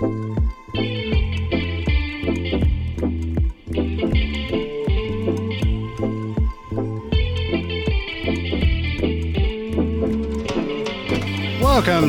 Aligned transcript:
Welcome 0.00 0.30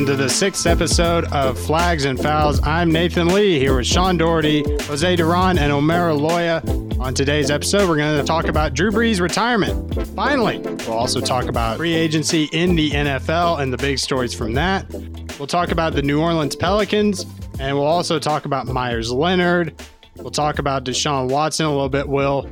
to 0.06 0.16
the 0.16 0.30
sixth 0.30 0.66
episode 0.66 1.26
of 1.32 1.58
Flags 1.58 2.06
and 2.06 2.18
Fouls. 2.18 2.62
I'm 2.62 2.90
Nathan 2.90 3.28
Lee 3.28 3.58
here 3.58 3.76
with 3.76 3.86
Sean 3.86 4.16
Doherty, 4.16 4.64
Jose 4.84 5.16
Duran, 5.16 5.58
and 5.58 5.70
Omer 5.70 6.12
Loya. 6.12 6.98
On 6.98 7.12
today's 7.12 7.50
episode, 7.50 7.86
we're 7.90 7.98
going 7.98 8.18
to 8.18 8.24
talk 8.24 8.48
about 8.48 8.72
Drew 8.72 8.90
Brees' 8.90 9.20
retirement. 9.20 10.06
Finally, 10.16 10.60
we'll 10.60 10.96
also 10.96 11.20
talk 11.20 11.44
about 11.44 11.76
free 11.76 11.92
agency 11.92 12.44
in 12.52 12.74
the 12.74 12.90
NFL 12.90 13.60
and 13.60 13.70
the 13.70 13.76
big 13.76 13.98
stories 13.98 14.32
from 14.32 14.54
that. 14.54 14.90
We'll 15.38 15.46
talk 15.46 15.72
about 15.72 15.92
the 15.92 16.02
New 16.02 16.22
Orleans 16.22 16.56
Pelicans, 16.56 17.26
and 17.58 17.76
we'll 17.76 17.86
also 17.86 18.18
talk 18.18 18.44
about 18.44 18.66
Meyers 18.66 19.10
Leonard. 19.12 19.74
We'll 20.16 20.30
talk 20.30 20.58
about 20.58 20.84
Deshaun 20.84 21.30
Watson 21.30 21.66
a 21.66 21.70
little 21.70 21.88
bit, 21.88 22.08
Will. 22.08 22.50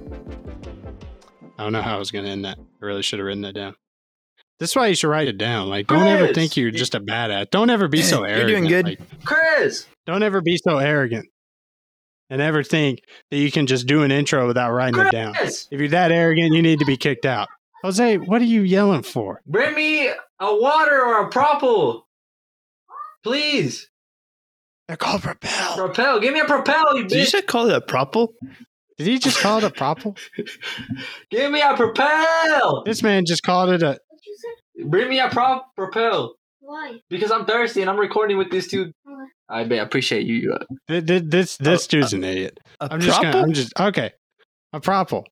I 1.59 1.65
don't 1.65 1.73
know 1.73 1.83
how 1.83 1.97
I 1.97 1.99
was 1.99 2.11
going 2.11 2.25
to 2.25 2.31
end 2.31 2.45
that. 2.45 2.59
I 2.59 2.85
really 2.85 3.03
should 3.03 3.19
have 3.19 3.27
written 3.27 3.43
that 3.43 3.55
down. 3.55 3.75
That's 4.59 4.77
why 4.77 4.89
you 4.89 4.95
should 4.95 5.09
write 5.09 5.29
it 5.29 5.39
down. 5.39 5.69
Like, 5.69 5.87
don't 5.87 6.07
ever 6.07 6.33
think 6.33 6.57
you're 6.57 6.71
just 6.71 6.95
a 6.95 7.01
bad 7.01 7.31
badass. 7.31 7.51
Don't 7.51 7.71
ever 7.71 7.89
be 7.89 8.03
so 8.03 8.25
arrogant. 8.25 8.49
You're 8.49 8.59
doing 8.59 8.69
good. 8.69 8.85
Like, 8.87 9.25
Chris, 9.25 9.87
don't 10.07 10.23
ever 10.23 10.41
be 10.41 10.59
so 10.59 10.79
arrogant. 10.79 11.27
And 12.29 12.41
ever 12.41 12.63
think 12.63 13.01
that 13.31 13.39
you 13.39 13.51
can 13.51 13.67
just 13.67 13.87
do 13.87 14.03
an 14.03 14.11
intro 14.11 14.47
without 14.47 14.71
writing 14.71 15.01
it 15.01 15.11
down. 15.11 15.35
If 15.37 15.67
you're 15.73 15.89
that 15.89 16.13
arrogant, 16.13 16.55
you 16.55 16.63
need 16.63 16.79
to 16.79 16.85
be 16.85 16.97
kicked 16.97 17.27
out. 17.27 17.49
Jose, 17.83 18.19
what 18.19 18.41
are 18.41 18.47
you 18.47 18.63
yelling 18.63 19.03
for? 19.03 19.41
bring 19.47 19.75
me 19.75 20.09
a 20.09 20.15
water 20.55 21.03
or 21.03 21.27
a 21.27 21.29
propel, 21.29 22.07
please. 23.25 23.90
They're 24.91 24.97
called 24.97 25.23
propel. 25.23 25.77
Propel, 25.77 26.19
give 26.19 26.35
me 26.35 26.41
a 26.41 26.45
propel, 26.47 26.85
you 26.97 27.05
Did 27.07 27.19
you 27.19 27.27
just 27.27 27.47
call 27.47 27.71
it 27.71 27.77
a 27.77 27.81
propel? 27.81 28.33
Did 28.99 29.07
he 29.07 29.21
just 29.21 29.39
call 29.39 29.59
it 29.59 29.63
a 29.65 29.71
propel? 29.71 30.17
Give 31.31 31.53
me 31.53 31.63
a 31.63 31.77
propel. 31.77 32.83
This 32.85 33.01
man 33.05 33.25
just 33.25 33.45
called 33.45 33.71
it 33.71 33.85
a. 33.85 33.87
What 34.09 34.27
you 34.27 34.37
said? 34.37 34.91
Bring 34.91 35.09
me 35.09 35.21
a 35.21 35.29
prop 35.29 35.77
propel 35.77 36.35
Why? 36.59 36.99
because 37.09 37.31
I'm 37.31 37.45
thirsty 37.47 37.83
and 37.83 37.89
I'm 37.89 37.99
recording 38.01 38.37
with 38.37 38.51
these 38.51 38.67
two. 38.67 38.91
I 39.49 39.63
bet 39.63 39.79
appreciate 39.81 40.27
you. 40.27 40.53
uh, 40.55 40.65
th- 40.89 41.07
th- 41.07 41.23
This 41.25 41.57
this 41.59 41.85
Oh, 41.85 41.89
dude's 41.89 42.13
an 42.13 42.25
idiot. 42.25 42.59
A 42.81 42.89
I'm 42.91 43.01
just 43.01 43.23
gonna. 43.23 43.39
I'm 43.41 43.53
just 43.53 43.73
okay. 43.79 44.11
A 44.73 44.81
propel. 44.81 45.25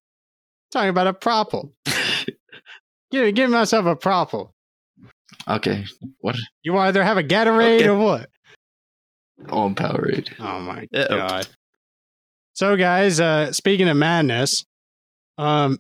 Talking 0.71 0.91
about 0.91 1.09
a 1.09 1.15
propel. 1.15 1.73
give 3.11 3.35
give 3.35 3.51
myself 3.51 3.87
a 3.87 3.97
propel. 3.97 4.55
Okay. 5.49 5.85
What? 6.21 6.37
You 6.63 6.77
either 6.79 7.03
have 7.03 7.17
a 7.17 7.25
Gatorade 7.25 7.81
Okay. 7.81 7.89
or 7.89 7.99
what? 7.99 8.31
Oh, 9.49 9.65
I'm 9.67 9.75
Powerade. 9.75 10.29
Oh 10.41 10.61
my 10.61 10.87
Uh-oh. 10.95 11.17
god. 11.17 11.49
So 12.55 12.77
guys, 12.77 13.21
uh 13.21 13.53
speaking 13.53 13.89
of 13.89 13.97
madness, 13.97 14.65
um 15.37 15.79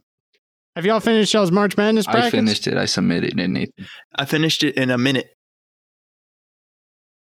have 0.77 0.87
y'all 0.87 1.01
finished 1.01 1.35
y'all's 1.35 1.51
March 1.51 1.77
Madness 1.77 2.07
brackets? 2.07 2.27
I 2.29 2.31
finished 2.31 2.67
it. 2.69 2.77
I 2.77 2.85
submitted 2.85 3.39
it, 3.39 3.49
Nathan. 3.49 3.87
I 4.15 4.25
finished 4.27 4.63
it 4.63 4.77
in 4.77 4.91
a 4.91 4.99
minute. 4.99 5.29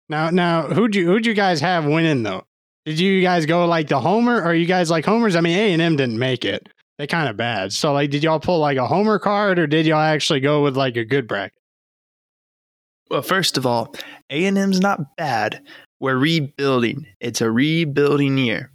Now 0.08 0.30
now 0.30 0.62
who'd 0.62 0.94
you 0.94 1.06
who'd 1.06 1.26
you 1.26 1.34
guys 1.34 1.60
have 1.60 1.84
winning 1.84 2.22
though? 2.22 2.44
Did 2.84 3.00
you 3.00 3.20
guys 3.20 3.44
go 3.46 3.66
like 3.66 3.88
the 3.88 4.00
Homer 4.00 4.42
or 4.42 4.54
you 4.54 4.66
guys 4.66 4.90
like 4.90 5.04
Homers? 5.04 5.36
I 5.36 5.40
mean 5.40 5.58
A 5.58 5.72
and 5.72 5.82
M 5.82 5.96
didn't 5.96 6.18
make 6.18 6.44
it. 6.44 6.68
They 6.98 7.06
kind 7.06 7.28
of 7.28 7.36
bad. 7.36 7.72
So 7.72 7.92
like 7.92 8.10
did 8.10 8.22
y'all 8.22 8.40
pull 8.40 8.60
like 8.60 8.76
a 8.78 8.86
Homer 8.86 9.18
card 9.18 9.58
or 9.58 9.66
did 9.66 9.86
y'all 9.86 9.98
actually 10.00 10.40
go 10.40 10.62
with 10.62 10.76
like 10.76 10.96
a 10.96 11.04
good 11.04 11.26
bracket? 11.26 11.52
Well, 13.10 13.22
first 13.22 13.56
of 13.56 13.64
all, 13.66 13.94
A 14.30 14.44
and 14.44 14.58
M's 14.58 14.80
not 14.80 15.16
bad. 15.16 15.62
We're 16.00 16.16
rebuilding. 16.16 17.06
It's 17.20 17.40
a 17.40 17.50
rebuilding 17.50 18.38
year. 18.38 18.70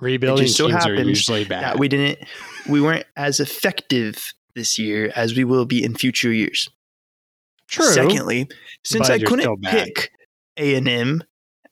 Rebuilding 0.00 0.46
so 0.46 0.68
teams 0.68 0.86
are 0.86 0.94
usually 0.94 1.44
bad. 1.44 1.64
That 1.64 1.78
we 1.78 1.88
didn't. 1.88 2.18
We 2.68 2.80
weren't 2.80 3.06
as 3.16 3.40
effective 3.40 4.32
this 4.54 4.78
year 4.78 5.10
as 5.16 5.36
we 5.36 5.44
will 5.44 5.64
be 5.64 5.82
in 5.82 5.94
future 5.94 6.32
years. 6.32 6.68
True. 7.68 7.86
Secondly, 7.86 8.48
since 8.84 9.10
I 9.10 9.18
couldn't 9.18 9.62
pick 9.62 10.10
A 10.56 10.76
and 10.76 10.88
M 10.88 11.22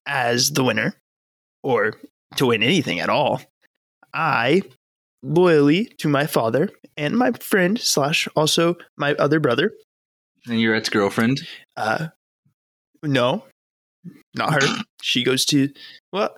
as 0.07 0.51
the 0.51 0.65
winner 0.65 0.95
or 1.63 1.95
to 2.37 2.47
win 2.47 2.63
anything 2.63 3.01
at 3.01 3.09
all, 3.09 3.41
I 4.13 4.63
loyally 5.23 5.87
to 5.99 6.09
my 6.09 6.27
father 6.27 6.71
and 6.97 7.17
my 7.17 7.33
friend 7.33 7.79
slash 7.81 8.29
also 8.37 8.77
my 8.97 9.15
other 9.15 9.41
brother. 9.41 9.73
And 10.47 10.61
your 10.61 10.75
ex 10.75 10.89
girlfriend. 10.89 11.47
Uh, 11.77 12.09
no, 13.03 13.45
not 14.35 14.63
her. 14.63 14.83
she 15.03 15.23
goes 15.25 15.45
to 15.47 15.71
well, 16.13 16.37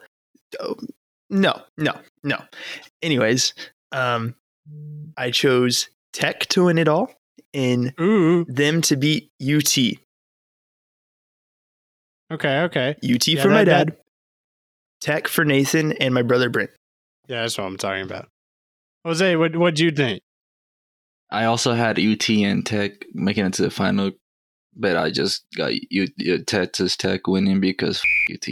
oh, 0.61 0.77
no, 1.31 1.63
no, 1.77 1.95
no. 2.25 2.43
Anyways, 3.03 3.55
um, 3.93 4.35
I 5.17 5.31
chose 5.31 5.89
Tech 6.13 6.41
to 6.47 6.65
win 6.65 6.79
it 6.79 6.89
all 6.89 7.11
and 7.55 7.93
Ooh. 8.01 8.45
them 8.47 8.81
to 8.83 8.97
beat 8.97 9.31
UT. 9.43 9.77
Okay, 12.31 12.61
okay. 12.63 12.97
UT 13.03 13.27
Yeah, 13.29 13.43
for 13.43 13.49
my 13.49 13.65
that- 13.65 13.87
dad, 13.89 13.97
Tech 15.01 15.29
for 15.29 15.45
Nathan, 15.45 15.93
and 15.93 16.13
my 16.13 16.23
brother 16.23 16.51
Brent. 16.51 16.71
Yeah, 17.29 17.43
that's 17.43 17.57
what 17.57 17.65
I'm 17.67 17.77
talking 17.77 18.03
about. 18.03 18.29
Jose, 19.05 19.37
what 19.37 19.55
what'd 19.57 19.79
you 19.79 19.91
think? 19.93 20.21
I 21.31 21.45
also 21.45 21.73
had 21.75 21.99
UT 21.99 22.29
and 22.31 22.65
Tech 22.67 23.05
making 23.15 23.47
it 23.47 23.53
to 23.55 23.63
the 23.63 23.71
final, 23.71 24.11
but 24.79 24.97
I 24.97 25.11
just 25.11 25.45
got 25.57 25.73
U- 25.91 26.07
U- 26.17 26.45
Texas 26.45 26.97
Tech 26.97 27.27
winning 27.27 27.61
because 27.61 28.01
f- 28.31 28.37
UT. 28.37 28.49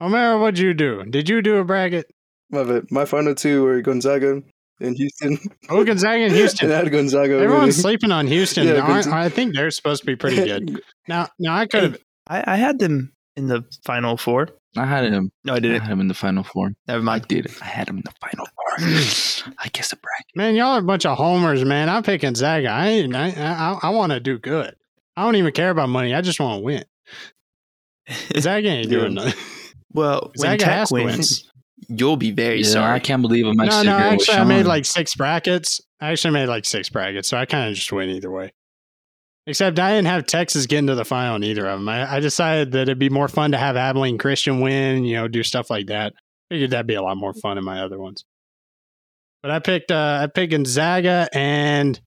Omar, 0.00 0.38
what'd 0.38 0.58
you 0.58 0.74
do? 0.74 1.04
Did 1.04 1.28
you 1.28 1.42
do 1.42 1.56
a 1.56 1.64
bracket? 1.64 2.06
My 2.50 2.64
bad. 2.64 2.90
My 2.90 3.04
final 3.04 3.34
two 3.34 3.62
were 3.64 3.80
Gonzaga 3.82 4.42
and 4.80 4.96
Houston. 4.96 5.38
Oh, 5.68 5.84
Gonzaga 5.84 6.14
and 6.22 6.24
and 6.26 6.34
Houston. 6.36 6.70
I 6.70 6.76
had 6.76 6.90
Gonzaga. 6.92 7.34
Everyone's 7.34 7.60
winning. 7.60 7.72
sleeping 7.72 8.12
on 8.12 8.26
Houston. 8.26 8.66
Yeah, 8.68 8.80
Aren't- 8.80 9.08
I 9.08 9.28
think 9.28 9.54
they're 9.54 9.70
supposed 9.70 10.02
to 10.02 10.06
be 10.06 10.16
pretty 10.16 10.36
good. 10.44 10.80
Now, 11.08 11.28
now 11.38 11.56
I 11.56 11.66
could 11.66 11.82
have. 11.84 11.98
I, 12.28 12.44
I 12.46 12.56
had 12.56 12.78
them 12.78 13.12
in 13.34 13.46
the 13.46 13.64
final 13.86 14.16
four. 14.18 14.48
I 14.76 14.84
had 14.86 15.04
him. 15.04 15.30
No, 15.44 15.54
I 15.54 15.56
I 15.56 15.60
didn't. 15.60 15.80
I 15.80 15.84
had 15.84 15.92
him 15.92 16.00
in 16.00 16.08
the 16.08 16.14
final 16.14 16.44
four. 16.44 16.72
Never 16.86 17.02
mind. 17.02 17.24
I 17.30 17.34
mind. 17.34 17.44
did. 17.44 17.56
I 17.62 17.64
had 17.64 17.88
him 17.88 17.96
in 17.98 18.02
the 18.04 18.12
final 18.20 18.46
four. 18.46 19.54
I 19.58 19.68
guess 19.72 19.92
a 19.92 19.96
bracket. 19.96 20.36
Man, 20.36 20.54
y'all 20.54 20.74
are 20.76 20.80
a 20.80 20.82
bunch 20.82 21.06
of 21.06 21.16
homers, 21.16 21.64
man. 21.64 21.88
I'm 21.88 22.02
picking 22.02 22.34
Zaga. 22.34 22.68
I 22.68 22.88
ain't- 22.88 23.14
I 23.16 23.28
I, 23.30 23.78
I 23.84 23.90
want 23.90 24.12
to 24.12 24.20
do 24.20 24.38
good. 24.38 24.74
I 25.16 25.24
don't 25.24 25.36
even 25.36 25.52
care 25.52 25.70
about 25.70 25.88
money. 25.88 26.14
I 26.14 26.20
just 26.20 26.38
want 26.38 26.60
to 26.60 26.64
win. 26.64 26.84
Zaga 28.38 28.68
ain't 28.68 28.90
doing 28.90 29.16
Yeah. 29.16 29.24
nothing. 29.24 29.44
well, 29.92 30.30
when 30.36 30.50
Zaga 30.58 30.64
has 30.66 30.74
Tech 30.80 30.88
to 30.88 30.94
win. 30.94 31.06
wins, 31.06 31.50
you'll 31.88 32.16
be 32.16 32.30
very 32.30 32.58
Yeah, 32.58 32.68
sorry. 32.68 32.92
I 32.94 32.98
can't 32.98 33.22
believe 33.22 33.46
I'm 33.46 33.56
No, 33.56 33.64
actually 33.64 33.86
no. 33.86 33.96
here 33.98 34.06
Actually, 34.12 34.34
I 34.38 34.44
made 34.44 34.66
like 34.66 34.84
six 34.84 35.14
brackets. 35.14 35.80
I 36.00 36.12
actually 36.12 36.34
made 36.34 36.46
like 36.46 36.64
six 36.64 36.88
brackets, 36.88 37.28
so 37.28 37.36
I 37.36 37.46
kind 37.46 37.68
of 37.70 37.74
just 37.74 37.90
win 37.92 38.10
either 38.10 38.30
way. 38.30 38.52
Except 39.48 39.78
I 39.78 39.94
didn't 39.94 40.08
have 40.08 40.26
Texas 40.26 40.66
get 40.66 40.80
into 40.80 40.94
the 40.94 41.06
final 41.06 41.36
in 41.36 41.42
either 41.42 41.66
of 41.66 41.78
them. 41.78 41.88
I, 41.88 42.16
I 42.16 42.20
decided 42.20 42.72
that 42.72 42.82
it'd 42.82 42.98
be 42.98 43.08
more 43.08 43.28
fun 43.28 43.52
to 43.52 43.56
have 43.56 43.76
Abilene 43.76 44.18
Christian 44.18 44.60
win, 44.60 45.06
you 45.06 45.16
know, 45.16 45.26
do 45.26 45.42
stuff 45.42 45.70
like 45.70 45.86
that. 45.86 46.12
Figured 46.50 46.70
that'd 46.70 46.86
be 46.86 46.96
a 46.96 47.02
lot 47.02 47.16
more 47.16 47.32
fun 47.32 47.56
in 47.56 47.64
my 47.64 47.80
other 47.80 47.98
ones. 47.98 48.26
But 49.40 49.50
I 49.50 49.58
picked 49.60 49.90
uh 49.90 50.18
I 50.20 50.26
picked 50.26 50.50
Gonzaga 50.50 51.30
and 51.32 51.98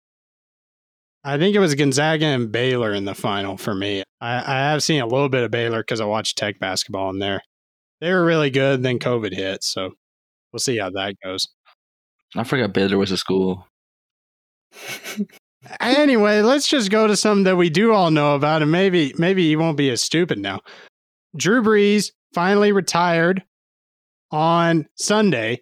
I 1.24 1.40
think 1.40 1.56
it 1.56 1.60
was 1.60 1.74
Gonzaga 1.74 2.26
and 2.26 2.52
Baylor 2.52 2.94
in 2.94 3.06
the 3.06 3.16
final 3.16 3.58
for 3.58 3.74
me. 3.74 4.04
I, 4.20 4.36
I 4.36 4.60
have 4.70 4.84
seen 4.84 5.02
a 5.02 5.08
little 5.08 5.30
bit 5.30 5.44
of 5.44 5.50
Baylor 5.50 5.82
because 5.82 6.00
I 6.00 6.06
watched 6.06 6.38
Tech 6.38 6.60
basketball 6.60 7.10
in 7.10 7.18
there. 7.18 7.42
They 8.02 8.12
were 8.12 8.24
really 8.24 8.52
good, 8.52 8.84
then 8.84 9.00
COVID 9.00 9.34
hit, 9.34 9.64
so 9.64 9.94
we'll 10.54 10.60
see 10.60 10.78
how 10.78 10.92
that 10.92 11.16
goes. 11.24 11.48
I 12.36 12.44
forgot 12.44 12.74
Baylor 12.74 13.00
was 13.00 13.12
a 13.12 13.18
school. 13.18 13.68
anyway, 15.80 16.42
let's 16.42 16.68
just 16.68 16.90
go 16.92 17.08
to 17.08 17.16
something 17.16 17.44
that 17.46 17.56
we 17.58 17.70
do 17.70 17.94
all 17.94 18.12
know 18.12 18.36
about, 18.36 18.62
and 18.62 18.72
maybe 18.72 19.14
maybe 19.18 19.48
he 19.48 19.56
won't 19.56 19.78
be 19.78 19.90
as 19.90 20.02
stupid 20.02 20.38
now. 20.40 20.60
Drew 21.36 21.62
Brees 21.64 22.12
finally 22.34 22.72
retired 22.72 23.44
on 24.32 24.88
Sunday. 24.96 25.62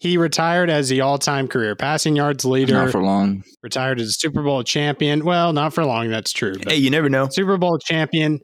He 0.00 0.18
retired 0.18 0.68
as 0.68 0.90
the 0.90 1.00
all-time 1.00 1.48
career 1.48 1.74
passing 1.76 2.14
yards 2.16 2.44
leader. 2.44 2.74
Not 2.74 2.90
for 2.92 3.02
long. 3.02 3.42
retired 3.62 4.00
as 4.00 4.08
a 4.08 4.12
Super 4.12 4.42
Bowl 4.42 4.62
champion. 4.62 5.24
Well, 5.24 5.54
not 5.54 5.72
for 5.72 5.84
long. 5.86 6.10
That's 6.10 6.30
true. 6.32 6.56
Hey, 6.66 6.76
you 6.76 6.90
never 6.90 7.08
know. 7.08 7.28
Super 7.30 7.56
Bowl 7.56 7.78
champion. 7.78 8.40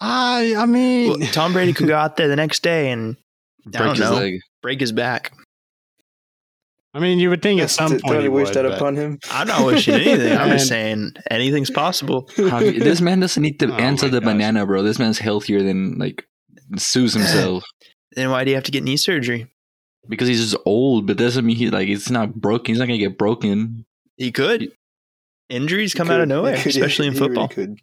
I 0.00 0.54
I 0.58 0.66
mean, 0.66 1.10
Well, 1.20 1.28
Tom 1.32 1.52
Brady 1.52 1.72
could 1.72 1.86
go 1.88 1.96
out 1.96 2.16
there 2.16 2.28
the 2.28 2.36
next 2.36 2.62
day 2.62 2.90
and 2.90 3.16
Break 3.64 3.92
his 3.92 4.00
know. 4.00 4.14
leg. 4.16 4.40
break 4.60 4.80
his 4.80 4.92
back. 4.92 5.32
I 6.94 6.98
mean, 7.00 7.18
you 7.18 7.30
would 7.30 7.40
think 7.40 7.60
at 7.62 7.70
some 7.70 7.86
to 7.88 7.92
point 7.94 8.02
totally 8.04 8.24
he 8.24 8.28
wish 8.28 8.48
would, 8.48 8.54
that 8.54 8.66
upon 8.66 8.96
him. 8.96 9.18
I'm 9.30 9.46
not 9.46 9.64
wishing 9.64 9.94
anything. 9.94 10.36
I'm 10.36 10.50
just 10.50 10.68
saying 10.68 11.12
anything's 11.30 11.70
possible. 11.70 12.28
How 12.36 12.58
you- 12.60 12.80
this 12.80 13.00
man 13.00 13.20
doesn't 13.20 13.42
need 13.42 13.58
to 13.60 13.72
Oh 13.72 13.76
answer 13.76 14.08
the 14.08 14.20
gosh. 14.20 14.26
banana, 14.26 14.66
bro. 14.66 14.82
This 14.82 14.98
man's 14.98 15.18
healthier 15.18 15.62
than 15.62 15.98
like 15.98 16.24
sues 16.76 17.14
himself 17.14 17.64
Then 18.14 18.30
why 18.30 18.44
do 18.44 18.50
you 18.50 18.56
have 18.56 18.64
to 18.64 18.70
get 18.72 18.84
knee 18.84 18.96
surgery? 18.98 19.46
because 20.08 20.28
he's 20.28 20.40
just 20.50 20.62
old. 20.66 21.06
But 21.06 21.16
doesn't 21.16 21.46
mean 21.46 21.56
he 21.56 21.70
like 21.70 21.88
it's 21.88 22.10
not 22.10 22.34
broken. 22.34 22.66
He's 22.74 22.78
not 22.78 22.86
gonna 22.86 22.98
get 22.98 23.16
broken. 23.16 23.86
He 24.16 24.30
could. 24.32 24.70
Injuries 25.48 25.94
come 25.94 26.08
He 26.08 26.12
out 26.14 26.20
of 26.20 26.28
nowhere, 26.28 26.56
He 26.56 26.62
could, 26.62 26.74
yeah, 26.74 26.80
especially 26.84 27.06
in 27.06 27.12
he 27.14 27.18
really 27.20 27.28
football. 27.30 27.48
could. 27.48 27.76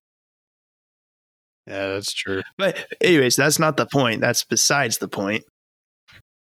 Yeah, 1.67 1.88
that's 1.94 2.13
true. 2.13 2.41
But 2.57 2.77
anyways, 3.01 3.35
that's 3.35 3.59
not 3.59 3.77
the 3.77 3.85
point. 3.85 4.21
That's 4.21 4.44
besides 4.44 4.97
the 4.97 5.07
point. 5.07 5.44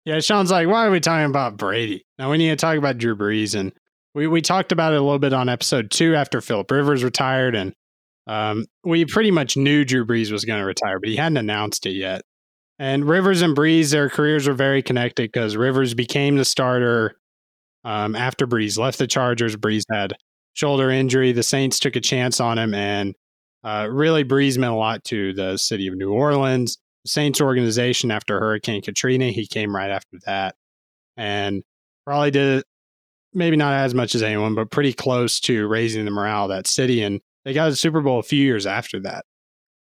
Yeah, 0.08 0.20
Sean's 0.20 0.50
like, 0.50 0.66
why 0.68 0.86
are 0.86 0.90
we 0.90 1.00
talking 1.00 1.26
about 1.26 1.58
Brady? 1.58 2.06
Now 2.18 2.30
we 2.30 2.38
need 2.38 2.48
to 2.48 2.56
talk 2.56 2.78
about 2.78 2.96
Drew 2.96 3.14
Brees, 3.14 3.54
and 3.54 3.74
we 4.14 4.26
we 4.26 4.40
talked 4.40 4.72
about 4.72 4.94
it 4.94 4.96
a 4.96 5.02
little 5.02 5.18
bit 5.18 5.34
on 5.34 5.50
episode 5.50 5.90
two 5.90 6.14
after 6.14 6.40
Philip 6.40 6.70
Rivers 6.70 7.04
retired, 7.04 7.54
and 7.54 7.74
um, 8.26 8.64
we 8.84 9.04
pretty 9.04 9.30
much 9.30 9.58
knew 9.58 9.84
Drew 9.84 10.06
Brees 10.06 10.32
was 10.32 10.46
going 10.46 10.60
to 10.60 10.64
retire, 10.64 10.98
but 10.98 11.10
he 11.10 11.16
hadn't 11.16 11.36
announced 11.36 11.84
it 11.84 11.90
yet. 11.90 12.22
And 12.78 13.04
Rivers 13.04 13.42
and 13.42 13.54
Brees, 13.54 13.90
their 13.90 14.08
careers 14.08 14.48
were 14.48 14.54
very 14.54 14.82
connected 14.82 15.30
because 15.30 15.58
Rivers 15.58 15.92
became 15.92 16.36
the 16.36 16.46
starter 16.46 17.18
um, 17.84 18.16
after 18.16 18.46
Brees 18.46 18.78
left 18.78 18.98
the 18.98 19.06
Chargers. 19.06 19.56
Brees 19.56 19.82
had 19.92 20.14
shoulder 20.54 20.90
injury. 20.90 21.32
The 21.32 21.42
Saints 21.42 21.78
took 21.78 21.96
a 21.96 22.00
chance 22.00 22.40
on 22.40 22.56
him, 22.56 22.72
and 22.72 23.14
uh, 23.62 23.88
really, 23.90 24.24
Brees 24.24 24.56
meant 24.56 24.72
a 24.72 24.76
lot 24.76 25.04
to 25.04 25.34
the 25.34 25.58
city 25.58 25.86
of 25.86 25.98
New 25.98 26.14
Orleans. 26.14 26.78
Saints 27.06 27.40
organization 27.40 28.10
after 28.10 28.38
Hurricane 28.38 28.82
Katrina, 28.82 29.30
he 29.30 29.46
came 29.46 29.74
right 29.74 29.90
after 29.90 30.18
that, 30.26 30.54
and 31.16 31.62
probably 32.04 32.30
did 32.30 32.64
maybe 33.32 33.56
not 33.56 33.74
as 33.74 33.94
much 33.94 34.14
as 34.14 34.22
anyone, 34.22 34.54
but 34.54 34.70
pretty 34.70 34.92
close 34.92 35.40
to 35.40 35.68
raising 35.68 36.04
the 36.04 36.10
morale 36.10 36.44
of 36.44 36.50
that 36.50 36.66
city. 36.66 37.02
And 37.02 37.20
they 37.44 37.52
got 37.52 37.70
a 37.70 37.76
Super 37.76 38.00
Bowl 38.00 38.18
a 38.18 38.22
few 38.22 38.42
years 38.42 38.66
after 38.66 39.00
that, 39.00 39.24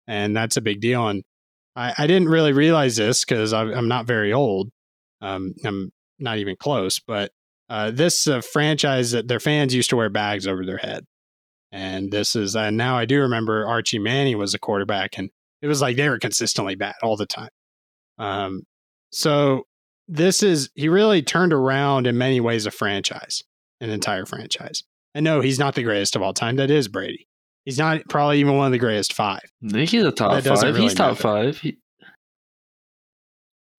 and 0.06 0.36
that's 0.36 0.56
a 0.56 0.62
big 0.62 0.80
deal. 0.80 1.08
And 1.08 1.22
I, 1.76 1.94
I 1.98 2.06
didn't 2.06 2.28
really 2.28 2.52
realize 2.52 2.96
this 2.96 3.24
because 3.24 3.52
I'm 3.52 3.88
not 3.88 4.06
very 4.06 4.32
old. 4.32 4.70
Um, 5.20 5.54
I'm 5.64 5.92
not 6.18 6.38
even 6.38 6.56
close, 6.56 6.98
but 6.98 7.30
uh, 7.68 7.90
this 7.90 8.28
franchise 8.52 9.12
that 9.12 9.28
their 9.28 9.40
fans 9.40 9.74
used 9.74 9.90
to 9.90 9.96
wear 9.96 10.10
bags 10.10 10.46
over 10.46 10.64
their 10.66 10.78
head. 10.78 11.04
And 11.70 12.12
this 12.12 12.36
is, 12.36 12.54
and 12.54 12.76
now 12.76 12.98
I 12.98 13.06
do 13.06 13.20
remember 13.20 13.66
Archie 13.66 13.98
Manning 13.98 14.36
was 14.36 14.52
a 14.52 14.58
quarterback, 14.58 15.16
and 15.16 15.30
it 15.62 15.66
was 15.68 15.80
like 15.80 15.96
they 15.96 16.08
were 16.08 16.18
consistently 16.18 16.74
bad 16.74 16.94
all 17.02 17.16
the 17.16 17.26
time. 17.26 17.48
Um, 18.18 18.62
so 19.10 19.64
this 20.08 20.42
is, 20.42 20.68
he 20.74 20.88
really 20.88 21.22
turned 21.22 21.52
around 21.52 22.06
in 22.06 22.18
many 22.18 22.40
ways 22.40 22.66
a 22.66 22.70
franchise, 22.70 23.42
an 23.80 23.88
entire 23.90 24.26
franchise. 24.26 24.82
And 25.14 25.24
no, 25.24 25.40
he's 25.40 25.58
not 25.58 25.74
the 25.74 25.82
greatest 25.82 26.16
of 26.16 26.22
all 26.22 26.34
time. 26.34 26.56
That 26.56 26.70
is 26.70 26.88
Brady. 26.88 27.26
He's 27.64 27.78
not 27.78 28.00
probably 28.08 28.40
even 28.40 28.56
one 28.56 28.66
of 28.66 28.72
the 28.72 28.78
greatest 28.78 29.12
five. 29.12 29.42
I 29.64 29.68
think 29.70 29.90
he's 29.90 30.04
a 30.04 30.10
top 30.10 30.42
five. 30.42 30.62
really 30.62 30.80
he's 30.82 30.94
top 30.94 31.10
matter. 31.12 31.22
five. 31.22 31.58
He, 31.58 31.78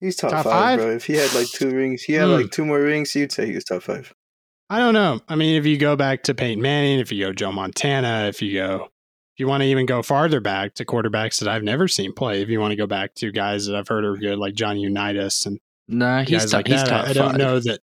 He's 0.00 0.16
top, 0.16 0.30
Top 0.32 0.44
five, 0.44 0.52
five? 0.52 0.78
bro. 0.80 0.90
If 0.96 1.06
he 1.06 1.14
had 1.14 1.32
like 1.34 1.46
two 1.48 1.70
rings, 1.70 2.02
he 2.02 2.12
had 2.14 2.26
Hmm. 2.26 2.32
like 2.32 2.50
two 2.50 2.64
more 2.66 2.80
rings, 2.80 3.14
you'd 3.14 3.32
say 3.32 3.46
he 3.46 3.54
was 3.54 3.64
top 3.64 3.82
five. 3.82 4.12
I 4.68 4.78
don't 4.78 4.92
know. 4.94 5.20
I 5.28 5.34
mean, 5.36 5.56
if 5.56 5.64
you 5.66 5.78
go 5.78 5.96
back 5.96 6.24
to 6.24 6.34
Peyton 6.34 6.60
Manning, 6.62 6.98
if 6.98 7.10
you 7.12 7.24
go 7.24 7.32
Joe 7.32 7.52
Montana, 7.52 8.26
if 8.28 8.42
you 8.42 8.54
go, 8.54 8.88
if 9.34 9.40
you 9.40 9.48
want 9.48 9.62
to 9.62 9.66
even 9.66 9.84
go 9.86 10.00
farther 10.02 10.40
back 10.40 10.74
to 10.74 10.84
quarterbacks 10.84 11.40
that 11.40 11.48
I've 11.48 11.62
never 11.64 11.88
seen 11.88 12.12
play, 12.12 12.40
if 12.40 12.48
you 12.48 12.60
want 12.60 12.70
to 12.72 12.76
go 12.76 12.86
back 12.86 13.14
to 13.16 13.32
guys 13.32 13.66
that 13.66 13.74
I've 13.76 13.88
heard 13.88 14.04
are 14.04 14.16
good, 14.16 14.38
like 14.38 14.54
Johnny 14.54 14.80
Unitas 14.82 15.44
and 15.46 15.58
nah, 15.88 16.22
he's 16.22 16.44
top. 16.50 16.52
like 16.58 16.66
he's 16.68 16.82
that, 16.82 16.88
top 16.88 17.06
I, 17.06 17.10
I 17.10 17.12
don't 17.12 17.30
five. 17.30 17.38
know 17.38 17.58
that. 17.60 17.80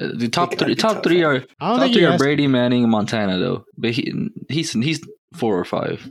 Uh, 0.00 0.08
The 0.14 0.28
top 0.28 0.54
three, 0.56 0.74
top 0.74 0.94
top 0.94 1.04
three 1.04 1.22
are 1.22 1.40
top 1.60 1.92
three 1.92 2.04
are 2.04 2.12
has- 2.12 2.20
Brady, 2.20 2.46
Manning, 2.46 2.82
and 2.84 2.90
Montana 2.92 3.38
though. 3.38 3.64
But 3.76 3.92
he 3.92 4.12
he's 4.48 4.72
he's 4.72 5.00
four 5.34 5.58
or 5.58 5.64
five. 5.64 6.10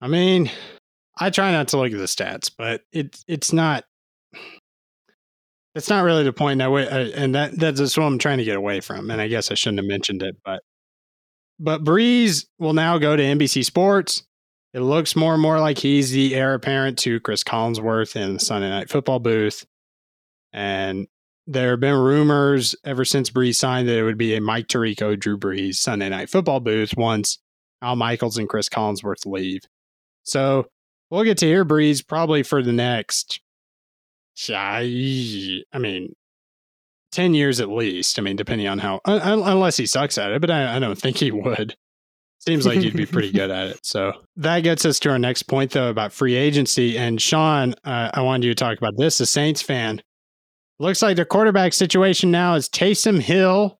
I 0.00 0.08
mean, 0.08 0.50
I 1.18 1.30
try 1.30 1.50
not 1.52 1.68
to 1.68 1.78
look 1.78 1.92
at 1.92 1.98
the 1.98 2.04
stats, 2.04 2.50
but 2.56 2.82
it's 2.92 3.24
it's 3.26 3.52
not. 3.52 3.84
It's 5.74 5.90
not 5.90 6.04
really 6.04 6.24
the 6.24 6.32
point 6.32 6.58
that 6.60 6.70
way, 6.70 6.88
uh, 6.88 7.10
and 7.14 7.34
that 7.34 7.58
that's 7.58 7.96
what 7.98 8.04
I'm 8.04 8.18
trying 8.18 8.38
to 8.38 8.44
get 8.44 8.56
away 8.56 8.80
from. 8.80 9.10
And 9.10 9.20
I 9.20 9.28
guess 9.28 9.50
I 9.50 9.54
shouldn't 9.54 9.78
have 9.80 9.86
mentioned 9.86 10.22
it, 10.22 10.36
but 10.44 10.62
but 11.58 11.84
Brees 11.84 12.46
will 12.58 12.72
now 12.72 12.98
go 12.98 13.16
to 13.16 13.22
NBC 13.22 13.64
Sports. 13.64 14.22
It 14.74 14.80
looks 14.80 15.16
more 15.16 15.32
and 15.32 15.42
more 15.42 15.58
like 15.58 15.78
he's 15.78 16.10
the 16.10 16.34
heir 16.34 16.54
apparent 16.54 16.98
to 16.98 17.20
Chris 17.20 17.42
Collinsworth 17.42 18.14
in 18.14 18.34
the 18.34 18.40
Sunday 18.40 18.68
Night 18.68 18.90
Football 18.90 19.20
booth, 19.20 19.64
and 20.52 21.06
there 21.46 21.70
have 21.70 21.80
been 21.80 21.94
rumors 21.94 22.74
ever 22.84 23.04
since 23.04 23.30
Brees 23.30 23.54
signed 23.54 23.88
that 23.88 23.96
it 23.96 24.02
would 24.02 24.18
be 24.18 24.34
a 24.34 24.40
Mike 24.40 24.66
Tirico, 24.66 25.18
Drew 25.18 25.38
Brees 25.38 25.76
Sunday 25.76 26.08
Night 26.08 26.28
Football 26.28 26.60
booth 26.60 26.96
once 26.96 27.38
Al 27.80 27.96
Michaels 27.96 28.36
and 28.36 28.48
Chris 28.48 28.68
Collinsworth 28.68 29.24
leave. 29.26 29.62
So 30.24 30.66
we'll 31.08 31.24
get 31.24 31.38
to 31.38 31.46
hear 31.46 31.64
Brees 31.64 32.06
probably 32.06 32.42
for 32.42 32.62
the 32.62 32.72
next, 32.72 33.40
I 35.72 35.78
mean, 35.78 36.16
10 37.16 37.32
years 37.32 37.60
at 37.60 37.70
least. 37.70 38.18
I 38.18 38.22
mean, 38.22 38.36
depending 38.36 38.68
on 38.68 38.78
how, 38.78 39.00
un- 39.06 39.22
un- 39.22 39.42
unless 39.42 39.78
he 39.78 39.86
sucks 39.86 40.18
at 40.18 40.32
it, 40.32 40.40
but 40.42 40.50
I, 40.50 40.76
I 40.76 40.78
don't 40.78 40.98
think 40.98 41.16
he 41.16 41.30
would. 41.30 41.74
Seems 42.40 42.66
like 42.66 42.78
he'd 42.78 42.94
be 42.94 43.06
pretty 43.10 43.32
good 43.32 43.50
at 43.50 43.68
it. 43.68 43.80
So 43.82 44.12
that 44.36 44.60
gets 44.60 44.84
us 44.84 44.98
to 45.00 45.10
our 45.10 45.18
next 45.18 45.44
point, 45.44 45.70
though, 45.70 45.88
about 45.88 46.12
free 46.12 46.34
agency. 46.34 46.98
And 46.98 47.20
Sean, 47.20 47.74
uh, 47.84 48.10
I 48.12 48.20
wanted 48.20 48.44
you 48.44 48.54
to 48.54 48.54
talk 48.54 48.76
about 48.76 48.98
this. 48.98 49.18
A 49.20 49.24
Saints 49.24 49.62
fan. 49.62 50.02
Looks 50.78 51.00
like 51.00 51.16
the 51.16 51.24
quarterback 51.24 51.72
situation 51.72 52.30
now 52.30 52.54
is 52.54 52.68
Taysom 52.68 53.18
Hill 53.18 53.78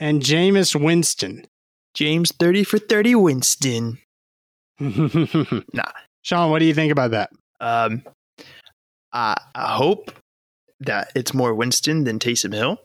and 0.00 0.20
Jameis 0.20 0.74
Winston. 0.74 1.46
Jameis 1.96 2.32
30 2.40 2.64
for 2.64 2.80
30 2.80 3.14
Winston. 3.14 3.98
nah. 4.80 5.92
Sean, 6.22 6.50
what 6.50 6.58
do 6.58 6.64
you 6.64 6.74
think 6.74 6.90
about 6.90 7.12
that? 7.12 7.30
Um, 7.60 8.02
I, 9.12 9.36
I 9.54 9.76
hope 9.76 10.10
that 10.86 11.10
it's 11.14 11.34
more 11.34 11.54
Winston 11.54 12.04
than 12.04 12.18
Taysom 12.18 12.54
Hill. 12.54 12.78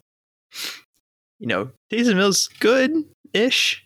You 1.39 1.47
know, 1.47 1.71
Taysom 1.91 2.15
Hill's 2.15 2.47
good 2.59 2.91
ish. 3.33 3.85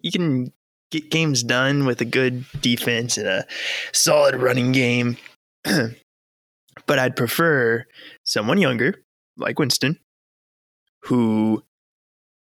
You 0.00 0.12
can 0.12 0.52
get 0.90 1.10
games 1.10 1.42
done 1.42 1.86
with 1.86 2.00
a 2.00 2.04
good 2.04 2.44
defense 2.60 3.16
and 3.16 3.26
a 3.26 3.46
solid 3.92 4.36
running 4.36 4.72
game. 4.72 5.16
but 5.64 6.98
I'd 6.98 7.16
prefer 7.16 7.84
someone 8.24 8.58
younger, 8.58 9.02
like 9.36 9.58
Winston, 9.58 9.98
who 11.04 11.62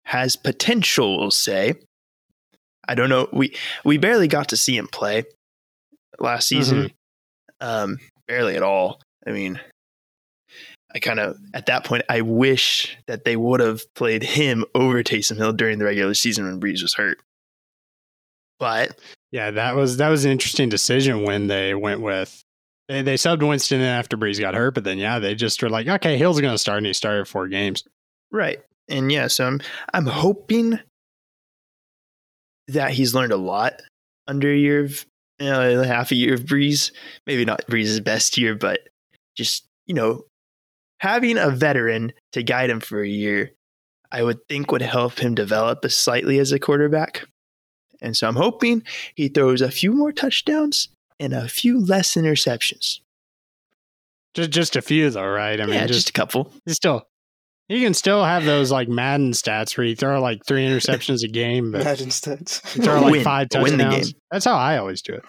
has 0.05 0.37
potential, 0.37 1.19
we'll 1.19 1.31
say. 1.31 1.75
I 2.89 2.95
don't 2.95 3.09
know. 3.09 3.29
We 3.33 3.55
we 3.85 3.99
barely 3.99 4.29
got 4.29 4.49
to 4.51 4.57
see 4.57 4.77
him 4.77 4.87
play 4.87 5.25
last 6.21 6.47
season. 6.47 6.93
Um, 7.61 7.99
barely 8.29 8.57
at 8.57 8.63
all. 8.63 9.01
I 9.27 9.33
mean, 9.33 9.61
I 10.97 10.99
kind 10.99 11.21
of 11.21 11.37
at 11.53 11.67
that 11.67 11.85
point 11.85 12.05
I 12.09 12.23
wish 12.23 12.97
that 13.07 13.25
they 13.25 13.37
would 13.37 13.61
have 13.61 13.83
played 13.95 14.23
him 14.23 14.65
over 14.75 15.03
Taysom 15.03 15.37
Hill 15.37 15.53
during 15.53 15.79
the 15.79 15.85
regular 15.85 16.15
season 16.15 16.47
when 16.47 16.59
Brees 16.59 16.81
was 16.81 16.95
hurt. 16.95 17.19
But 18.59 18.99
Yeah, 19.31 19.51
that 19.51 19.77
was 19.77 19.99
that 19.99 20.09
was 20.09 20.25
an 20.25 20.31
interesting 20.31 20.71
decision 20.71 21.23
when 21.23 21.49
they 21.49 21.75
went 21.75 22.01
with 22.01 22.43
they, 22.89 23.03
they 23.03 23.17
subbed 23.17 23.47
Winston 23.47 23.81
in 23.81 23.87
after 23.87 24.17
Brees 24.17 24.41
got 24.41 24.55
hurt, 24.55 24.73
but 24.73 24.85
then 24.85 24.97
yeah, 24.97 25.19
they 25.19 25.35
just 25.35 25.63
were 25.63 25.69
like, 25.69 25.87
okay, 25.87 26.17
Hill's 26.17 26.41
going 26.41 26.55
to 26.55 26.59
start, 26.59 26.79
and 26.79 26.87
he 26.87 26.95
started 26.95 27.29
four 27.29 27.47
games. 27.47 27.85
right, 28.31 28.61
and 28.89 29.13
yeah, 29.13 29.27
so 29.27 29.47
I'm 29.47 29.61
I'm 29.93 30.07
hoping 30.07 30.79
that 32.69 32.93
he's 32.93 33.15
learned 33.15 33.33
a 33.33 33.37
lot 33.37 33.83
under 34.27 34.51
a 34.51 34.57
year 34.57 34.83
of 34.83 35.05
you 35.39 35.51
know, 35.51 35.83
half 35.83 36.11
a 36.11 36.15
year 36.15 36.33
of 36.33 36.45
Brees. 36.45 36.91
Maybe 37.27 37.45
not 37.45 37.67
Brees's 37.67 38.01
best 38.01 38.39
year, 38.39 38.55
but 38.55 38.81
just 39.37 39.67
you 39.87 39.95
know 39.95 40.25
having 41.01 41.39
a 41.39 41.51
veteran 41.51 42.13
to 42.33 42.43
guide 42.43 42.71
him 42.71 42.81
for 42.81 43.03
a 43.03 43.09
year, 43.09 43.53
I 44.13 44.23
would 44.23 44.39
think 44.49 44.71
would 44.73 44.83
help 44.83 45.19
him 45.19 45.35
develop 45.35 45.85
as 45.85 45.97
slightly 45.97 46.39
as 46.39 46.53
a 46.53 46.59
quarterback. 46.59 47.25
And 48.01 48.17
so 48.17 48.29
I'm 48.29 48.37
hoping 48.37 48.83
he 49.15 49.29
throws 49.29 49.61
a 49.63 49.71
few 49.71 49.93
more 49.93 50.13
touchdowns 50.13 50.89
and 51.19 51.33
a 51.33 51.49
few 51.49 51.81
less 51.81 52.15
interceptions. 52.15 53.01
Just 54.35 54.51
just 54.51 54.77
a 54.77 54.83
few 54.83 55.09
though, 55.11 55.27
right? 55.27 55.61
I 55.61 55.65
mean, 55.65 55.75
yeah, 55.75 55.87
just, 55.87 56.01
just 56.01 56.09
a 56.11 56.13
couple. 56.13 56.53
you 56.67 56.75
still 56.75 57.07
you 57.69 57.81
can 57.81 57.95
still 57.95 58.23
have 58.23 58.45
those 58.45 58.71
like 58.71 58.89
Madden 58.89 59.33
stats 59.33 59.77
where 59.77 59.87
you 59.87 59.97
throw 59.97 60.21
like 60.21 60.45
three 60.47 60.67
interceptions 60.69 61.25
a 61.25 61.29
game, 61.29 61.73
but 61.73 61.81
Imagine 61.81 62.11
stats. 62.11 62.77
you 62.77 62.83
throw 62.83 63.01
like 63.01 63.13
Win. 63.13 63.25
five 63.25 63.49
Win 63.55 63.79
the 63.79 63.85
touchdowns. 63.85 64.13
game. 64.13 64.21
That's 64.31 64.45
how 64.45 64.57
I 64.57 64.77
always 64.77 65.01
do 65.03 65.15
it. 65.15 65.25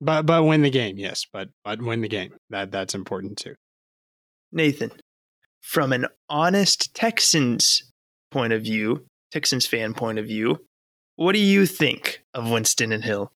But 0.00 0.26
but 0.26 0.42
win 0.44 0.62
the 0.62 0.70
game, 0.70 0.98
yes. 0.98 1.26
But 1.32 1.48
but 1.64 1.80
win 1.80 2.00
the 2.00 2.08
game. 2.08 2.34
That 2.50 2.72
that's 2.72 2.94
important 2.96 3.38
too. 3.38 3.54
Nathan, 4.54 4.92
from 5.60 5.92
an 5.92 6.06
honest 6.28 6.94
Texans 6.94 7.90
point 8.30 8.52
of 8.52 8.62
view, 8.62 9.04
Texans 9.32 9.66
fan 9.66 9.94
point 9.94 10.18
of 10.18 10.26
view, 10.26 10.64
what 11.16 11.32
do 11.32 11.40
you 11.40 11.66
think 11.66 12.22
of 12.34 12.50
Winston 12.50 12.92
and 12.92 13.04
Hill? 13.04 13.32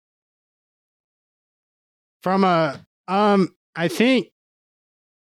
From 2.23 2.45
a 2.45 2.85
um, 3.09 3.55
I 3.75 3.89
think 3.89 4.29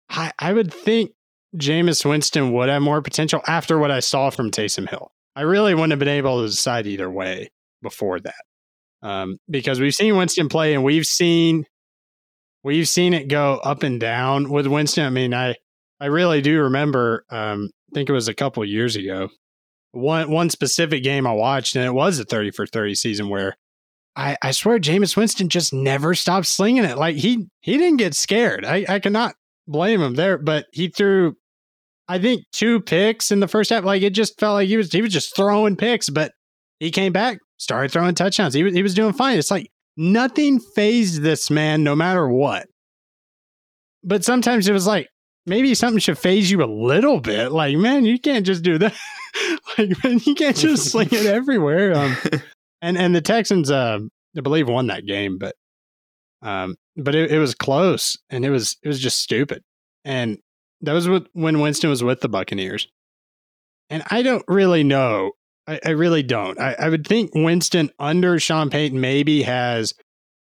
I 0.08 0.32
I 0.38 0.52
would 0.52 0.72
think 0.72 1.12
Jameis 1.56 2.04
Winston 2.04 2.52
would 2.52 2.68
have 2.68 2.82
more 2.82 3.02
potential 3.02 3.40
after 3.46 3.78
what 3.78 3.90
I 3.90 4.00
saw 4.00 4.30
from 4.30 4.50
Taysom 4.50 4.88
Hill. 4.88 5.10
I 5.34 5.42
really 5.42 5.74
wouldn't 5.74 5.92
have 5.92 5.98
been 5.98 6.08
able 6.08 6.42
to 6.42 6.48
decide 6.48 6.86
either 6.86 7.10
way 7.10 7.50
before 7.82 8.20
that, 8.20 8.44
um, 9.02 9.38
because 9.50 9.80
we've 9.80 9.94
seen 9.94 10.16
Winston 10.16 10.48
play 10.48 10.74
and 10.74 10.84
we've 10.84 11.06
seen 11.06 11.64
we've 12.62 12.88
seen 12.88 13.14
it 13.14 13.28
go 13.28 13.60
up 13.64 13.82
and 13.82 13.98
down 13.98 14.50
with 14.50 14.66
Winston. 14.66 15.04
I 15.04 15.10
mean, 15.10 15.34
I 15.34 15.56
I 16.02 16.06
really 16.06 16.40
do 16.40 16.60
remember. 16.62 17.24
Um, 17.30 17.70
I 17.90 17.94
think 17.94 18.08
it 18.08 18.12
was 18.12 18.26
a 18.26 18.34
couple 18.34 18.64
years 18.64 18.96
ago. 18.96 19.28
one 19.92 20.30
one 20.30 20.50
specific 20.50 21.04
game 21.04 21.28
I 21.28 21.32
watched, 21.32 21.76
and 21.76 21.84
it 21.84 21.94
was 21.94 22.18
a 22.18 22.24
thirty 22.24 22.50
for 22.50 22.66
thirty 22.66 22.96
season 22.96 23.28
where 23.28 23.54
I, 24.16 24.36
I 24.42 24.50
swear 24.50 24.80
Jameis 24.80 25.16
Winston 25.16 25.48
just 25.48 25.72
never 25.72 26.14
stopped 26.14 26.46
slinging 26.46 26.84
it. 26.84 26.98
Like 26.98 27.16
he 27.16 27.46
he 27.60 27.78
didn't 27.78 27.98
get 27.98 28.14
scared. 28.14 28.64
I, 28.64 28.84
I 28.88 28.98
cannot 28.98 29.34
blame 29.68 30.02
him 30.02 30.14
there, 30.14 30.38
but 30.38 30.66
he 30.72 30.88
threw 30.88 31.34
I 32.08 32.18
think 32.18 32.42
two 32.52 32.80
picks 32.80 33.30
in 33.30 33.38
the 33.38 33.48
first 33.48 33.70
half. 33.70 33.84
Like 33.84 34.02
it 34.02 34.10
just 34.10 34.40
felt 34.40 34.54
like 34.54 34.68
he 34.68 34.76
was 34.76 34.90
he 34.90 35.02
was 35.02 35.12
just 35.12 35.36
throwing 35.36 35.76
picks, 35.76 36.10
but 36.10 36.32
he 36.80 36.90
came 36.90 37.12
back, 37.12 37.38
started 37.58 37.92
throwing 37.92 38.16
touchdowns. 38.16 38.54
He 38.54 38.64
was 38.64 38.74
he 38.74 38.82
was 38.82 38.94
doing 38.94 39.12
fine. 39.12 39.38
It's 39.38 39.52
like 39.52 39.70
nothing 39.96 40.58
phased 40.74 41.22
this 41.22 41.48
man 41.48 41.84
no 41.84 41.94
matter 41.94 42.28
what. 42.28 42.66
But 44.02 44.24
sometimes 44.24 44.66
it 44.66 44.72
was 44.72 44.86
like 44.86 45.06
maybe 45.46 45.74
something 45.74 45.98
should 45.98 46.18
phase 46.18 46.50
you 46.50 46.62
a 46.62 46.66
little 46.66 47.20
bit. 47.20 47.52
Like, 47.52 47.76
man, 47.76 48.04
you 48.04 48.18
can't 48.18 48.46
just 48.46 48.62
do 48.62 48.78
that. 48.78 48.94
like, 49.78 50.02
man, 50.04 50.20
you 50.24 50.34
can't 50.34 50.56
just 50.56 50.90
sling 50.90 51.08
it 51.12 51.26
everywhere. 51.26 51.94
Um, 51.96 52.16
and 52.82 52.96
and 52.96 53.14
the 53.14 53.20
Texans, 53.20 53.70
uh, 53.70 53.98
I 54.36 54.40
believe, 54.40 54.68
won 54.68 54.88
that 54.88 55.06
game, 55.06 55.38
but 55.38 55.54
um, 56.42 56.76
but 56.96 57.14
it, 57.14 57.30
it 57.30 57.38
was 57.38 57.54
close, 57.54 58.18
and 58.30 58.44
it 58.44 58.50
was 58.50 58.76
it 58.82 58.88
was 58.88 59.00
just 59.00 59.20
stupid. 59.20 59.62
And 60.04 60.38
that 60.82 60.92
was 60.92 61.08
with, 61.08 61.26
when 61.32 61.60
Winston 61.60 61.90
was 61.90 62.02
with 62.02 62.20
the 62.20 62.28
Buccaneers. 62.28 62.88
And 63.88 64.02
I 64.10 64.22
don't 64.22 64.44
really 64.48 64.82
know. 64.82 65.32
I, 65.66 65.78
I 65.84 65.90
really 65.90 66.22
don't. 66.22 66.58
I, 66.58 66.74
I 66.78 66.88
would 66.88 67.06
think 67.06 67.30
Winston 67.34 67.90
under 67.98 68.38
Sean 68.40 68.68
Payton 68.68 69.00
maybe 69.00 69.42
has 69.42 69.94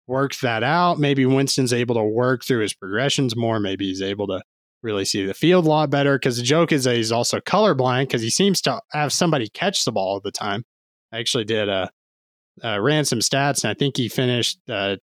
worked 0.08 0.42
that 0.42 0.64
out. 0.64 1.00
Maybe 1.00 1.26
Winston's 1.26 1.74
able 1.74 1.96
to 1.96 2.04
work 2.04 2.44
through 2.44 2.62
his 2.62 2.74
progressions 2.74 3.36
more. 3.36 3.60
Maybe 3.60 3.88
he's 3.88 4.02
able 4.02 4.28
to 4.28 4.42
really 4.84 5.06
see 5.06 5.26
the 5.26 5.34
field 5.34 5.66
a 5.66 5.70
lot 5.70 5.90
better. 5.90 6.18
Because 6.18 6.38
the 6.38 6.44
joke 6.44 6.72
is 6.72 6.84
that 6.86 6.96
he's 6.96 7.12
also 7.12 7.40
colorblind 7.40 8.04
because 8.04 8.22
he 8.22 8.30
seems 8.30 8.62
to 8.62 8.82
have 8.92 9.14
somebody 9.14 9.48
catch 9.50 9.86
the 9.86 9.92
ball 9.92 10.14
all 10.14 10.20
the 10.20 10.32
time. 10.32 10.64
I 11.12 11.20
actually 11.20 11.46
did 11.46 11.70
uh, 11.70 11.88
uh, 12.64 12.80
ran 12.80 13.06
some 13.06 13.20
stats, 13.20 13.64
and 13.64 13.72
I 13.72 13.74
think 13.74 13.98
he 13.98 14.10
finished 14.10 14.60
uh, 14.70 14.98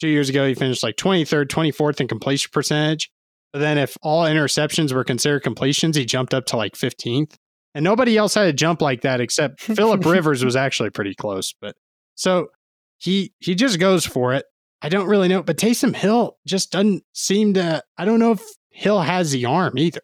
two 0.00 0.08
years 0.08 0.28
ago. 0.28 0.46
He 0.46 0.54
finished 0.54 0.82
like 0.82 0.96
23rd, 0.96 1.46
24th 1.46 2.00
in 2.00 2.08
completion 2.08 2.50
percentage. 2.52 3.10
But 3.52 3.60
then 3.60 3.78
if 3.78 3.96
all 4.02 4.24
interceptions 4.24 4.92
were 4.92 5.04
considered 5.04 5.40
completions, 5.40 5.96
he 5.96 6.04
jumped 6.04 6.34
up 6.34 6.46
to 6.46 6.56
like 6.56 6.74
15th. 6.74 7.34
And 7.74 7.84
nobody 7.84 8.16
else 8.16 8.34
had 8.34 8.46
a 8.46 8.52
jump 8.52 8.82
like 8.82 9.02
that 9.02 9.20
except 9.20 9.60
Philip 9.60 10.04
Rivers 10.04 10.44
was 10.44 10.56
actually 10.56 10.90
pretty 10.90 11.14
close. 11.14 11.54
But 11.60 11.76
so 12.14 12.48
he 12.98 13.32
he 13.38 13.54
just 13.54 13.78
goes 13.78 14.04
for 14.04 14.34
it. 14.34 14.44
I 14.80 14.88
don't 14.88 15.08
really 15.08 15.28
know, 15.28 15.42
but 15.42 15.56
Taysom 15.56 15.94
Hill 15.94 16.36
just 16.46 16.72
doesn't 16.72 17.02
seem 17.12 17.54
to. 17.54 17.82
I 17.96 18.04
don't 18.04 18.18
know 18.18 18.32
if 18.32 18.42
Hill 18.78 19.00
has 19.00 19.32
the 19.32 19.44
arm 19.44 19.76
either. 19.76 20.02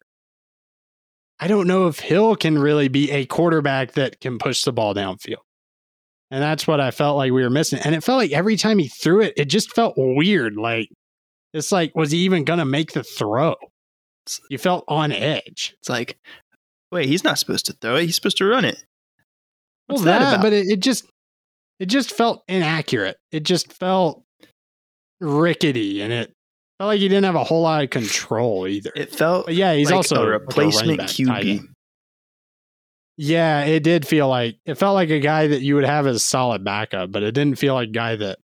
I 1.39 1.47
don't 1.47 1.65
know 1.65 1.87
if 1.87 1.99
Hill 1.99 2.35
can 2.35 2.59
really 2.59 2.89
be 2.89 3.09
a 3.09 3.25
quarterback 3.25 3.93
that 3.93 4.19
can 4.19 4.37
push 4.37 4.63
the 4.63 4.73
ball 4.73 4.93
downfield. 4.93 5.43
And 6.29 6.43
that's 6.43 6.67
what 6.67 6.81
I 6.81 6.91
felt 6.91 7.15
like 7.15 7.31
we 7.31 7.41
were 7.41 7.49
missing. 7.49 7.79
And 7.85 7.95
it 7.95 8.03
felt 8.03 8.17
like 8.17 8.33
every 8.33 8.57
time 8.57 8.77
he 8.77 8.89
threw 8.89 9.21
it, 9.21 9.33
it 9.37 9.45
just 9.45 9.73
felt 9.73 9.93
weird. 9.95 10.57
Like 10.57 10.89
it's 11.53 11.71
like, 11.71 11.95
was 11.95 12.11
he 12.11 12.17
even 12.19 12.43
gonna 12.43 12.65
make 12.65 12.91
the 12.91 13.03
throw? 13.03 13.55
You 14.49 14.57
felt 14.57 14.83
on 14.89 15.13
edge. 15.13 15.73
It's 15.79 15.87
like, 15.87 16.17
wait, 16.91 17.07
he's 17.07 17.23
not 17.23 17.39
supposed 17.39 17.67
to 17.67 17.73
throw 17.79 17.95
it. 17.95 18.07
He's 18.07 18.15
supposed 18.15 18.37
to 18.37 18.45
run 18.45 18.65
it. 18.65 18.83
What's 19.87 20.03
well, 20.03 20.05
that, 20.05 20.19
that 20.19 20.33
about? 20.33 20.41
but 20.43 20.51
it, 20.51 20.65
it 20.67 20.79
just 20.81 21.05
it 21.79 21.85
just 21.85 22.11
felt 22.11 22.43
inaccurate. 22.49 23.15
It 23.31 23.43
just 23.43 23.71
felt 23.71 24.21
rickety 25.21 26.01
and 26.01 26.11
it 26.11 26.34
felt 26.77 26.89
like 26.89 26.99
he 26.99 27.07
didn't 27.07 27.25
have 27.25 27.35
a 27.35 27.43
whole 27.43 27.61
lot 27.61 27.83
of 27.83 27.89
control 27.89 28.67
either. 28.67 28.91
it 28.95 29.13
felt 29.13 29.45
But 29.45 29.55
yeah, 29.55 29.73
he's 29.73 29.87
like 29.87 29.95
also 29.95 30.23
a 30.23 30.27
replacement 30.27 30.97
back 30.97 31.07
QB. 31.07 31.67
Yeah, 33.17 33.63
it 33.63 33.81
did 33.81 34.05
feel 34.05 34.27
like 34.27 34.57
it 34.65 34.75
felt 34.75 34.93
like 34.93 35.09
a 35.09 35.19
guy 35.21 35.47
that 35.47 35.61
you 35.61 35.75
would 35.75 35.85
have 35.85 36.05
as 36.05 36.17
a 36.17 36.19
solid 36.19 36.63
backup, 36.63 37.11
but 37.11 37.23
it 37.23 37.31
didn't 37.33 37.57
feel 37.57 37.73
like 37.73 37.89
a 37.89 37.91
guy 37.91 38.15
that 38.17 38.39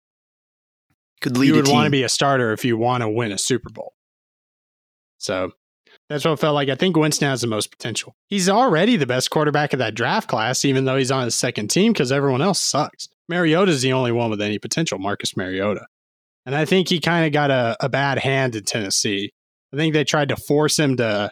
Could 1.21 1.37
lead 1.37 1.47
you 1.47 1.53
a 1.55 1.57
would 1.57 1.67
want 1.67 1.85
to 1.85 1.91
be 1.91 2.03
a 2.03 2.09
starter 2.09 2.53
if 2.53 2.63
you 2.63 2.77
want 2.77 3.01
to 3.01 3.09
win 3.09 3.31
a 3.31 3.37
Super 3.37 3.69
Bowl. 3.69 3.93
So 5.17 5.53
that's 6.07 6.23
what 6.23 6.33
it 6.33 6.39
felt 6.39 6.53
like. 6.53 6.69
I 6.69 6.75
think 6.75 6.95
Winston 6.95 7.27
has 7.27 7.41
the 7.41 7.47
most 7.47 7.71
potential. 7.71 8.15
He's 8.27 8.47
already 8.47 8.95
the 8.95 9.07
best 9.07 9.31
quarterback 9.31 9.73
of 9.73 9.79
that 9.79 9.95
draft 9.95 10.29
class, 10.29 10.63
even 10.63 10.85
though 10.85 10.97
he's 10.97 11.11
on 11.11 11.25
his 11.25 11.35
second 11.35 11.69
team 11.69 11.93
because 11.93 12.11
everyone 12.11 12.41
else 12.41 12.59
sucks. 12.59 13.09
Mariota's 13.27 13.81
the 13.81 13.93
only 13.93 14.11
one 14.11 14.29
with 14.29 14.41
any 14.41 14.59
potential, 14.59 14.99
Marcus 14.99 15.35
Mariota. 15.35 15.85
And 16.45 16.55
I 16.55 16.65
think 16.65 16.89
he 16.89 16.99
kind 16.99 17.25
of 17.25 17.31
got 17.33 17.51
a, 17.51 17.77
a 17.79 17.89
bad 17.89 18.17
hand 18.19 18.55
in 18.55 18.63
Tennessee. 18.63 19.31
I 19.73 19.77
think 19.77 19.93
they 19.93 20.03
tried 20.03 20.29
to 20.29 20.35
force 20.35 20.77
him 20.79 20.97
to 20.97 21.31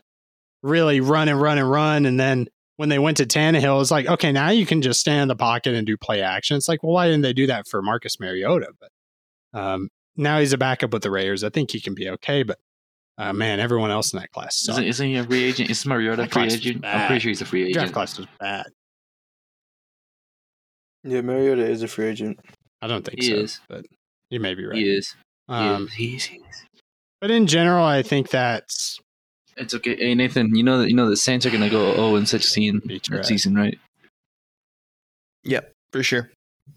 really 0.62 1.00
run 1.00 1.28
and 1.30 1.42
run 1.42 1.58
and 1.58 1.70
run. 1.70 2.06
And 2.06 2.20
then 2.20 2.48
when 2.76 2.90
they 2.90 3.00
went 3.00 3.18
to 3.18 3.26
Tannehill, 3.26 3.82
it's 3.82 3.90
like, 3.90 4.06
okay, 4.08 4.32
now 4.32 4.50
you 4.50 4.66
can 4.66 4.82
just 4.82 5.00
stand 5.00 5.24
in 5.24 5.28
the 5.28 5.36
pocket 5.36 5.74
and 5.74 5.88
do 5.88 5.98
play 5.98 6.22
action. 6.22 6.58
It's 6.58 6.68
like, 6.68 6.84
well, 6.84 6.94
why 6.94 7.08
didn't 7.08 7.22
they 7.22 7.34
do 7.34 7.48
that 7.48 7.68
for 7.68 7.82
Marcus 7.82 8.20
Mariota? 8.20 8.68
But 8.80 9.60
um, 9.60 9.90
now 10.16 10.40
he's 10.40 10.54
a 10.54 10.58
backup 10.58 10.94
with 10.94 11.02
the 11.02 11.10
Raiders. 11.12 11.44
I 11.44 11.50
think 11.50 11.72
he 11.72 11.80
can 11.82 11.96
be 11.96 12.10
okay. 12.10 12.44
But 12.44 12.60
uh, 13.18 13.34
man, 13.34 13.60
everyone 13.60 13.90
else 13.90 14.14
in 14.14 14.20
that 14.20 14.30
class 14.32 14.60
sucks. 14.60 14.78
Isn't, 14.78 14.88
isn't 14.90 15.08
he 15.08 15.16
a 15.16 15.24
free 15.24 15.44
agent? 15.46 15.72
Is 15.72 15.84
Mariota 15.86 16.24
a 16.24 16.28
free 16.28 16.44
agent? 16.44 16.86
I'm 16.86 17.08
pretty 17.08 17.22
sure 17.22 17.30
he's 17.30 17.42
a 17.42 17.46
free 17.46 17.62
agent. 17.64 17.74
draft 17.74 17.86
agent. 17.86 17.94
class 17.96 18.18
was 18.20 18.28
bad. 18.40 18.66
Yeah, 21.04 21.22
Mariota 21.22 21.66
is 21.68 21.82
a 21.84 21.88
free 21.88 22.08
agent. 22.08 22.40
I 22.82 22.88
don't 22.88 23.04
think 23.04 23.22
He 23.24 23.30
so, 23.30 23.36
is. 23.38 23.60
but 23.70 23.86
you 24.30 24.40
may 24.40 24.54
be 24.56 24.66
right. 24.66 24.78
He 24.78 24.90
is. 24.90 25.16
He 25.48 25.54
Um, 25.54 25.86
is. 25.88 25.94
He 25.94 26.16
is. 26.16 26.24
He 26.26 26.38
is. 26.38 26.64
but 27.22 27.32
in 27.32 27.48
general, 27.48 27.86
I 27.86 28.02
think 28.04 28.30
that's 28.30 29.00
It's 29.56 29.74
okay. 29.76 29.96
Hey 29.96 30.14
Nathan, 30.16 30.56
you 30.56 30.64
know 30.64 30.80
that 30.80 30.90
you 30.90 30.96
know 30.96 31.10
the 31.10 31.18
Saints 31.18 31.46
are 31.46 31.50
gonna 31.50 31.70
go 31.70 31.94
0 31.96 32.16
and 32.16 32.28
16 32.28 32.82
Beat 32.86 33.08
your 33.08 33.18
next 33.18 33.28
season, 33.30 33.56
right? 33.56 33.78
Yep, 35.44 35.72
for 35.94 36.04
sure. 36.04 36.30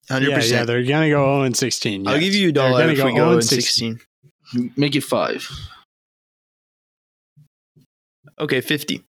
Hundred 0.09 0.27
yeah, 0.27 0.31
yeah. 0.31 0.37
percent. 0.37 0.67
They're 0.69 0.83
gonna 0.85 1.09
go 1.11 1.25
zero 1.25 1.43
and 1.43 1.57
sixteen. 1.57 2.07
I'll 2.07 2.21
give 2.21 2.35
you 2.35 2.51
a 2.51 2.53
dollar 2.53 2.81
gonna 2.81 2.93
if 2.93 2.99
we 3.05 3.11
0 3.13 3.15
go 3.17 3.29
and 3.33 3.37
in 3.41 3.43
sixteen. 3.43 4.01
Make 4.77 4.95
it 4.97 5.03
five. 5.03 5.49
Okay, 8.39 8.61
fifty. 8.61 9.05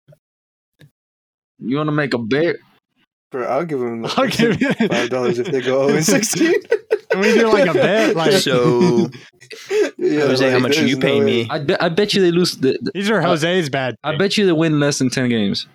You 1.59 1.77
want 1.77 1.89
to 1.89 1.93
make 1.93 2.15
a 2.15 2.19
bet? 2.19 2.57
Bro, 3.33 3.47
I'll 3.47 3.65
give 3.65 3.81
him 3.81 4.07
I'll 4.17 4.29
give 4.29 4.61
you 4.61 4.73
five 4.89 5.11
dollars 5.11 5.39
if 5.39 5.49
they 5.49 5.61
go 5.61 5.87
0 5.89 5.97
and 5.99 6.07
16. 6.07 6.55
Can 7.23 7.33
we 7.35 7.39
do 7.41 7.53
like 7.53 7.69
a 7.69 7.73
bet? 7.75 8.17
Like 8.17 8.33
So 8.43 9.11
yeah, 9.99 10.21
Jose, 10.27 10.51
how 10.51 10.59
much 10.59 10.79
are 10.79 10.87
you 10.87 10.97
no 10.97 11.01
paying 11.01 11.25
way. 11.25 11.45
me? 11.45 11.49
I 11.51 11.59
bet. 11.59 11.83
I 11.83 11.89
bet 11.89 12.15
you 12.15 12.23
they 12.23 12.31
lose. 12.31 12.57
The, 12.57 12.79
the- 12.81 12.93
these 12.95 13.11
are 13.11 13.21
Jose's 13.21 13.71
bad. 13.71 13.97
I 14.05 14.11
picks. 14.13 14.19
bet 14.19 14.39
you 14.39 14.47
they 14.47 14.53
win 14.53 14.79
less 14.81 14.99
than 14.99 15.11
ten 15.11 15.29
games. 15.29 15.67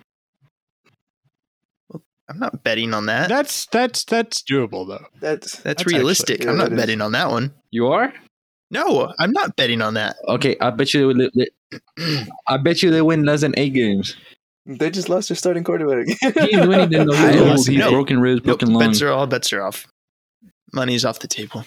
I'm 2.28 2.38
not 2.38 2.64
betting 2.64 2.94
on 2.94 3.06
that. 3.06 3.28
that's 3.28 3.66
that's 3.66 4.04
that's 4.04 4.42
doable 4.42 4.88
though. 4.88 5.04
That's 5.20 5.58
That's, 5.58 5.80
actually- 5.82 5.96
realistic. 5.98 6.42
yeah, 6.44 6.50
I'm 6.50 6.56
not 6.56 6.68
it 6.68 6.72
is. 6.72 6.78
betting 6.80 7.00
on 7.02 7.12
that 7.12 7.30
one. 7.30 7.52
You 7.70 7.88
are? 7.88 8.12
No, 8.70 9.12
I'm 9.18 9.30
not 9.32 9.56
betting 9.56 9.82
on 9.82 9.94
that. 9.94 10.16
Okay. 10.26 10.56
I 10.60 10.70
bet 10.70 10.94
you. 10.94 11.12
They, 11.12 11.30
they, 12.00 12.26
I 12.48 12.56
bet 12.56 12.82
you 12.82 12.90
they 12.90 13.02
win 13.02 13.24
less 13.24 13.42
than 13.42 13.52
eight 13.58 13.74
games. 13.74 14.16
they 14.66 14.90
just 14.90 15.08
lost 15.10 15.28
their 15.28 15.36
starting 15.36 15.62
quarterback. 15.64 16.06
He 16.08 16.56
ain't 16.56 16.66
winning. 16.68 16.88
Then 16.90 17.10
I 17.12 17.32
he's 17.32 17.40
old. 17.42 17.50
listen, 17.50 17.74
He's 17.74 17.80
no. 17.80 17.90
broken 17.90 18.20
ribs, 18.20 18.38
Nope, 18.44 18.58
broken 18.60 18.74
lungs. 18.74 18.86
bets 18.98 19.02
are 19.02 19.10
all 19.12 19.26
bets 19.26 19.52
are 19.52 19.62
off. 19.62 19.86
Money's 20.74 21.04
off 21.04 21.18
the 21.20 21.28
table. 21.28 21.64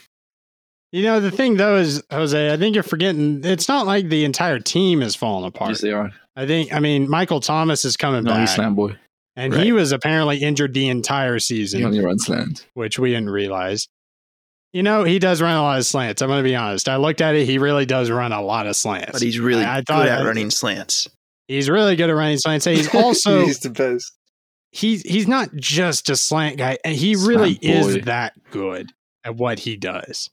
You 0.91 1.03
know 1.03 1.19
the 1.19 1.31
thing 1.31 1.57
though 1.57 1.75
is 1.77 2.01
Jose. 2.11 2.53
I 2.53 2.57
think 2.57 2.73
you're 2.75 2.83
forgetting. 2.83 3.41
It's 3.43 3.67
not 3.67 3.85
like 3.85 4.07
the 4.09 4.23
entire 4.25 4.59
team 4.59 5.01
is 5.01 5.15
falling 5.15 5.45
apart. 5.47 5.71
Yes, 5.71 5.81
they 5.81 5.91
are. 5.91 6.11
I 6.35 6.45
think. 6.47 6.73
I 6.73 6.79
mean, 6.79 7.09
Michael 7.09 7.39
Thomas 7.41 7.83
is 7.83 7.97
coming 7.97 8.23
No, 8.23 8.31
back, 8.31 8.39
he's 8.41 8.55
slant 8.55 8.75
boy. 8.75 8.95
and 9.35 9.53
Right. 9.53 9.63
he 9.65 9.71
was 9.73 9.91
apparently 9.91 10.37
injured 10.37 10.73
the 10.73 10.87
entire 10.87 11.39
season. 11.39 11.79
He 11.79 11.85
only 11.85 11.99
runs 11.99 12.25
slant. 12.25 12.65
which 12.73 12.97
we 12.99 13.09
didn't 13.11 13.29
realize. 13.31 13.87
You 14.73 14.83
know, 14.83 15.03
he 15.03 15.17
does 15.19 15.41
run 15.41 15.55
a 15.55 15.61
lot 15.61 15.79
of 15.79 15.85
slants. 15.85 16.21
I'm 16.21 16.27
going 16.29 16.43
to 16.43 16.49
be 16.49 16.55
honest. 16.55 16.87
I 16.87 16.97
looked 16.97 17.21
at 17.21 17.35
it. 17.35 17.45
He 17.45 17.57
really 17.57 17.85
does 17.85 18.09
run 18.11 18.31
a 18.31 18.41
lot 18.41 18.67
of 18.67 18.75
slants. 18.75 19.11
But 19.13 19.21
he's 19.21 19.39
really 19.39 19.63
I- 19.63 19.77
I 19.77 19.81
good 19.81 20.07
at 20.07 20.21
I- 20.21 20.25
running 20.25 20.51
slants. 20.51 21.07
He's 21.47 21.69
really 21.69 21.95
good 21.95 22.09
at 22.09 22.13
running 22.15 22.37
slants. 22.37 22.65
He's 22.65 22.93
also 22.93 23.45
he's 23.45 23.59
the 23.59 23.69
best. 23.69 24.11
he's 24.71 25.01
he's 25.03 25.27
not 25.27 25.55
just 25.55 26.09
a 26.09 26.15
slant 26.17 26.57
guy. 26.57 26.77
and 26.83 26.93
He 26.95 27.15
really 27.15 27.55
Slant 27.55 27.63
is 27.87 27.95
boy. 27.97 28.01
that 28.03 28.33
good 28.51 28.91
at 29.27 29.35
what 29.35 29.59
he 29.59 29.75
does. 29.75 30.29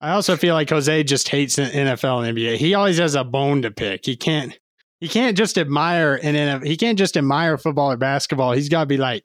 I 0.00 0.12
also 0.12 0.36
feel 0.36 0.54
like 0.54 0.70
Jose 0.70 1.02
just 1.04 1.28
hates 1.28 1.56
the 1.56 1.62
NFL 1.62 2.26
and 2.28 2.36
NBA. 2.36 2.56
He 2.58 2.74
always 2.74 2.98
has 2.98 3.14
a 3.14 3.24
bone 3.24 3.62
to 3.62 3.70
pick. 3.70 4.06
He 4.06 4.14
can't 4.16 4.56
he 5.00 5.08
can't 5.08 5.36
just 5.36 5.58
admire 5.58 6.14
an 6.14 6.34
NFL. 6.34 6.66
He 6.66 6.76
can't 6.76 6.98
just 6.98 7.16
admire 7.16 7.58
football 7.58 7.90
or 7.92 7.96
basketball. 7.96 8.52
He's 8.52 8.68
got 8.68 8.80
to 8.80 8.86
be 8.86 8.96
like 8.98 9.24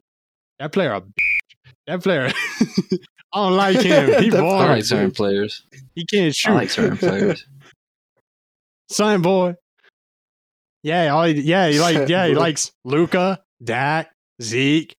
that 0.60 0.72
player. 0.72 0.94
A, 0.94 1.04
that 1.88 2.02
player. 2.02 2.32
I 3.34 3.44
don't 3.44 3.56
like 3.56 3.80
him. 3.80 4.10
He 4.24 4.30
That 4.30 4.40
I 4.40 4.42
boring. 4.42 4.70
like 4.70 4.84
certain 4.86 5.12
players. 5.12 5.64
He 5.96 6.06
can't 6.06 6.28
I 6.28 6.32
shoot. 6.32 6.54
like 6.54 6.70
certain 6.70 6.98
players. 6.98 7.46
Son 8.90 9.22
boy. 9.22 9.56
Yeah, 10.84 11.10
all 11.14 11.26
he, 11.26 11.40
yeah, 11.42 11.68
he 11.70 11.80
like 11.80 12.10
yeah, 12.10 12.28
he 12.28 12.34
likes 12.34 12.72
Luka, 12.84 13.42
Dak, 13.64 14.12
Zeke, 14.42 14.96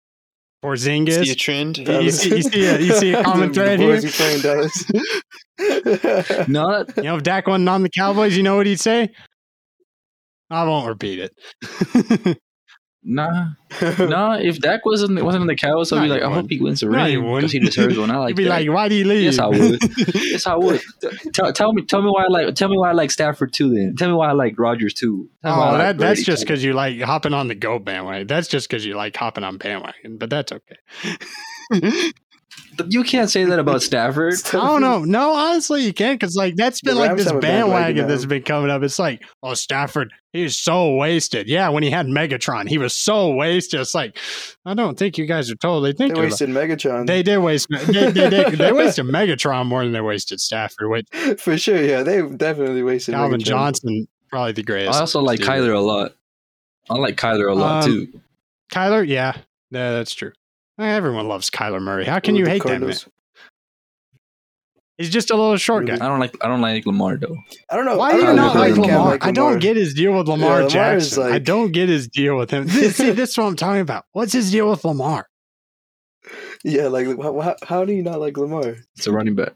Porzingis. 0.63 1.25
See 1.25 1.33
a 1.33 1.35
trend? 1.35 1.79
You- 1.79 2.01
you 2.01 2.11
see- 2.11 2.37
you 2.37 2.43
see 2.43 2.65
a- 2.67 2.79
you 2.81 2.93
see 2.95 3.13
a 3.13 3.23
common 3.25 3.53
thread 3.53 3.81
the 3.81 3.87
boys 3.87 4.03
here? 4.17 4.37
who 4.37 4.43
Dallas. 4.43 4.85
No, 6.49 6.85
You 6.97 7.03
know, 7.03 7.17
if 7.17 7.23
Dak 7.23 7.47
wasn't 7.47 7.69
on 7.69 7.83
the 7.83 7.91
Cowboys, 7.91 8.37
you 8.37 8.43
know 8.43 8.57
what 8.57 8.67
he'd 8.67 8.81
say? 8.81 9.11
I 10.51 10.65
won't 10.65 10.87
repeat 10.89 11.19
it. 11.21 12.39
Nah, 13.05 13.51
nah. 13.99 14.35
If 14.37 14.61
Dak 14.61 14.87
wasn't 14.87 15.21
wasn't 15.25 15.43
in 15.43 15.49
the 15.49 15.57
Cowboys, 15.57 15.93
I'd 15.93 16.03
be 16.03 16.09
like, 16.09 16.23
I 16.23 16.33
hope 16.33 16.47
he 16.49 16.61
wins 16.61 16.83
you 16.83 16.89
ring 16.89 17.21
because 17.35 17.51
he 17.51 17.59
deserves 17.59 17.99
one. 17.99 18.13
I 18.13 18.19
like 18.19 18.29
You'd 18.31 18.37
be 18.37 18.45
that. 18.45 18.51
like, 18.51 18.71
why 18.71 18.89
do 18.89 18.95
you 18.95 19.05
leave? 19.05 19.25
Yes, 19.25 19.41
I 19.41 19.47
would. 19.47 19.79
yes, 20.15 20.47
I 20.47 20.55
would. 20.55 20.81
Tell, 21.33 21.53
tell 21.53 21.73
me, 21.73 21.83
tell 21.83 22.01
me 22.01 22.11
why 22.11 22.25
I 22.25 22.29
like. 22.29 22.55
Tell 22.55 22.69
me 22.69 22.79
why 22.79 22.91
I 22.91 22.93
like 22.93 23.11
Stafford 23.11 23.53
too. 23.53 23.75
Then 23.75 23.97
tell 23.97 24.09
me 24.09 24.15
why 24.15 24.29
I 24.29 24.33
like 24.33 24.57
Rodgers 24.57 24.95
too. 24.95 25.29
Tell 25.43 25.53
me 25.57 25.59
why 25.61 25.67
I 25.67 25.75
Oh, 25.75 25.79
like 25.89 25.97
that's 25.97 26.23
just 26.23 26.43
because 26.43 26.63
you 26.63 26.75
like 26.75 27.01
hopping 27.01 27.35
on 27.35 27.49
the 27.49 27.57
go 27.57 27.81
bandwagon. 27.81 28.29
That's 28.29 28.47
just 28.47 28.69
because 28.69 28.87
you 28.87 28.95
like 28.95 29.17
hopping 29.17 29.43
on 29.43 29.59
bandwagon, 29.59 30.19
but 30.19 30.31
that's 30.31 30.53
okay. 30.53 30.77
But 32.77 32.91
you 32.93 33.05
can't 33.05 33.29
say 33.31 33.45
that 33.45 33.59
about 33.59 33.83
Stafford. 33.83 34.35
I 34.49 34.51
don't 34.53 34.81
know. 34.81 35.05
No, 35.05 35.33
honestly, 35.35 35.83
you 35.85 35.93
can't 35.93 36.19
because 36.19 36.35
like 36.37 36.57
that's 36.57 36.81
been 36.81 36.95
The 36.95 37.01
like 37.01 37.09
Rams 37.11 37.25
this 37.25 37.33
bandwagon 37.33 37.71
bandwagon 37.71 38.09
that's 38.09 38.23
now. 38.23 38.29
been 38.29 38.43
coming 38.43 38.71
up. 38.71 38.83
It's 38.83 38.99
like, 38.99 39.23
oh, 39.43 39.53
Stafford, 39.53 40.11
he's 40.33 40.57
so 40.59 40.95
wasted. 40.95 41.49
Yeah, 41.49 41.69
when 41.69 41.83
he 41.83 41.91
had 41.91 42.07
Megatron, 42.07 42.69
he 42.69 42.79
was 42.79 42.95
so 42.97 43.33
wasted. 43.35 43.81
It's 43.81 43.95
like, 43.95 44.17
I 44.65 44.73
don't 44.73 44.99
think 44.99 45.19
you 45.19 45.27
guys 45.27 45.51
are 45.51 45.57
totally 45.57 45.93
They 45.93 45.97
thinking. 45.99 46.17
about- 46.19 46.31
wasted 46.31 46.49
Megatron. 46.49 47.07
They 47.07 47.23
did 47.23 47.39
waste. 47.39 47.69
They, 47.69 48.11
they, 48.11 48.29
they, 48.31 48.51
they 48.57 48.73
wasted 48.73 49.05
Megatron 49.05 49.67
more 49.67 49.83
than 49.85 49.93
they 49.93 50.01
wasted 50.01 50.41
Stafford. 50.41 50.89
Which 50.89 51.07
For 51.41 51.59
sure, 51.59 51.83
yeah. 51.83 52.03
They 52.03 52.23
definitely 52.23 52.83
wasted 52.83 53.15
Calvin 53.15 53.41
Megatron. 53.41 53.45
Johnson 53.45 54.09
probably 54.31 54.53
the 54.53 54.63
greatest. 54.63 54.97
I 54.97 55.01
also 55.01 55.21
like 55.21 55.41
receiver. 55.41 55.59
Kyler 55.59 55.77
a 55.77 55.81
lot. 55.81 56.13
I 56.89 56.95
like 56.95 57.17
Kyler 57.17 57.51
a 57.51 57.55
lot 57.55 57.85
Um, 57.85 57.91
too. 57.91 58.21
Kyler, 58.73 59.07
yeah, 59.07 59.37
yeah, 59.71 59.93
that's 59.93 60.15
true. 60.15 60.33
Eh, 60.83 60.95
Everyone 60.95 61.29
loves 61.29 61.51
Kyler 61.51 61.81
Murray. 61.81 62.05
How 62.05 62.19
can 62.19 62.35
With 62.35 62.41
you 62.41 62.45
the 62.47 62.51
hate 62.51 62.63
that 62.65 62.81
man? 62.81 62.95
He's 64.99 65.11
just 65.11 65.31
a 65.31 65.35
little 65.35 65.57
short 65.57 65.87
guy. 65.87 65.95
I 65.95 66.09
don't 66.09 66.21
like. 66.21 66.37
I 66.45 66.49
don't 66.49 66.61
like 66.61 66.85
Lamar 66.87 67.17
though. 67.17 67.37
I 67.71 67.77
don't 67.77 67.87
know. 67.87 67.97
Why 67.97 68.13
do 68.13 68.19
you 68.19 68.27
don't 68.27 68.37
know 68.37 68.43
not 68.47 68.53
how 68.55 68.61
like 68.61 68.77
Lamar? 68.77 69.19
I 69.21 69.33
don't 69.33 69.59
get 69.59 69.77
his 69.77 69.95
deal 69.95 70.17
with 70.17 70.29
Lamar 70.29 70.49
Lamar 70.51 70.67
is 70.67 70.73
Jackson. 70.73 71.23
I 71.23 71.31
like- 71.31 71.45
don't 71.45 71.73
get 71.73 71.89
his 71.89 72.09
deal 72.09 72.37
with 72.37 72.51
him. 72.51 72.69
See, 72.69 73.11
this 73.11 73.31
is 73.31 73.39
what 73.39 73.47
I'm 73.47 73.57
talking 73.57 73.81
about. 73.81 74.05
What's 74.13 74.33
his 74.33 74.51
deal 74.51 74.71
with 74.71 74.85
Lamar? 74.85 75.27
Yeah, 76.65 76.87
like 76.87 77.09
how, 77.21 77.41
how, 77.41 77.57
how 77.65 77.85
do 77.85 77.93
you 77.93 78.05
not 78.05 78.21
like 78.21 78.37
Lamar? 78.39 78.77
It's 78.97 79.09
a 79.09 79.13
running 79.13 79.35
back. 79.35 79.55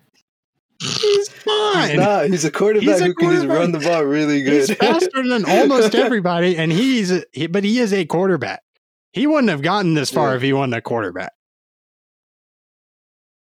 He's 0.82 1.28
fine. 1.28 1.90
He's 1.90 1.98
not. 2.00 2.26
He's 2.26 2.44
a 2.44 2.50
quarterback 2.50 2.88
He's 2.88 3.00
a 3.00 3.04
who 3.04 3.14
can 3.14 3.30
just 3.30 3.46
run 3.46 3.70
the 3.70 3.78
ball 3.78 4.02
really 4.02 4.42
good. 4.42 4.68
He's 4.68 4.74
faster 4.74 5.22
than 5.22 5.44
almost 5.44 5.94
everybody, 5.94 6.56
and 6.56 6.72
he's 6.72 7.12
a, 7.12 7.22
he, 7.32 7.46
but 7.46 7.62
he 7.62 7.78
is 7.78 7.92
a 7.92 8.04
quarterback. 8.06 8.62
He 9.16 9.26
wouldn't 9.26 9.48
have 9.48 9.62
gotten 9.62 9.94
this 9.94 10.10
far 10.10 10.30
Yeah. 10.30 10.36
if 10.36 10.42
he 10.42 10.52
wasn't 10.52 10.74
a 10.74 10.82
quarterback. 10.82 11.32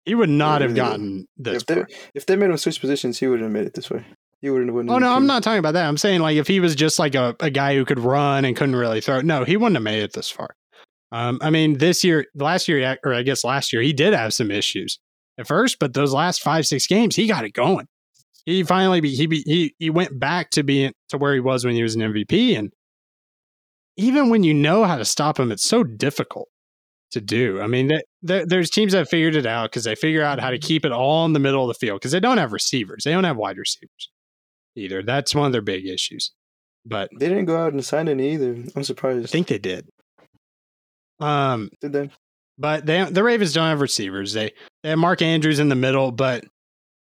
He 0.05 0.15
would 0.15 0.29
not 0.29 0.62
have 0.62 0.74
gotten 0.74 1.27
this 1.36 1.58
if 1.63 1.65
they 1.65 1.75
far. 1.75 1.88
if 2.13 2.25
they 2.25 2.36
made 2.38 2.50
him 2.50 2.58
switch 2.58 2.79
positions, 2.79 3.20
he 3.20 3.27
wouldn't 3.27 3.44
have 3.44 3.51
made 3.51 3.65
it 3.65 3.74
this 3.74 3.89
way. 3.89 4.05
He 4.41 4.50
wouldn't 4.50 4.70
have. 4.70 4.89
Oh 4.89 5.00
no, 5.00 5.12
I'm 5.13 5.25
not 5.25 5.44
talking 5.44 5.60
about 5.60 5.74
that. 5.74 5.86
I'm 5.86 5.98
saying 5.98 6.22
like 6.22 6.38
if 6.38 6.48
he 6.48 6.60
was 6.62 6.75
just 6.75 6.98
like 6.98 7.13
a, 7.13 7.36
a 7.41 7.50
guy 7.50 7.75
who 7.75 7.84
could 7.84 8.00
run 8.00 8.46
and 8.46 8.55
couldn't 8.55 8.77
really 8.77 9.01
throw. 9.01 9.20
No, 9.22 9.44
he 9.44 9.58
wouldn't 9.58 9.75
have 9.75 9.84
made 9.84 10.01
it 10.03 10.13
this 10.13 10.29
far. 10.29 10.55
Um, 11.12 11.39
I 11.41 11.50
mean, 11.50 11.77
this 11.79 12.03
year, 12.05 12.25
last 12.36 12.67
year, 12.70 12.98
or 13.03 13.13
I 13.13 13.24
guess 13.24 13.44
last 13.44 13.74
year, 13.74 13.82
he 13.82 13.91
did 13.94 14.13
have 14.13 14.34
some 14.34 14.51
issues 14.51 15.00
at 15.38 15.48
first, 15.48 15.77
but 15.79 15.94
those 15.94 16.13
last 16.13 16.41
five, 16.41 16.65
six 16.65 16.88
games, 16.88 17.15
he 17.15 17.27
got 17.27 17.44
it 17.44 17.51
going. 17.51 17.88
He 18.46 18.63
finally 18.63 19.01
be, 19.01 19.15
he 19.15 19.25
be, 19.25 19.41
he 19.46 19.75
he 19.79 19.89
went 19.89 20.17
back 20.20 20.51
to 20.51 20.63
being 20.63 20.94
to 21.10 21.17
where 21.17 21.34
he 21.34 21.39
was 21.41 21.65
when 21.65 21.74
he 21.75 21.84
was 21.84 21.96
an 21.96 22.01
MVP, 22.01 22.58
and 22.58 22.72
even 23.98 24.30
when 24.30 24.44
you 24.44 24.54
know 24.54 24.84
how 24.84 24.98
to 24.98 25.06
stop 25.06 25.38
them, 25.38 25.52
it's 25.52 25.64
so 25.68 25.84
difficult 25.84 26.50
to 27.12 27.22
do. 27.22 27.62
I 27.62 27.68
mean, 27.68 27.90
th- 27.90 28.04
th- 28.28 28.46
there's 28.48 28.70
teams 28.70 28.94
that 28.94 29.08
figured 29.10 29.36
it 29.36 29.46
out 29.46 29.72
because 29.72 29.84
they 29.86 29.96
figure 29.96 30.24
out 30.24 30.40
how 30.40 30.50
to 30.50 30.58
keep 30.60 30.86
it 30.86 30.92
all 30.92 31.25
in 31.25 31.34
the 31.34 31.40
middle 31.40 31.62
of 31.64 31.68
the 31.68 31.86
field 31.86 32.00
because 32.02 32.12
they 32.12 32.20
don't 32.20 32.38
have 32.38 32.52
receivers, 32.54 33.04
they 33.04 33.12
don't 33.12 33.24
have 33.24 33.38
wide 33.38 33.58
receivers 33.58 34.10
either. 34.75 35.02
That's 35.04 35.34
one 35.34 35.46
of 35.46 35.52
their 35.52 35.62
big 35.62 35.86
issues. 35.86 36.32
But 36.86 37.10
They 37.18 37.30
didn't 37.30 37.46
go 37.46 37.58
out 37.58 37.74
and 37.74 37.84
sign 37.84 38.08
any 38.08 38.34
either. 38.34 38.56
I'm 38.75 38.84
surprised. 38.84 39.24
I 39.24 39.28
think 39.28 39.48
they 39.48 39.58
did. 39.58 39.88
Um, 41.20 41.70
did 41.82 41.94
they? 41.94 42.10
but 42.58 42.86
they 42.86 43.04
the 43.04 43.24
Ravens 43.24 43.54
don't 43.54 43.70
have 43.70 43.82
receivers. 43.82 44.34
They 44.34 44.52
they 44.84 44.90
have 44.90 45.00
Mark 45.00 45.22
Andrews 45.22 45.60
in 45.60 45.70
the 45.70 45.75
middle, 45.75 46.12
but 46.12 46.44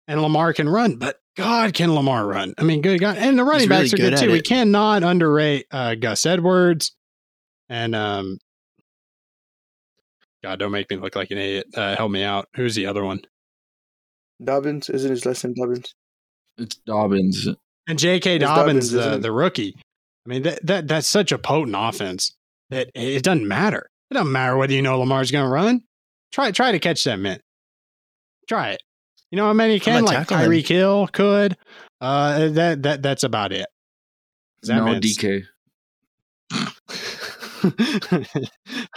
and 0.06 0.22
Lamar 0.22 0.52
can 0.52 0.68
run. 0.68 0.96
But 0.96 1.18
God, 1.36 1.74
can 1.74 1.94
Lamar 1.94 2.26
run? 2.26 2.54
I 2.58 2.62
mean, 2.62 2.82
good 2.82 3.00
God, 3.00 3.16
and 3.16 3.38
the 3.38 3.44
running 3.44 3.68
really 3.68 3.82
backs 3.82 3.92
are 3.92 3.96
good 3.96 4.02
good 4.02 4.14
at 4.14 4.20
too. 4.20 4.32
We 4.32 4.42
cannot 4.42 5.02
underrate 5.02 5.66
uh, 5.70 5.94
Gus 5.94 6.26
Edwards 6.26 6.94
and 7.68 7.94
um. 7.94 8.38
God, 10.42 10.58
don't 10.58 10.72
make 10.72 10.90
me 10.90 10.96
look 10.96 11.16
like 11.16 11.30
an 11.30 11.38
idiot. 11.38 11.66
Uh, 11.74 11.96
help 11.96 12.10
me 12.10 12.22
out. 12.22 12.48
Who's 12.56 12.74
the 12.74 12.84
other 12.86 13.02
one? 13.02 13.22
Dobbins 14.42 14.90
isn't 14.90 15.10
his 15.10 15.24
last 15.24 15.42
name 15.44 15.54
Dobbins. 15.54 15.94
It's 16.58 16.76
Dobbins. 16.76 17.48
And 17.88 17.98
J.K. 17.98 18.36
It's 18.36 18.44
Dobbins, 18.44 18.90
Dobbins, 18.90 19.12
the, 19.12 19.18
the 19.18 19.32
rookie. 19.32 19.74
I 20.26 20.28
mean, 20.28 20.42
that, 20.42 20.66
that 20.66 20.88
that's 20.88 21.06
such 21.06 21.32
a 21.32 21.38
potent 21.38 21.76
offense 21.78 22.34
that 22.70 22.90
it 22.94 23.22
doesn't 23.22 23.46
matter. 23.46 23.90
It 24.10 24.14
doesn't 24.14 24.32
matter 24.32 24.56
whether 24.56 24.72
you 24.72 24.82
know 24.82 24.98
Lamar's 24.98 25.30
going 25.30 25.44
to 25.44 25.50
run. 25.50 25.82
Try 26.32 26.50
try 26.50 26.72
to 26.72 26.78
catch 26.78 27.04
that 27.04 27.18
man. 27.18 27.40
Try 28.48 28.70
it. 28.70 28.82
You 29.34 29.38
know 29.38 29.46
how 29.46 29.52
many 29.52 29.80
can 29.80 30.04
like 30.04 30.16
tackle 30.16 30.36
him. 30.36 30.48
Tyreek 30.48 30.68
Hill 30.68 31.08
could. 31.12 31.56
Uh, 32.00 32.50
that 32.50 32.84
that 32.84 33.02
that's 33.02 33.24
about 33.24 33.50
it. 33.50 33.66
'Cause 34.60 34.68
that 34.68 34.76
No 34.76 34.84
man's- 34.84 35.18
DK. 35.18 35.42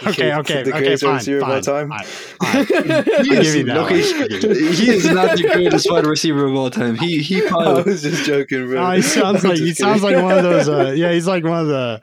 okay, 0.06 0.32
okay, 0.34 0.62
the 0.62 0.70
okay, 0.70 0.78
greatest 0.78 1.02
fine, 1.02 1.42
all 1.42 1.60
fine, 1.60 1.62
time. 1.62 1.88
fine. 1.90 2.06
I'll 2.40 2.64
give 3.24 3.54
you 3.56 3.64
that 3.64 3.74
no, 3.74 3.82
one. 3.82 3.94
he, 3.94 4.12
I'll 4.12 4.72
he 4.72 4.90
is 4.90 5.06
not 5.10 5.36
the 5.36 5.42
greatest 5.52 5.90
wide 5.90 6.06
receiver 6.06 6.46
of 6.46 6.54
all 6.54 6.70
time. 6.70 6.94
He 6.94 7.18
he 7.20 7.44
I 7.44 7.82
was 7.82 8.02
just 8.02 8.24
joking, 8.24 8.68
bro. 8.68 8.86
Oh, 8.86 8.90
he 8.92 9.02
sounds 9.02 9.42
like 9.42 9.58
he 9.58 9.66
just 9.70 9.80
sounds 9.80 10.04
like 10.04 10.22
one 10.22 10.38
of 10.38 10.44
those. 10.44 10.68
Uh, 10.68 10.92
yeah, 10.96 11.10
he's 11.10 11.26
like 11.26 11.42
one 11.42 11.58
of 11.62 11.66
the 11.66 12.00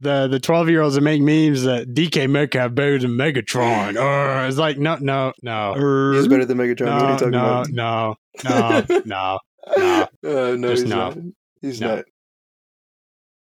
the 0.00 0.28
the 0.28 0.38
twelve 0.40 0.68
year 0.68 0.80
olds 0.82 0.94
that 0.94 1.00
make 1.00 1.20
memes 1.20 1.62
that 1.64 1.94
DK 1.94 2.28
Metcalf 2.30 2.74
better 2.74 2.98
than 2.98 3.12
Megatron. 3.12 3.96
Or 4.00 4.46
it's 4.46 4.56
like 4.58 4.78
no, 4.78 4.96
no, 5.00 5.32
no, 5.42 6.12
He's 6.14 6.28
better 6.28 6.44
than 6.44 6.58
Megatron. 6.58 6.86
what 6.86 7.02
are 7.02 7.06
no, 7.06 7.12
you 7.12 7.18
talking 7.18 7.30
no, 7.30 7.44
about? 7.44 7.68
no, 7.70 8.16
no, 8.44 9.02
no. 9.04 9.38
no. 9.76 10.06
Uh, 10.24 10.56
no, 10.56 10.68
Just 10.70 10.82
he's 10.82 10.90
no. 10.90 10.96
not. 10.96 11.18
He's 11.60 11.80
No. 11.80 11.96
not. 11.96 12.04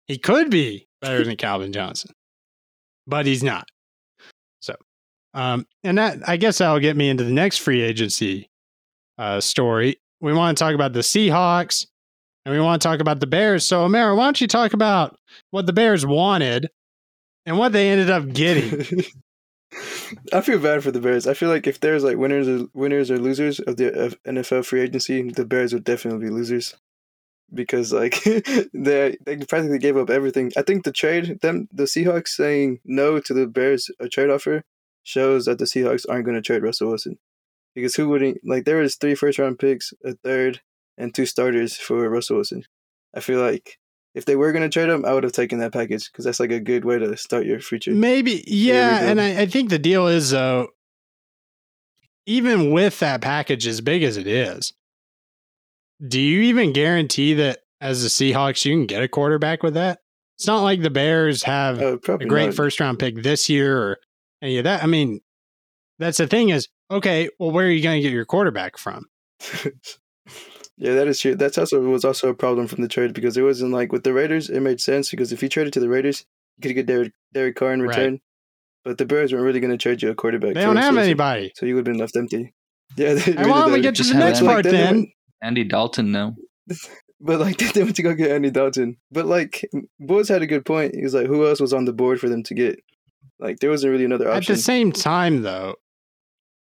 He 0.08 0.18
could 0.18 0.52
be 0.52 0.88
better 1.02 1.24
than 1.24 1.36
Calvin 1.36 1.74
Johnson, 1.74 2.12
but 3.08 3.26
he's 3.26 3.44
not. 3.44 3.68
So, 4.62 4.76
um, 5.34 5.66
and 5.84 5.98
that 5.98 6.20
I 6.30 6.38
guess 6.38 6.60
that'll 6.60 6.80
get 6.80 6.96
me 6.96 7.10
into 7.10 7.24
the 7.24 7.32
next 7.32 7.58
free 7.58 7.82
agency 7.82 8.50
uh, 9.18 9.42
story. 9.42 9.98
We 10.22 10.32
want 10.34 10.58
to 10.58 10.64
talk 10.64 10.76
about 10.76 10.94
the 10.94 11.00
Seahawks, 11.00 11.88
and 12.46 12.54
we 12.54 12.62
want 12.62 12.82
to 12.82 12.88
talk 12.88 13.00
about 13.00 13.20
the 13.20 13.28
Bears. 13.28 13.66
So, 13.66 13.84
Amara, 13.84 14.16
why 14.16 14.26
don't 14.26 14.40
you 14.40 14.48
talk 14.48 14.74
about 14.74 15.18
what 15.52 15.66
the 15.66 15.74
Bears 15.74 16.06
wanted 16.06 16.70
and 17.46 17.58
what 17.58 17.72
they 17.72 17.90
ended 17.90 18.10
up 18.10 18.28
getting? 18.30 19.04
I 20.34 20.42
feel 20.42 20.60
bad 20.60 20.84
for 20.84 20.92
the 20.92 21.02
Bears. 21.02 21.28
I 21.28 21.34
feel 21.34 21.50
like 21.50 21.68
if 21.68 21.80
there's 21.80 22.04
like 22.04 22.18
winners 22.18 22.48
or 22.48 22.68
winners 22.74 23.12
or 23.12 23.18
losers 23.18 23.60
of 23.60 23.78
the 23.78 23.88
of 23.94 24.22
NFL 24.24 24.66
free 24.66 24.82
agency, 24.82 25.30
the 25.30 25.46
Bears 25.46 25.74
would 25.74 25.84
definitely 25.84 26.28
be 26.28 26.34
losers 26.34 26.76
because 27.54 27.92
like 27.92 28.24
they 28.74 29.18
they 29.26 29.38
practically 29.38 29.80
gave 29.80 29.98
up 29.98 30.10
everything. 30.10 30.52
I 30.58 30.62
think 30.62 30.84
the 30.84 30.92
trade 30.92 31.40
them 31.42 31.68
the 31.72 31.84
Seahawks 31.84 32.30
saying 32.30 32.80
no 32.86 33.20
to 33.20 33.34
the 33.34 33.48
Bears 33.48 33.90
a 34.00 34.08
trade 34.08 34.30
offer 34.30 34.64
shows 35.04 35.46
that 35.46 35.60
the 35.60 35.66
Seahawks 35.66 36.06
aren't 36.08 36.26
going 36.26 36.36
to 36.36 36.42
trade 36.42 36.64
Russell 36.64 36.90
Wilson 36.90 37.18
because 37.74 37.96
who 37.96 38.10
wouldn't 38.10 38.40
like 38.44 38.66
there 38.66 38.78
was 38.78 38.96
three 38.96 39.16
first 39.16 39.40
round 39.40 39.60
picks, 39.60 39.94
a 40.04 40.14
third, 40.14 40.62
and 40.98 41.14
two 41.14 41.26
starters 41.26 41.78
for 41.78 42.10
Russell 42.10 42.38
Wilson. 42.38 42.64
I 43.16 43.20
feel 43.20 43.40
like 43.40 43.78
if 44.16 44.26
they 44.26 44.36
were 44.36 44.52
going 44.52 44.64
to 44.64 44.70
trade 44.70 44.90
him, 44.90 45.06
I 45.06 45.14
would 45.14 45.24
have 45.24 45.34
taken 45.34 45.60
that 45.60 45.74
package 45.74 46.12
because 46.12 46.26
that's 46.26 46.40
like 46.40 46.52
a 46.52 46.60
good 46.60 46.86
way 46.86 46.98
to 46.98 47.16
start 47.18 47.46
your 47.46 47.60
future. 47.60 47.92
Maybe, 47.92 48.44
yeah. 48.48 49.02
And 49.04 49.22
I, 49.22 49.42
I 49.42 49.46
think 49.46 49.70
the 49.70 49.78
deal 49.78 50.08
is, 50.08 50.32
though, 50.32 50.70
even 52.26 52.72
with 52.72 53.00
that 53.00 53.22
package 53.22 53.68
as 53.68 53.82
big 53.82 54.02
as 54.04 54.18
it 54.18 54.26
is, 54.26 54.74
do 56.06 56.20
you 56.20 56.42
even 56.44 56.74
guarantee 56.74 57.34
that 57.36 57.60
as 57.82 58.02
the 58.02 58.10
Seahawks, 58.10 58.66
you 58.66 58.74
can 58.74 58.86
get 58.88 59.04
a 59.04 59.08
quarterback 59.08 59.62
with 59.64 59.76
that? 59.76 60.00
It's 60.38 60.48
not 60.48 60.64
like 60.64 60.82
the 60.82 60.90
Bears 60.90 61.44
have 61.44 61.82
Uh, 61.82 61.98
a 62.10 62.26
great 62.26 62.48
not. 62.48 62.56
first 62.56 62.80
round 62.80 63.00
pick 63.00 63.22
this 63.22 63.48
year 63.50 63.78
or 63.78 63.98
any 64.42 64.58
of 64.58 64.64
that. 64.64 64.84
I 64.84 64.88
mean, 64.88 65.22
that's 66.00 66.18
the 66.18 66.28
thing 66.28 66.50
is, 66.50 66.68
okay, 66.92 67.30
well, 67.40 67.52
where 67.52 67.68
are 67.68 67.72
you 67.72 67.84
going 67.84 67.98
to 67.98 68.02
get 68.02 68.14
your 68.14 68.26
quarterback 68.26 68.78
from? 68.78 69.06
yeah, 70.78 70.94
that 70.96 71.08
is 71.08 71.20
true. 71.20 71.36
That's 71.36 71.58
also 71.58 71.80
was 71.82 72.06
also 72.06 72.30
a 72.30 72.34
problem 72.34 72.68
from 72.68 72.82
the 72.82 72.88
trade 72.88 73.14
because 73.14 73.38
it 73.38 73.42
wasn't 73.44 73.72
like 73.72 73.92
with 73.92 74.04
the 74.04 74.14
Raiders. 74.14 74.50
It 74.50 74.60
made 74.62 74.82
sense 74.82 75.10
because 75.10 75.32
if 75.32 75.42
you 75.42 75.50
traded 75.50 75.74
to 75.74 75.80
the 75.80 75.90
Raiders, 75.90 76.26
you 76.58 76.62
could 76.64 76.76
get 76.76 76.86
Derek 76.86 77.14
Derek 77.34 77.56
Carr 77.56 77.74
in 77.74 77.82
Right. 77.82 77.90
return. 77.98 78.22
But 78.84 78.98
the 79.00 79.06
Bears 79.06 79.34
weren't 79.34 79.46
really 79.46 79.60
going 79.60 79.72
to 79.72 79.78
trade 79.78 80.02
you 80.04 80.12
a 80.12 80.16
quarterback. 80.16 80.54
They 80.54 80.62
don't 80.62 80.76
have 80.76 80.94
Wilson, 80.94 81.04
anybody. 81.10 81.52
so 81.56 81.66
you 81.66 81.74
would 81.76 81.88
have 81.88 81.92
been 81.94 82.00
left 82.00 82.16
empty. 82.16 82.54
Yeah, 82.96 83.14
they 83.16 83.36
And 83.36 83.50
why 83.50 83.62
don't 83.62 83.66
we 83.66 83.72
really 83.72 83.82
get 83.82 83.96
to 83.96 84.04
Just 84.04 84.14
the 84.14 84.20
next 84.20 84.42
part 84.42 84.58
Like, 84.58 84.64
they 84.66 84.72
then? 84.72 85.12
Andy 85.42 85.64
Dalton 85.64 86.12
now. 86.12 86.36
But 87.22 87.40
like 87.40 87.58
they 87.74 87.82
went 87.84 87.96
to 87.96 88.04
go 88.04 88.14
get 88.14 88.30
Andy 88.30 88.52
Dalton. 88.52 88.98
But 89.12 89.26
like 89.26 89.66
Bulls 90.00 90.28
had 90.28 90.42
a 90.42 90.48
good 90.48 90.66
point. 90.66 90.94
He 90.94 91.02
was 91.02 91.14
like, 91.14 91.28
who 91.28 91.48
else 91.48 91.60
was 91.62 91.74
on 91.74 91.86
the 91.86 91.94
board 91.94 92.20
for 92.20 92.28
them 92.30 92.44
to 92.44 92.54
get? 92.54 92.80
Like 93.40 93.60
there 93.60 93.70
wasn't 93.70 93.92
really 93.92 94.06
another 94.06 94.26
option. 94.26 94.36
At 94.36 94.38
option. 94.38 94.56
the 94.56 94.62
same 94.62 94.92
time, 94.92 95.42
though, 95.42 95.76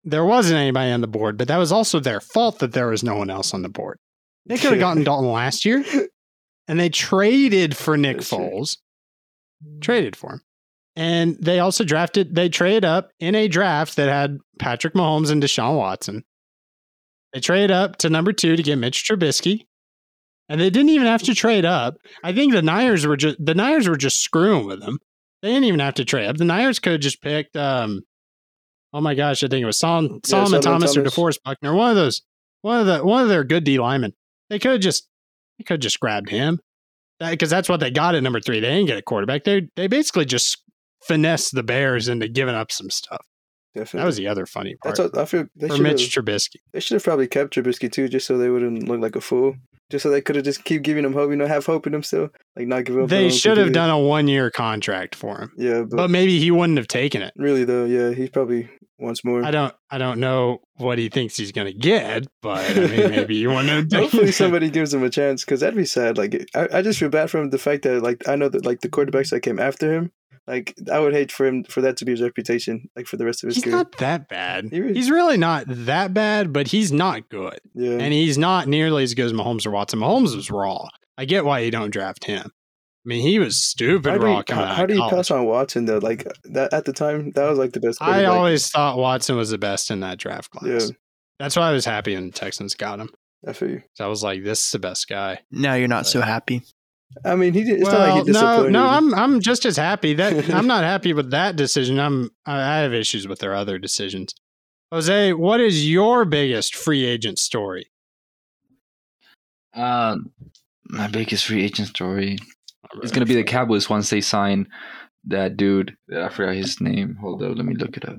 there 0.04 0.24
wasn't 0.24 0.58
anybody 0.58 0.92
on 0.92 1.00
the 1.00 1.08
board, 1.08 1.36
but 1.36 1.48
that 1.48 1.56
was 1.58 1.72
also 1.72 1.98
their 2.00 2.20
fault 2.20 2.60
that 2.60 2.72
there 2.72 2.86
was 2.88 3.02
no 3.02 3.16
one 3.16 3.30
else 3.30 3.52
on 3.52 3.62
the 3.62 3.68
board. 3.68 3.98
They 4.46 4.58
could 4.58 4.72
have 4.72 4.80
gotten 4.80 5.04
Dalton 5.04 5.30
last 5.30 5.64
year, 5.64 5.84
and 6.68 6.78
they 6.78 6.88
traded 6.88 7.76
for 7.76 7.96
Nick 7.96 8.18
That's 8.18 8.28
true. 8.28 8.38
Foles. 8.38 8.76
Traded 9.80 10.16
for 10.16 10.34
him. 10.34 10.40
And 10.96 11.36
they 11.40 11.58
also 11.58 11.82
drafted, 11.82 12.34
they 12.34 12.48
trade 12.48 12.84
up 12.84 13.10
in 13.18 13.34
a 13.34 13.48
draft 13.48 13.96
that 13.96 14.08
had 14.08 14.38
Patrick 14.58 14.94
Mahomes 14.94 15.30
and 15.30 15.42
Deshaun 15.42 15.76
Watson. 15.76 16.24
They 17.32 17.40
trade 17.40 17.70
up 17.70 17.96
to 17.98 18.10
number 18.10 18.32
two 18.32 18.54
to 18.54 18.62
get 18.62 18.76
Mitch 18.76 19.04
Trubisky. 19.08 19.66
And 20.48 20.60
they 20.60 20.70
didn't 20.70 20.90
even 20.90 21.06
have 21.06 21.22
to 21.22 21.34
trade 21.34 21.64
up. 21.64 21.96
I 22.22 22.32
think 22.32 22.52
the 22.52 22.62
Niners 22.62 23.06
were 23.06 23.16
just 23.16 23.42
the 23.44 23.54
Niners 23.54 23.88
were 23.88 23.96
just 23.96 24.20
screwing 24.20 24.66
with 24.66 24.80
them. 24.80 24.98
They 25.42 25.48
didn't 25.48 25.64
even 25.64 25.80
have 25.80 25.94
to 25.94 26.04
trade 26.04 26.26
up. 26.26 26.36
The 26.36 26.44
Niners 26.44 26.78
could 26.78 26.92
have 26.92 27.00
just 27.00 27.22
picked 27.22 27.56
um 27.56 28.02
oh 28.92 29.00
my 29.00 29.14
gosh, 29.14 29.42
I 29.42 29.48
think 29.48 29.62
it 29.62 29.66
was 29.66 29.78
Solomon, 29.78 30.20
Solomon 30.24 30.62
Solomon 30.62 30.62
Thomas, 30.62 30.96
or 30.96 31.00
Thomas. 31.00 31.14
DeForest 31.14 31.38
Buckner. 31.44 31.74
One 31.74 31.90
of 31.90 31.96
those 31.96 32.22
one 32.60 32.78
of 32.78 32.86
the 32.86 33.04
one 33.04 33.22
of 33.22 33.28
their 33.30 33.42
good 33.42 33.64
D 33.64 33.80
linemen. 33.80 34.12
They 34.50 34.58
could 34.58 34.72
have 34.72 34.80
just 34.80 35.08
they 35.58 35.64
could 35.64 35.74
have 35.74 35.80
just 35.80 36.00
grabbed 36.00 36.30
him. 36.30 36.60
Because 37.20 37.48
that's 37.50 37.68
what 37.68 37.80
they 37.80 37.90
got 37.90 38.14
at 38.14 38.22
number 38.22 38.40
three. 38.40 38.60
They 38.60 38.70
didn't 38.70 38.86
get 38.86 38.98
a 38.98 39.02
quarterback. 39.02 39.44
They 39.44 39.68
they 39.76 39.86
basically 39.86 40.24
just 40.24 40.62
finessed 41.06 41.54
the 41.54 41.62
Bears 41.62 42.08
into 42.08 42.28
giving 42.28 42.54
up 42.54 42.72
some 42.72 42.90
stuff. 42.90 43.24
Definitely. 43.74 43.98
That 43.98 44.06
was 44.06 44.16
the 44.16 44.28
other 44.28 44.46
funny 44.46 44.76
part 44.76 44.96
That's 44.96 45.12
what 45.12 45.20
I 45.20 45.24
feel. 45.24 45.46
They 45.56 45.68
for 45.68 45.76
should 45.76 45.82
Mitch 45.82 46.14
have. 46.14 46.24
Trubisky. 46.24 46.56
They 46.72 46.80
should 46.80 46.94
have 46.94 47.04
probably 47.04 47.26
kept 47.26 47.54
Trubisky 47.54 47.90
too, 47.90 48.08
just 48.08 48.26
so 48.26 48.38
they 48.38 48.48
wouldn't 48.48 48.88
look 48.88 49.00
like 49.00 49.16
a 49.16 49.20
fool. 49.20 49.56
Just 49.90 50.02
so 50.02 50.10
they 50.10 50.20
could 50.22 50.36
have 50.36 50.44
just 50.44 50.64
keep 50.64 50.82
giving 50.82 51.04
him 51.04 51.12
hope. 51.12 51.30
You 51.30 51.36
know, 51.36 51.46
have 51.46 51.66
hope 51.66 51.86
in 51.86 51.94
him 51.94 52.02
still, 52.02 52.30
like 52.56 52.66
not 52.66 52.84
give 52.84 52.98
up. 52.98 53.08
They 53.08 53.30
should 53.30 53.58
have 53.58 53.72
done 53.72 53.90
a 53.90 53.98
one 53.98 54.28
year 54.28 54.50
contract 54.50 55.14
for 55.14 55.40
him, 55.42 55.52
Yeah, 55.56 55.82
but, 55.82 55.96
but 55.96 56.10
maybe 56.10 56.38
he 56.38 56.50
wouldn't 56.50 56.78
have 56.78 56.88
taken 56.88 57.20
it. 57.22 57.32
really 57.36 57.64
though, 57.64 57.84
yeah, 57.84 58.12
he 58.12 58.28
probably 58.28 58.70
wants 58.98 59.24
more. 59.24 59.44
I 59.44 59.50
don't 59.50 59.74
I 59.90 59.98
don't 59.98 60.20
know 60.20 60.60
what 60.76 60.98
he 60.98 61.08
thinks 61.08 61.36
he's 61.36 61.52
going 61.52 61.66
to 61.66 61.72
get, 61.78 62.26
but 62.42 62.64
I 62.70 62.74
mean 62.86 63.10
maybe 63.10 63.34
you 63.36 63.50
want 63.50 63.68
to. 63.68 63.86
Hopefully 63.98 64.32
somebody 64.32 64.70
gives 64.70 64.92
him 64.94 65.02
a 65.02 65.10
chance 65.10 65.44
because 65.44 65.60
that'd 65.60 65.76
be 65.76 65.84
sad. 65.84 66.16
Like 66.18 66.48
I, 66.54 66.68
I 66.74 66.82
just 66.82 66.98
feel 66.98 67.08
bad 67.08 67.30
for 67.30 67.38
him. 67.40 67.50
The 67.50 67.58
fact 67.58 67.82
that 67.82 68.02
like 68.02 68.28
I 68.28 68.36
know 68.36 68.48
that 68.48 68.64
like 68.64 68.80
the 68.80 68.88
quarterbacks 68.88 69.30
that 69.30 69.40
came 69.40 69.58
after 69.58 69.92
him, 69.92 70.12
like 70.46 70.74
I 70.92 70.98
would 71.00 71.12
hate 71.14 71.32
for 71.32 71.46
him 71.46 71.64
for 71.64 71.80
that 71.80 71.96
to 71.98 72.04
be 72.04 72.12
his 72.12 72.22
reputation, 72.22 72.88
like 72.96 73.06
for 73.06 73.16
the 73.16 73.24
rest 73.24 73.42
of 73.42 73.48
his 73.48 73.56
He's 73.56 73.64
career. 73.64 73.76
not 73.76 73.96
that 73.98 74.28
bad. 74.28 74.68
He 74.70 74.80
He's 74.92 75.10
really 75.10 75.36
not 75.38 75.64
that 75.68 76.12
bad, 76.14 76.52
but 76.52 76.68
he's 76.68 76.92
not 76.92 77.28
good. 77.28 77.58
yeah, 77.74 77.92
And 77.92 78.12
he's 78.12 78.38
not 78.38 78.68
nearly 78.68 79.02
as 79.02 79.14
good 79.14 79.26
as 79.26 79.32
Mahomes 79.32 79.66
or 79.66 79.70
Watson. 79.70 80.00
Mahomes 80.00 80.36
was 80.36 80.50
raw. 80.50 80.88
I 81.16 81.24
get 81.24 81.44
why 81.44 81.60
you 81.60 81.70
don't 81.70 81.90
draft 81.90 82.24
him. 82.24 82.50
I 83.04 83.08
mean, 83.08 83.20
he 83.20 83.38
was 83.38 83.62
stupid 83.62 84.12
how 84.12 84.18
do 84.18 84.28
you, 84.28 84.42
coming 84.44 84.66
how, 84.66 84.74
how 84.74 84.86
do 84.86 84.94
you 84.94 85.00
college. 85.00 85.14
pass 85.14 85.30
on 85.30 85.44
Watson 85.44 85.84
though? 85.84 85.98
Like 85.98 86.26
that 86.44 86.72
at 86.72 86.86
the 86.86 86.92
time, 86.92 87.32
that 87.32 87.48
was 87.48 87.58
like 87.58 87.72
the 87.72 87.80
best. 87.80 88.00
I 88.00 88.06
quarterback. 88.06 88.32
always 88.32 88.70
thought 88.70 88.96
Watson 88.96 89.36
was 89.36 89.50
the 89.50 89.58
best 89.58 89.90
in 89.90 90.00
that 90.00 90.18
draft 90.18 90.50
class. 90.50 90.88
Yeah. 90.88 90.94
That's 91.38 91.56
why 91.56 91.68
I 91.68 91.72
was 91.72 91.84
happy 91.84 92.14
when 92.14 92.26
the 92.26 92.32
Texans 92.32 92.74
got 92.74 93.00
him. 93.00 93.10
I 93.46 93.52
feel 93.52 93.70
you. 93.70 93.82
So 93.92 94.06
I 94.06 94.08
was 94.08 94.22
like, 94.22 94.42
this 94.42 94.64
is 94.64 94.72
the 94.72 94.78
best 94.78 95.06
guy. 95.06 95.40
Now 95.50 95.74
you're 95.74 95.88
not 95.88 96.06
so 96.06 96.22
happy. 96.22 96.62
I 97.24 97.36
mean, 97.36 97.52
he 97.52 97.62
did. 97.64 97.80
It's 97.80 97.84
well, 97.84 97.92
not 97.92 98.00
like 98.00 98.12
he 98.26 98.32
no, 98.32 98.40
disappointed. 98.40 98.72
no, 98.72 98.86
I'm 98.86 99.14
I'm 99.14 99.40
just 99.40 99.66
as 99.66 99.76
happy 99.76 100.14
that 100.14 100.50
I'm 100.54 100.66
not 100.66 100.84
happy 100.84 101.12
with 101.12 101.30
that 101.32 101.56
decision. 101.56 102.00
I'm 102.00 102.30
I 102.46 102.56
I 102.56 102.78
have 102.78 102.94
issues 102.94 103.28
with 103.28 103.40
their 103.40 103.54
other 103.54 103.78
decisions. 103.78 104.34
Jose, 104.90 105.34
what 105.34 105.60
is 105.60 105.88
your 105.90 106.24
biggest 106.24 106.74
free 106.74 107.04
agent 107.04 107.38
story? 107.38 107.90
Um, 109.74 110.32
my 110.88 111.08
biggest 111.08 111.46
free 111.46 111.64
agent 111.64 111.88
story 111.88 112.38
is 113.02 113.10
gonna 113.12 113.26
be 113.26 113.34
the 113.34 113.44
Cowboys 113.44 113.88
once 113.90 114.10
they 114.10 114.20
sign 114.20 114.68
that 115.26 115.56
dude. 115.56 115.96
I 116.14 116.28
forgot 116.28 116.54
his 116.54 116.80
name. 116.80 117.16
Hold 117.20 117.42
on, 117.42 117.54
let 117.56 117.64
me 117.64 117.74
look 117.74 117.96
it 117.96 118.08
up. 118.08 118.18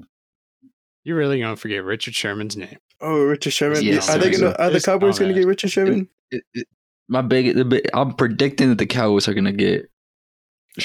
You're 1.03 1.17
really 1.17 1.39
gonna 1.39 1.55
forget 1.55 1.83
Richard 1.83 2.15
Sherman's 2.15 2.57
name. 2.57 2.77
oh, 3.01 3.23
Richard 3.23 3.51
Sherman. 3.53 3.83
Yes, 3.83 4.09
are 4.09 4.17
they 4.17 4.31
gonna? 4.31 4.55
Are 4.57 4.69
the 4.69 4.81
Cowboys 4.81 5.19
gonna 5.19 5.33
get 5.33 5.45
Richard 5.45 5.71
Sherman? 5.71 6.09
It- 6.31 6.43
it- 6.53 6.67
my 7.07 7.21
big, 7.21 7.69
big, 7.69 7.87
I'm 7.93 8.15
predicting 8.15 8.69
that 8.69 8.79
the 8.79 8.87
Cowboys 8.87 9.27
are 9.27 9.33
gonna 9.35 9.51
get. 9.51 9.89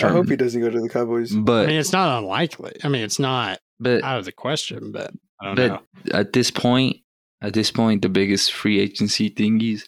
I 0.03 0.09
hope 0.09 0.29
he 0.29 0.37
doesn't 0.37 0.61
go 0.61 0.69
to 0.71 0.81
the 0.81 0.89
Cowboys. 0.89 1.33
But 1.33 1.39
I 1.39 1.63
But 1.63 1.67
mean, 1.69 1.79
it's 1.81 1.93
not 1.93 2.19
unlikely. 2.19 2.73
I 2.85 2.89
mean, 2.89 3.03
it's 3.03 3.19
not 3.19 3.59
but 3.81 4.05
out 4.05 4.19
of 4.19 4.27
the 4.27 4.33
question, 4.33 4.93
but 4.93 5.11
I 5.41 5.47
don't 5.47 5.55
but 5.57 5.67
know. 5.69 5.81
at 6.19 6.35
this 6.35 6.51
point, 6.51 6.99
at 7.41 7.55
this 7.55 7.71
point, 7.71 8.03
the 8.03 8.11
biggest 8.11 8.53
free 8.53 8.79
agency 8.79 9.31
thingies. 9.31 9.85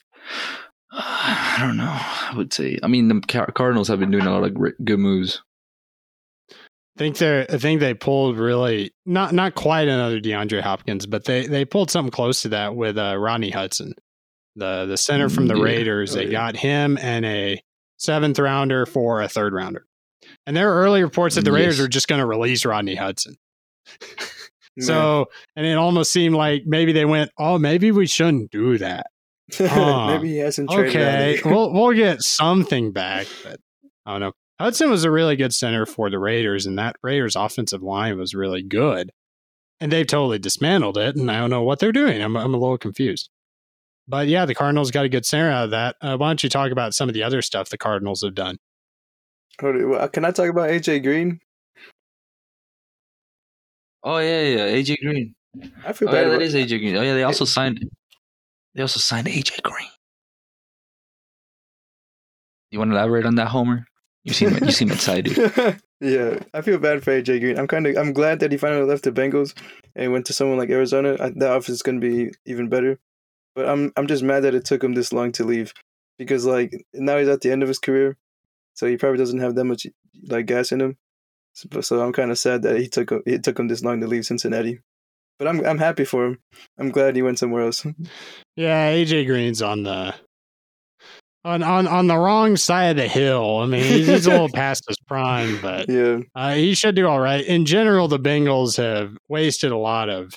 I 0.94 1.56
don't 1.60 1.76
know. 1.78 1.84
I 1.90 2.34
would 2.36 2.52
say. 2.52 2.78
I 2.82 2.86
mean, 2.86 3.08
the 3.08 3.20
Cardinals 3.54 3.88
have 3.88 3.98
been 4.00 4.10
doing 4.10 4.26
a 4.26 4.32
lot 4.38 4.44
of 4.44 4.54
good 4.84 4.98
moves. 4.98 5.42
I 6.50 6.98
think 6.98 7.16
they're. 7.16 7.46
I 7.50 7.56
think 7.56 7.80
they 7.80 7.94
pulled 7.94 8.36
really 8.38 8.92
not 9.06 9.32
not 9.32 9.54
quite 9.54 9.88
another 9.88 10.20
DeAndre 10.20 10.60
Hopkins, 10.60 11.06
but 11.06 11.24
they 11.24 11.46
they 11.46 11.64
pulled 11.64 11.90
something 11.90 12.10
close 12.10 12.42
to 12.42 12.50
that 12.50 12.76
with 12.76 12.98
uh, 12.98 13.16
Rodney 13.18 13.48
Hudson, 13.50 13.94
the 14.56 14.84
the 14.84 14.98
center 14.98 15.30
from 15.30 15.46
the 15.46 15.56
Yeah. 15.56 15.62
Raiders. 15.64 16.12
Oh, 16.14 16.18
they 16.18 16.26
yeah. 16.26 16.32
got 16.32 16.56
him 16.56 16.98
and 17.00 17.24
a 17.24 17.62
seventh 17.96 18.38
rounder 18.38 18.84
for 18.84 19.22
a 19.22 19.28
third 19.28 19.54
rounder. 19.54 19.86
And 20.46 20.54
there 20.54 20.68
were 20.68 20.74
early 20.82 21.02
reports 21.02 21.36
that 21.36 21.44
the 21.46 21.52
Raiders 21.52 21.78
Yes. 21.78 21.82
were 21.84 21.88
just 21.88 22.08
going 22.08 22.20
to 22.20 22.26
release 22.26 22.64
Rodney 22.66 22.94
Hudson. 22.94 23.36
So, 24.80 25.26
and 25.54 25.66
it 25.66 25.74
almost 25.76 26.12
seemed 26.14 26.34
like 26.34 26.62
maybe 26.64 26.92
they 26.92 27.04
went, 27.04 27.30
"Oh, 27.38 27.58
maybe 27.58 27.92
we 27.92 28.06
shouldn't 28.06 28.50
do 28.50 28.78
that." 28.78 29.04
Huh. 29.58 30.06
maybe 30.08 30.28
he 30.28 30.38
hasn't 30.38 30.70
traded. 30.70 30.90
Okay, 30.96 31.40
we'll 31.44 31.72
we'll 31.72 31.92
get 31.92 32.22
something 32.22 32.92
back, 32.92 33.26
but 33.44 33.60
I 34.06 34.12
don't 34.12 34.20
know. 34.20 34.32
Hudson 34.60 34.90
was 34.90 35.04
a 35.04 35.10
really 35.10 35.34
good 35.36 35.52
center 35.52 35.86
for 35.86 36.08
the 36.10 36.18
Raiders, 36.18 36.66
and 36.66 36.78
that 36.78 36.96
Raiders 37.02 37.34
offensive 37.36 37.82
line 37.82 38.18
was 38.18 38.34
really 38.34 38.62
good. 38.62 39.10
And 39.80 39.90
they've 39.90 40.06
totally 40.06 40.38
dismantled 40.38 40.96
it, 40.96 41.16
and 41.16 41.28
I 41.30 41.40
don't 41.40 41.50
know 41.50 41.62
what 41.62 41.80
they're 41.80 41.90
doing. 41.92 42.22
I'm 42.22 42.36
I'm 42.36 42.54
a 42.54 42.58
little 42.58 42.78
confused. 42.78 43.28
But 44.08 44.28
yeah, 44.28 44.46
the 44.46 44.54
Cardinals 44.54 44.90
got 44.90 45.04
a 45.04 45.08
good 45.08 45.24
center 45.26 45.50
out 45.50 45.64
of 45.64 45.70
that. 45.70 45.96
Uh, 46.00 46.16
why 46.16 46.28
don't 46.28 46.42
you 46.42 46.48
talk 46.48 46.70
about 46.70 46.94
some 46.94 47.08
of 47.08 47.14
the 47.14 47.22
other 47.22 47.40
stuff 47.42 47.68
the 47.70 47.78
Cardinals 47.78 48.22
have 48.22 48.34
done? 48.34 48.58
Hold 49.60 49.76
it. 49.76 49.84
Well, 49.86 50.08
Can 50.08 50.24
I 50.24 50.30
talk 50.30 50.48
about 50.48 50.70
AJ 50.70 51.02
Green? 51.02 51.38
Oh 54.04 54.18
yeah, 54.18 54.42
yeah, 54.42 54.66
AJ 54.68 54.96
Green. 55.00 55.34
I 55.84 55.92
feel 55.92 56.08
Oh 56.08 56.12
bad. 56.12 56.22
yeah, 56.22 56.28
that 56.28 56.34
about- 56.36 56.42
is 56.42 56.54
AJ 56.54 56.78
Green. 56.80 56.96
Oh 56.96 57.02
yeah, 57.02 57.14
they 57.14 57.22
also 57.22 57.44
signed. 57.44 57.80
They 58.74 58.82
also 58.82 59.00
signed 59.00 59.26
AJ 59.26 59.62
Green. 59.62 59.88
You 62.70 62.78
want 62.78 62.90
to 62.90 62.96
elaborate 62.96 63.26
on 63.26 63.34
that, 63.34 63.48
Homer? 63.48 63.86
You 64.24 64.32
seem 64.32 64.56
you 64.62 64.70
seem 64.70 64.90
excited. 64.90 65.36
yeah, 66.00 66.38
I 66.54 66.62
feel 66.62 66.78
bad 66.78 67.02
for 67.02 67.10
AJ 67.10 67.40
Green. 67.40 67.58
I'm 67.58 67.66
kind 67.66 67.86
of 67.86 67.96
I'm 67.96 68.12
glad 68.12 68.40
that 68.40 68.52
he 68.52 68.58
finally 68.58 68.84
left 68.84 69.04
the 69.04 69.12
Bengals 69.12 69.54
and 69.94 70.12
went 70.12 70.26
to 70.26 70.32
someone 70.32 70.58
like 70.58 70.70
Arizona. 70.70 71.16
I, 71.20 71.30
that 71.30 71.52
offense 71.52 71.76
is 71.76 71.82
going 71.82 72.00
to 72.00 72.06
be 72.06 72.32
even 72.46 72.68
better. 72.68 72.98
But 73.54 73.68
I'm 73.68 73.92
I'm 73.96 74.06
just 74.06 74.22
mad 74.22 74.44
that 74.44 74.54
it 74.54 74.64
took 74.64 74.82
him 74.82 74.94
this 74.94 75.12
long 75.12 75.32
to 75.32 75.44
leave 75.44 75.74
because 76.18 76.46
like 76.46 76.86
now 76.94 77.18
he's 77.18 77.28
at 77.28 77.40
the 77.40 77.50
end 77.50 77.62
of 77.62 77.68
his 77.68 77.78
career, 77.78 78.16
so 78.74 78.86
he 78.86 78.96
probably 78.96 79.18
doesn't 79.18 79.40
have 79.40 79.54
that 79.56 79.64
much 79.64 79.86
like 80.28 80.46
gas 80.46 80.72
in 80.72 80.80
him. 80.80 80.96
So, 81.52 81.80
so 81.82 82.02
I'm 82.02 82.12
kind 82.12 82.30
of 82.30 82.38
sad 82.38 82.62
that 82.62 82.78
he 82.78 82.88
took 82.88 83.12
it 83.26 83.42
took 83.42 83.58
him 83.58 83.68
this 83.68 83.84
long 83.84 84.00
to 84.00 84.06
leave 84.06 84.24
Cincinnati. 84.24 84.80
But 85.42 85.48
I'm 85.48 85.66
I'm 85.66 85.78
happy 85.78 86.04
for 86.04 86.26
him. 86.26 86.38
I'm 86.78 86.90
glad 86.90 87.16
he 87.16 87.22
went 87.22 87.36
somewhere 87.36 87.62
else. 87.62 87.84
Yeah, 88.54 88.92
AJ 88.92 89.26
Green's 89.26 89.60
on 89.60 89.82
the 89.82 90.14
on 91.44 91.64
on 91.64 91.88
on 91.88 92.06
the 92.06 92.16
wrong 92.16 92.56
side 92.56 92.90
of 92.90 92.96
the 92.98 93.08
hill. 93.08 93.58
I 93.58 93.66
mean, 93.66 93.82
he's, 93.82 94.06
he's 94.06 94.26
a 94.26 94.30
little 94.30 94.48
past 94.54 94.84
his 94.86 94.98
prime, 95.08 95.58
but 95.60 95.88
yeah, 95.88 96.18
Uh, 96.36 96.54
he 96.54 96.74
should 96.74 96.94
do 96.94 97.08
all 97.08 97.18
right. 97.18 97.44
In 97.44 97.66
general, 97.66 98.06
the 98.06 98.20
Bengals 98.20 98.76
have 98.76 99.16
wasted 99.28 99.72
a 99.72 99.76
lot 99.76 100.08
of 100.08 100.32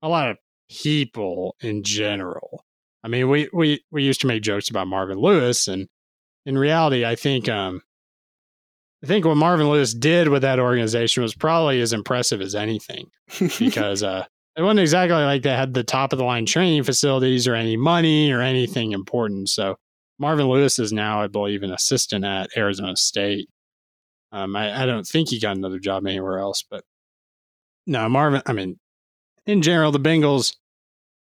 a 0.00 0.08
lot 0.08 0.30
of 0.30 0.36
people 0.70 1.56
in 1.60 1.82
general. 1.82 2.64
I 3.02 3.08
mean, 3.08 3.28
we 3.28 3.48
we 3.52 3.82
we 3.90 4.04
used 4.04 4.20
to 4.20 4.28
make 4.28 4.44
jokes 4.44 4.70
about 4.70 4.86
Marvin 4.86 5.18
Lewis, 5.18 5.66
and 5.66 5.88
in 6.44 6.56
reality, 6.56 7.04
I 7.04 7.16
think 7.16 7.48
um, 7.48 7.82
I 9.02 9.08
think 9.08 9.24
what 9.24 9.36
Marvin 9.36 9.68
Lewis 9.68 9.92
did 9.92 10.28
with 10.28 10.42
that 10.42 10.60
organization 10.60 11.24
was 11.24 11.34
probably 11.34 11.80
as 11.80 11.92
impressive 11.92 12.40
as 12.40 12.54
anything 12.54 13.10
because 13.58 14.04
uh, 14.04 14.26
it 14.56 14.62
wasn't 14.62 14.80
exactly 14.80 15.16
like 15.16 15.42
they 15.42 15.50
had 15.50 15.74
the 15.74 15.84
top 15.84 16.12
of 16.12 16.18
the 16.18 16.24
line 16.24 16.46
training 16.46 16.82
facilities 16.82 17.46
or 17.46 17.54
any 17.54 17.76
money 17.76 18.32
or 18.32 18.40
anything 18.40 18.92
important. 18.92 19.48
So 19.48 19.76
Marvin 20.18 20.46
Lewis 20.48 20.78
is 20.78 20.92
now, 20.92 21.20
I 21.22 21.26
believe, 21.26 21.62
an 21.62 21.72
assistant 21.72 22.24
at 22.24 22.48
Arizona 22.56 22.96
State. 22.96 23.48
Um, 24.32 24.56
I, 24.56 24.82
I 24.82 24.86
don't 24.86 25.06
think 25.06 25.28
he 25.28 25.38
got 25.40 25.56
another 25.56 25.78
job 25.78 26.06
anywhere 26.06 26.38
else, 26.38 26.64
but 26.68 26.84
no, 27.86 28.08
Marvin. 28.08 28.42
I 28.46 28.52
mean, 28.52 28.78
in 29.46 29.62
general, 29.62 29.92
the 29.92 30.00
Bengals 30.00 30.56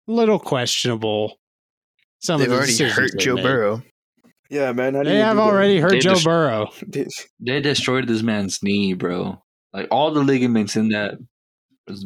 little 0.07 0.39
questionable. 0.39 1.39
Some 2.21 2.41
They've 2.41 2.51
of 2.51 2.53
the 2.53 2.85
already 2.85 2.85
hurt 2.95 3.19
Joe 3.19 3.35
made. 3.35 3.43
Burrow. 3.43 3.83
yeah, 4.49 4.73
man. 4.73 4.95
How 4.95 5.03
do 5.03 5.11
They 5.11 5.17
you 5.17 5.23
have 5.23 5.35
do 5.37 5.41
that? 5.41 5.43
already 5.43 5.79
hurt 5.81 5.91
They 5.91 5.99
Joe 5.99 6.13
just- 6.15 6.25
Burrow. 6.25 6.71
They 7.41 7.61
destroyed 7.61 8.07
this 8.07 8.23
man's 8.23 8.63
knee, 8.63 8.95
bro. 8.95 9.43
Like 9.75 9.89
all 9.91 10.13
the 10.13 10.23
ligaments 10.23 10.77
in 10.77 10.89
that 10.89 11.15
was 11.19 11.27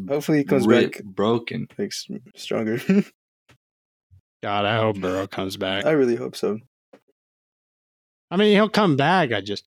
Hopefully 0.09 0.39
he 0.39 0.45
comes 0.45 0.67
ripped, 0.67 0.99
back 0.99 1.05
broken. 1.05 1.67
like 1.79 1.93
stronger. 2.37 2.81
God, 4.43 4.65
I 4.65 4.77
hope 4.77 5.01
Burrow 5.01 5.27
comes 5.27 5.57
back. 5.57 5.85
I 5.85 5.91
really 5.91 6.17
hope 6.17 6.37
so. 6.37 6.59
I 8.31 8.37
mean, 8.37 8.53
he'll 8.53 8.69
come 8.69 8.97
back. 8.97 9.33
I 9.33 9.41
just, 9.41 9.65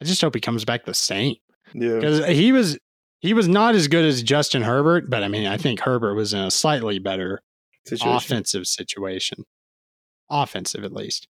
I 0.00 0.04
just 0.04 0.20
hope 0.20 0.34
he 0.34 0.40
comes 0.40 0.64
back 0.64 0.84
the 0.84 0.94
same 0.94 1.36
Yeah, 1.72 1.94
because 1.94 2.26
he 2.26 2.52
was, 2.52 2.78
he 3.20 3.34
was 3.34 3.48
not 3.48 3.74
as 3.74 3.88
good 3.88 4.04
as 4.04 4.22
Justin 4.22 4.62
Herbert, 4.62 5.10
but 5.10 5.22
I 5.22 5.28
mean, 5.28 5.46
I 5.46 5.56
think 5.56 5.80
Herbert 5.80 6.14
was 6.14 6.32
in 6.32 6.40
a 6.40 6.50
slightly 6.50 6.98
better 6.98 7.42
situation. 7.86 8.16
offensive 8.16 8.66
situation, 8.66 9.44
offensive 10.30 10.84
at 10.84 10.92
least. 10.92 11.28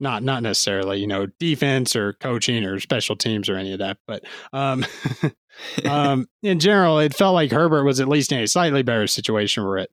Not 0.00 0.22
not 0.22 0.42
necessarily 0.42 1.00
you 1.00 1.06
know 1.06 1.26
defense 1.38 1.94
or 1.96 2.14
coaching 2.14 2.64
or 2.64 2.80
special 2.80 3.16
teams 3.16 3.48
or 3.48 3.56
any 3.56 3.72
of 3.72 3.78
that, 3.78 3.98
but 4.06 4.24
um, 4.52 4.84
um, 5.88 6.26
in 6.42 6.58
general, 6.58 6.98
it 6.98 7.14
felt 7.14 7.34
like 7.34 7.50
Herbert 7.50 7.84
was 7.84 8.00
at 8.00 8.08
least 8.08 8.32
in 8.32 8.40
a 8.40 8.46
slightly 8.46 8.82
better 8.82 9.06
situation 9.06 9.64
where 9.64 9.78
it 9.78 9.90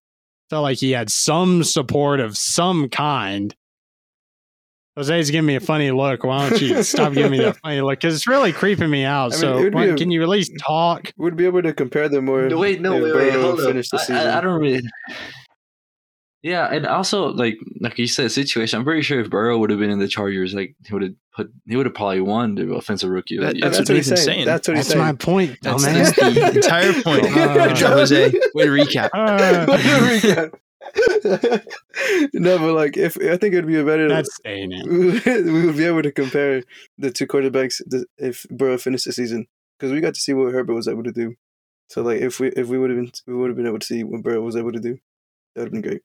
felt 0.49 0.63
like 0.63 0.79
he 0.79 0.91
had 0.91 1.09
some 1.09 1.63
support 1.63 2.19
of 2.19 2.37
some 2.37 2.89
kind. 2.89 3.55
Jose's 4.97 5.31
giving 5.31 5.45
me 5.47 5.55
a 5.55 5.61
funny 5.61 5.89
look. 5.91 6.25
Why 6.25 6.49
don't 6.49 6.61
you 6.61 6.83
stop 6.83 7.13
giving 7.13 7.31
me 7.31 7.39
that 7.39 7.57
funny 7.57 7.79
look? 7.79 8.01
Because 8.01 8.13
it's 8.13 8.27
really 8.27 8.51
creeping 8.51 8.89
me 8.89 9.05
out. 9.05 9.27
I 9.27 9.35
mean, 9.35 9.39
so, 9.39 9.57
would 9.61 9.71
be 9.71 9.75
why- 9.75 9.85
a- 9.85 9.95
can 9.95 10.11
you 10.11 10.21
at 10.21 10.27
least 10.27 10.51
talk? 10.59 11.13
we'd 11.17 11.37
be 11.37 11.45
able 11.45 11.61
to 11.61 11.73
compare 11.73 12.09
them 12.09 12.25
more. 12.25 12.49
No, 12.49 12.57
wait, 12.57 12.81
no, 12.81 12.97
if 12.97 13.03
wait, 13.03 13.15
wait, 13.15 13.33
hold 13.33 13.61
up. 13.61 13.75
I. 14.09 14.13
I, 14.13 14.37
I 14.37 14.41
don't 14.41 14.59
really. 14.59 14.81
Yeah, 16.43 16.65
and 16.73 16.87
also 16.87 17.27
like 17.33 17.59
like 17.79 17.99
you 17.99 18.07
said, 18.07 18.31
situation. 18.31 18.79
I'm 18.79 18.83
pretty 18.83 19.03
sure 19.03 19.19
if 19.19 19.29
Burrow 19.29 19.59
would 19.59 19.69
have 19.69 19.77
been 19.79 19.91
in 19.91 19.99
the 19.99 20.07
Chargers, 20.07 20.55
like 20.55 20.75
he 20.87 20.93
would 20.93 21.03
have 21.03 21.13
put, 21.35 21.51
he 21.67 21.75
would 21.75 21.85
have 21.85 21.93
probably 21.93 22.21
won 22.21 22.55
the 22.55 22.73
offensive 22.73 23.11
rookie. 23.11 23.37
of 23.37 23.41
the 23.43 23.47
That- 23.53 23.61
that's 23.61 23.77
That's 23.77 23.89
what 23.89 23.93
what 23.93 23.97
he's 23.97 24.07
saying. 24.07 24.17
saying. 24.21 24.45
That's 24.45 24.67
what 24.67 24.77
he's 24.77 24.87
That's 24.87 24.97
my 24.99 25.13
point, 25.13 25.57
That's, 25.61 25.85
dumbass. 25.85 26.15
that's 26.15 26.35
the 26.35 26.51
entire 26.55 26.93
point. 27.03 27.25
Uh, 27.25 27.67
Good 27.67 27.75
job, 27.75 27.91
Jose. 27.93 28.31
Way 28.55 28.65
to 28.65 28.71
recap. 28.71 29.09
Uh, 29.13 30.49
no, 32.33 32.57
but 32.57 32.73
like 32.73 32.97
if 32.97 33.17
I 33.17 33.37
think 33.37 33.53
it'd 33.53 33.67
be 33.67 33.77
a 33.79 33.85
better. 33.85 34.07
that's 34.09 34.33
staying 34.35 34.71
in. 34.71 34.89
we 35.25 35.65
would 35.67 35.77
be 35.77 35.85
able 35.85 36.01
to 36.01 36.11
compare 36.11 36.63
the 36.97 37.11
two 37.11 37.27
quarterbacks 37.27 37.81
if 38.17 38.45
Burrow 38.49 38.77
finished 38.77 39.05
the 39.05 39.13
season 39.13 39.45
because 39.77 39.91
we 39.93 40.01
got 40.01 40.15
to 40.15 40.19
see 40.19 40.33
what 40.33 40.51
Herbert 40.53 40.73
was 40.73 40.87
able 40.87 41.03
to 41.03 41.11
do. 41.11 41.35
So 41.89 42.01
like 42.01 42.21
if 42.21 42.39
we 42.39 42.47
if 42.49 42.67
we 42.67 42.77
would 42.79 42.89
have 42.89 42.97
been 42.97 43.11
we 43.27 43.35
would 43.35 43.49
have 43.49 43.57
been 43.57 43.67
able 43.67 43.79
to 43.79 43.85
see 43.85 44.03
what 44.03 44.23
Burrow 44.23 44.41
was 44.41 44.55
able 44.55 44.71
to 44.71 44.79
do, 44.79 44.97
that 45.55 45.61
would 45.61 45.65
have 45.67 45.71
been 45.73 45.81
great. 45.81 46.01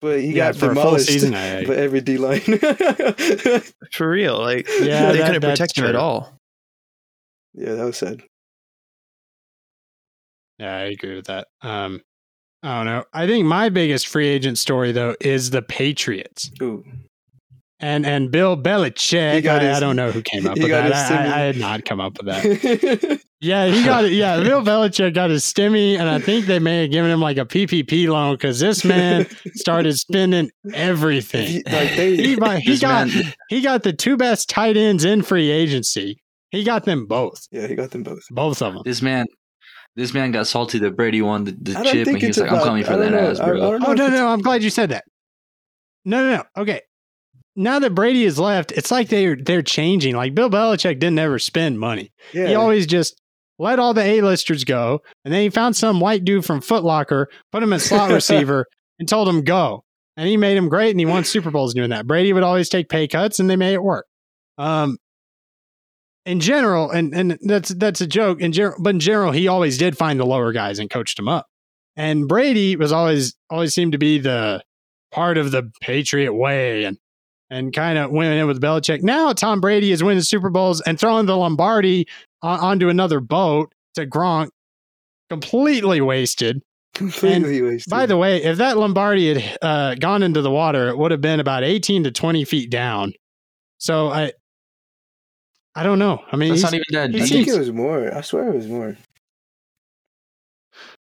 But 0.00 0.20
he 0.20 0.28
yeah, 0.28 0.52
got 0.52 0.56
for 0.56 0.66
a 0.70 0.74
full 0.74 0.82
demolished 0.84 1.06
season. 1.08 1.34
I, 1.34 1.64
by 1.66 1.74
every 1.74 2.00
D 2.00 2.18
line. 2.18 2.40
For 3.92 4.08
real. 4.08 4.38
Like 4.38 4.68
Yeah, 4.80 5.10
they 5.12 5.18
that- 5.18 5.26
couldn't 5.26 5.40
that's 5.42 5.58
protect 5.60 5.78
him 5.78 5.86
at 5.86 5.96
all. 5.96 6.38
yeah, 7.54 7.74
that 7.74 7.84
was 7.84 7.96
sad. 7.96 8.22
Yeah, 10.58 10.74
I 10.76 10.80
agree 10.82 11.14
with 11.16 11.26
that. 11.26 11.48
Um, 11.62 12.00
I 12.62 12.76
don't 12.78 12.86
know. 12.86 13.04
I 13.12 13.26
think 13.26 13.46
my 13.46 13.68
biggest 13.68 14.08
free 14.08 14.26
agent 14.28 14.58
story 14.58 14.90
though 14.92 15.14
is 15.20 15.50
the 15.50 15.62
Patriots 15.62 16.50
Ooh, 16.62 16.84
and 17.80 18.04
and 18.06 18.30
Bill 18.30 18.56
Belichick. 18.56 19.42
got 19.42 19.62
I, 19.62 19.68
his- 19.68 19.76
I 19.76 19.80
don't 19.80 19.96
know 19.96 20.10
who 20.10 20.22
came 20.22 20.46
up 20.48 20.58
with 20.58 20.68
that. 20.68 20.92
I, 20.92 21.24
I, 21.24 21.40
had 21.40 21.56
not 21.58 21.84
come 21.84 22.00
up 22.00 22.18
with 22.18 22.26
that. 22.26 23.20
Yeah, 23.40 23.68
he 23.68 23.84
got 23.84 24.04
it. 24.04 24.10
Yeah, 24.14 24.40
Bill 24.40 24.62
Belichick 24.64 25.14
got 25.14 25.30
his 25.30 25.44
stimmy, 25.44 25.96
and 25.96 26.08
I 26.08 26.18
think 26.18 26.46
they 26.46 26.58
may 26.58 26.80
have 26.82 26.90
given 26.90 27.08
him 27.08 27.20
like 27.20 27.36
a 27.36 27.44
PPP 27.44 28.08
loan 28.08 28.34
because 28.34 28.58
this 28.58 28.84
man 28.84 29.28
started 29.54 29.96
spending 29.96 30.50
everything. 30.74 31.46
He- 31.46 31.62
like 31.62 31.94
they, 31.94 32.16
He, 32.16 32.34
he 32.34 32.78
got 32.78 33.06
man- 33.06 33.32
he 33.48 33.60
got 33.60 33.84
the 33.84 33.92
two 33.92 34.16
best 34.16 34.48
tight 34.50 34.76
ends 34.76 35.04
in 35.04 35.22
free 35.22 35.50
agency. 35.52 36.20
He 36.50 36.64
got 36.64 36.84
them 36.84 37.06
both, 37.06 37.46
yeah, 37.52 37.68
he 37.68 37.76
got 37.76 37.92
them 37.92 38.02
both. 38.02 38.24
both 38.32 38.60
of 38.60 38.74
them. 38.74 38.82
This 38.84 39.02
man, 39.02 39.26
this 39.94 40.12
man 40.12 40.32
got 40.32 40.48
salty 40.48 40.80
that 40.80 40.96
Brady 40.96 41.22
won 41.22 41.44
the, 41.44 41.52
the 41.52 41.74
chip, 41.84 42.08
and 42.08 42.20
he 42.20 42.26
was 42.26 42.38
like, 42.38 42.48
"I'm 42.50 42.54
about- 42.56 42.66
coming 42.66 42.82
for 42.82 42.96
that 42.96 43.10
know. 43.12 43.18
ass, 43.30 43.38
I- 43.38 43.44
I 43.44 43.48
bro." 43.50 43.60
Oh 43.86 43.92
no, 43.92 44.08
no, 44.08 44.26
I'm 44.26 44.40
glad 44.40 44.64
you 44.64 44.70
said 44.70 44.88
that. 44.90 45.04
No, 46.04 46.28
no, 46.28 46.36
no. 46.38 46.62
Okay. 46.62 46.80
Now 47.58 47.80
that 47.80 47.94
Brady 47.94 48.24
is 48.24 48.38
left, 48.38 48.70
it's 48.72 48.90
like 48.90 49.08
they're 49.08 49.36
they're 49.36 49.62
changing. 49.62 50.14
Like 50.14 50.34
Bill 50.34 50.48
Belichick 50.48 51.00
didn't 51.00 51.18
ever 51.18 51.38
spend 51.38 51.80
money. 51.80 52.12
Yeah, 52.32 52.46
He 52.46 52.54
always 52.54 52.86
just 52.86 53.20
let 53.58 53.80
all 53.80 53.92
the 53.92 54.02
A-listers 54.02 54.62
go, 54.64 55.00
and 55.24 55.34
then 55.34 55.42
he 55.42 55.50
found 55.50 55.74
some 55.76 55.98
white 55.98 56.24
dude 56.24 56.44
from 56.44 56.60
Foot 56.60 56.84
Locker, 56.84 57.28
put 57.50 57.62
him 57.62 57.72
in 57.72 57.80
slot 57.80 58.10
receiver, 58.12 58.64
and 59.00 59.08
told 59.08 59.28
him 59.28 59.42
go. 59.42 59.84
And 60.16 60.28
he 60.28 60.36
made 60.36 60.56
him 60.56 60.68
great, 60.68 60.90
and 60.92 61.00
he 61.00 61.06
won 61.06 61.24
Super 61.24 61.50
Bowls 61.50 61.74
doing 61.74 61.90
that. 61.90 62.06
Brady 62.06 62.32
would 62.32 62.42
always 62.44 62.68
take 62.68 62.88
pay 62.88 63.08
cuts, 63.08 63.40
and 63.40 63.50
they 63.50 63.56
made 63.56 63.74
it 63.74 63.82
work. 63.82 64.06
Um, 64.56 64.98
in 66.24 66.40
general, 66.40 66.90
and 66.90 67.14
and 67.14 67.38
that's 67.42 67.70
that's 67.70 68.00
a 68.00 68.06
joke. 68.06 68.40
In 68.40 68.52
general, 68.52 68.76
but 68.80 68.90
in 68.90 69.00
general, 69.00 69.32
he 69.32 69.48
always 69.48 69.78
did 69.78 69.96
find 69.98 70.20
the 70.20 70.26
lower 70.26 70.52
guys 70.52 70.78
and 70.78 70.88
coached 70.88 71.16
them 71.16 71.28
up. 71.28 71.46
And 71.96 72.28
Brady 72.28 72.76
was 72.76 72.92
always 72.92 73.34
always 73.50 73.74
seemed 73.74 73.92
to 73.92 73.98
be 73.98 74.18
the 74.18 74.62
part 75.10 75.38
of 75.38 75.50
the 75.50 75.72
Patriot 75.80 76.34
way, 76.34 76.84
and 76.84 76.98
and 77.50 77.72
kind 77.72 77.98
of 77.98 78.10
went 78.10 78.34
in 78.34 78.46
with 78.46 78.60
Belichick. 78.60 79.02
Now 79.02 79.32
Tom 79.32 79.60
Brady 79.60 79.92
is 79.92 80.02
winning 80.02 80.18
the 80.18 80.24
Super 80.24 80.50
Bowls 80.50 80.80
and 80.82 80.98
throwing 81.00 81.26
the 81.26 81.36
Lombardi 81.36 82.06
on, 82.42 82.60
onto 82.60 82.88
another 82.88 83.20
boat 83.20 83.72
to 83.94 84.06
Gronk, 84.06 84.50
completely 85.30 86.00
wasted. 86.00 86.62
completely 86.94 87.62
wasted. 87.62 87.90
By 87.90 88.06
the 88.06 88.16
way, 88.16 88.42
if 88.42 88.58
that 88.58 88.76
Lombardi 88.76 89.34
had 89.34 89.58
uh, 89.62 89.94
gone 89.94 90.22
into 90.22 90.42
the 90.42 90.50
water, 90.50 90.88
it 90.88 90.98
would 90.98 91.10
have 91.10 91.20
been 91.20 91.40
about 91.40 91.64
eighteen 91.64 92.04
to 92.04 92.10
twenty 92.10 92.44
feet 92.44 92.70
down. 92.70 93.12
So 93.78 94.08
I, 94.08 94.32
I 95.74 95.84
don't 95.84 95.98
know. 96.00 96.20
I 96.32 96.36
mean, 96.36 96.50
That's 96.50 96.62
he's- 96.62 96.72
not 96.72 96.80
even 96.96 97.12
that 97.12 97.16
he 97.16 97.22
I 97.22 97.26
think 97.26 97.48
it 97.48 97.58
was 97.58 97.72
more. 97.72 98.12
I 98.14 98.20
swear 98.22 98.48
it 98.48 98.54
was 98.56 98.66
more. 98.66 98.96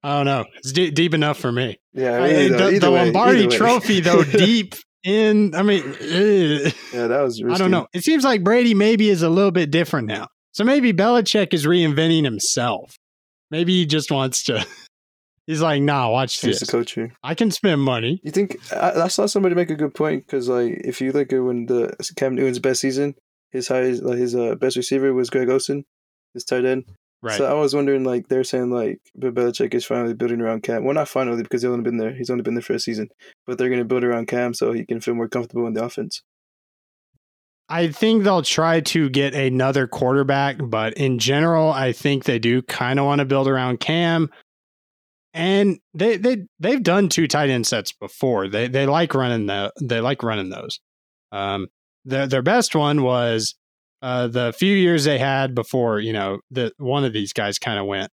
I 0.03 0.17
don't 0.19 0.27
know. 0.27 0.45
It's 0.59 0.73
de- 0.73 0.91
deep 0.91 1.15
enough 1.15 1.39
for 1.39 1.51
me. 1.51 1.79
Yeah, 1.93 2.23
I- 2.23 2.29
either- 2.31 2.57
the 2.57 2.67
either 2.69 2.79
the 2.81 2.91
Lombardi 2.91 3.47
way. 3.47 3.57
Trophy, 3.57 4.01
though, 4.01 4.23
deep 4.25 4.75
in. 5.07 5.55
I 5.55 5.63
mean, 5.63 5.83
eh. 6.01 6.71
Yeah, 6.93 7.07
that 7.07 7.21
was. 7.23 7.43
I 7.51 7.57
don't 7.57 7.71
know. 7.71 7.87
It 7.95 8.05
seems 8.05 8.25
like 8.25 8.43
Brady 8.43 8.75
maybe 8.75 9.09
is 9.09 9.23
a 9.23 9.31
little 9.31 9.53
bit 9.53 9.71
different 9.71 10.09
now. 10.09 10.29
So 10.53 10.65
maybe 10.65 10.93
Belichick 10.93 11.55
is 11.55 11.67
reinventing 11.67 12.25
himself. 12.25 12.97
Maybe 13.51 13.75
he 13.75 13.87
just 13.87 14.11
wants 14.11 14.43
to. 14.45 14.67
He's 15.47 15.63
like, 15.63 15.81
nah, 15.81 16.11
watch 16.11 16.41
Change 16.41 16.55
this. 16.55 16.67
the 16.67 16.73
culture. 16.73 17.13
I 17.23 17.37
can 17.37 17.53
spend 17.53 17.81
money. 17.81 18.21
You 18.25 18.33
think 18.33 18.57
I, 18.73 19.03
I 19.03 19.09
saw 19.09 19.27
somebody 19.27 19.55
make 19.55 19.71
a 19.71 19.77
good 19.77 19.95
point 19.95 20.27
because 20.27 20.49
like 20.49 20.81
if 20.85 21.01
you 21.01 21.13
look 21.13 21.33
at 21.33 21.39
when 21.39 21.67
the 21.67 21.95
Cam 22.17 22.35
Newton's 22.35 22.59
best 22.59 22.81
season, 22.81 23.15
his 23.53 23.69
highest 23.69 24.03
like 24.03 24.19
his 24.19 24.35
uh, 24.35 24.57
best 24.57 24.77
receiver 24.77 25.15
was 25.15 25.31
Greg 25.31 25.49
Olsen, 25.49 25.85
his 26.35 26.43
tight 26.45 26.65
end. 26.65 26.85
Right. 27.23 27.39
So 27.39 27.47
I 27.47 27.55
was 27.55 27.75
wondering 27.75 28.05
like 28.05 28.29
they're 28.29 28.45
saying 28.45 28.71
like 28.71 29.01
Bill 29.19 29.33
Belichick 29.33 29.75
is 29.75 29.85
finally 29.85 30.15
building 30.15 30.41
around 30.41 30.63
Cam. 30.63 30.85
Well, 30.85 30.95
not 30.95 31.09
finally 31.09 31.43
because 31.43 31.63
he's 31.63 31.71
only 31.71 31.83
been 31.83 31.97
there. 31.97 32.15
He's 32.15 32.31
only 32.31 32.43
been 32.43 32.55
there 32.55 32.63
for 32.63 32.75
a 32.75 32.81
season, 32.81 33.09
but 33.47 33.59
they're 33.59 33.69
going 33.69 33.81
to 33.81 33.87
build 33.87 34.05
around 34.05 34.27
Cam 34.29 34.55
so 34.55 34.73
he 34.73 34.85
can 34.85 35.01
feel 35.01 35.15
more 35.15 35.29
comfortable 35.29 35.67
in 35.67 35.75
the 35.75 35.85
offense. 35.85 36.23
I 37.69 37.89
think 37.89 38.23
they'll 38.23 38.43
try 38.43 38.81
to 38.81 39.11
get 39.11 39.35
another 39.35 39.89
quarterback, 39.89 40.59
but 40.63 40.95
in 40.95 41.19
general, 41.19 41.71
I 41.73 41.93
think 41.93 42.25
they 42.25 42.39
do 42.39 42.63
kind 42.63 43.01
of 43.01 43.07
want 43.07 43.19
to 43.19 43.25
build 43.25 43.49
around 43.49 43.81
Cam. 43.81 44.31
And 45.35 45.81
they 45.93 46.17
they 46.17 46.45
they've 46.61 46.83
done 46.83 47.09
two 47.09 47.27
tight 47.27 47.51
end 47.51 47.67
sets 47.67 47.93
before. 47.93 48.49
They 48.49 48.69
they 48.69 48.87
like 48.87 49.15
running 49.15 49.47
the 49.47 49.73
they 49.83 50.01
like 50.01 50.23
running 50.23 50.49
those. 50.49 50.81
Um, 51.33 51.67
their 52.05 52.27
their 52.27 52.43
best 52.43 52.75
one 52.75 53.03
was 53.03 53.55
uh, 54.03 54.27
the 54.29 54.53
few 54.57 54.75
years 54.75 55.05
they 55.05 55.19
had 55.19 55.55
before 55.55 56.01
you 56.01 56.13
know 56.13 56.39
that 56.53 56.73
one 56.79 57.05
of 57.05 57.13
these 57.13 57.33
guys 57.33 57.59
kind 57.59 57.79
of 57.79 57.87
went, 57.87 58.11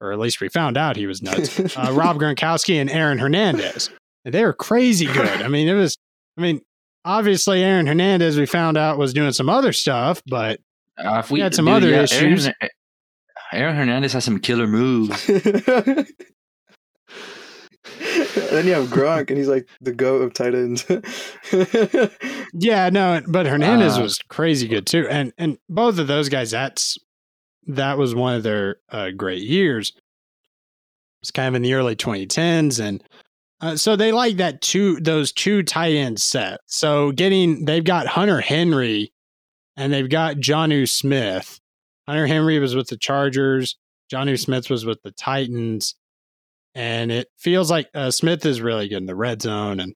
or 0.00 0.12
at 0.12 0.18
least 0.18 0.40
we 0.40 0.48
found 0.48 0.76
out 0.76 0.96
he 0.96 1.06
was 1.06 1.22
nuts. 1.22 1.58
uh, 1.76 1.90
Rob 1.92 2.18
Gronkowski 2.18 2.80
and 2.80 2.90
Aaron 2.90 3.18
Hernandez. 3.18 3.90
And 4.24 4.32
they 4.32 4.44
were 4.44 4.52
crazy 4.52 5.06
good. 5.06 5.42
I 5.42 5.48
mean, 5.48 5.68
it 5.68 5.74
was. 5.74 5.96
I 6.38 6.40
mean, 6.42 6.60
obviously 7.04 7.62
Aaron 7.62 7.86
Hernandez 7.86 8.38
we 8.38 8.46
found 8.46 8.76
out 8.78 8.96
was 8.98 9.12
doing 9.12 9.32
some 9.32 9.48
other 9.48 9.72
stuff, 9.72 10.22
but 10.26 10.60
Uh, 10.96 11.18
if 11.24 11.30
we 11.30 11.40
He 11.40 11.42
had 11.42 11.54
some 11.54 11.68
other 11.68 11.88
Aaron- 11.88 12.04
issues. 12.04 12.48
Aaron, 13.52 13.76
Hernandez 13.76 14.12
has 14.14 14.24
some 14.24 14.38
killer 14.40 14.66
moves. 14.66 15.28
then 18.50 18.66
you 18.66 18.72
have 18.74 18.88
Gronk, 18.88 19.28
and 19.28 19.38
he's 19.38 19.48
like 19.48 19.68
the 19.80 19.92
goat 19.92 20.22
of 20.22 20.32
tight 20.34 20.54
ends. 20.54 20.84
yeah, 22.54 22.88
no, 22.90 23.20
but 23.26 23.46
Hernandez 23.46 23.98
Uh, 23.98 24.02
was 24.02 24.18
crazy 24.28 24.68
good 24.68 24.86
too. 24.86 25.06
And 25.08 25.32
and 25.38 25.58
both 25.68 25.98
of 25.98 26.06
those 26.06 26.28
guys, 26.28 26.50
that's 26.50 26.98
that 27.66 27.98
was 27.98 28.14
one 28.14 28.34
of 28.34 28.42
their 28.42 28.76
uh, 28.90 29.10
great 29.10 29.42
years. 29.42 29.92
It's 31.20 31.30
kind 31.30 31.48
of 31.48 31.54
in 31.54 31.62
the 31.62 31.74
early 31.74 31.94
2010s, 31.96 32.80
and 32.80 33.02
uh, 33.60 33.76
so 33.76 33.94
they 33.94 34.10
like 34.12 34.36
that 34.38 34.60
two 34.60 34.96
those 35.00 35.32
two 35.32 35.62
tight 35.62 35.92
end 35.94 36.20
set. 36.20 36.60
So 36.66 37.12
getting 37.12 37.64
they've 37.64 37.84
got 37.84 38.06
Hunter 38.06 38.40
Henry, 38.40 39.12
and 39.76 39.92
they've 39.92 40.10
got 40.10 40.36
Jonnu 40.36 40.88
Smith. 40.88 41.60
Hunter 42.08 42.26
Henry 42.26 42.58
was 42.58 42.74
with 42.74 42.88
the 42.88 42.96
Chargers. 42.96 43.76
Jonnu 44.12 44.38
Smith 44.38 44.68
was 44.68 44.84
with 44.84 45.00
the 45.02 45.12
Titans, 45.12 45.94
and 46.74 47.12
it 47.12 47.28
feels 47.38 47.70
like 47.70 47.88
uh, 47.94 48.10
Smith 48.10 48.44
is 48.46 48.60
really 48.60 48.88
good 48.88 48.98
in 48.98 49.06
the 49.06 49.14
red 49.14 49.42
zone, 49.42 49.80
and 49.80 49.94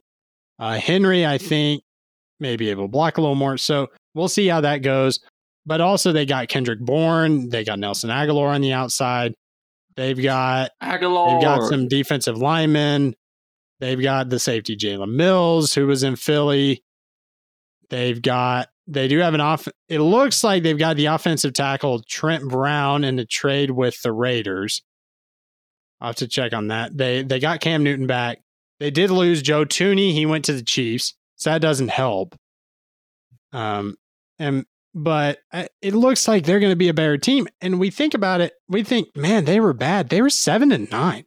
uh, 0.59 0.79
Henry, 0.79 1.27
I 1.27 1.39
think, 1.39 1.83
may 2.41 2.57
be 2.57 2.71
able 2.71 2.85
to 2.85 2.89
block 2.89 3.19
a 3.19 3.21
little 3.21 3.35
more. 3.35 3.57
So 3.59 3.89
we'll 4.15 4.29
see 4.29 4.47
how 4.47 4.61
that 4.63 4.79
goes. 4.79 5.21
But 5.65 5.81
also, 5.81 6.13
they 6.13 6.27
got 6.27 6.49
Kendrick 6.49 6.79
Bourne. 6.79 7.49
They 7.49 7.65
got 7.65 7.79
Nelson 7.79 8.11
Agholor 8.11 8.55
on 8.55 8.61
the 8.61 8.73
outside. 8.73 9.35
They've 9.97 10.21
got 10.21 10.71
Agholor. 10.83 11.33
they've 11.33 11.43
got 11.43 11.69
some 11.69 11.89
defensive 11.89 12.39
linemen. 12.39 13.15
They've 13.81 14.01
got 14.01 14.31
the 14.31 14.39
safety 14.39 14.77
Jalen 14.77 15.15
Mills, 15.15 15.75
who 15.75 15.87
was 15.87 16.03
in 16.03 16.17
Philly. 16.17 16.83
They've 17.91 18.21
got 18.21 18.69
they 18.87 19.09
do 19.09 19.19
have 19.19 19.35
an 19.35 19.41
off. 19.41 19.67
It 19.89 20.01
looks 20.01 20.45
like 20.45 20.63
they've 20.63 20.79
got 20.79 20.97
the 20.97 21.07
offensive 21.07 21.53
tackle 21.53 22.03
Trent 22.09 22.49
Brown 22.49 23.05
in 23.05 23.19
a 23.19 23.27
trade 23.27 23.73
with 23.73 24.01
the 24.03 24.13
Raiders. 24.13 24.83
I'll 26.01 26.09
have 26.09 26.17
to 26.17 26.29
check 26.29 26.53
on 26.53 26.69
that. 26.69 26.97
They 26.97 27.23
they 27.23 27.39
got 27.41 27.61
Cam 27.61 27.83
Newton 27.83 28.07
back. 28.07 28.39
They 28.81 28.91
did 28.91 29.11
lose 29.11 29.43
Joe 29.43 29.65
Thuney. 29.65 30.13
He 30.13 30.27
went 30.27 30.45
to 30.47 30.53
the 30.53 30.63
Chiefs, 30.63 31.15
so 31.37 31.51
that 31.51 31.63
doesn't 31.63 31.89
help. 31.89 32.37
Um, 33.53 33.97
and 34.39 34.67
but 34.95 35.39
uh, 35.53 35.67
it 35.81 35.95
looks 35.95 36.29
like 36.29 36.45
they're 36.45 36.61
going 36.61 36.73
to 36.73 36.77
be 36.77 36.89
a 36.89 36.95
better 36.95 37.17
team. 37.19 37.49
And 37.61 37.79
we 37.79 37.91
think 37.91 38.15
about 38.15 38.41
it, 38.41 38.55
we 38.69 38.83
think, 38.83 39.17
man, 39.17 39.45
they 39.45 39.61
were 39.61 39.73
bad. 39.73 40.09
They 40.09 40.21
were 40.23 40.31
seven 40.31 40.73
and 40.73 40.91
nine. 40.91 41.25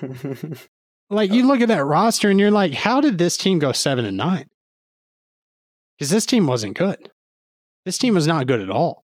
Like 1.10 1.32
you 1.32 1.46
look 1.46 1.60
at 1.60 1.68
that 1.68 1.84
roster 1.84 2.30
and 2.30 2.38
you're 2.38 2.52
like, 2.52 2.72
how 2.72 3.00
did 3.00 3.18
this 3.18 3.36
team 3.36 3.58
go 3.58 3.72
seven 3.72 4.04
and 4.04 4.16
nine? 4.16 4.46
Because 5.98 6.10
this 6.10 6.24
team 6.24 6.46
wasn't 6.46 6.78
good. 6.78 7.10
This 7.84 7.98
team 7.98 8.14
was 8.14 8.28
not 8.28 8.46
good 8.46 8.60
at 8.60 8.70
all. 8.70 9.04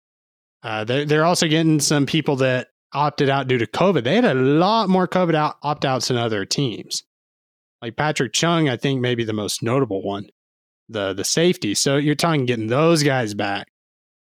Uh, 0.62 0.84
they're 0.84 1.04
they're 1.04 1.24
also 1.24 1.48
getting 1.48 1.80
some 1.80 2.06
people 2.06 2.36
that 2.36 2.68
opted 2.92 3.28
out 3.28 3.48
due 3.48 3.58
to 3.58 3.66
COVID. 3.66 4.04
They 4.04 4.14
had 4.14 4.24
a 4.24 4.34
lot 4.34 4.88
more 4.88 5.06
COVID 5.06 5.34
out, 5.34 5.56
opt 5.62 5.84
outs 5.84 6.08
than 6.08 6.16
other 6.16 6.44
teams. 6.44 7.04
Like 7.82 7.96
Patrick 7.96 8.32
Chung, 8.32 8.68
I 8.68 8.76
think 8.76 9.00
maybe 9.00 9.24
the 9.24 9.32
most 9.32 9.62
notable 9.62 10.02
one, 10.02 10.28
the 10.88 11.12
the 11.12 11.24
safety. 11.24 11.74
So 11.74 11.96
you're 11.96 12.14
talking 12.14 12.46
getting 12.46 12.66
those 12.66 13.02
guys 13.02 13.34
back. 13.34 13.68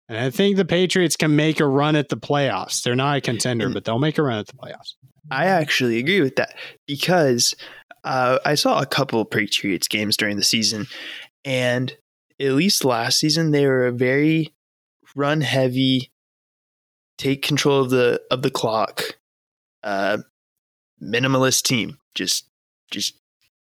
And 0.08 0.18
I 0.18 0.28
think 0.30 0.56
the 0.56 0.64
Patriots 0.64 1.16
can 1.16 1.36
make 1.36 1.60
a 1.60 1.66
run 1.66 1.94
at 1.94 2.08
the 2.08 2.16
playoffs. 2.16 2.82
They're 2.82 2.96
not 2.96 3.18
a 3.18 3.20
contender, 3.20 3.70
but 3.70 3.84
they'll 3.84 4.00
make 4.00 4.18
a 4.18 4.24
run 4.24 4.40
at 4.40 4.48
the 4.48 4.54
playoffs. 4.54 4.94
I 5.30 5.46
actually 5.46 5.98
agree 5.98 6.20
with 6.20 6.34
that 6.34 6.56
because 6.88 7.54
uh, 8.02 8.40
I 8.44 8.56
saw 8.56 8.80
a 8.80 8.86
couple 8.86 9.20
of 9.20 9.30
Patriots 9.30 9.86
games 9.86 10.16
during 10.16 10.36
the 10.36 10.42
season, 10.42 10.88
and 11.44 11.96
at 12.40 12.52
least 12.52 12.84
last 12.84 13.20
season 13.20 13.52
they 13.52 13.66
were 13.66 13.86
a 13.86 13.92
very 13.92 14.52
run 15.14 15.42
heavy, 15.42 16.10
take 17.20 17.42
control 17.42 17.82
of 17.82 17.90
the 17.90 18.20
of 18.30 18.42
the 18.42 18.50
clock, 18.50 19.02
uh, 19.84 20.18
minimalist 21.02 21.62
team. 21.62 21.98
Just 22.14 22.46
just 22.90 23.14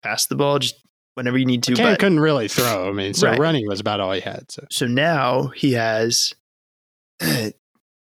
pass 0.03 0.27
the 0.27 0.37
ball 0.37 0.59
just 0.61 0.77
whenever 1.15 1.37
you 1.37 1.45
need 1.47 1.63
to. 1.65 1.75
Cam 1.75 1.93
But 1.93 1.99
couldn't 1.99 2.21
really 2.21 2.49
throw. 2.49 2.89
I 2.89 2.93
mean, 2.93 3.13
so 3.15 3.29
Right. 3.29 3.39
running 3.39 3.67
was 3.67 3.81
about 3.81 4.01
all 4.01 4.13
he 4.13 4.21
had. 4.21 4.51
So 4.51 4.67
so 4.71 4.87
now 4.87 5.49
he 5.49 5.73
has 5.73 6.33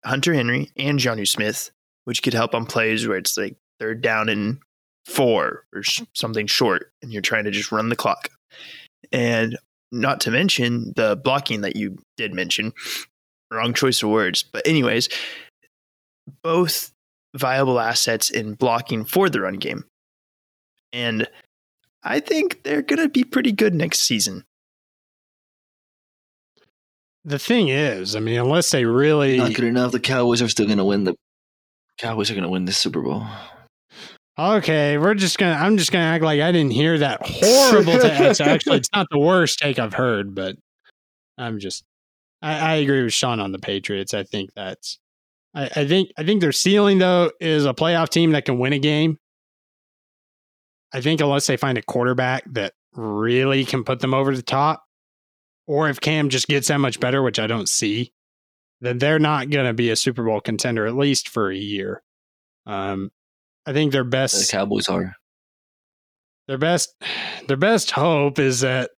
Hunter 0.04 0.34
Henry 0.34 0.70
and 0.76 0.98
Jonnu 0.98 1.26
Smith, 1.28 1.70
which 2.04 2.22
could 2.22 2.34
help 2.34 2.54
on 2.54 2.66
plays 2.66 3.06
where 3.06 3.18
it's 3.18 3.36
like 3.36 3.56
they're 3.78 3.94
down 3.94 4.28
in 4.28 4.60
four 5.06 5.64
or 5.74 5.80
s- 5.80 6.02
something 6.14 6.46
short, 6.46 6.92
and 7.02 7.12
you're 7.12 7.22
trying 7.22 7.44
to 7.44 7.50
just 7.50 7.72
run 7.72 7.88
the 7.88 7.96
clock. 7.96 8.28
And 9.12 9.58
not 9.90 10.20
to 10.22 10.30
mention 10.30 10.92
the 10.96 11.16
blocking 11.22 11.60
that 11.62 11.76
you 11.76 11.98
did 12.16 12.32
mention. 12.32 12.72
Wrong 13.52 13.74
choice 13.74 14.02
of 14.02 14.10
words. 14.10 14.42
But, 14.42 14.66
anyways, 14.66 15.08
both 16.42 16.90
viable 17.34 17.78
assets 17.78 18.30
in 18.30 18.54
blocking 18.54 19.04
for 19.04 19.28
the 19.28 19.40
run 19.40 19.54
game. 19.54 19.84
And 20.92 21.28
I 22.02 22.20
think 22.20 22.62
they're 22.64 22.82
going 22.82 23.00
to 23.00 23.08
be 23.08 23.24
pretty 23.24 23.52
good 23.52 23.74
next 23.74 24.00
season. 24.00 24.44
the 27.24 27.38
thing 27.38 27.68
is, 27.68 28.16
I 28.16 28.20
mean, 28.20 28.38
unless 28.38 28.70
they 28.70 28.84
really 28.84 29.38
Not 29.38 29.54
good 29.54 29.64
enough. 29.64 29.92
The 29.92 30.00
Cowboys 30.00 30.42
are 30.42 30.48
still 30.48 30.66
going 30.66 30.78
to 30.78 30.84
win. 30.84 31.04
The 31.04 31.14
Cowboys 31.98 32.30
are 32.30 32.34
going 32.34 32.44
to 32.44 32.50
win 32.50 32.64
the 32.64 32.72
Super 32.72 33.00
Bowl. 33.00 33.26
Okay, 34.38 34.96
we're 34.96 35.14
just 35.14 35.36
gonna. 35.36 35.52
I'm 35.52 35.76
just 35.76 35.92
gonna 35.92 36.06
act 36.06 36.24
like 36.24 36.40
I 36.40 36.52
didn't 36.52 36.72
hear 36.72 36.98
that 36.98 37.20
horrible. 37.22 37.92
take. 38.00 38.18
It's 38.18 38.40
actually, 38.40 38.78
it's 38.78 38.88
not 38.94 39.06
the 39.10 39.18
worst 39.18 39.58
take 39.58 39.78
I've 39.78 39.92
heard, 39.92 40.34
but 40.34 40.56
I'm 41.36 41.58
just. 41.58 41.84
I, 42.42 42.58
I 42.58 42.74
agree 42.76 43.02
with 43.04 43.12
Sean 43.12 43.40
on 43.40 43.52
the 43.52 43.58
Patriots. 43.58 44.14
I 44.14 44.24
think 44.24 44.50
that's. 44.54 44.98
I, 45.54 45.70
I 45.76 45.86
think 45.86 46.10
I 46.18 46.24
think 46.24 46.40
their 46.40 46.52
ceiling 46.52 46.98
though 46.98 47.30
is 47.40 47.64
a 47.64 47.74
playoff 47.74 48.08
team 48.08 48.32
that 48.32 48.44
can 48.44 48.58
win 48.58 48.72
a 48.72 48.78
game. 48.78 49.18
I 50.92 51.00
think 51.00 51.20
unless 51.20 51.46
they 51.46 51.56
find 51.56 51.78
a 51.78 51.82
quarterback 51.82 52.44
that 52.52 52.74
really 52.94 53.64
can 53.64 53.84
put 53.84 54.00
them 54.00 54.12
over 54.12 54.34
the 54.36 54.42
top, 54.42 54.84
or 55.66 55.88
if 55.88 56.00
Cam 56.00 56.28
just 56.28 56.48
gets 56.48 56.68
that 56.68 56.78
much 56.78 57.00
better, 57.00 57.22
which 57.22 57.38
I 57.38 57.46
don't 57.46 57.68
see, 57.68 58.12
then 58.80 58.98
they're 58.98 59.18
not 59.18 59.48
going 59.48 59.66
to 59.66 59.72
be 59.72 59.90
a 59.90 59.96
Super 59.96 60.22
Bowl 60.24 60.40
contender 60.40 60.86
at 60.86 60.96
least 60.96 61.28
for 61.28 61.50
a 61.50 61.56
year. 61.56 62.02
Um, 62.66 63.10
I 63.64 63.72
think 63.72 63.92
their 63.92 64.04
best 64.04 64.50
The 64.50 64.52
Cowboys 64.56 64.88
are. 64.88 65.14
their 66.48 66.58
best 66.58 66.94
their 67.48 67.56
best 67.56 67.90
hope 67.92 68.38
is 68.38 68.60
that 68.60 68.90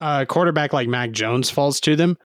a 0.00 0.26
quarterback 0.26 0.72
like 0.72 0.88
Mac 0.88 1.12
Jones 1.12 1.50
falls 1.50 1.80
to 1.80 1.96
them. 1.96 2.16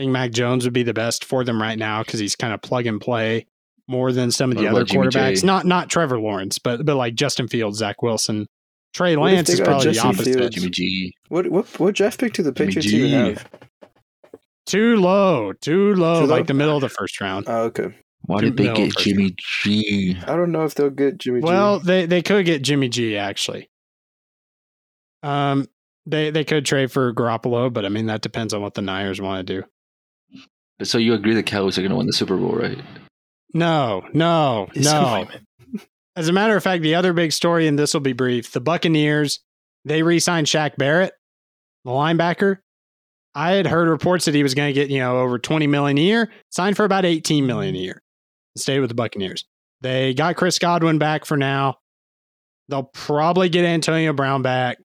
I 0.00 0.02
think 0.04 0.12
Mac 0.12 0.30
Jones 0.30 0.64
would 0.64 0.72
be 0.72 0.82
the 0.82 0.94
best 0.94 1.26
for 1.26 1.44
them 1.44 1.60
right 1.60 1.78
now 1.78 2.02
because 2.02 2.18
he's 2.20 2.34
kind 2.34 2.54
of 2.54 2.62
plug 2.62 2.86
and 2.86 2.98
play 2.98 3.46
more 3.86 4.12
than 4.12 4.30
some 4.30 4.50
of 4.50 4.56
the 4.56 4.64
What 4.64 4.72
other 4.72 4.84
quarterbacks. 4.86 5.42
G? 5.42 5.46
Not 5.46 5.66
not 5.66 5.90
Trevor 5.90 6.18
Lawrence, 6.18 6.58
but 6.58 6.86
but 6.86 6.96
like 6.96 7.14
Justin 7.16 7.48
Fields, 7.48 7.76
Zach 7.76 8.00
Wilson, 8.00 8.46
Trey 8.94 9.14
What 9.14 9.32
Lance 9.32 9.50
is 9.50 9.58
got 9.58 9.66
probably 9.66 9.92
the 9.92 9.98
opposite. 9.98 10.34
Fields? 10.36 10.54
Jimmy 10.56 10.70
G. 10.70 11.14
what 11.28 11.48
what 11.50 11.66
what 11.78 11.94
draft 11.94 12.18
pick 12.18 12.32
do 12.32 12.42
the 12.42 12.50
Jimmy 12.50 12.68
Patriots 12.68 12.88
G. 12.88 12.96
even 13.08 13.34
have? 13.34 13.50
Too 14.64 14.96
low, 14.96 15.52
too 15.52 15.94
low, 15.96 16.20
Too 16.22 16.26
low? 16.26 16.34
like 16.34 16.46
the 16.46 16.54
middle 16.54 16.76
of 16.76 16.80
the 16.80 16.88
first 16.88 17.20
round. 17.20 17.44
Oh, 17.46 17.64
okay. 17.64 17.94
Why 18.22 18.40
did 18.40 18.56
they 18.56 18.72
get 18.72 18.94
first 18.94 19.00
Jimmy 19.00 19.34
G? 19.36 20.16
I 20.26 20.34
don't 20.34 20.50
know 20.50 20.64
if 20.64 20.74
they'll 20.76 20.88
get 20.88 21.18
Jimmy. 21.18 21.40
Well, 21.40 21.80
G. 21.80 21.84
they 21.86 22.06
they 22.06 22.22
could 22.22 22.46
get 22.46 22.62
Jimmy 22.62 22.88
G 22.88 23.18
actually. 23.18 23.68
Um, 25.22 25.68
they 26.06 26.30
they 26.30 26.44
could 26.44 26.64
trade 26.64 26.90
for 26.90 27.12
Garoppolo, 27.12 27.70
but 27.70 27.84
I 27.84 27.90
mean 27.90 28.06
that 28.06 28.22
depends 28.22 28.54
on 28.54 28.62
what 28.62 28.72
the 28.72 28.80
Niners 28.82 29.20
want 29.20 29.46
to 29.46 29.60
do. 29.60 29.66
So 30.82 30.98
you 30.98 31.14
agree 31.14 31.34
the 31.34 31.42
Cowboys 31.42 31.78
are 31.78 31.82
going 31.82 31.90
to 31.90 31.96
win 31.96 32.06
the 32.06 32.12
Super 32.12 32.36
Bowl, 32.36 32.52
right? 32.52 32.78
No, 33.52 34.02
no, 34.12 34.68
no. 34.74 35.26
As 36.16 36.28
a 36.28 36.32
matter 36.32 36.56
of 36.56 36.62
fact, 36.62 36.82
the 36.82 36.94
other 36.94 37.12
big 37.12 37.32
story, 37.32 37.66
and 37.66 37.78
this 37.78 37.94
will 37.94 38.00
be 38.00 38.12
brief, 38.12 38.52
the 38.52 38.60
Buccaneers 38.60 39.40
they 39.84 40.02
re-signed 40.02 40.46
Shaq 40.46 40.76
Barrett, 40.76 41.14
the 41.84 41.90
linebacker. 41.90 42.58
I 43.34 43.52
had 43.52 43.66
heard 43.66 43.88
reports 43.88 44.24
that 44.24 44.34
he 44.34 44.42
was 44.42 44.54
going 44.54 44.68
to 44.68 44.72
get 44.72 44.90
you 44.90 44.98
know 44.98 45.20
over 45.20 45.38
twenty 45.38 45.66
million 45.66 45.98
a 45.98 46.02
year, 46.02 46.30
signed 46.50 46.76
for 46.76 46.84
about 46.84 47.04
eighteen 47.04 47.46
million 47.46 47.74
a 47.74 47.78
year, 47.78 48.02
stay 48.56 48.80
with 48.80 48.88
the 48.90 48.94
Buccaneers. 48.94 49.44
They 49.80 50.12
got 50.14 50.36
Chris 50.36 50.58
Godwin 50.58 50.98
back 50.98 51.24
for 51.24 51.36
now. 51.36 51.76
They'll 52.68 52.90
probably 52.92 53.48
get 53.48 53.64
Antonio 53.64 54.12
Brown 54.12 54.42
back. 54.42 54.78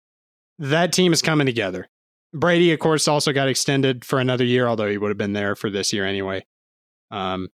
That 0.59 0.93
team 0.93 1.11
is 1.11 1.21
coming 1.21 1.47
together. 1.47 1.87
Brady, 2.35 2.71
of 2.73 2.79
course, 2.79 3.07
also 3.07 3.31
got 3.33 3.47
extended 3.47 4.03
for 4.05 4.19
another 4.19 4.43
year, 4.43 4.67
although 4.67 4.89
he 4.89 4.97
would 4.97 5.09
have 5.09 5.17
been 5.17 5.33
there 5.33 5.55
for 5.55 5.69
this 5.69 5.93
year 5.93 6.05
anyway. 6.05 6.45
Um, 7.11 7.49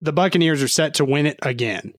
the 0.00 0.12
Buccaneers 0.12 0.62
are 0.62 0.68
set 0.68 0.94
to 0.94 1.04
win 1.04 1.26
it 1.26 1.38
again, 1.42 1.94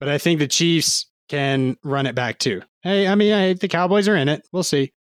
but 0.00 0.08
I 0.08 0.18
think 0.18 0.38
the 0.38 0.48
Chiefs 0.48 1.06
can 1.28 1.76
run 1.84 2.06
it 2.06 2.14
back 2.14 2.38
too. 2.38 2.62
Hey, 2.82 3.06
I 3.08 3.14
mean, 3.14 3.32
I, 3.32 3.52
the 3.54 3.68
Cowboys 3.68 4.08
are 4.08 4.16
in 4.16 4.28
it. 4.28 4.46
We'll 4.52 4.62
see, 4.62 4.92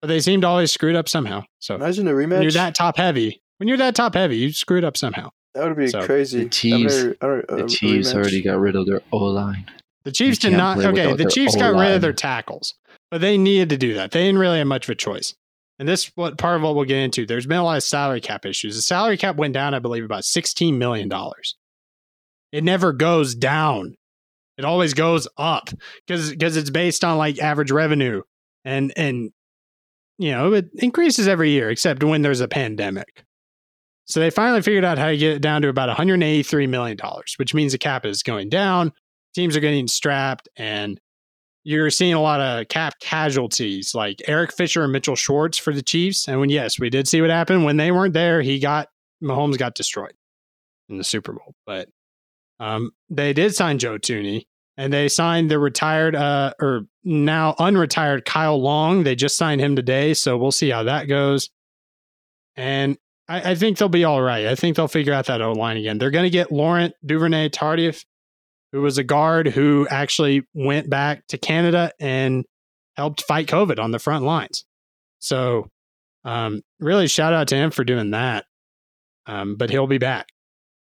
but 0.00 0.08
they 0.08 0.20
seem 0.20 0.40
to 0.42 0.46
always 0.46 0.70
screw 0.72 0.90
it 0.90 0.96
up 0.96 1.08
somehow. 1.08 1.42
So 1.58 1.74
Imagine 1.74 2.06
a 2.08 2.14
when 2.14 2.28
rematch. 2.30 2.42
you're 2.42 2.52
that 2.52 2.74
top 2.74 2.96
heavy, 2.96 3.42
when 3.58 3.68
you're 3.68 3.78
that 3.78 3.94
top 3.94 4.14
heavy, 4.14 4.36
you 4.36 4.52
screw 4.52 4.78
it 4.78 4.84
up 4.84 4.96
somehow. 4.96 5.30
that 5.54 5.66
would 5.66 5.76
be 5.76 5.88
so, 5.88 6.04
crazy. 6.06 6.44
the 6.44 6.50
Chiefs- 6.50 6.94
I've 7.02 7.16
never- 7.22 7.44
I 7.50 7.56
The 7.62 7.66
Chiefs 7.68 8.12
rematch. 8.12 8.14
already 8.14 8.42
got 8.42 8.58
rid 8.60 8.76
of 8.76 8.86
their 8.86 9.00
O 9.12 9.18
line. 9.18 9.66
The 10.04 10.12
Chiefs 10.12 10.38
did 10.38 10.52
can't 10.52 10.78
Okay, 10.78 10.86
without 10.92 11.10
the 11.18 11.24
their 11.24 11.30
Chiefs 11.30 11.56
got 11.56 11.74
rid 11.74 11.92
of 11.92 12.00
their 12.00 12.12
tackles, 12.14 12.74
but 13.10 13.20
they 13.20 13.36
needed 13.36 13.68
to 13.70 13.76
do 13.76 13.94
that. 13.94 14.12
They 14.12 14.24
didn't 14.24 14.38
really 14.38 14.58
have 14.58 14.66
much 14.66 14.84
of 14.86 14.90
a 14.90 14.94
choice. 14.94 15.34
And 15.80 15.88
this 15.88 16.12
what 16.14 16.36
part 16.36 16.56
of 16.56 16.62
what 16.62 16.74
we'll 16.76 16.84
get 16.84 16.98
into. 16.98 17.24
There's 17.24 17.46
been 17.46 17.56
a 17.56 17.64
lot 17.64 17.78
of 17.78 17.82
salary 17.82 18.20
cap 18.20 18.44
issues. 18.44 18.76
The 18.76 18.82
salary 18.82 19.16
cap 19.16 19.36
went 19.36 19.54
down, 19.54 19.72
I 19.72 19.78
believe, 19.78 20.04
about 20.04 20.26
sixteen 20.26 20.78
million 20.78 21.08
dollars. 21.08 21.56
It 22.52 22.62
never 22.62 22.92
goes 22.92 23.34
down. 23.34 23.96
It 24.58 24.66
always 24.66 24.92
goes 24.92 25.26
up 25.38 25.70
because 26.06 26.28
because 26.30 26.58
it's 26.58 26.68
based 26.68 27.02
on 27.02 27.16
like 27.16 27.38
average 27.38 27.70
revenue 27.70 28.20
and 28.62 28.92
and 28.94 29.30
you 30.18 30.32
know 30.32 30.52
it 30.52 30.68
increases 30.74 31.26
every 31.26 31.48
year 31.48 31.70
except 31.70 32.04
when 32.04 32.20
there's 32.20 32.42
a 32.42 32.48
pandemic. 32.48 33.24
So 34.04 34.20
they 34.20 34.28
finally 34.28 34.60
figured 34.60 34.84
out 34.84 34.98
how 34.98 35.06
to 35.06 35.16
get 35.16 35.36
it 35.36 35.42
down 35.42 35.62
to 35.62 35.68
about 35.68 35.88
183 35.88 36.66
million 36.66 36.98
dollars, 36.98 37.36
which 37.38 37.54
means 37.54 37.72
the 37.72 37.78
cap 37.78 38.04
is 38.04 38.22
going 38.22 38.50
down. 38.50 38.92
Teams 39.34 39.56
are 39.56 39.60
getting 39.60 39.88
strapped, 39.88 40.46
and 40.56 41.00
you're 41.70 41.90
seeing 41.90 42.14
a 42.14 42.20
lot 42.20 42.40
of 42.40 42.66
cap 42.68 42.94
casualties 43.00 43.94
like 43.94 44.20
Eric 44.26 44.52
Fisher 44.52 44.82
and 44.82 44.92
Mitchell 44.92 45.14
Schwartz 45.14 45.56
for 45.56 45.72
the 45.72 45.82
Chiefs. 45.82 46.26
And 46.26 46.40
when 46.40 46.50
yes, 46.50 46.80
we 46.80 46.90
did 46.90 47.06
see 47.06 47.20
what 47.20 47.30
happened 47.30 47.64
when 47.64 47.76
they 47.76 47.92
weren't 47.92 48.12
there, 48.12 48.42
he 48.42 48.58
got 48.58 48.88
Mahomes 49.22 49.56
got 49.56 49.76
destroyed 49.76 50.14
in 50.88 50.98
the 50.98 51.04
Super 51.04 51.32
Bowl. 51.32 51.54
But 51.66 51.88
um, 52.58 52.90
they 53.08 53.32
did 53.32 53.54
sign 53.54 53.78
Joe 53.78 53.98
Thuney, 53.98 54.46
and 54.76 54.92
they 54.92 55.08
signed 55.08 55.48
the 55.48 55.60
retired 55.60 56.16
uh, 56.16 56.54
or 56.60 56.86
now 57.04 57.54
unretired 57.60 58.24
Kyle 58.24 58.60
Long. 58.60 59.04
They 59.04 59.14
just 59.14 59.36
signed 59.36 59.60
him 59.60 59.76
today, 59.76 60.12
so 60.14 60.36
we'll 60.36 60.50
see 60.50 60.70
how 60.70 60.82
that 60.82 61.06
goes. 61.06 61.50
And 62.56 62.98
I, 63.28 63.52
I 63.52 63.54
think 63.54 63.78
they'll 63.78 63.88
be 63.88 64.04
all 64.04 64.20
right. 64.20 64.46
I 64.46 64.56
think 64.56 64.76
they'll 64.76 64.88
figure 64.88 65.12
out 65.12 65.26
that 65.26 65.40
O 65.40 65.52
line 65.52 65.76
again. 65.76 65.98
They're 65.98 66.10
going 66.10 66.24
to 66.24 66.30
get 66.30 66.50
Laurent 66.50 66.94
Duvernay 67.06 67.50
Tardif, 67.50 68.04
who 68.72 68.82
was 68.82 68.98
a 68.98 69.04
guard 69.04 69.48
who 69.48 69.86
actually 69.90 70.42
went 70.54 70.88
back 70.88 71.26
to 71.28 71.38
Canada 71.38 71.92
and 71.98 72.44
helped 72.96 73.22
fight 73.22 73.46
COVID 73.46 73.78
on 73.78 73.90
the 73.90 73.98
front 73.98 74.24
lines. 74.24 74.64
So, 75.18 75.68
um, 76.24 76.62
really, 76.78 77.08
shout 77.08 77.32
out 77.32 77.48
to 77.48 77.56
him 77.56 77.70
for 77.70 77.84
doing 77.84 78.10
that. 78.10 78.44
Um, 79.26 79.56
but 79.56 79.70
he'll 79.70 79.86
be 79.86 79.98
back. 79.98 80.28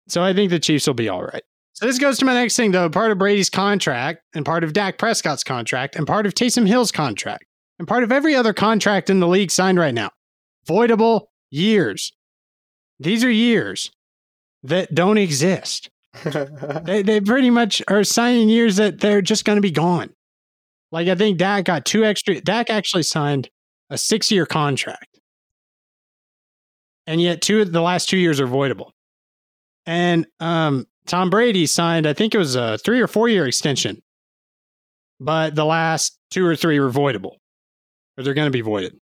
So 0.07 0.23
I 0.23 0.33
think 0.33 0.49
the 0.49 0.59
Chiefs 0.59 0.87
will 0.87 0.93
be 0.93 1.09
all 1.09 1.23
right. 1.23 1.43
So 1.73 1.85
this 1.85 1.99
goes 1.99 2.17
to 2.19 2.25
my 2.25 2.33
next 2.33 2.55
thing, 2.55 2.71
though. 2.71 2.89
Part 2.89 3.11
of 3.11 3.17
Brady's 3.17 3.49
contract, 3.49 4.21
and 4.35 4.45
part 4.45 4.63
of 4.63 4.73
Dak 4.73 4.97
Prescott's 4.97 5.43
contract, 5.43 5.95
and 5.95 6.05
part 6.05 6.25
of 6.25 6.33
Taysom 6.33 6.67
Hill's 6.67 6.91
contract, 6.91 7.45
and 7.79 7.87
part 7.87 8.03
of 8.03 8.11
every 8.11 8.35
other 8.35 8.53
contract 8.53 9.09
in 9.09 9.19
the 9.19 9.27
league 9.27 9.51
signed 9.51 9.79
right 9.79 9.93
now 9.93 10.11
voidable 10.67 11.27
years. 11.49 12.13
These 12.99 13.23
are 13.23 13.31
years 13.31 13.91
that 14.63 14.93
don't 14.93 15.17
exist. 15.17 15.89
They, 16.83 17.01
they 17.01 17.21
pretty 17.21 17.49
much 17.49 17.81
are 17.87 18.03
signing 18.03 18.49
years 18.49 18.75
that 18.75 18.99
they're 18.99 19.21
just 19.21 19.45
going 19.45 19.55
to 19.55 19.61
be 19.61 19.71
gone. 19.71 20.13
Like 20.91 21.07
I 21.07 21.15
think 21.15 21.37
Dak 21.37 21.65
got 21.65 21.85
two 21.85 22.03
extra. 22.03 22.41
Dak 22.41 22.69
actually 22.69 23.03
signed 23.03 23.49
a 23.89 23.97
six-year 23.97 24.45
contract, 24.45 25.19
and 27.07 27.21
yet 27.21 27.41
two 27.41 27.61
of 27.61 27.71
the 27.71 27.81
last 27.81 28.09
two 28.09 28.17
years 28.17 28.39
are 28.39 28.47
voidable. 28.47 28.91
And 29.85 30.27
um, 30.39 30.85
Tom 31.07 31.29
Brady 31.29 31.65
signed, 31.65 32.05
I 32.05 32.13
think 32.13 32.35
it 32.35 32.37
was 32.37 32.55
a 32.55 32.77
three 32.77 33.01
or 33.01 33.07
four-year 33.07 33.47
extension, 33.47 34.01
but 35.19 35.55
the 35.55 35.65
last 35.65 36.19
two 36.29 36.45
or 36.45 36.55
three 36.55 36.79
were 36.79 36.91
voidable, 36.91 37.37
or 38.17 38.23
they're 38.23 38.33
going 38.33 38.47
to 38.47 38.51
be 38.51 38.61
voided. 38.61 38.99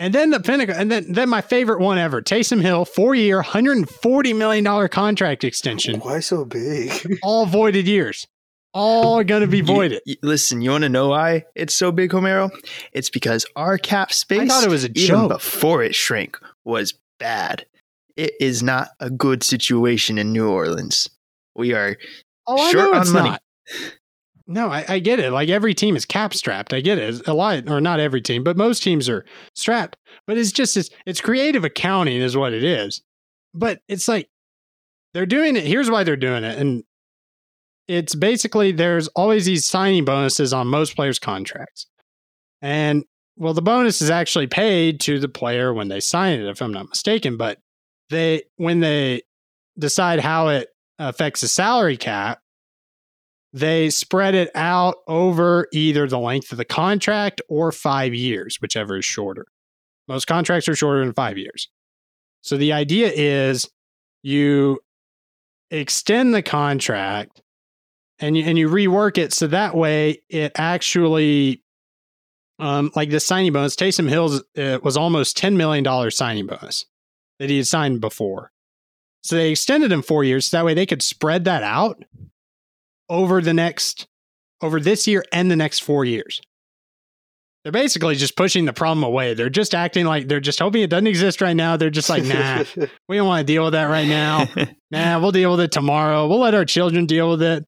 And 0.00 0.12
then 0.14 0.30
the 0.30 0.40
pinnacle, 0.40 0.74
and 0.74 0.90
then 0.90 1.12
then 1.12 1.28
my 1.28 1.42
favorite 1.42 1.78
one 1.80 1.98
ever, 1.98 2.22
Taysom 2.22 2.60
Hill, 2.62 2.84
four-year, 2.86 3.42
hundred 3.42 3.76
and 3.76 3.88
forty 3.88 4.32
million 4.32 4.64
dollar 4.64 4.88
contract 4.88 5.44
extension, 5.44 6.00
Why 6.00 6.20
so 6.20 6.44
big? 6.46 6.90
all 7.22 7.44
voided 7.44 7.86
years, 7.86 8.26
all 8.72 9.22
going 9.22 9.42
to 9.42 9.46
be 9.46 9.60
voided. 9.60 10.00
you- 10.06 10.16
listen, 10.22 10.62
you 10.62 10.70
want 10.70 10.82
to 10.84 10.88
know 10.88 11.08
why 11.08 11.44
it's 11.54 11.74
so 11.74 11.92
big, 11.92 12.10
Homero? 12.12 12.50
It's 12.92 13.10
because 13.10 13.44
our 13.56 13.76
cap 13.76 14.10
space, 14.12 14.40
I 14.40 14.46
thought 14.48 14.64
it 14.64 14.70
was 14.70 14.84
a 14.84 14.90
even 14.90 15.06
joke. 15.06 15.28
before 15.32 15.82
it 15.82 15.94
shrank, 15.94 16.38
was 16.64 16.94
bad. 17.18 17.66
It 18.16 18.32
is 18.40 18.62
not 18.62 18.88
a 19.00 19.10
good 19.10 19.42
situation 19.42 20.16
in 20.18 20.32
New 20.32 20.48
Orleans. 20.48 21.08
We 21.54 21.74
are 21.74 21.96
Oh, 22.46 22.56
I 22.56 22.70
Short 22.72 22.84
know 22.86 22.94
on 22.94 23.02
it's 23.02 23.10
money. 23.12 23.28
not. 23.30 23.42
No, 24.50 24.68
I, 24.68 24.84
I 24.88 24.98
get 24.98 25.20
it. 25.20 25.30
Like 25.30 25.48
every 25.48 25.74
team 25.74 25.94
is 25.94 26.04
cap 26.04 26.34
strapped. 26.34 26.74
I 26.74 26.80
get 26.80 26.98
it. 26.98 27.24
A 27.28 27.32
lot, 27.32 27.70
or 27.70 27.80
not 27.80 28.00
every 28.00 28.20
team, 28.20 28.42
but 28.42 28.56
most 28.56 28.82
teams 28.82 29.08
are 29.08 29.24
strapped. 29.54 29.96
But 30.26 30.38
it's 30.38 30.50
just 30.50 30.76
it's, 30.76 30.90
it's 31.06 31.20
creative 31.20 31.64
accounting, 31.64 32.20
is 32.20 32.36
what 32.36 32.52
it 32.52 32.64
is. 32.64 33.00
But 33.54 33.80
it's 33.86 34.08
like 34.08 34.28
they're 35.14 35.24
doing 35.24 35.54
it. 35.54 35.62
Here's 35.62 35.88
why 35.88 36.02
they're 36.02 36.16
doing 36.16 36.42
it, 36.42 36.58
and 36.58 36.82
it's 37.86 38.16
basically 38.16 38.72
there's 38.72 39.06
always 39.08 39.46
these 39.46 39.68
signing 39.68 40.04
bonuses 40.04 40.52
on 40.52 40.66
most 40.66 40.96
players' 40.96 41.20
contracts, 41.20 41.86
and 42.60 43.04
well, 43.36 43.54
the 43.54 43.62
bonus 43.62 44.02
is 44.02 44.10
actually 44.10 44.48
paid 44.48 44.98
to 45.02 45.20
the 45.20 45.28
player 45.28 45.72
when 45.72 45.86
they 45.86 46.00
sign 46.00 46.40
it, 46.40 46.48
if 46.48 46.60
I'm 46.60 46.72
not 46.72 46.88
mistaken. 46.88 47.36
But 47.36 47.58
they 48.08 48.42
when 48.56 48.80
they 48.80 49.22
decide 49.78 50.18
how 50.18 50.48
it 50.48 50.70
affects 50.98 51.40
the 51.40 51.48
salary 51.48 51.96
cap 51.96 52.40
they 53.52 53.90
spread 53.90 54.34
it 54.34 54.50
out 54.54 54.96
over 55.08 55.66
either 55.72 56.06
the 56.06 56.18
length 56.18 56.52
of 56.52 56.58
the 56.58 56.64
contract 56.64 57.40
or 57.48 57.72
five 57.72 58.14
years, 58.14 58.58
whichever 58.60 58.98
is 58.98 59.04
shorter. 59.04 59.46
Most 60.06 60.26
contracts 60.26 60.68
are 60.68 60.76
shorter 60.76 61.04
than 61.04 61.14
five 61.14 61.36
years. 61.36 61.68
So 62.42 62.56
the 62.56 62.72
idea 62.72 63.10
is 63.14 63.68
you 64.22 64.80
extend 65.70 66.34
the 66.34 66.42
contract 66.42 67.42
and 68.18 68.36
you, 68.36 68.44
and 68.44 68.58
you 68.58 68.68
rework 68.68 69.18
it 69.18 69.32
so 69.32 69.46
that 69.48 69.74
way 69.74 70.22
it 70.28 70.52
actually, 70.56 71.62
um, 72.58 72.90
like 72.94 73.10
the 73.10 73.20
signing 73.20 73.52
bonus, 73.52 73.76
Taysom 73.76 74.08
Hills 74.08 74.42
uh, 74.56 74.78
was 74.82 74.96
almost 74.96 75.36
$10 75.38 75.56
million 75.56 76.10
signing 76.10 76.46
bonus 76.46 76.86
that 77.38 77.50
he 77.50 77.56
had 77.56 77.66
signed 77.66 78.00
before. 78.00 78.52
So 79.22 79.36
they 79.36 79.50
extended 79.50 79.92
him 79.92 80.02
four 80.02 80.24
years 80.24 80.46
so 80.46 80.56
that 80.56 80.64
way 80.64 80.74
they 80.74 80.86
could 80.86 81.02
spread 81.02 81.44
that 81.44 81.62
out 81.62 82.02
over 83.10 83.42
the 83.42 83.52
next 83.52 84.06
over 84.62 84.80
this 84.80 85.06
year 85.06 85.24
and 85.32 85.50
the 85.50 85.56
next 85.56 85.80
four 85.80 86.04
years. 86.04 86.40
They're 87.62 87.72
basically 87.72 88.14
just 88.14 88.36
pushing 88.36 88.64
the 88.64 88.72
problem 88.72 89.04
away. 89.04 89.34
They're 89.34 89.50
just 89.50 89.74
acting 89.74 90.06
like 90.06 90.28
they're 90.28 90.40
just 90.40 90.60
hoping 90.60 90.80
it 90.80 90.88
doesn't 90.88 91.06
exist 91.06 91.42
right 91.42 91.54
now. 91.54 91.76
They're 91.76 91.90
just 91.90 92.08
like, 92.08 92.24
nah, 92.24 92.64
we 93.08 93.16
don't 93.16 93.26
want 93.26 93.46
to 93.46 93.52
deal 93.52 93.64
with 93.64 93.74
that 93.74 93.86
right 93.86 94.08
now. 94.08 94.48
Nah, 94.92 95.20
we'll 95.20 95.30
deal 95.30 95.52
with 95.52 95.60
it 95.60 95.70
tomorrow. 95.70 96.26
We'll 96.26 96.40
let 96.40 96.52
our 96.56 96.64
children 96.64 97.06
deal 97.06 97.30
with 97.30 97.42
it. 97.42 97.64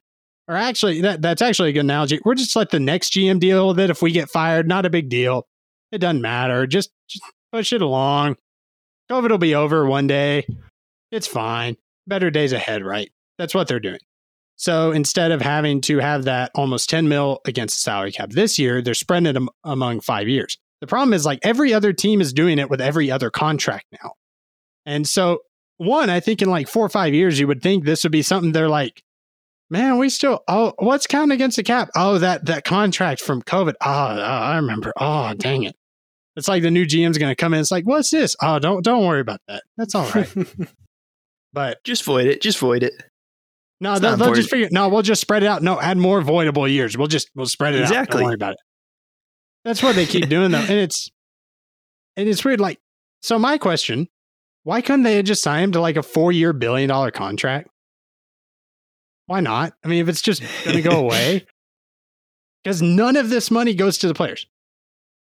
Or 0.48 0.56
actually, 0.56 1.02
that, 1.02 1.22
that's 1.22 1.40
actually 1.40 1.68
a 1.68 1.72
good 1.72 1.84
analogy. 1.84 2.18
We're 2.24 2.34
just 2.34 2.56
let 2.56 2.70
the 2.70 2.80
next 2.80 3.12
GM 3.12 3.38
deal 3.38 3.68
with 3.68 3.78
it. 3.78 3.90
If 3.90 4.02
we 4.02 4.10
get 4.10 4.28
fired, 4.28 4.66
not 4.66 4.84
a 4.86 4.90
big 4.90 5.08
deal. 5.08 5.46
It 5.92 5.98
doesn't 5.98 6.20
matter. 6.20 6.66
Just, 6.66 6.90
just 7.08 7.22
push 7.52 7.72
it 7.72 7.80
along. 7.80 8.34
COVID 9.08 9.30
will 9.30 9.38
be 9.38 9.54
over 9.54 9.86
one 9.86 10.08
day. 10.08 10.44
It's 11.12 11.28
fine. 11.28 11.76
Better 12.08 12.28
days 12.28 12.52
ahead, 12.52 12.84
right? 12.84 13.08
That's 13.38 13.54
what 13.54 13.68
they're 13.68 13.78
doing. 13.78 14.00
So 14.56 14.92
instead 14.92 15.32
of 15.32 15.40
having 15.40 15.80
to 15.82 15.98
have 15.98 16.24
that 16.24 16.52
almost 16.54 16.88
10 16.88 17.08
mil 17.08 17.40
against 17.44 17.76
the 17.78 17.80
salary 17.80 18.12
cap 18.12 18.30
this 18.30 18.58
year, 18.58 18.80
they're 18.80 18.94
spreading 18.94 19.26
it 19.26 19.36
am- 19.36 19.48
among 19.64 20.00
five 20.00 20.28
years. 20.28 20.58
The 20.80 20.86
problem 20.86 21.14
is 21.14 21.24
like 21.24 21.40
every 21.42 21.72
other 21.72 21.92
team 21.92 22.20
is 22.20 22.32
doing 22.32 22.58
it 22.58 22.70
with 22.70 22.80
every 22.80 23.10
other 23.10 23.30
contract 23.30 23.86
now. 24.02 24.12
And 24.84 25.06
so, 25.06 25.38
one, 25.78 26.10
I 26.10 26.20
think 26.20 26.42
in 26.42 26.50
like 26.50 26.68
four 26.68 26.84
or 26.84 26.88
five 26.88 27.14
years, 27.14 27.38
you 27.38 27.46
would 27.46 27.62
think 27.62 27.84
this 27.84 28.02
would 28.02 28.12
be 28.12 28.22
something 28.22 28.52
they're 28.52 28.68
like, 28.68 29.02
man, 29.70 29.98
we 29.98 30.10
still, 30.10 30.40
oh, 30.48 30.74
what's 30.78 31.06
counting 31.06 31.34
against 31.34 31.56
the 31.56 31.62
cap? 31.62 31.88
Oh, 31.96 32.18
that, 32.18 32.46
that 32.46 32.64
contract 32.64 33.20
from 33.20 33.42
COVID. 33.42 33.74
Oh, 33.80 33.90
I 33.90 34.56
remember. 34.56 34.92
Oh, 34.96 35.32
dang 35.34 35.62
it. 35.62 35.74
It's 36.36 36.48
like 36.48 36.62
the 36.62 36.70
new 36.70 36.84
GM's 36.84 37.18
going 37.18 37.30
to 37.30 37.36
come 37.36 37.54
in. 37.54 37.60
It's 37.60 37.70
like, 37.70 37.86
what's 37.86 38.10
this? 38.10 38.36
Oh, 38.42 38.58
don't, 38.58 38.84
don't 38.84 39.06
worry 39.06 39.20
about 39.20 39.40
that. 39.48 39.62
That's 39.76 39.94
all 39.94 40.08
right. 40.10 40.28
but 41.52 41.78
just 41.84 42.04
void 42.04 42.26
it. 42.26 42.42
Just 42.42 42.58
void 42.58 42.82
it. 42.82 42.92
No, 43.82 43.98
they'll, 43.98 44.16
they'll 44.16 44.32
just 44.32 44.48
figure. 44.48 44.68
No, 44.70 44.88
we'll 44.88 45.02
just 45.02 45.20
spread 45.20 45.42
it 45.42 45.46
out. 45.46 45.60
No, 45.60 45.80
add 45.80 45.98
more 45.98 46.22
voidable 46.22 46.70
years. 46.70 46.96
We'll 46.96 47.08
just 47.08 47.28
we'll 47.34 47.46
spread 47.46 47.74
it 47.74 47.78
out. 47.78 47.82
Exactly. 47.82 48.18
Don't 48.18 48.26
worry 48.26 48.34
about 48.34 48.52
it. 48.52 48.60
That's 49.64 49.82
what 49.82 49.96
they 49.96 50.06
keep 50.06 50.28
doing 50.28 50.52
though, 50.52 50.58
and 50.60 50.70
it's 50.70 51.10
and 52.16 52.28
it's 52.28 52.44
weird. 52.44 52.60
Like, 52.60 52.78
so 53.22 53.40
my 53.40 53.58
question: 53.58 54.06
Why 54.62 54.82
couldn't 54.82 55.02
they 55.02 55.20
just 55.24 55.42
sign 55.42 55.64
him 55.64 55.72
to 55.72 55.80
like 55.80 55.96
a 55.96 56.02
four-year 56.04 56.52
billion 56.52 56.90
dollar 56.90 57.10
contract? 57.10 57.70
Why 59.26 59.40
not? 59.40 59.72
I 59.84 59.88
mean, 59.88 60.00
if 60.00 60.08
it's 60.08 60.22
just 60.22 60.42
going 60.64 60.76
to 60.76 60.82
go 60.82 60.98
away, 61.00 61.44
because 62.62 62.82
none 62.82 63.16
of 63.16 63.30
this 63.30 63.50
money 63.50 63.74
goes 63.74 63.98
to 63.98 64.06
the 64.06 64.14
players. 64.14 64.46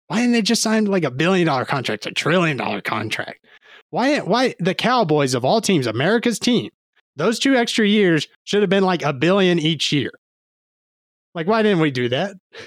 Why 0.08 0.16
didn't 0.16 0.32
they 0.32 0.42
just 0.42 0.62
sign 0.62 0.86
like 0.86 1.04
a 1.04 1.12
billion 1.12 1.46
dollar 1.46 1.64
contract, 1.64 2.06
a 2.06 2.10
trillion 2.10 2.56
dollar 2.56 2.80
contract? 2.80 3.46
Why? 3.90 4.18
Why 4.18 4.56
the 4.58 4.74
Cowboys 4.74 5.34
of 5.34 5.44
all 5.44 5.60
teams, 5.60 5.86
America's 5.86 6.40
team, 6.40 6.70
those 7.16 7.38
two 7.38 7.54
extra 7.56 7.86
years 7.86 8.26
should 8.44 8.62
have 8.62 8.70
been 8.70 8.84
like 8.84 9.02
a 9.02 9.12
billion 9.12 9.58
each 9.58 9.92
year. 9.92 10.10
Like, 11.34 11.46
why 11.46 11.62
didn't 11.62 11.80
we 11.80 11.90
do 11.90 12.08
that? 12.10 12.36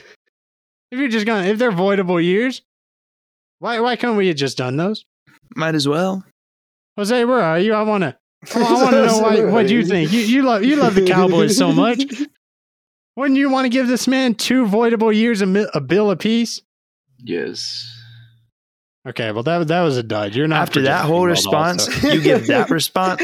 If 0.92 1.00
you're 1.00 1.10
just 1.10 1.26
gonna, 1.26 1.48
if 1.48 1.58
they're 1.58 1.72
voidable 1.74 2.24
years, 2.24 2.62
why 3.60 3.80
why 3.82 3.96
couldn't 3.98 4.16
we 4.18 4.28
have 4.28 4.38
just 4.38 4.58
done 4.58 4.78
those? 4.78 5.04
Might 5.56 5.76
as 5.76 5.88
well. 5.88 6.24
Jose, 6.96 7.26
where 7.26 7.42
are 7.42 7.60
you? 7.60 7.74
I 7.74 7.82
wanna, 7.82 8.18
I 8.56 8.60
want 8.62 8.92
to 8.92 9.06
know 9.08 9.18
why, 9.20 9.44
what 9.46 9.68
you 9.70 9.84
think. 9.84 10.14
You 10.14 10.20
you 10.22 10.44
love 10.44 10.64
you 10.64 10.78
love 10.78 10.96
the 10.96 11.06
Cowboys 11.08 11.58
so 11.58 11.74
much. 11.74 12.04
Wouldn't 13.18 13.38
you 13.38 13.50
want 13.50 13.66
to 13.66 13.70
give 13.70 13.88
this 13.88 14.08
man 14.08 14.36
two 14.36 14.66
voidable 14.68 15.14
years 15.14 15.42
a, 15.42 15.48
mi- 15.48 15.68
a 15.74 15.82
bill 15.82 16.12
apiece? 16.12 16.62
Yes. 17.18 17.84
Okay, 19.08 19.32
well 19.32 19.44
that 19.44 19.68
that 19.68 19.82
was 19.82 19.98
a 19.98 20.04
dud. 20.04 20.34
You're 20.36 20.48
not 20.48 20.62
After 20.62 20.84
that 20.84 21.06
whole 21.06 21.26
response, 21.26 21.88
also. 21.88 22.10
you 22.10 22.22
give 22.22 22.48
that 22.48 22.70
response. 22.70 23.22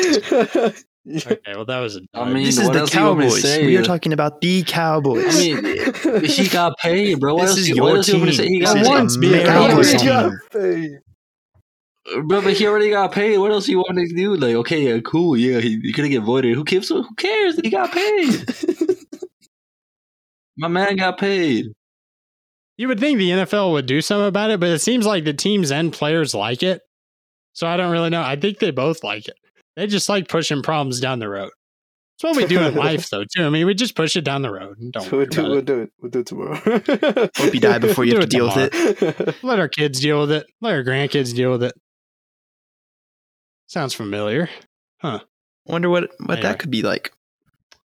Okay, 1.26 1.38
well 1.48 1.66
that 1.66 1.80
was 1.80 1.96
a 1.96 2.02
dud. 2.02 2.08
I 2.14 2.32
mean, 2.32 2.44
This 2.46 2.60
is 2.60 2.70
the 2.70 2.80
else 2.80 2.92
do 2.92 3.00
you 3.00 3.06
want 3.06 3.20
me 3.20 3.26
to 3.26 3.30
Cowboys. 3.32 3.42
say? 3.42 3.66
We 3.66 3.76
are 3.78 3.84
talking 3.84 4.14
about 4.14 4.40
the 4.42 4.62
Cowboys. 4.64 5.36
I 5.36 5.62
mean, 5.62 6.24
he 6.26 6.48
got 6.48 6.78
paid, 6.78 7.20
bro. 7.20 7.34
What 7.34 7.42
This 7.42 7.50
else? 7.52 7.60
is 7.60 7.70
what 7.70 7.76
your 7.88 7.98
else 7.98 8.08
you 8.10 8.18
want 8.20 8.30
to 8.30 8.36
say? 8.38 8.44
team. 8.44 8.54
He 8.54 8.60
This 8.60 8.70
got 8.74 8.78
is 8.82 8.88
paid. 8.88 8.94
once 8.94 9.18
be 9.18 9.34
a 9.34 9.42
America's 9.48 9.94
Cowboys 9.94 10.40
team. 10.52 11.00
Bro, 12.28 12.42
but 12.42 12.54
he 12.54 12.68
already 12.68 12.90
got 12.90 13.12
paid. 13.12 13.38
What 13.38 13.52
else 13.52 13.66
do 13.66 13.72
you 13.72 13.78
want 13.80 13.98
to 13.98 14.16
do? 14.16 14.36
Like, 14.36 14.56
okay, 14.56 14.94
yeah, 14.94 15.00
cool, 15.02 15.38
yeah, 15.38 15.60
he, 15.60 15.80
he 15.82 15.94
could 15.94 16.08
get 16.10 16.22
voided. 16.24 16.56
Who 16.56 16.64
cares? 16.64 16.90
Who 16.90 17.06
cares? 17.16 17.56
He 17.64 17.70
got 17.70 17.92
paid. 17.92 18.46
My 20.58 20.68
man 20.68 20.96
got 20.98 21.18
paid. 21.20 21.68
You 22.78 22.88
would 22.88 23.00
think 23.00 23.18
the 23.18 23.30
NFL 23.30 23.72
would 23.74 23.86
do 23.86 24.02
something 24.02 24.28
about 24.28 24.50
it, 24.52 24.60
but 24.60 24.70
it 24.70 24.80
seems 24.80 25.06
like 25.06 25.24
the 25.24 25.34
teams 25.34 25.72
and 25.72 25.94
players 25.94 26.34
like 26.34 26.64
it. 26.64 26.82
So 27.54 27.68
I 27.68 27.78
don't 27.78 27.92
really 27.92 28.10
know. 28.10 28.22
I 28.22 28.36
think 28.36 28.60
they 28.60 28.72
both 28.72 29.04
like 29.04 29.28
it. 29.28 29.36
They 29.82 29.88
just 29.88 30.10
like 30.10 30.28
pushing 30.28 30.62
problems 30.62 31.00
down 31.00 31.18
the 31.18 31.28
road. 31.28 31.50
It's 32.16 32.24
what 32.24 32.36
we 32.36 32.46
do 32.46 32.62
in 32.62 32.76
life, 32.76 33.10
though, 33.10 33.24
too. 33.24 33.44
I 33.46 33.50
mean, 33.50 33.66
we 33.66 33.74
just 33.74 33.96
push 33.96 34.16
it 34.16 34.24
down 34.24 34.44
the 34.44 34.52
road. 34.52 34.78
And 34.78 34.94
don't 34.94 35.12
we'll 35.12 35.22
worry 35.22 35.26
do, 35.26 35.40
about 35.40 35.50
we'll 35.50 35.58
it. 35.58 35.66
do 35.66 35.82
it. 35.82 35.92
We'll 36.00 36.12
do 36.12 36.20
it 36.20 36.26
tomorrow. 36.28 36.54
Hope 37.36 37.54
you 37.56 37.60
die 37.60 37.78
before 37.80 38.06
you 38.06 38.12
have 38.14 38.22
to 38.22 38.28
it 38.28 38.30
deal 38.30 38.46
with 38.46 38.58
it. 38.76 39.02
it. 39.02 39.36
Let 39.44 39.58
our 39.58 39.68
kids 39.68 40.00
deal 40.00 40.20
with 40.22 40.32
it. 40.34 40.46
Let 40.62 40.76
our 40.76 40.84
grandkids 40.84 41.34
deal 41.34 41.50
with 41.50 41.64
it. 41.64 41.74
Sounds 43.66 43.96
familiar. 43.96 44.50
Huh? 45.00 45.22
Wonder 45.66 45.90
what 45.90 46.12
what 46.20 46.38
Anyway. 46.38 46.42
that 46.44 46.60
could 46.60 46.70
be 46.70 46.84
like. 46.84 47.12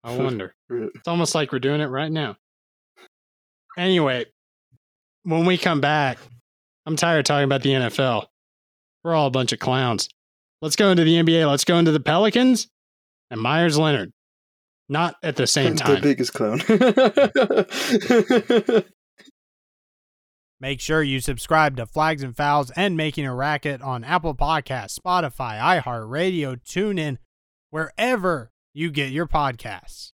I 0.05 0.14
wonder. 0.14 0.55
It's 0.68 1.09
almost 1.09 1.34
like 1.34 1.53
we're 1.53 1.59
doing 1.59 1.80
it 1.80 1.86
right 1.86 2.12
now. 2.12 2.36
Anyway, 3.78 4.26
when 5.22 5.47
we 5.47 5.57
come 5.57 5.80
back, 5.80 6.18
I'm 6.84 6.97
tired 6.97 7.20
of 7.20 7.24
talking 7.24 7.45
about 7.45 7.62
the 7.62 7.70
NFL. 7.70 8.26
We're 9.03 9.14
all 9.14 9.28
a 9.28 9.30
bunch 9.30 9.53
of 9.53 9.59
clowns. 9.59 10.11
Let's 10.61 10.77
go 10.77 10.91
into 10.91 11.05
the 11.05 11.15
NBA. 11.15 11.49
Let's 11.49 11.65
go 11.65 11.79
into 11.79 11.93
the 11.93 12.01
Pelicans 12.01 12.69
and 13.31 13.41
Meyers 13.41 13.79
Leonard. 13.79 14.13
Not 14.89 15.15
at 15.23 15.37
the 15.37 15.47
same 15.47 15.77
time. 15.77 15.97
the 15.97 16.01
biggest 16.01 16.33
clown. 16.33 16.61
Make 20.61 20.81
sure 20.81 21.03
you 21.03 21.21
subscribe 21.21 21.77
to 21.77 21.87
Flags 21.87 22.25
and 22.25 22.37
Fouls 22.37 22.73
and 22.75 22.97
Making 22.97 23.27
a 23.27 23.35
Racket 23.35 23.81
on 23.81 24.03
Apple 24.03 24.35
Podcasts, 24.35 24.99
Spotify, 24.99 25.61
iHeartRadio, 25.61 26.61
TuneIn, 26.65 27.19
wherever 27.71 28.51
you 28.75 28.91
get 28.91 29.13
your 29.13 29.27
podcasts. 29.27 30.11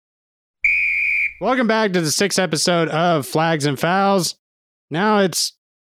Welcome 1.42 1.68
back 1.68 1.92
to 1.94 2.02
the 2.02 2.12
sixth 2.12 2.40
episode 2.40 2.88
of 2.90 3.26
Flags 3.26 3.66
and 3.66 3.78
Fouls. 3.78 4.36
Now 4.90 5.20
it's 5.20 5.58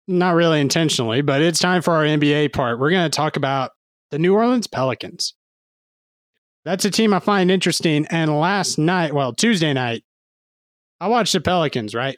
not 0.08 0.36
really 0.36 0.62
intentionally, 0.62 1.22
but 1.22 1.42
it's 1.42 1.60
time 1.60 1.82
for 1.82 1.94
our 1.96 2.04
NBA 2.04 2.54
part. 2.54 2.80
We're 2.80 2.92
going 2.92 3.10
to 3.10 3.16
talk 3.16 3.36
about 3.36 3.72
the 4.12 4.20
New 4.20 4.34
Orleans 4.34 4.68
Pelicans. 4.68 5.34
That's 6.66 6.86
a 6.86 6.92
team 6.92 7.14
I 7.14 7.20
find 7.20 7.50
interesting. 7.50 8.06
And 8.08 8.40
last 8.40 8.78
night, 8.78 9.14
well, 9.14 9.34
Tuesday 9.34 9.74
night, 9.74 10.04
I 11.00 11.08
watched 11.08 11.34
the 11.34 11.42
Pelicans, 11.42 11.96
right? 11.96 12.18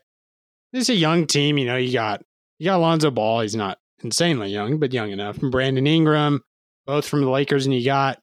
This 0.74 0.84
is 0.84 0.90
a 0.90 0.96
young 0.96 1.28
team. 1.28 1.58
You 1.58 1.66
know, 1.66 1.78
you 1.78 1.94
got 1.94 2.24
you 2.58 2.66
got 2.66 2.78
Lonzo 2.78 3.12
Ball. 3.12 3.42
He's 3.42 3.56
not 3.56 3.78
insanely 4.04 4.50
young, 4.50 4.80
but 4.80 4.94
young 4.94 5.12
enough. 5.12 5.42
And 5.42 5.52
Brandon 5.52 5.86
Ingram, 5.86 6.42
both 6.86 7.08
from 7.08 7.22
the 7.22 7.30
Lakers, 7.30 7.66
and 7.66 7.76
you 7.76 7.86
got 7.86 8.20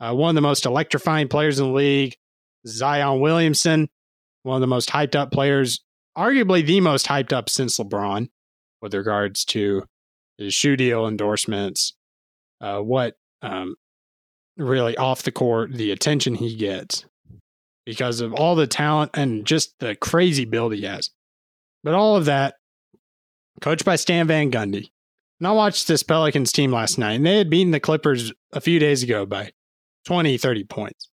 uh, 0.00 0.14
one 0.14 0.30
of 0.30 0.34
the 0.34 0.40
most 0.40 0.66
electrifying 0.66 1.28
players 1.28 1.58
in 1.58 1.66
the 1.66 1.72
league, 1.72 2.16
Zion 2.66 3.20
Williamson, 3.20 3.88
one 4.42 4.56
of 4.56 4.60
the 4.60 4.66
most 4.66 4.88
hyped 4.88 5.14
up 5.14 5.30
players, 5.30 5.80
arguably 6.16 6.66
the 6.66 6.80
most 6.80 7.06
hyped 7.06 7.32
up 7.32 7.48
since 7.48 7.78
LeBron, 7.78 8.28
with 8.80 8.94
regards 8.94 9.44
to 9.46 9.84
his 10.38 10.54
shoe 10.54 10.76
deal 10.76 11.06
endorsements, 11.06 11.94
uh, 12.62 12.80
what 12.80 13.16
um, 13.42 13.74
really 14.56 14.96
off 14.96 15.22
the 15.22 15.32
court, 15.32 15.72
the 15.72 15.90
attention 15.90 16.34
he 16.34 16.56
gets 16.56 17.04
because 17.84 18.20
of 18.20 18.32
all 18.32 18.54
the 18.54 18.66
talent 18.66 19.10
and 19.14 19.44
just 19.44 19.74
the 19.80 19.94
crazy 19.96 20.44
build 20.44 20.72
he 20.72 20.82
has. 20.82 21.10
But 21.82 21.94
all 21.94 22.16
of 22.16 22.26
that, 22.26 22.54
coached 23.60 23.84
by 23.84 23.96
Stan 23.96 24.26
Van 24.28 24.50
Gundy. 24.50 24.90
And 25.40 25.48
I 25.48 25.52
watched 25.52 25.88
this 25.88 26.04
Pelicans 26.04 26.52
team 26.52 26.70
last 26.70 26.98
night, 26.98 27.14
and 27.14 27.26
they 27.26 27.38
had 27.38 27.50
beaten 27.50 27.72
the 27.72 27.80
Clippers 27.80 28.32
a 28.52 28.60
few 28.60 28.78
days 28.78 29.02
ago 29.02 29.26
by 29.26 29.50
20, 30.06 30.38
30 30.38 30.64
points. 30.64 31.08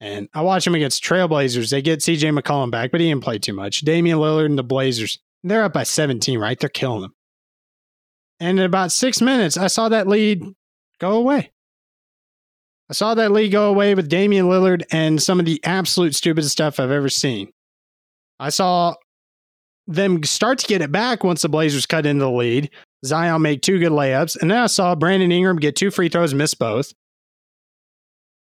And 0.00 0.28
I 0.32 0.42
watched 0.42 0.64
them 0.64 0.76
against 0.76 1.02
Trailblazers. 1.02 1.70
They 1.70 1.82
get 1.82 1.98
CJ 1.98 2.38
McCollum 2.38 2.70
back, 2.70 2.92
but 2.92 3.00
he 3.00 3.08
didn't 3.08 3.24
play 3.24 3.38
too 3.38 3.52
much. 3.52 3.80
Damian 3.80 4.18
Lillard 4.18 4.46
and 4.46 4.56
the 4.56 4.62
Blazers, 4.62 5.18
they're 5.42 5.64
up 5.64 5.72
by 5.72 5.82
17, 5.82 6.38
right? 6.38 6.58
They're 6.58 6.68
killing 6.68 7.02
them. 7.02 7.14
And 8.38 8.60
in 8.60 8.64
about 8.64 8.92
six 8.92 9.20
minutes, 9.20 9.56
I 9.56 9.66
saw 9.66 9.88
that 9.88 10.06
lead 10.06 10.44
go 10.98 11.12
away. 11.12 11.50
I 12.90 12.94
saw 12.94 13.14
that 13.14 13.32
league 13.32 13.52
go 13.52 13.68
away 13.68 13.94
with 13.94 14.08
Damian 14.08 14.46
Lillard 14.46 14.82
and 14.90 15.22
some 15.22 15.38
of 15.38 15.46
the 15.46 15.60
absolute 15.64 16.14
stupidest 16.14 16.52
stuff 16.52 16.80
I've 16.80 16.90
ever 16.90 17.10
seen. 17.10 17.50
I 18.40 18.48
saw 18.50 18.94
them 19.86 20.22
start 20.22 20.58
to 20.60 20.66
get 20.66 20.82
it 20.82 20.92
back 20.92 21.24
once 21.24 21.42
the 21.42 21.48
Blazers 21.48 21.86
cut 21.86 22.06
into 22.06 22.24
the 22.24 22.30
lead. 22.30 22.70
Zion 23.04 23.42
made 23.42 23.62
two 23.62 23.78
good 23.78 23.92
layups, 23.92 24.40
and 24.40 24.50
then 24.50 24.58
I 24.58 24.66
saw 24.66 24.94
Brandon 24.94 25.30
Ingram 25.30 25.56
get 25.56 25.76
two 25.76 25.90
free 25.90 26.08
throws, 26.08 26.34
miss 26.34 26.54
both 26.54 26.92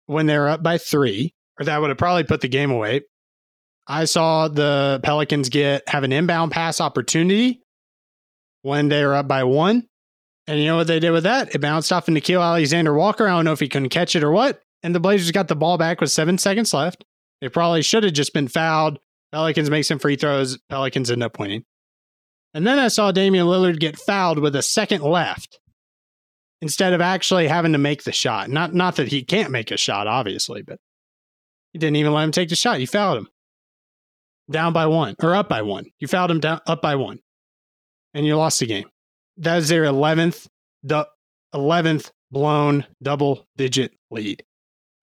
when 0.08 0.28
they 0.28 0.38
were 0.38 0.50
up 0.50 0.62
by 0.62 0.78
three, 0.78 1.34
or 1.60 1.66
that 1.66 1.80
would 1.82 1.89
have 1.89 1.98
probably 1.98 2.24
put 2.24 2.41
the 2.41 2.48
game 2.48 2.72
away. 2.72 3.02
I 3.88 4.06
saw 4.06 4.48
the 4.48 5.00
Pelicans 5.04 5.50
get 5.50 5.88
have 5.88 6.04
an 6.04 6.12
inbound 6.12 6.52
pass 6.52 6.82
opportunity 6.82 7.62
when 8.62 8.89
they 8.89 9.04
were 9.06 9.16
up 9.16 9.28
by 9.28 9.43
one. 9.43 9.88
And 10.48 10.60
you 10.60 10.68
know 10.68 10.76
what 10.76 10.88
they 10.88 11.00
did 11.00 11.12
with 11.12 11.24
that? 11.24 11.56
It 11.56 11.60
bounced 11.60 11.91
off 11.91 12.08
into 12.08 12.22
Nickeil 12.22 12.41
Alexander 12.41 12.93
Walker. 12.93 13.28
I 13.28 13.32
don't 13.32 13.46
know 13.46 13.52
if 13.52 13.60
he 13.60 13.68
couldn't 13.68 13.89
catch 13.89 14.16
it 14.16 14.24
or 14.24 14.32
what. 14.32 14.62
And 14.84 14.93
the 14.93 15.00
Blazers 15.00 15.32
got 15.32 15.48
the 15.48 15.56
ball 15.56 15.78
back 15.78 16.02
with 16.02 16.12
seven 16.12 16.38
seconds 16.38 16.74
left. 16.74 17.04
They 17.41 17.50
probably 17.50 17.82
should 17.82 18.04
have 18.04 18.14
just 18.14 18.34
been 18.34 18.48
fouled. 18.48 19.00
Pelicans 19.32 19.70
make 19.70 19.86
some 19.86 20.00
free 20.00 20.16
throws. 20.16 20.58
Pelicans 20.70 21.10
end 21.10 21.24
up 21.24 21.39
winning. 21.39 21.66
And 22.54 22.66
then 22.66 22.80
I 22.80 22.88
saw 22.88 23.12
Damian 23.12 23.48
Lillard 23.48 23.80
get 23.80 23.98
fouled 23.98 24.39
with 24.39 24.56
a 24.56 24.62
second 24.62 25.02
left 25.02 25.60
instead 26.62 26.93
of 26.93 27.02
actually 27.02 27.48
having 27.48 27.74
to 27.74 27.78
make 27.78 28.04
the 28.04 28.14
shot. 28.14 28.50
Not 28.50 28.74
not 28.74 28.96
that 28.96 29.10
he 29.10 29.24
can't 29.24 29.52
make 29.52 29.72
a 29.72 29.78
shot, 29.78 30.08
obviously, 30.08 30.62
but 30.62 30.80
he 31.74 31.80
didn't 31.80 31.98
even 31.98 32.14
let 32.14 32.24
him 32.24 32.32
take 32.32 32.50
the 32.50 32.56
shot. 32.56 32.80
You 32.80 32.88
fouled 32.88 33.18
him. 33.18 33.28
Down 34.50 34.72
by 34.72 34.86
one 34.86 35.16
or 35.22 35.36
up 35.36 35.50
by 35.50 35.64
one. 35.64 35.88
You 36.00 36.08
fouled 36.08 36.32
him 36.32 36.39
down 36.39 36.62
up 36.66 36.82
by 36.82 36.96
one. 36.96 37.20
And 38.14 38.26
you 38.26 38.38
lost 38.38 38.60
the 38.60 38.68
game. 38.68 38.86
That 39.38 39.57
is 39.57 39.69
their 39.69 39.83
11th, 39.83 40.47
the 40.83 41.07
11th 41.53 42.11
blown 42.31 42.86
double 43.01 43.45
digit 43.57 43.93
lead 44.11 44.43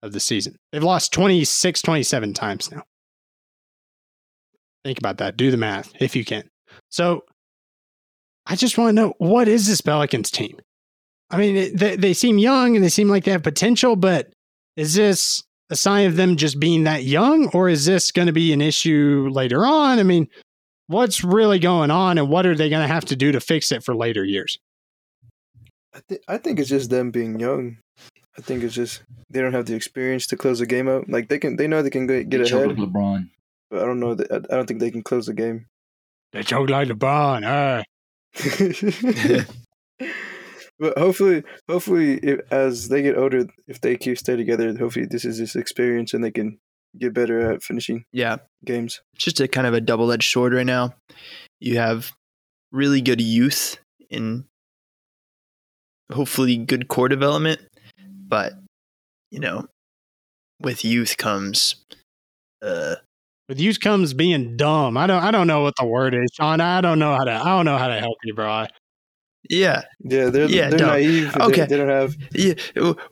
of 0.01 0.11
the 0.11 0.19
season. 0.19 0.55
They've 0.71 0.83
lost 0.83 1.13
26, 1.13 1.81
27 1.81 2.33
times 2.33 2.71
now. 2.71 2.83
Think 4.83 4.97
about 4.97 5.17
that. 5.19 5.37
Do 5.37 5.49
the 5.49 5.57
math 5.57 5.93
if 5.99 6.15
you 6.15 6.25
can. 6.25 6.43
So 6.89 7.23
I 8.45 8.55
just 8.55 8.77
want 8.77 8.89
to 8.89 9.01
know 9.01 9.13
what 9.17 9.47
is 9.47 9.67
this 9.67 9.81
Pelicans 9.81 10.29
team? 10.29 10.57
I 11.29 11.37
mean, 11.37 11.75
they, 11.75 11.95
they 11.95 12.13
seem 12.13 12.37
young 12.37 12.75
and 12.75 12.83
they 12.83 12.89
seem 12.89 13.07
like 13.07 13.23
they 13.23 13.31
have 13.31 13.43
potential, 13.43 13.95
but 13.95 14.31
is 14.75 14.93
this 14.95 15.41
a 15.69 15.75
sign 15.75 16.05
of 16.05 16.15
them 16.15 16.35
just 16.35 16.59
being 16.59 16.83
that 16.83 17.03
young 17.03 17.47
or 17.53 17.69
is 17.69 17.85
this 17.85 18.11
going 18.11 18.27
to 18.27 18.33
be 18.33 18.53
an 18.53 18.61
issue 18.61 19.29
later 19.31 19.65
on? 19.65 19.99
I 19.99 20.03
mean, 20.03 20.27
what's 20.87 21.23
really 21.23 21.59
going 21.59 21.91
on 21.91 22.17
and 22.17 22.29
what 22.29 22.45
are 22.45 22.55
they 22.55 22.69
going 22.69 22.81
to 22.81 22.93
have 22.93 23.05
to 23.05 23.15
do 23.15 23.31
to 23.31 23.39
fix 23.39 23.71
it 23.71 23.83
for 23.83 23.95
later 23.95 24.23
years? 24.23 24.59
I, 25.93 25.99
th- 26.07 26.21
I 26.27 26.37
think 26.37 26.59
it's 26.59 26.69
just 26.69 26.89
them 26.89 27.11
being 27.11 27.39
young. 27.39 27.77
I 28.37 28.41
think 28.41 28.63
it's 28.63 28.73
just 28.73 29.03
they 29.29 29.41
don't 29.41 29.53
have 29.53 29.67
the 29.67 29.75
experience 29.75 30.25
to 30.27 30.37
close 30.37 30.59
the 30.59 30.65
game 30.65 30.89
out. 30.89 31.07
Like 31.07 31.29
they 31.29 31.37
can, 31.37 31.55
they 31.55 31.67
know 31.67 31.81
they 31.81 31.91
can 31.91 32.07
get, 32.07 32.29
get 32.29 32.39
They 32.39 32.45
choke 32.45 32.65
ahead, 32.65 32.79
like 32.79 32.89
LeBron. 32.89 33.29
but 33.69 33.83
I 33.83 33.85
don't 33.85 33.99
know. 33.99 34.15
That, 34.15 34.31
I 34.31 34.37
I 34.37 34.55
don't 34.57 34.65
think 34.65 34.79
they 34.79 34.91
can 34.91 35.03
close 35.03 35.27
the 35.27 35.33
game. 35.33 35.67
They 36.31 36.41
choke 36.41 36.69
like 36.69 36.87
LeBron. 36.87 37.43
Uh, 37.45 37.83
but 40.79 40.97
hopefully, 40.97 41.43
hopefully, 41.69 42.15
if, 42.23 42.39
as 42.51 42.89
they 42.89 43.03
get 43.03 43.17
older, 43.17 43.45
if 43.67 43.79
they 43.81 43.95
keep 43.97 44.17
stay 44.17 44.35
together, 44.35 44.75
hopefully 44.75 45.05
this 45.05 45.25
is 45.25 45.37
just 45.37 45.55
experience 45.55 46.15
and 46.15 46.23
they 46.23 46.31
can 46.31 46.57
get 46.97 47.13
better 47.13 47.51
at 47.51 47.63
finishing 47.63 48.05
Yeah, 48.11 48.37
games. 48.65 49.01
it's 49.15 49.23
just 49.25 49.39
a 49.39 49.47
kind 49.47 49.67
of 49.67 49.73
a 49.73 49.81
double 49.81 50.11
edged 50.11 50.31
sword 50.31 50.53
right 50.53 50.65
now. 50.65 50.95
You 51.59 51.77
have 51.77 52.11
really 52.71 53.01
good 53.01 53.21
youth 53.21 53.77
in 54.09 54.45
hopefully 56.11 56.57
good 56.57 56.87
core 56.87 57.09
development, 57.09 57.61
but 58.27 58.53
you 59.31 59.39
know, 59.39 59.67
with 60.61 60.85
youth 60.85 61.17
comes 61.17 61.75
uh 62.61 62.95
with 63.49 63.59
youth 63.59 63.79
comes 63.79 64.13
being 64.13 64.55
dumb. 64.55 64.95
I 64.97 65.05
don't. 65.07 65.21
I 65.21 65.31
don't 65.31 65.47
know 65.47 65.61
what 65.61 65.73
the 65.77 65.85
word 65.85 66.13
is, 66.13 66.29
Sean. 66.33 66.61
I 66.61 66.79
don't 66.79 66.97
know 66.99 67.13
how 67.13 67.25
to. 67.25 67.31
I 67.31 67.43
don't 67.45 67.65
know 67.65 67.77
how 67.77 67.87
to 67.89 67.99
help 67.99 68.17
you, 68.23 68.33
bro. 68.33 68.67
yeah, 69.49 69.81
Yeah, 69.99 70.29
they're 70.29 70.45
Yeah, 70.49 70.69
they're 70.69 70.79
dumb. 70.79 70.87
naive. 70.89 71.35
Okay. 71.35 71.61
They, 71.61 71.65
they 71.67 71.77
don't 71.77 71.89
have. 71.89 72.15
yeah, 72.33 72.53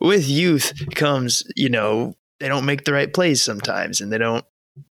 with 0.00 0.26
youth 0.28 0.72
comes, 0.94 1.44
you 1.54 1.68
know, 1.68 2.14
they 2.42 2.48
don't 2.48 2.64
make 2.64 2.84
the 2.84 2.92
right 2.92 3.12
plays 3.12 3.40
sometimes 3.42 4.00
and 4.00 4.12
they 4.12 4.18
don't 4.18 4.44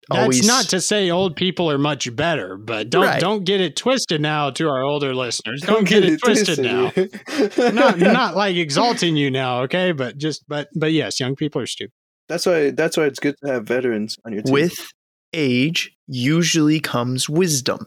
That's 0.08 0.20
always 0.22 0.46
not 0.46 0.66
to 0.66 0.80
say 0.80 1.10
old 1.10 1.34
people 1.34 1.70
are 1.70 1.78
much 1.78 2.14
better, 2.14 2.56
but 2.56 2.90
don't 2.90 3.04
Right. 3.04 3.20
don't 3.20 3.44
get 3.44 3.60
it 3.60 3.74
twisted 3.76 4.20
now 4.20 4.50
to 4.50 4.68
our 4.68 4.82
older 4.82 5.14
listeners. 5.14 5.62
Don't, 5.62 5.86
get, 5.88 6.04
it 6.04 6.20
twisted, 6.22 6.60
now. 6.60 6.92
now. 6.96 7.70
not 7.72 7.98
not 7.98 8.36
like 8.36 8.56
exalting 8.56 9.16
you 9.16 9.30
now, 9.30 9.62
okay? 9.62 9.90
But 9.92 10.16
just 10.18 10.44
but 10.48 10.68
but 10.76 10.92
yes, 10.92 11.18
young 11.18 11.34
people 11.34 11.60
are 11.60 11.66
stupid. 11.66 11.92
That's 12.28 12.46
why. 12.46 12.70
That's 12.70 12.96
why 12.96 13.04
it's 13.06 13.18
good 13.18 13.34
to 13.44 13.50
have 13.52 13.64
veterans 13.66 14.16
on 14.24 14.32
your 14.32 14.42
team. 14.42 14.52
with 14.52 14.92
age 15.32 15.92
usually 16.06 16.78
comes 16.80 17.28
wisdom. 17.28 17.86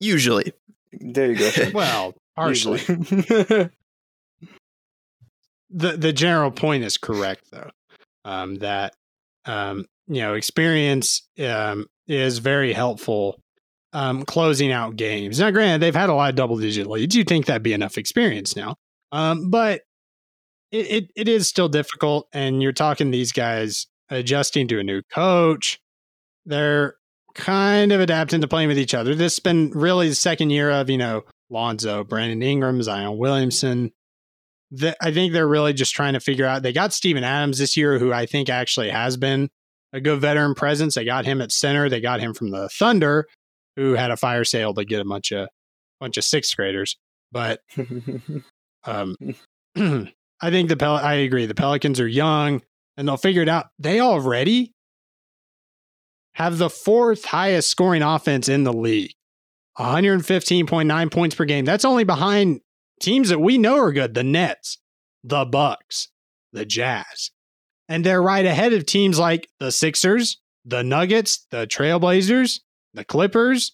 Usually. 0.00 0.52
there 0.92 1.30
you 1.32 1.38
go. 1.38 1.50
Well, 1.74 2.14
partially. 2.34 2.80
The 5.70 5.96
the 5.96 6.12
general 6.12 6.50
point 6.52 6.84
is 6.84 6.96
correct 6.96 7.50
though. 7.50 7.70
Um, 8.26 8.56
that 8.56 8.92
um, 9.46 9.86
you 10.08 10.20
know, 10.20 10.34
experience 10.34 11.28
um, 11.44 11.86
is 12.06 12.38
very 12.38 12.72
helpful 12.72 13.40
um, 13.92 14.24
closing 14.24 14.72
out 14.72 14.96
games. 14.96 15.40
Now, 15.40 15.50
granted, 15.50 15.80
they've 15.80 15.94
had 15.94 16.10
a 16.10 16.14
lot 16.14 16.30
of 16.30 16.36
double 16.36 16.58
digit 16.58 16.86
leads. 16.86 17.12
Do 17.12 17.18
You'd 17.18 17.28
think 17.28 17.46
that'd 17.46 17.62
be 17.62 17.72
enough 17.72 17.96
experience 17.96 18.56
now, 18.56 18.76
um, 19.12 19.50
but 19.50 19.82
it, 20.70 20.90
it 20.90 21.10
it 21.16 21.28
is 21.28 21.48
still 21.48 21.68
difficult. 21.68 22.28
And 22.32 22.62
you're 22.62 22.72
talking 22.72 23.10
these 23.10 23.32
guys 23.32 23.86
adjusting 24.10 24.68
to 24.68 24.78
a 24.78 24.84
new 24.84 25.02
coach. 25.12 25.80
They're 26.44 26.96
kind 27.34 27.92
of 27.92 28.00
adapting 28.00 28.40
to 28.40 28.48
playing 28.48 28.68
with 28.68 28.78
each 28.78 28.94
other. 28.94 29.14
This 29.14 29.34
has 29.34 29.40
been 29.40 29.70
really 29.70 30.08
the 30.08 30.14
second 30.14 30.50
year 30.50 30.70
of 30.70 30.90
you 30.90 30.98
know 30.98 31.22
Lonzo, 31.50 32.04
Brandon 32.04 32.42
Ingram, 32.42 32.82
Zion 32.82 33.18
Williamson 33.18 33.92
the, 34.70 34.96
I 35.00 35.12
think 35.12 35.32
they're 35.32 35.48
really 35.48 35.72
just 35.72 35.94
trying 35.94 36.14
to 36.14 36.20
figure 36.20 36.46
out. 36.46 36.62
They 36.62 36.72
got 36.72 36.92
Steven 36.92 37.24
Adams 37.24 37.58
this 37.58 37.76
year, 37.76 37.98
who 37.98 38.12
I 38.12 38.26
think 38.26 38.48
actually 38.48 38.90
has 38.90 39.16
been 39.16 39.48
a 39.92 40.00
good 40.00 40.20
veteran 40.20 40.54
presence. 40.54 40.94
They 40.94 41.04
got 41.04 41.24
him 41.24 41.40
at 41.40 41.52
center. 41.52 41.88
They 41.88 42.00
got 42.00 42.20
him 42.20 42.34
from 42.34 42.50
the 42.50 42.68
Thunder, 42.68 43.26
who 43.76 43.92
had 43.92 44.10
a 44.10 44.16
fire 44.16 44.44
sale 44.44 44.74
to 44.74 44.84
get 44.84 45.00
a 45.00 45.04
bunch 45.04 45.32
of 45.32 45.48
bunch 46.00 46.16
of 46.16 46.24
sixth 46.24 46.56
graders. 46.56 46.96
But 47.32 47.60
um, 48.84 49.16
I 49.76 50.50
think 50.50 50.68
the 50.68 50.76
Pel- 50.76 50.96
I 50.96 51.14
agree. 51.14 51.46
The 51.46 51.54
Pelicans 51.54 52.00
are 52.00 52.08
young, 52.08 52.62
and 52.96 53.06
they'll 53.06 53.16
figure 53.16 53.42
it 53.42 53.48
out. 53.48 53.66
They 53.78 54.00
already 54.00 54.72
have 56.34 56.58
the 56.58 56.70
fourth 56.70 57.24
highest 57.24 57.68
scoring 57.68 58.02
offense 58.02 58.48
in 58.48 58.64
the 58.64 58.72
league 58.72 59.12
115.9 59.78 61.10
points 61.10 61.34
per 61.34 61.44
game. 61.44 61.64
That's 61.64 61.84
only 61.84 62.04
behind 62.04 62.60
teams 63.00 63.28
that 63.28 63.40
we 63.40 63.58
know 63.58 63.78
are 63.78 63.92
good, 63.92 64.14
the 64.14 64.24
Nets, 64.24 64.78
the 65.22 65.44
Bucks, 65.44 66.08
the 66.52 66.64
Jazz. 66.64 67.30
And 67.88 68.04
they're 68.04 68.22
right 68.22 68.44
ahead 68.44 68.72
of 68.72 68.86
teams 68.86 69.18
like 69.18 69.48
the 69.60 69.70
Sixers, 69.70 70.40
the 70.64 70.82
Nuggets, 70.82 71.46
the 71.50 71.66
Trailblazers, 71.66 72.60
the 72.94 73.04
Clippers. 73.04 73.72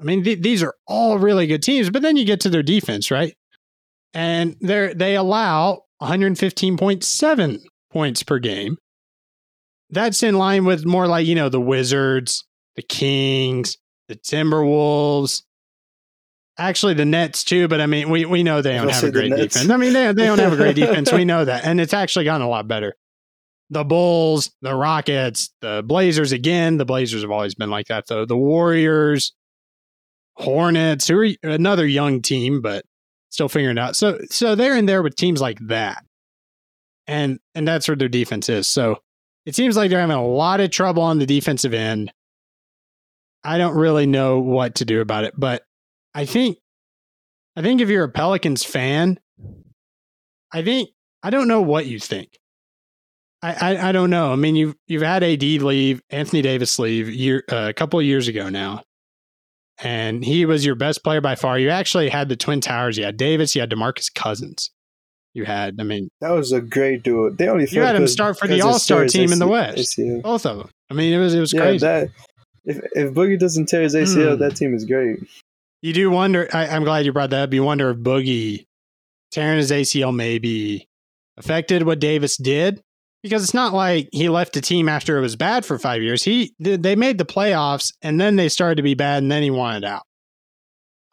I 0.00 0.04
mean, 0.04 0.24
th- 0.24 0.40
these 0.40 0.62
are 0.62 0.74
all 0.86 1.18
really 1.18 1.46
good 1.46 1.62
teams, 1.62 1.90
but 1.90 2.02
then 2.02 2.16
you 2.16 2.24
get 2.24 2.40
to 2.40 2.50
their 2.50 2.62
defense, 2.62 3.10
right? 3.10 3.34
And 4.12 4.56
they 4.60 4.92
they 4.94 5.14
allow 5.14 5.82
115.7 6.02 7.60
points 7.92 8.22
per 8.22 8.38
game. 8.38 8.78
That's 9.90 10.22
in 10.22 10.36
line 10.36 10.64
with 10.64 10.86
more 10.86 11.06
like, 11.06 11.26
you 11.26 11.34
know, 11.34 11.48
the 11.48 11.60
Wizards, 11.60 12.44
the 12.76 12.82
Kings, 12.82 13.76
the 14.08 14.16
Timberwolves, 14.16 15.42
actually 16.60 16.94
the 16.94 17.04
Nets 17.04 17.42
too. 17.42 17.66
But 17.66 17.80
I 17.80 17.86
mean, 17.86 18.10
we, 18.10 18.24
we 18.26 18.42
know 18.42 18.62
they 18.62 18.74
don't 18.74 18.90
have 18.90 19.04
a 19.04 19.10
great 19.10 19.30
defense. 19.30 19.68
I 19.68 19.76
mean, 19.76 19.92
they, 19.92 20.12
they 20.12 20.26
don't 20.26 20.38
have 20.38 20.52
a 20.52 20.56
great 20.56 20.76
defense. 20.76 21.10
We 21.10 21.24
know 21.24 21.44
that. 21.44 21.64
And 21.64 21.80
it's 21.80 21.94
actually 21.94 22.26
gotten 22.26 22.46
a 22.46 22.48
lot 22.48 22.68
better. 22.68 22.94
The 23.70 23.84
Bulls, 23.84 24.50
the 24.62 24.74
Rockets, 24.74 25.50
the 25.60 25.82
Blazers 25.84 26.32
again. 26.32 26.76
The 26.76 26.84
Blazers 26.84 27.22
have 27.22 27.30
always 27.30 27.54
been 27.54 27.70
like 27.70 27.86
that, 27.86 28.06
though. 28.08 28.24
The 28.24 28.36
Warriors, 28.36 29.32
Hornets, 30.34 31.08
who 31.08 31.20
are 31.20 31.28
another 31.42 31.86
young 31.86 32.20
team, 32.20 32.60
but 32.60 32.84
still 33.30 33.48
figuring 33.48 33.78
out. 33.78 33.96
So 33.96 34.18
so 34.28 34.54
they're 34.54 34.76
in 34.76 34.86
there 34.86 35.02
with 35.02 35.16
teams 35.16 35.40
like 35.40 35.58
that. 35.68 36.04
And 37.06 37.38
and 37.54 37.66
that's 37.66 37.88
where 37.88 37.96
their 37.96 38.08
defense 38.08 38.48
is. 38.48 38.66
So 38.66 38.98
it 39.46 39.54
seems 39.54 39.76
like 39.76 39.90
they're 39.90 40.00
having 40.00 40.16
a 40.16 40.26
lot 40.26 40.60
of 40.60 40.70
trouble 40.70 41.02
on 41.02 41.18
the 41.18 41.26
defensive 41.26 41.74
end. 41.74 42.12
I 43.42 43.56
don't 43.56 43.76
really 43.76 44.06
know 44.06 44.40
what 44.40 44.76
to 44.76 44.84
do 44.84 45.00
about 45.00 45.24
it, 45.24 45.34
but 45.36 45.62
I 46.14 46.24
think 46.24 46.58
I 47.56 47.62
think 47.62 47.80
if 47.80 47.88
you're 47.88 48.04
a 48.04 48.08
Pelicans 48.08 48.64
fan, 48.64 49.18
I 50.52 50.62
think 50.62 50.90
I 51.22 51.30
don't 51.30 51.48
know 51.48 51.60
what 51.60 51.86
you 51.86 51.98
think. 51.98 52.36
I, 53.42 53.52
I, 53.74 53.88
I 53.88 53.92
don't 53.92 54.10
know. 54.10 54.32
I 54.32 54.36
mean, 54.36 54.54
you've 54.56 54.74
you've 54.86 55.02
had 55.02 55.22
AD 55.22 55.42
leave, 55.42 56.02
Anthony 56.10 56.42
Davis 56.42 56.78
leave 56.78 57.08
year, 57.08 57.42
uh, 57.50 57.66
a 57.70 57.72
couple 57.72 57.98
of 57.98 58.04
years 58.04 58.28
ago 58.28 58.48
now, 58.50 58.82
and 59.82 60.22
he 60.24 60.44
was 60.44 60.64
your 60.66 60.74
best 60.74 61.02
player 61.02 61.20
by 61.20 61.36
far. 61.36 61.58
You 61.58 61.70
actually 61.70 62.10
had 62.10 62.28
the 62.28 62.36
Twin 62.36 62.60
Towers. 62.60 62.98
You 62.98 63.04
had 63.04 63.16
Davis. 63.16 63.54
You 63.54 63.62
had 63.62 63.70
Demarcus 63.70 64.12
Cousins. 64.14 64.70
You 65.32 65.44
had, 65.44 65.76
I 65.78 65.84
mean, 65.84 66.08
That 66.20 66.30
was 66.30 66.50
a 66.50 66.60
great 66.60 67.04
duo. 67.04 67.30
They 67.30 67.46
only 67.48 67.66
You 67.70 67.82
had 67.82 67.94
him 67.94 68.08
start 68.08 68.36
for 68.36 68.48
the 68.48 68.62
All-Star 68.62 69.06
team 69.06 69.30
in 69.32 69.38
the 69.38 69.46
West. 69.46 69.96
ACL. 69.96 70.22
both 70.22 70.44
of 70.44 70.58
them. 70.58 70.70
I 70.90 70.94
mean, 70.94 71.12
it 71.12 71.18
was 71.18 71.34
it 71.34 71.40
was 71.40 71.52
Yeah, 71.52 71.60
crazy. 71.60 71.86
that 71.86 72.08
if 72.64 72.78
if 72.92 73.14
Boogie 73.14 73.38
doesn't 73.38 73.66
tear 73.66 73.82
his 73.82 73.94
ACL, 73.94 74.34
Hmm. 74.34 74.40
that 74.40 74.56
team 74.56 74.74
is 74.74 74.84
great. 74.84 75.20
You 75.82 75.92
do 75.92 76.10
wonder. 76.10 76.48
I, 76.52 76.66
I'm 76.68 76.84
glad 76.84 77.04
you 77.04 77.12
brought 77.12 77.30
that 77.30 77.44
up. 77.44 77.54
You 77.54 77.64
wonder 77.64 77.90
if 77.90 77.98
Boogie 77.98 78.66
tearing 79.30 79.58
his 79.58 79.70
ACL 79.70 80.14
maybe 80.14 80.88
affected 81.36 81.84
what 81.84 82.00
Davis 82.00 82.36
did 82.36 82.82
because 83.22 83.42
it's 83.42 83.54
not 83.54 83.72
like 83.72 84.08
he 84.12 84.28
left 84.28 84.52
the 84.52 84.60
team 84.60 84.88
after 84.88 85.16
it 85.16 85.20
was 85.20 85.36
bad 85.36 85.64
for 85.64 85.78
five 85.78 86.02
years. 86.02 86.22
He 86.22 86.54
they 86.58 86.96
made 86.96 87.18
the 87.18 87.24
playoffs 87.24 87.92
and 88.02 88.20
then 88.20 88.36
they 88.36 88.48
started 88.48 88.76
to 88.76 88.82
be 88.82 88.94
bad 88.94 89.22
and 89.22 89.30
then 89.30 89.42
he 89.42 89.50
wanted 89.50 89.84
out. 89.84 90.02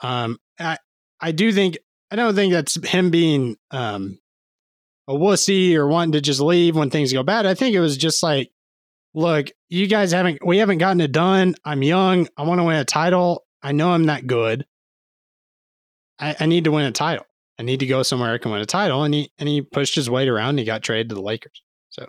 Um, 0.02 0.38
I 0.60 0.78
I 1.20 1.32
do 1.32 1.52
think 1.52 1.78
I 2.12 2.16
don't 2.16 2.36
think 2.36 2.54
that's 2.54 2.76
him 2.88 3.10
being 3.10 3.58
um 3.72 4.20
a 5.08 5.14
wussy 5.14 5.76
or 5.76 5.88
wanting 5.88 6.14
to 6.14 6.22
just 6.22 6.42
leave 6.42 6.76
when 6.76 6.90
things 6.90 7.14
go 7.14 7.24
bad. 7.24 7.46
I 7.46 7.54
think 7.54 7.74
it 7.76 7.80
was 7.80 7.98
just 7.98 8.22
like, 8.22 8.52
look, 9.14 9.48
you 9.70 9.88
guys 9.88 10.12
haven't 10.12 10.46
we 10.46 10.58
haven't 10.58 10.80
gotten 10.80 11.02
it 11.02 11.12
done. 11.12 11.56
I'm 11.64 11.84
young. 11.84 12.28
I 12.38 12.44
want 12.44 12.60
to 12.60 12.64
win 12.64 12.78
a 12.78 12.86
title. 12.86 13.44
I 13.62 13.72
know 13.72 13.92
I'm 13.92 14.06
not 14.06 14.28
good. 14.28 14.66
I, 16.20 16.36
I 16.40 16.46
need 16.46 16.64
to 16.66 16.72
win 16.72 16.86
a 16.86 16.92
title. 16.92 17.26
I 17.60 17.64
need 17.64 17.80
to 17.80 17.88
go 17.88 18.04
somewhere 18.04 18.34
I 18.34 18.38
can 18.38 18.52
win 18.52 18.62
a 18.62 18.66
title. 18.66 19.04
And 19.04 19.14
he 19.14 19.32
and 19.38 19.50
he 19.50 19.62
pushed 19.62 19.96
his 19.96 20.10
weight 20.10 20.28
around 20.28 20.50
and 20.50 20.60
he 20.60 20.66
got 20.66 20.84
traded 20.84 21.10
to 21.10 21.16
the 21.16 21.22
Lakers. 21.22 21.62
So 21.90 22.08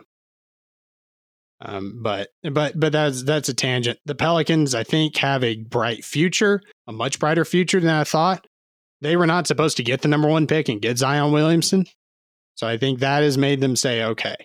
um, 1.61 2.01
but 2.03 2.28
but 2.42 2.78
but 2.78 2.92
that's 2.92 3.24
that's 3.24 3.49
a 3.49 3.55
tangent. 3.55 3.99
The 4.05 4.14
Pelicans, 4.14 4.74
I 4.74 4.84
think, 4.84 5.16
have 5.16 5.42
a 5.42 5.57
bright 5.57 6.05
future, 6.05 6.61
a 6.86 6.92
much 6.92 7.18
brighter 7.18 7.44
future 7.44 7.80
than 7.80 7.90
I 7.90 8.05
thought. 8.05 8.46
They 9.01 9.16
were 9.16 9.26
not 9.26 9.46
supposed 9.46 9.76
to 9.78 9.82
get 9.82 10.03
the 10.03 10.09
number 10.09 10.28
one 10.28 10.46
pick 10.46 10.68
and 10.68 10.80
get 10.80 10.99
Zion 10.99 11.32
Williamson. 11.32 11.86
So 12.55 12.66
I 12.66 12.78
think 12.78 13.01
that 13.01 13.22
has 13.22 13.38
made 13.38 13.61
them 13.61 13.76
say, 13.76 14.03
okay, 14.03 14.36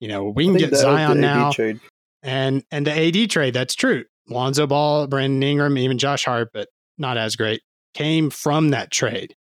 you 0.00 0.08
know, 0.08 0.24
we 0.24 0.44
can 0.44 0.54
get 0.54 0.66
that 0.66 0.72
was 0.72 0.80
the 0.80 0.82
Zion 0.82 1.20
now 1.20 1.52
Trade. 1.52 1.80
and 2.22 2.64
and 2.70 2.86
the 2.86 2.92
AD 2.92 3.30
trade, 3.30 3.54
that's 3.54 3.74
true. 3.74 4.04
Lonzo 4.28 4.66
Ball, 4.66 5.06
Brandon 5.06 5.42
Ingram, 5.42 5.78
even 5.78 5.98
Josh 5.98 6.24
Hart, 6.24 6.50
but 6.52 6.68
not 6.96 7.16
as 7.16 7.36
great, 7.36 7.62
came 7.94 8.30
from 8.30 8.70
that 8.70 8.90
trade. 8.90 9.34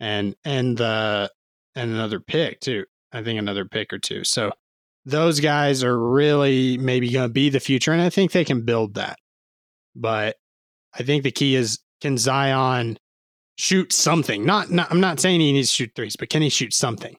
And 0.00 0.34
and 0.44 0.76
the 0.76 1.30
and 1.74 1.90
another 1.90 2.20
pick 2.20 2.60
too. 2.60 2.84
I 3.12 3.22
think 3.22 3.38
another 3.38 3.64
pick 3.64 3.92
or 3.92 3.98
two. 3.98 4.24
So 4.24 4.52
those 5.04 5.40
guys 5.40 5.84
are 5.84 5.98
really 5.98 6.78
maybe 6.78 7.10
going 7.10 7.28
to 7.28 7.32
be 7.32 7.50
the 7.50 7.60
future, 7.60 7.92
and 7.92 8.02
I 8.02 8.10
think 8.10 8.32
they 8.32 8.44
can 8.44 8.64
build 8.64 8.94
that. 8.94 9.18
But 9.94 10.36
I 10.94 11.02
think 11.02 11.22
the 11.22 11.30
key 11.30 11.54
is 11.54 11.78
can 12.00 12.18
Zion 12.18 12.98
shoot 13.56 13.92
something? 13.92 14.44
Not, 14.44 14.70
not 14.70 14.90
I'm 14.90 15.00
not 15.00 15.20
saying 15.20 15.40
he 15.40 15.52
needs 15.52 15.70
to 15.70 15.74
shoot 15.74 15.92
threes, 15.94 16.16
but 16.16 16.30
can 16.30 16.42
he 16.42 16.48
shoot 16.48 16.72
something? 16.72 17.16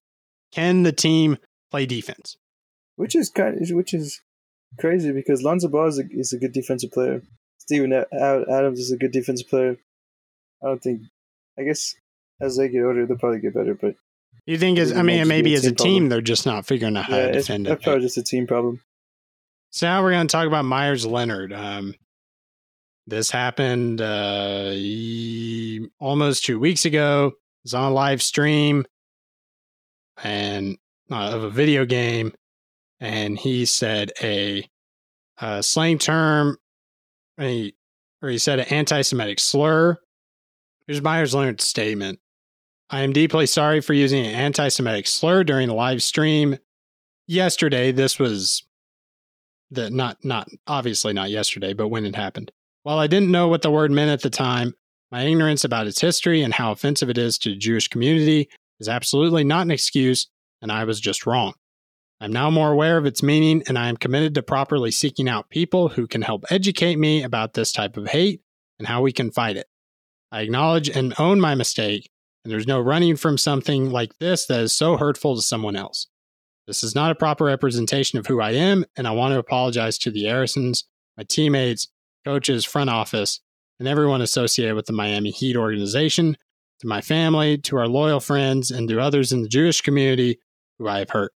Can 0.51 0.83
the 0.83 0.91
team 0.91 1.37
play 1.71 1.85
defense? 1.85 2.35
which 2.95 3.15
is 3.15 3.29
kind 3.29 3.61
of, 3.61 3.69
which 3.75 3.93
is 3.93 4.21
crazy 4.79 5.11
because 5.11 5.41
Lonzo 5.43 5.67
Ball 5.67 5.87
is 5.87 5.99
a, 5.99 6.03
is 6.11 6.33
a 6.33 6.37
good 6.37 6.53
defensive 6.53 6.91
player. 6.91 7.21
Steven 7.59 7.93
Adams 7.93 8.79
is 8.79 8.91
a 8.91 8.97
good 8.97 9.11
defensive 9.11 9.47
player. 9.49 9.77
I 10.63 10.67
don't 10.67 10.81
think. 10.81 11.01
I 11.57 11.63
guess 11.63 11.93
as 12.41 12.57
they 12.57 12.67
get 12.69 12.83
older, 12.83 13.05
they'll 13.05 13.17
probably 13.17 13.39
get 13.39 13.53
better. 13.53 13.75
But 13.75 13.95
You 14.45 14.57
think 14.57 14.79
as 14.79 14.91
I 14.91 15.01
mean 15.03 15.27
maybe 15.27 15.53
as 15.53 15.65
a 15.65 15.71
team 15.71 15.75
problem. 16.03 16.09
they're 16.09 16.21
just 16.21 16.45
not 16.45 16.65
figuring 16.65 16.97
out 16.97 17.05
how 17.05 17.15
yeah, 17.17 17.27
to 17.31 17.37
it's 17.37 17.47
defend 17.47 17.65
that's 17.67 17.81
it. 17.81 17.83
probably 17.83 18.01
just 18.01 18.17
a 18.17 18.23
team 18.23 18.47
problem. 18.47 18.81
So 19.69 19.87
now 19.87 20.01
we're 20.03 20.11
going 20.11 20.27
to 20.27 20.31
talk 20.31 20.47
about 20.47 20.65
Meyers 20.65 21.05
Leonard. 21.05 21.51
Um, 21.53 21.95
this 23.07 23.31
happened 23.31 24.01
uh, 24.01 24.73
almost 25.99 26.45
two 26.45 26.59
weeks 26.59 26.85
ago. 26.85 27.27
It 27.27 27.33
was 27.65 27.73
on 27.73 27.91
a 27.91 27.93
live 27.93 28.21
stream 28.21 28.85
and 30.23 30.77
uh, 31.11 31.31
of 31.33 31.43
a 31.43 31.49
video 31.49 31.85
game, 31.85 32.33
and 32.99 33.37
he 33.37 33.65
said 33.65 34.11
a, 34.21 34.67
uh 35.39 35.61
slang 35.61 35.97
term, 35.97 36.57
a, 37.39 37.73
or 38.21 38.29
he 38.29 38.37
said 38.37 38.59
an 38.59 38.67
anti-Semitic 38.69 39.39
slur. 39.39 39.97
Here's 40.87 41.01
Meyers 41.01 41.33
Leonard's 41.33 41.65
statement. 41.65 42.19
I 42.89 43.01
am 43.01 43.13
deeply 43.13 43.45
sorry 43.47 43.81
for 43.81 43.93
using 43.93 44.25
an 44.25 44.35
anti 44.35 44.67
Semitic 44.67 45.07
slur 45.07 45.43
during 45.43 45.67
the 45.67 45.73
live 45.73 46.03
stream. 46.03 46.57
Yesterday, 47.25 47.91
this 47.91 48.19
was 48.19 48.63
the 49.71 49.89
not 49.89 50.23
not 50.23 50.47
obviously 50.67 51.13
not 51.13 51.31
yesterday, 51.31 51.73
but 51.73 51.87
when 51.87 52.05
it 52.05 52.15
happened. 52.15 52.51
While 52.83 52.99
I 52.99 53.07
didn't 53.07 53.31
know 53.31 53.47
what 53.47 53.61
the 53.61 53.71
word 53.71 53.91
meant 53.91 54.11
at 54.11 54.21
the 54.21 54.29
time, 54.29 54.75
my 55.11 55.23
ignorance 55.23 55.63
about 55.63 55.87
its 55.87 56.01
history 56.01 56.41
and 56.43 56.53
how 56.53 56.71
offensive 56.71 57.09
it 57.09 57.17
is 57.17 57.37
to 57.39 57.49
the 57.49 57.55
Jewish 57.55 57.87
community 57.87 58.49
is 58.79 58.89
absolutely 58.89 59.43
not 59.43 59.61
an 59.61 59.71
excuse, 59.71 60.27
and 60.61 60.71
I 60.71 60.83
was 60.83 60.99
just 60.99 61.25
wrong. 61.25 61.53
I'm 62.23 62.31
now 62.31 62.49
more 62.49 62.71
aware 62.71 62.97
of 62.97 63.05
its 63.05 63.21
meaning, 63.21 63.63
and 63.67 63.77
I 63.77 63.89
am 63.89 63.97
committed 63.97 64.33
to 64.35 64.41
properly 64.41 64.91
seeking 64.91 65.27
out 65.27 65.49
people 65.49 65.89
who 65.89 66.07
can 66.07 66.21
help 66.21 66.45
educate 66.49 66.97
me 66.97 67.21
about 67.21 67.53
this 67.53 67.73
type 67.73 67.97
of 67.97 68.07
hate 68.07 68.39
and 68.79 68.87
how 68.87 69.01
we 69.01 69.11
can 69.11 69.29
fight 69.29 69.57
it. 69.57 69.67
I 70.31 70.39
acknowledge 70.39 70.87
and 70.87 71.13
own 71.19 71.41
my 71.41 71.53
mistake, 71.53 72.09
and 72.45 72.53
there's 72.53 72.65
no 72.65 72.79
running 72.79 73.17
from 73.17 73.37
something 73.37 73.89
like 73.89 74.19
this 74.19 74.45
that 74.45 74.61
is 74.61 74.71
so 74.71 74.95
hurtful 74.95 75.35
to 75.35 75.41
someone 75.41 75.75
else. 75.75 76.07
This 76.65 76.81
is 76.81 76.95
not 76.95 77.11
a 77.11 77.15
proper 77.15 77.43
representation 77.43 78.17
of 78.17 78.27
who 78.27 78.39
I 78.39 78.51
am, 78.51 78.85
and 78.95 79.05
I 79.05 79.11
want 79.11 79.33
to 79.33 79.39
apologize 79.39 79.97
to 79.97 80.09
the 80.09 80.31
Arisons, 80.31 80.85
my 81.17 81.25
teammates, 81.25 81.89
coaches, 82.23 82.63
front 82.63 82.89
office, 82.89 83.41
and 83.79 83.87
everyone 83.87 84.21
associated 84.21 84.75
with 84.75 84.85
the 84.85 84.93
Miami 84.93 85.31
Heat 85.31 85.57
organization, 85.57 86.37
to 86.79 86.87
my 86.87 87.01
family, 87.01 87.57
to 87.57 87.75
our 87.75 87.87
loyal 87.89 88.21
friends, 88.21 88.71
and 88.71 88.87
to 88.87 89.01
others 89.01 89.33
in 89.33 89.41
the 89.41 89.49
Jewish 89.49 89.81
community 89.81 90.39
who 90.79 90.87
I 90.87 90.99
have 90.99 91.09
hurt. 91.09 91.33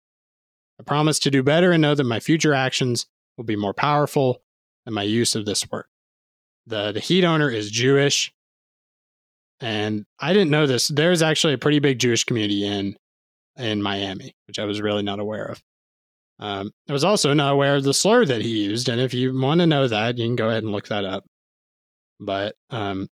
I 0.78 0.82
promise 0.82 1.18
to 1.20 1.30
do 1.30 1.42
better 1.42 1.72
and 1.72 1.82
know 1.82 1.94
that 1.94 2.04
my 2.04 2.20
future 2.20 2.54
actions 2.54 3.06
will 3.36 3.44
be 3.44 3.56
more 3.56 3.74
powerful 3.74 4.42
than 4.84 4.94
my 4.94 5.02
use 5.02 5.34
of 5.34 5.46
this 5.46 5.68
word. 5.70 5.86
The, 6.66 6.92
the 6.92 7.00
Heat 7.00 7.24
owner 7.24 7.50
is 7.50 7.70
Jewish, 7.70 8.32
and 9.60 10.04
I 10.18 10.32
didn't 10.32 10.50
know 10.50 10.66
this. 10.66 10.88
There's 10.88 11.22
actually 11.22 11.54
a 11.54 11.58
pretty 11.58 11.78
big 11.78 11.98
Jewish 11.98 12.24
community 12.24 12.66
in 12.66 12.96
in 13.56 13.82
Miami, 13.82 14.34
which 14.46 14.58
I 14.58 14.64
was 14.64 14.82
really 14.82 15.02
not 15.02 15.18
aware 15.18 15.46
of. 15.46 15.62
Um, 16.38 16.72
I 16.88 16.92
was 16.92 17.04
also 17.04 17.32
not 17.32 17.54
aware 17.54 17.76
of 17.76 17.84
the 17.84 17.94
slur 17.94 18.26
that 18.26 18.42
he 18.42 18.64
used, 18.64 18.88
and 18.88 19.00
if 19.00 19.14
you 19.14 19.38
want 19.38 19.60
to 19.60 19.66
know 19.66 19.88
that, 19.88 20.18
you 20.18 20.26
can 20.26 20.36
go 20.36 20.50
ahead 20.50 20.62
and 20.62 20.72
look 20.72 20.88
that 20.88 21.04
up. 21.04 21.24
But 22.20 22.54
um, 22.68 23.08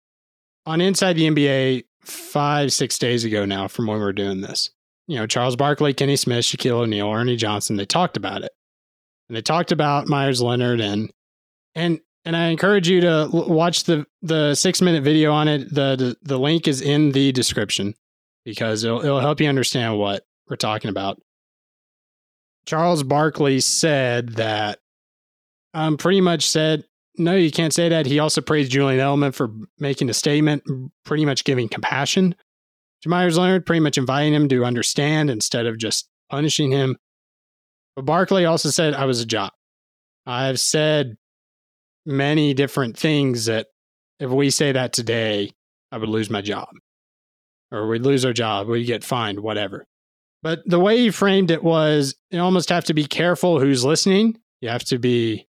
on 0.65 0.81
Inside 0.81 1.13
the 1.13 1.27
NBA, 1.27 1.85
five 2.01 2.71
six 2.71 2.99
days 2.99 3.23
ago 3.23 3.45
now, 3.45 3.67
from 3.67 3.87
when 3.87 3.99
we're 3.99 4.13
doing 4.13 4.41
this, 4.41 4.69
you 5.07 5.17
know, 5.17 5.27
Charles 5.27 5.55
Barkley, 5.55 5.93
Kenny 5.93 6.15
Smith, 6.15 6.45
Shaquille 6.45 6.81
O'Neal, 6.81 7.11
Ernie 7.11 7.35
Johnson, 7.35 7.75
they 7.75 7.85
talked 7.85 8.17
about 8.17 8.43
it, 8.43 8.51
and 9.29 9.35
they 9.35 9.41
talked 9.41 9.71
about 9.71 10.07
Meyers 10.07 10.41
Leonard, 10.41 10.81
and 10.81 11.11
and 11.75 11.99
and 12.25 12.35
I 12.35 12.47
encourage 12.47 12.89
you 12.89 13.01
to 13.01 13.29
l- 13.33 13.49
watch 13.49 13.83
the 13.83 14.05
the 14.21 14.55
six 14.55 14.81
minute 14.81 15.03
video 15.03 15.31
on 15.31 15.47
it. 15.47 15.73
The, 15.73 15.95
the 15.95 16.17
the 16.23 16.39
link 16.39 16.67
is 16.67 16.81
in 16.81 17.11
the 17.11 17.31
description 17.31 17.93
because 18.43 18.83
it'll 18.83 19.03
it'll 19.03 19.19
help 19.19 19.39
you 19.39 19.47
understand 19.47 19.97
what 19.99 20.23
we're 20.49 20.55
talking 20.55 20.89
about. 20.89 21.21
Charles 22.65 23.03
Barkley 23.03 23.59
said 23.59 24.29
that 24.29 24.79
um 25.73 25.97
pretty 25.97 26.21
much 26.21 26.47
said 26.47 26.83
no, 27.17 27.35
you 27.35 27.51
can't 27.51 27.73
say 27.73 27.87
that. 27.89 28.05
He 28.05 28.19
also 28.19 28.41
praised 28.41 28.71
Julian 28.71 28.99
Edelman 28.99 29.33
for 29.33 29.49
making 29.79 30.09
a 30.09 30.13
statement, 30.13 30.63
pretty 31.05 31.25
much 31.25 31.45
giving 31.45 31.69
compassion 31.69 32.35
Meyers 33.05 33.37
Leonard, 33.37 33.65
pretty 33.65 33.81
much 33.81 33.97
inviting 33.97 34.33
him 34.33 34.49
to 34.49 34.65
understand 34.65 35.29
instead 35.29 35.65
of 35.65 35.77
just 35.77 36.07
punishing 36.29 36.71
him. 36.71 36.97
But 37.95 38.05
Barkley 38.05 38.45
also 38.45 38.69
said, 38.69 38.93
I 38.93 39.05
was 39.05 39.21
a 39.21 39.25
job. 39.25 39.51
I've 40.25 40.59
said 40.59 41.17
many 42.05 42.53
different 42.53 42.97
things 42.97 43.45
that 43.45 43.67
if 44.19 44.29
we 44.29 44.49
say 44.49 44.71
that 44.71 44.93
today, 44.93 45.51
I 45.91 45.97
would 45.97 46.09
lose 46.09 46.29
my 46.29 46.41
job 46.41 46.69
or 47.71 47.87
we'd 47.87 48.03
lose 48.03 48.25
our 48.25 48.33
job, 48.33 48.67
we'd 48.67 48.85
get 48.85 49.03
fined, 49.03 49.39
whatever. 49.39 49.85
But 50.41 50.61
the 50.65 50.79
way 50.79 50.97
he 50.97 51.11
framed 51.11 51.51
it 51.51 51.63
was 51.63 52.15
you 52.29 52.39
almost 52.39 52.69
have 52.69 52.85
to 52.85 52.93
be 52.93 53.05
careful 53.05 53.59
who's 53.59 53.83
listening. 53.83 54.37
You 54.61 54.69
have 54.69 54.83
to 54.85 54.99
be, 54.99 55.47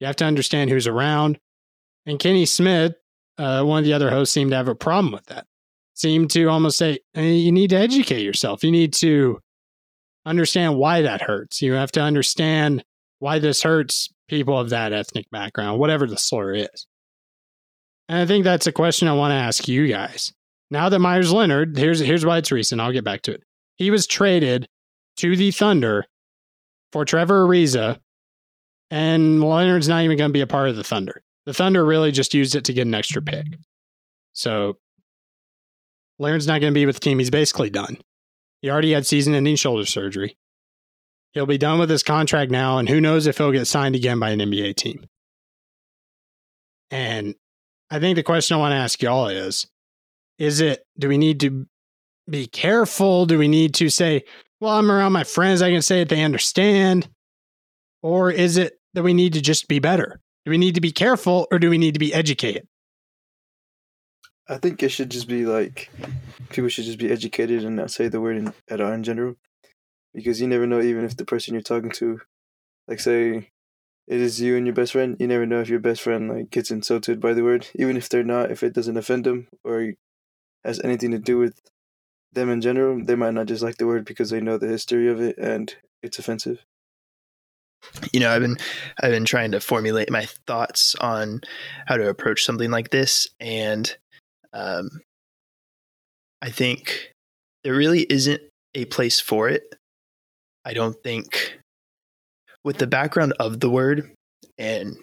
you 0.00 0.06
have 0.06 0.16
to 0.16 0.24
understand 0.24 0.70
who's 0.70 0.86
around. 0.86 1.38
And 2.04 2.18
Kenny 2.18 2.46
Smith, 2.46 2.94
uh, 3.38 3.62
one 3.62 3.78
of 3.78 3.84
the 3.84 3.94
other 3.94 4.10
hosts, 4.10 4.34
seemed 4.34 4.50
to 4.50 4.56
have 4.56 4.68
a 4.68 4.74
problem 4.74 5.12
with 5.12 5.26
that. 5.26 5.46
Seemed 5.96 6.30
to 6.32 6.44
almost 6.46 6.76
say, 6.76 6.98
you 7.14 7.50
need 7.50 7.70
to 7.70 7.76
educate 7.76 8.22
yourself. 8.22 8.62
You 8.62 8.70
need 8.70 8.92
to 8.94 9.40
understand 10.26 10.76
why 10.76 11.00
that 11.02 11.22
hurts. 11.22 11.62
You 11.62 11.72
have 11.72 11.90
to 11.92 12.02
understand 12.02 12.84
why 13.18 13.38
this 13.38 13.62
hurts 13.62 14.10
people 14.28 14.58
of 14.58 14.70
that 14.70 14.92
ethnic 14.92 15.30
background, 15.30 15.80
whatever 15.80 16.06
the 16.06 16.18
slur 16.18 16.52
is. 16.54 16.86
And 18.10 18.18
I 18.18 18.26
think 18.26 18.44
that's 18.44 18.66
a 18.66 18.72
question 18.72 19.08
I 19.08 19.14
want 19.14 19.32
to 19.32 19.36
ask 19.36 19.66
you 19.68 19.88
guys. 19.88 20.34
Now 20.70 20.90
that 20.90 20.98
Meyers 20.98 21.32
Leonard, 21.32 21.78
here's 21.78 22.00
here's 22.00 22.26
why 22.26 22.38
it's 22.38 22.52
recent. 22.52 22.80
I'll 22.80 22.92
get 22.92 23.04
back 23.04 23.22
to 23.22 23.32
it. 23.32 23.42
He 23.76 23.90
was 23.90 24.06
traded 24.06 24.68
to 25.16 25.34
the 25.34 25.50
Thunder 25.50 26.04
for 26.92 27.04
Trevor 27.04 27.46
Ariza, 27.46 27.98
and 28.90 29.42
Leonard's 29.42 29.88
not 29.88 30.02
even 30.02 30.18
going 30.18 30.28
to 30.28 30.32
be 30.32 30.42
a 30.42 30.46
part 30.46 30.68
of 30.68 30.76
the 30.76 30.84
Thunder. 30.84 31.22
The 31.46 31.54
Thunder 31.54 31.84
really 31.84 32.12
just 32.12 32.34
used 32.34 32.54
it 32.54 32.64
to 32.64 32.72
get 32.72 32.86
an 32.86 32.94
extra 32.94 33.22
pick. 33.22 33.46
So 34.32 34.76
Leonard's 36.18 36.46
not 36.46 36.60
going 36.60 36.72
to 36.72 36.78
be 36.78 36.86
with 36.86 36.96
the 36.96 37.00
team. 37.00 37.18
He's 37.18 37.30
basically 37.30 37.70
done. 37.70 37.98
He 38.62 38.70
already 38.70 38.92
had 38.92 39.06
season-ending 39.06 39.56
shoulder 39.56 39.84
surgery. 39.84 40.36
He'll 41.32 41.46
be 41.46 41.58
done 41.58 41.78
with 41.78 41.90
his 41.90 42.02
contract 42.02 42.50
now, 42.50 42.78
and 42.78 42.88
who 42.88 43.00
knows 43.00 43.26
if 43.26 43.36
he'll 43.36 43.52
get 43.52 43.66
signed 43.66 43.94
again 43.94 44.18
by 44.18 44.30
an 44.30 44.40
NBA 44.40 44.76
team. 44.76 45.06
And 46.90 47.34
I 47.90 48.00
think 48.00 48.16
the 48.16 48.22
question 48.22 48.56
I 48.56 48.60
want 48.60 48.72
to 48.72 48.76
ask 48.76 49.02
y'all 49.02 49.28
is 49.28 49.66
is 50.38 50.60
it 50.60 50.84
do 50.98 51.08
we 51.08 51.18
need 51.18 51.40
to 51.40 51.66
be 52.28 52.46
careful? 52.46 53.26
Do 53.26 53.38
we 53.38 53.48
need 53.48 53.74
to 53.74 53.88
say, 53.88 54.24
well, 54.60 54.72
I'm 54.72 54.90
around 54.90 55.12
my 55.12 55.24
friends, 55.24 55.62
I 55.62 55.70
can 55.70 55.82
say 55.82 56.00
it, 56.00 56.08
they 56.08 56.22
understand? 56.22 57.08
Or 58.02 58.30
is 58.30 58.56
it 58.56 58.78
that 58.94 59.02
we 59.02 59.14
need 59.14 59.34
to 59.34 59.40
just 59.40 59.68
be 59.68 59.78
better? 59.78 60.20
Do 60.44 60.50
we 60.50 60.58
need 60.58 60.74
to 60.76 60.80
be 60.80 60.92
careful 60.92 61.46
or 61.50 61.58
do 61.58 61.70
we 61.70 61.78
need 61.78 61.94
to 61.94 62.00
be 62.00 62.14
educated? 62.14 62.66
I 64.48 64.58
think 64.58 64.82
it 64.82 64.90
should 64.90 65.10
just 65.10 65.28
be 65.28 65.44
like 65.44 65.90
people 66.50 66.68
should 66.68 66.84
just 66.84 66.98
be 66.98 67.10
educated 67.10 67.64
and 67.64 67.76
not 67.76 67.90
say 67.90 68.08
the 68.08 68.20
word 68.20 68.36
in, 68.36 68.54
at 68.68 68.80
all 68.80 68.92
in 68.92 69.02
general, 69.02 69.36
because 70.14 70.40
you 70.40 70.46
never 70.46 70.66
know 70.66 70.80
even 70.80 71.04
if 71.04 71.16
the 71.16 71.24
person 71.24 71.54
you're 71.54 71.62
talking 71.62 71.90
to, 71.92 72.20
like 72.86 73.00
say, 73.00 73.50
it 74.06 74.20
is 74.20 74.40
you 74.40 74.56
and 74.56 74.66
your 74.66 74.74
best 74.74 74.92
friend. 74.92 75.16
You 75.18 75.26
never 75.26 75.46
know 75.46 75.60
if 75.60 75.68
your 75.68 75.80
best 75.80 76.00
friend 76.00 76.28
like 76.28 76.50
gets 76.50 76.70
insulted 76.70 77.20
by 77.20 77.34
the 77.34 77.42
word, 77.42 77.66
even 77.74 77.96
if 77.96 78.08
they're 78.08 78.22
not. 78.22 78.52
If 78.52 78.62
it 78.62 78.72
doesn't 78.72 78.96
offend 78.96 79.24
them 79.24 79.48
or 79.64 79.94
has 80.64 80.80
anything 80.80 81.10
to 81.10 81.18
do 81.18 81.38
with 81.38 81.60
them 82.32 82.48
in 82.50 82.60
general, 82.60 83.02
they 83.04 83.16
might 83.16 83.34
not 83.34 83.46
just 83.46 83.62
like 83.62 83.78
the 83.78 83.86
word 83.86 84.04
because 84.04 84.30
they 84.30 84.40
know 84.40 84.58
the 84.58 84.68
history 84.68 85.08
of 85.08 85.20
it 85.20 85.36
and 85.38 85.74
it's 86.02 86.18
offensive. 86.18 86.64
you 88.12 88.20
know 88.20 88.30
i've 88.30 88.42
been 88.42 88.56
i've 89.00 89.12
been 89.12 89.24
trying 89.24 89.52
to 89.52 89.60
formulate 89.60 90.10
my 90.10 90.24
thoughts 90.46 90.94
on 90.96 91.40
how 91.86 91.96
to 91.96 92.08
approach 92.08 92.44
something 92.44 92.70
like 92.70 92.90
this 92.90 93.28
and 93.38 93.96
um 94.56 94.88
i 96.42 96.50
think 96.50 97.12
there 97.62 97.74
really 97.74 98.02
isn't 98.02 98.40
a 98.76 98.84
place 98.84 99.18
for 99.18 99.48
it. 99.48 99.74
I 100.64 100.72
don't 100.72 100.96
think 101.02 101.58
with 102.62 102.78
the 102.78 102.86
background 102.86 103.32
of 103.40 103.58
the 103.58 103.70
word 103.70 104.12
and 104.56 104.96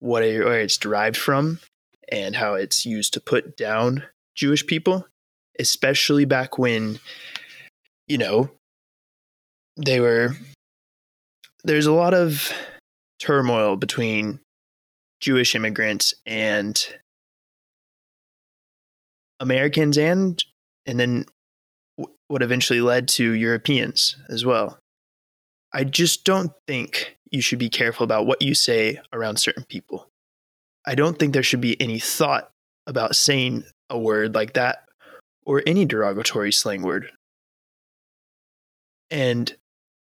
what 0.00 0.24
it, 0.24 0.44
where 0.44 0.60
it's 0.60 0.76
derived 0.76 1.16
from 1.16 1.60
and 2.10 2.34
how 2.34 2.54
it's 2.54 2.84
used 2.84 3.12
to 3.14 3.20
put 3.20 3.56
down 3.56 4.04
jewish 4.34 4.66
people 4.66 5.06
especially 5.58 6.24
back 6.24 6.58
when 6.58 6.98
you 8.08 8.18
know 8.18 8.50
they 9.76 10.00
were 10.00 10.30
there's 11.62 11.86
a 11.86 11.92
lot 11.92 12.14
of 12.14 12.52
turmoil 13.20 13.76
between 13.76 14.40
Jewish 15.20 15.54
immigrants 15.54 16.14
and 16.24 16.80
Americans 19.40 19.96
and 19.96 20.42
and 20.86 20.98
then 20.98 21.24
what 22.28 22.42
eventually 22.42 22.80
led 22.80 23.08
to 23.08 23.32
Europeans 23.32 24.16
as 24.28 24.44
well. 24.44 24.78
I 25.72 25.84
just 25.84 26.24
don't 26.24 26.52
think 26.66 27.16
you 27.30 27.40
should 27.40 27.58
be 27.58 27.68
careful 27.68 28.04
about 28.04 28.26
what 28.26 28.42
you 28.42 28.54
say 28.54 29.00
around 29.12 29.36
certain 29.36 29.64
people. 29.64 30.08
I 30.86 30.94
don't 30.94 31.18
think 31.18 31.32
there 31.32 31.42
should 31.42 31.60
be 31.60 31.80
any 31.80 31.98
thought 31.98 32.50
about 32.86 33.16
saying 33.16 33.64
a 33.90 33.98
word 33.98 34.34
like 34.34 34.54
that 34.54 34.84
or 35.44 35.62
any 35.66 35.84
derogatory 35.84 36.52
slang 36.52 36.82
word. 36.82 37.10
And 39.10 39.54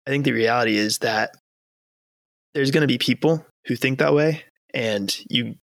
I 0.06 0.10
think 0.10 0.24
the 0.24 0.32
reality 0.32 0.76
is 0.76 0.98
that 0.98 1.36
there's 2.54 2.70
going 2.70 2.82
to 2.82 2.88
be 2.88 2.98
people 2.98 3.44
who 3.66 3.76
think 3.76 3.98
that 3.98 4.14
way 4.14 4.42
and 4.74 5.16
you 5.28 5.56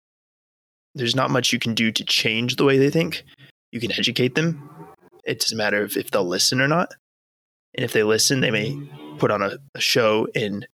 there's 0.94 1.16
not 1.16 1.30
much 1.30 1.52
you 1.52 1.58
can 1.58 1.74
do 1.74 1.92
to 1.92 2.04
change 2.04 2.56
the 2.56 2.64
way 2.64 2.78
they 2.78 2.90
think. 2.90 3.24
You 3.72 3.80
can 3.80 3.92
educate 3.92 4.34
them. 4.34 4.70
It 5.24 5.40
doesn't 5.40 5.58
matter 5.58 5.84
if, 5.84 5.96
if 5.96 6.10
they'll 6.10 6.24
listen 6.24 6.60
or 6.60 6.68
not. 6.68 6.94
And 7.74 7.84
if 7.84 7.92
they 7.92 8.02
listen, 8.02 8.40
they 8.40 8.50
may 8.50 8.80
put 9.18 9.30
on 9.30 9.42
a, 9.42 9.58
a 9.74 9.80
show 9.80 10.26
and 10.34 10.66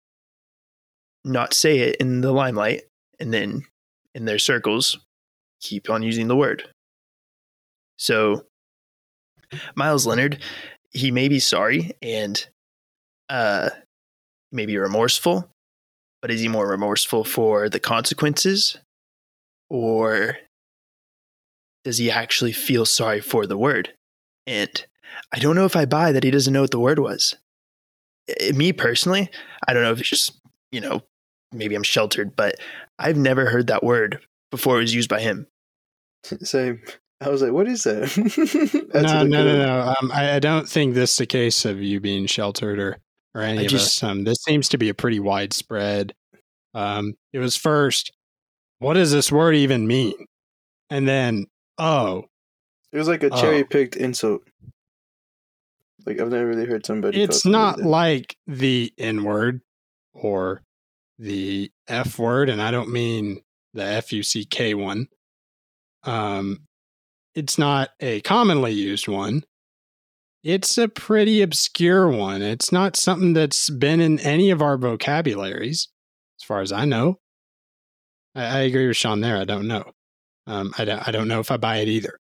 not 1.25 1.55
say 1.55 1.81
it 1.81 1.97
in 1.97 2.21
the 2.21 2.33
limelight 2.33 2.83
and 3.19 3.33
then 3.33 3.65
in 4.15 4.27
their 4.27 4.39
circles 4.39 4.99
keep 5.61 5.89
on 5.89 6.03
using 6.03 6.29
the 6.29 6.37
word. 6.37 6.69
So 7.99 8.45
Meyers 9.75 10.07
Leonard, 10.07 10.41
he 10.91 11.11
may 11.11 11.29
be 11.29 11.41
sorry 11.41 11.93
and 12.03 12.47
uh 13.29 13.71
maybe 14.53 14.77
remorseful, 14.77 15.49
but 16.21 16.31
is 16.31 16.41
he 16.41 16.49
more 16.49 16.69
remorseful 16.69 17.25
for 17.25 17.69
the 17.69 17.81
consequences 17.81 18.77
or 19.71 20.37
does 21.85 21.99
he 21.99 22.11
actually 22.11 22.53
feel 22.53 22.85
sorry 22.87 23.21
for 23.21 23.47
the 23.47 23.59
word? 23.59 23.91
And 24.47 24.85
I 25.33 25.39
don't 25.39 25.55
know 25.57 25.65
if 25.67 25.77
I 25.77 25.85
buy 25.85 26.13
that 26.13 26.25
he 26.25 26.31
doesn't 26.31 26.53
know 26.53 26.63
what 26.63 26.71
the 26.71 26.81
word 26.81 26.99
was. 26.99 27.35
I- 28.41 28.53
me 28.53 28.73
personally, 28.73 29.31
I 29.69 29.73
don't 29.73 29.83
know 29.83 29.93
if 29.93 30.01
it's 30.01 30.09
just, 30.09 30.41
you 30.73 30.81
know, 30.81 31.03
maybe 31.53 31.75
I'm 31.75 31.83
sheltered, 31.83 32.35
but 32.37 32.57
I've 32.99 33.17
never 33.17 33.47
heard 33.47 33.67
that 33.69 33.85
word 33.85 34.21
before 34.51 34.77
it 34.79 34.81
was 34.83 34.95
used 34.95 35.09
by 35.11 35.21
him. 35.21 35.47
Same. 36.25 36.83
I 37.21 37.29
was 37.29 37.43
like, 37.43 37.53
what 37.53 37.69
is 37.69 37.85
that? 37.85 38.11
No, 38.95 39.01
That's 39.01 39.13
no, 39.13 39.25
no, 39.25 39.45
no. 39.59 39.95
Um, 40.01 40.11
I, 40.13 40.35
I 40.35 40.39
don't 40.41 40.69
think 40.69 40.95
this 40.95 41.13
is 41.13 41.17
the 41.19 41.27
case 41.27 41.65
of 41.65 41.81
you 41.83 42.01
being 42.01 42.27
sheltered 42.27 42.79
or, 42.79 42.99
or 43.35 43.43
any 43.43 43.61
I 43.61 43.63
of 43.63 43.69
just- 43.69 44.03
us. 44.03 44.09
Um, 44.09 44.25
this 44.25 44.39
seems 44.43 44.69
to 44.71 44.79
be 44.79 44.89
a 44.89 44.95
pretty 44.95 45.21
widespread. 45.21 46.13
Um, 46.75 47.15
it 47.33 47.39
was 47.39 47.57
first, 47.57 48.13
what 48.81 48.95
does 48.95 49.13
this 49.13 49.31
word 49.31 49.55
even 49.55 49.87
mean? 49.87 50.15
And 50.91 51.09
then, 51.09 51.47
oh, 51.79 52.25
It 52.93 52.99
was 52.99 53.09
like 53.09 53.23
a 53.25 53.31
Oh. 53.33 53.41
cherry 53.41 53.65
picked 53.65 53.97
insult. 53.97 54.43
Like 56.07 56.21
I've 56.21 56.29
never 56.31 56.47
really 56.47 56.67
heard 56.67 56.85
somebody. 56.87 57.23
it's 57.23 57.45
not 57.47 57.81
like 57.81 58.37
the 58.47 58.93
N 58.99 59.25
word 59.25 59.63
or 60.13 60.63
the 61.19 61.71
F 61.89 62.19
word, 62.19 62.49
and 62.51 62.61
I 62.61 62.71
don't 62.71 62.91
mean 62.93 63.41
the 63.73 63.85
F 63.85 64.13
U 64.13 64.23
C 64.23 64.45
K 64.45 64.75
one. 64.75 65.09
Um, 66.03 66.67
it's 67.35 67.57
not 67.59 67.91
a 68.01 68.21
commonly 68.21 68.73
used 68.73 69.09
one. 69.09 69.45
It's 70.43 70.77
a 70.77 70.89
pretty 70.89 71.41
obscure 71.41 72.09
one. 72.09 72.43
It's 72.43 72.71
not 72.71 72.97
something 72.97 73.33
that's 73.33 73.71
been 73.71 74.01
in 74.01 74.19
any 74.21 74.51
of 74.51 74.61
our 74.61 74.77
vocabularies, 74.77 75.89
as 76.39 76.45
far 76.45 76.61
as 76.61 76.71
I 76.71 76.85
know. 76.85 77.19
I, 78.35 78.45
I 78.45 78.59
agree 78.61 78.87
with 78.87 78.97
Sean 78.99 79.21
there. 79.21 79.39
I 79.39 79.45
don't 79.45 79.67
know. 79.67 79.93
Um, 80.47 80.75
I, 80.77 80.85
don't, 80.85 81.09
I 81.09 81.11
don't 81.11 81.29
know 81.29 81.41
if 81.41 81.51
I 81.51 81.57
buy 81.57 81.79
it 81.79 81.89
either. 81.89 82.19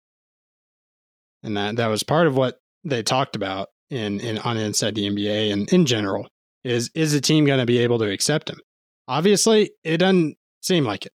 And 1.42 1.56
that, 1.56 1.76
that 1.76 1.88
was 1.88 2.02
part 2.02 2.26
of 2.26 2.36
what 2.36 2.58
they 2.84 3.02
talked 3.02 3.36
about 3.36 3.68
in, 3.90 4.20
in 4.20 4.38
on 4.38 4.56
inside 4.56 4.94
the 4.94 5.08
NBA 5.08 5.52
and 5.52 5.70
in 5.72 5.86
general 5.86 6.28
is 6.64 6.90
is 6.94 7.12
the 7.12 7.20
team 7.20 7.44
going 7.44 7.60
to 7.60 7.66
be 7.66 7.78
able 7.78 7.98
to 7.98 8.10
accept 8.10 8.48
him? 8.48 8.58
Obviously, 9.06 9.70
it 9.84 9.98
doesn't 9.98 10.36
seem 10.62 10.84
like 10.84 11.04
it. 11.06 11.12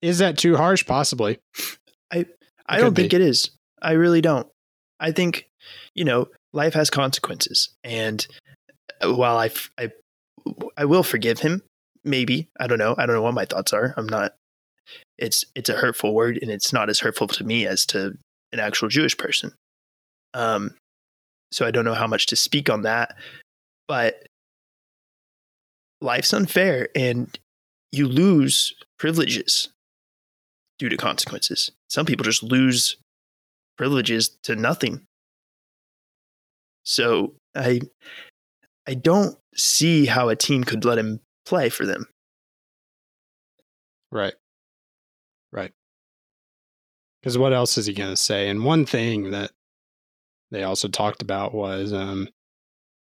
Is 0.00 0.18
that 0.18 0.38
too 0.38 0.56
harsh? 0.56 0.86
Possibly. 0.86 1.38
I 2.10 2.76
It 2.76 2.80
don't 2.80 2.86
could 2.90 2.96
think 2.96 3.14
it 3.14 3.20
is. 3.20 3.50
I 3.82 3.92
really 3.92 4.20
don't. 4.22 4.48
I 4.98 5.12
think, 5.12 5.48
you 5.94 6.04
know, 6.04 6.28
life 6.52 6.74
has 6.74 6.88
consequences. 6.90 7.74
And 7.84 8.26
uh, 9.02 9.14
while 9.14 9.36
I 9.38 9.50
will 10.84 11.02
forgive 11.02 11.40
him, 11.40 11.62
maybe. 12.02 12.48
I 12.58 12.66
don't 12.66 12.78
know. 12.78 12.94
I 12.96 13.06
don't 13.06 13.16
know 13.16 13.22
what 13.22 13.34
my 13.34 13.44
thoughts 13.44 13.72
are. 13.72 13.92
I'm 13.96 14.06
not, 14.06 14.34
it's, 15.18 15.44
it's 15.54 15.68
a 15.68 15.76
hurtful 15.76 16.14
word 16.14 16.38
and 16.40 16.50
it's 16.50 16.72
not 16.72 16.90
as 16.90 17.00
hurtful 17.00 17.28
to 17.28 17.44
me 17.44 17.66
as 17.66 17.86
to 17.86 18.16
an 18.52 18.60
actual 18.60 18.88
Jewish 18.88 19.16
person. 19.16 19.52
Um, 20.34 20.74
so 21.52 21.66
I 21.66 21.70
don't 21.70 21.84
know 21.84 21.94
how 21.94 22.06
much 22.06 22.26
to 22.26 22.36
speak 22.36 22.68
on 22.68 22.82
that, 22.82 23.16
but 23.88 24.26
life's 26.00 26.32
unfair 26.32 26.88
and 26.94 27.38
you 27.92 28.06
lose 28.06 28.74
privileges 28.98 29.68
due 30.78 30.88
to 30.88 30.96
consequences. 30.96 31.70
Some 31.88 32.06
people 32.06 32.24
just 32.24 32.42
lose 32.42 32.96
privileges 33.78 34.36
to 34.44 34.56
nothing. 34.56 35.02
So 36.84 37.34
I 37.54 37.80
I 38.86 38.94
don't 38.94 39.36
see 39.56 40.06
how 40.06 40.28
a 40.28 40.36
team 40.36 40.64
could 40.64 40.84
let 40.84 40.98
him 40.98 41.20
play 41.44 41.68
for 41.68 41.84
them. 41.86 42.06
Right. 44.12 44.34
Right. 45.52 45.72
Because 47.20 47.38
what 47.38 47.52
else 47.52 47.78
is 47.78 47.86
he 47.86 47.92
going 47.92 48.10
to 48.10 48.16
say? 48.16 48.48
And 48.48 48.64
one 48.64 48.86
thing 48.86 49.30
that 49.30 49.50
they 50.50 50.62
also 50.62 50.88
talked 50.88 51.22
about 51.22 51.54
was 51.54 51.92
um, 51.92 52.28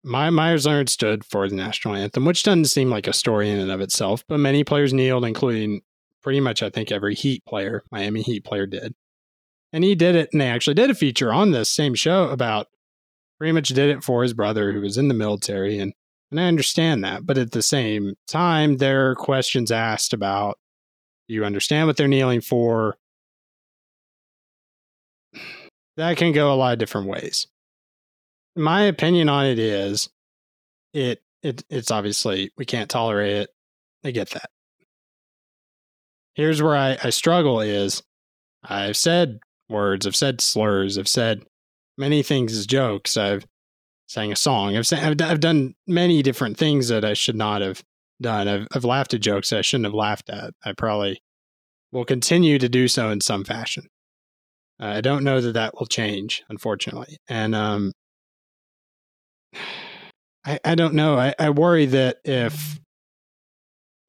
my 0.04 0.30
Meyers 0.30 0.66
Leonard 0.66 0.90
stood 0.90 1.24
for 1.24 1.48
the 1.48 1.56
national 1.56 1.96
anthem, 1.96 2.26
which 2.26 2.44
doesn't 2.44 2.66
seem 2.66 2.90
like 2.90 3.08
a 3.08 3.14
story 3.14 3.50
in 3.50 3.60
and 3.60 3.72
of 3.72 3.82
itself, 3.82 4.24
but 4.28 4.40
many 4.40 4.64
players 4.64 4.94
kneeled, 4.94 5.26
including 5.26 5.82
pretty 6.22 6.40
much, 6.40 6.64
I 6.64 6.70
think, 6.70 6.92
every 6.92 7.16
Heat 7.16 7.46
player, 7.46 7.84
Miami 7.92 8.22
Heat 8.22 8.44
player 8.44 8.66
did. 8.66 8.96
And 9.74 9.84
he 9.84 9.96
did 9.96 10.16
it, 10.16 10.30
and 10.32 10.42
they 10.42 10.48
actually 10.48 10.74
did 10.74 10.90
a 10.90 10.96
feature 10.96 11.32
on 11.32 11.52
this 11.52 11.70
same 11.70 11.96
show 11.96 12.30
about 12.30 12.68
pretty 13.38 13.54
much 13.54 13.70
did 13.70 13.90
it 13.90 14.04
for 14.04 14.24
his 14.24 14.34
brother 14.34 14.72
who 14.72 14.82
was 14.82 14.98
in 14.98 15.08
the 15.08 15.14
military. 15.14 15.80
And, 15.80 15.94
and 16.30 16.40
I 16.40 16.48
understand 16.48 17.04
that. 17.04 17.26
But 17.26 17.38
at 17.38 17.52
the 17.52 17.62
same 17.62 18.16
time, 18.28 18.78
there 18.78 19.10
are 19.10 19.16
questions 19.16 19.72
asked 19.72 20.14
about 20.14 20.60
you 21.34 21.46
understand 21.46 21.88
what 21.88 21.98
they're 21.98 22.08
kneeling 22.08 22.42
for? 22.42 22.98
That 25.98 26.18
can 26.18 26.32
go 26.32 26.54
a 26.54 26.56
lot 26.56 26.74
of 26.74 26.80
different 26.80 27.08
ways. 27.08 27.48
My 28.56 28.84
opinion 28.84 29.30
on 29.30 29.46
it 29.46 29.60
is 29.60 30.10
it 30.94 31.22
it 31.44 31.64
it's 31.70 31.92
obviously 31.92 32.52
we 32.58 32.66
can't 32.66 32.90
tolerate 32.90 33.38
it. 33.38 33.50
I 34.04 34.12
get 34.12 34.32
that. 34.32 34.50
Here's 36.34 36.62
where 36.62 36.76
I, 36.76 36.98
I 37.04 37.10
struggle 37.10 37.62
is 37.62 38.04
I've 38.64 38.98
said 38.98 39.40
words, 39.70 40.08
I've 40.08 40.16
said 40.16 40.42
slurs, 40.42 40.98
I've 40.98 41.08
said 41.08 41.44
many 41.98 42.24
things 42.24 42.58
as 42.58 42.66
jokes. 42.66 43.18
I've 43.18 43.46
sang 44.08 44.32
a 44.32 44.36
song. 44.36 44.76
I've, 44.76 44.88
sang, 44.88 45.04
I've, 45.04 45.22
I've 45.22 45.40
done 45.40 45.76
many 45.88 46.22
different 46.22 46.58
things 46.58 46.90
that 46.90 47.06
I 47.06 47.14
should 47.14 47.36
not 47.36 47.62
have 47.62 47.84
done. 48.22 48.48
I've, 48.48 48.68
I've 48.74 48.86
laughed 48.86 49.14
at 49.14 49.22
jokes 49.22 49.54
I 49.54 49.62
shouldn't 49.62 49.86
have 49.86 49.94
laughed 49.94 50.30
at. 50.30 50.54
I 50.64 50.74
probably 50.74 51.22
will 51.92 52.06
continue 52.06 52.58
to 52.60 52.70
do 52.70 52.88
so 52.88 53.10
in 53.10 53.22
some 53.22 53.44
fashion. 53.44 53.88
Uh, 54.80 54.88
I 54.88 55.02
don't 55.02 55.24
know 55.24 55.42
that 55.42 55.54
that 55.54 55.76
will 55.78 55.86
change, 55.86 56.44
unfortunately. 56.50 57.18
And 57.28 57.54
um, 57.56 57.92
I, 60.46 60.60
I 60.66 60.76
don't 60.76 60.96
know. 60.96 61.20
I, 61.20 61.36
I 61.38 61.52
worry 61.52 61.86
that 61.88 62.18
if 62.24 62.80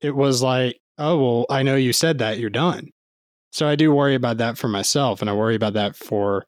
it 0.01 0.17
was 0.17 0.43
like, 0.43 0.81
oh, 0.99 1.19
well, 1.19 1.47
I 1.51 1.63
know 1.63 1.77
you 1.77 1.93
said 1.93 2.19
that, 2.19 2.39
you're 2.39 2.49
done. 2.49 2.89
So 3.53 3.69
I 3.69 3.77
do 3.77 3.93
worry 3.93 4.15
about 4.15 4.39
that 4.39 4.57
for 4.57 4.69
myself, 4.69 5.21
and 5.21 5.29
I 5.29 5.35
worry 5.35 5.55
about 5.55 5.75
that 5.75 5.95
for 5.95 6.47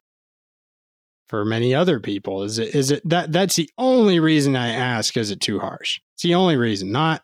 for 1.28 1.44
many 1.44 1.74
other 1.74 2.00
people. 2.00 2.42
Is 2.42 2.58
it 2.58 2.74
is 2.74 2.90
it 2.90 3.06
that 3.08 3.30
that's 3.30 3.56
the 3.56 3.68
only 3.76 4.20
reason 4.20 4.56
I 4.56 4.68
ask? 4.68 5.16
Is 5.16 5.30
it 5.30 5.40
too 5.40 5.58
harsh? 5.58 6.00
It's 6.14 6.22
the 6.22 6.34
only 6.34 6.56
reason. 6.56 6.92
Not 6.92 7.22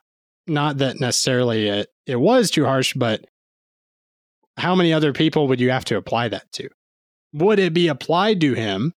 not 0.50 0.78
that 0.78 1.00
necessarily 1.00 1.68
it, 1.68 1.88
it 2.06 2.16
was 2.16 2.50
too 2.50 2.64
harsh, 2.64 2.94
but 2.94 3.24
how 4.56 4.74
many 4.74 4.92
other 4.92 5.12
people 5.12 5.48
would 5.48 5.60
you 5.60 5.70
have 5.70 5.84
to 5.86 5.96
apply 5.96 6.28
that 6.28 6.50
to? 6.52 6.68
Would 7.32 7.58
it 7.58 7.72
be 7.72 7.88
applied 7.88 8.40
to 8.42 8.54
him 8.54 8.92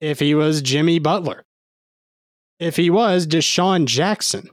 if 0.00 0.20
he 0.20 0.34
was 0.34 0.62
Jimmy 0.62 0.98
Butler? 0.98 1.44
If 2.60 2.76
he 2.76 2.90
was 2.90 3.26
DeSean 3.26 3.86
Jackson, 3.86 4.48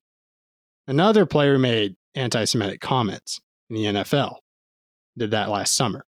another 0.87 1.25
player 1.25 1.59
made 1.59 1.95
anti 2.15 2.45
Semitic 2.45 2.81
comments 2.81 3.39
in 3.69 3.75
the 3.75 3.83
NFL, 3.85 4.37
did 5.17 5.31
that 5.31 5.49
last 5.49 5.75
summer. 5.75 6.05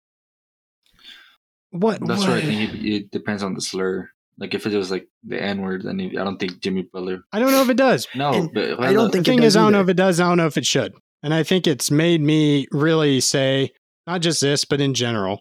What? 1.71 2.07
That's 2.07 2.21
what? 2.21 2.29
where 2.29 2.39
I 2.39 2.43
think 2.43 2.75
it, 2.75 2.87
it 2.87 3.11
depends 3.11 3.43
on 3.43 3.55
the 3.55 3.61
slur. 3.61 4.11
Like 4.39 4.55
if 4.55 4.67
it 4.67 4.77
was 4.77 4.91
like 4.91 5.09
the 5.25 5.41
N 5.43 5.61
word, 5.63 5.83
then 5.83 5.99
it- 6.01 6.17
I 6.19 6.25
don't 6.25 6.39
think 6.39 6.61
Jimmy 6.61 6.83
Butler. 6.83 7.21
I 7.33 7.39
don't 7.41 7.51
know 7.51 7.63
if 7.63 7.69
it 7.69 7.77
does. 7.77 8.07
No, 8.15 8.33
And 8.33 8.53
but 8.55 8.81
I 8.81 8.93
don't 8.93 9.07
The 9.07 9.13
think 9.13 9.25
The 9.27 9.31
thing 9.33 9.41
does 9.41 9.53
is, 9.53 9.57
I 9.57 9.63
don't 9.63 9.73
know 9.73 9.81
if 9.81 9.89
it 9.89 9.97
does. 9.97 10.21
I 10.21 10.29
don't 10.29 10.39
know 10.39 10.47
if 10.47 10.57
it 10.57 10.67
should. 10.67 10.95
And 11.23 11.35
I 11.35 11.43
think 11.43 11.67
it's 11.67 11.91
made 11.91 12.21
me 12.21 12.67
really 12.71 13.21
say, 13.21 13.73
not 14.07 14.21
just 14.21 14.41
this, 14.41 14.65
but 14.65 14.81
in 14.81 14.95
general, 14.95 15.41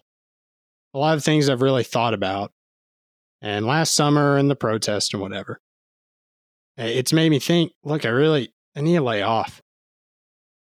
a 0.92 0.98
lot 0.98 1.16
of 1.16 1.22
things 1.24 1.48
I've 1.48 1.62
really 1.62 1.84
thought 1.84 2.14
about. 2.14 2.52
And 3.40 3.64
last 3.66 3.94
summer 3.94 4.36
and 4.36 4.50
the 4.50 4.56
protest 4.56 5.14
and 5.14 5.22
whatever, 5.22 5.60
eh, 6.76 6.86
it's 6.86 7.12
made 7.12 7.30
me 7.30 7.38
think. 7.38 7.72
Look, 7.84 8.04
I 8.04 8.08
really, 8.08 8.52
I 8.76 8.80
need 8.80 8.96
to 8.96 9.02
lay 9.02 9.22
off. 9.22 9.62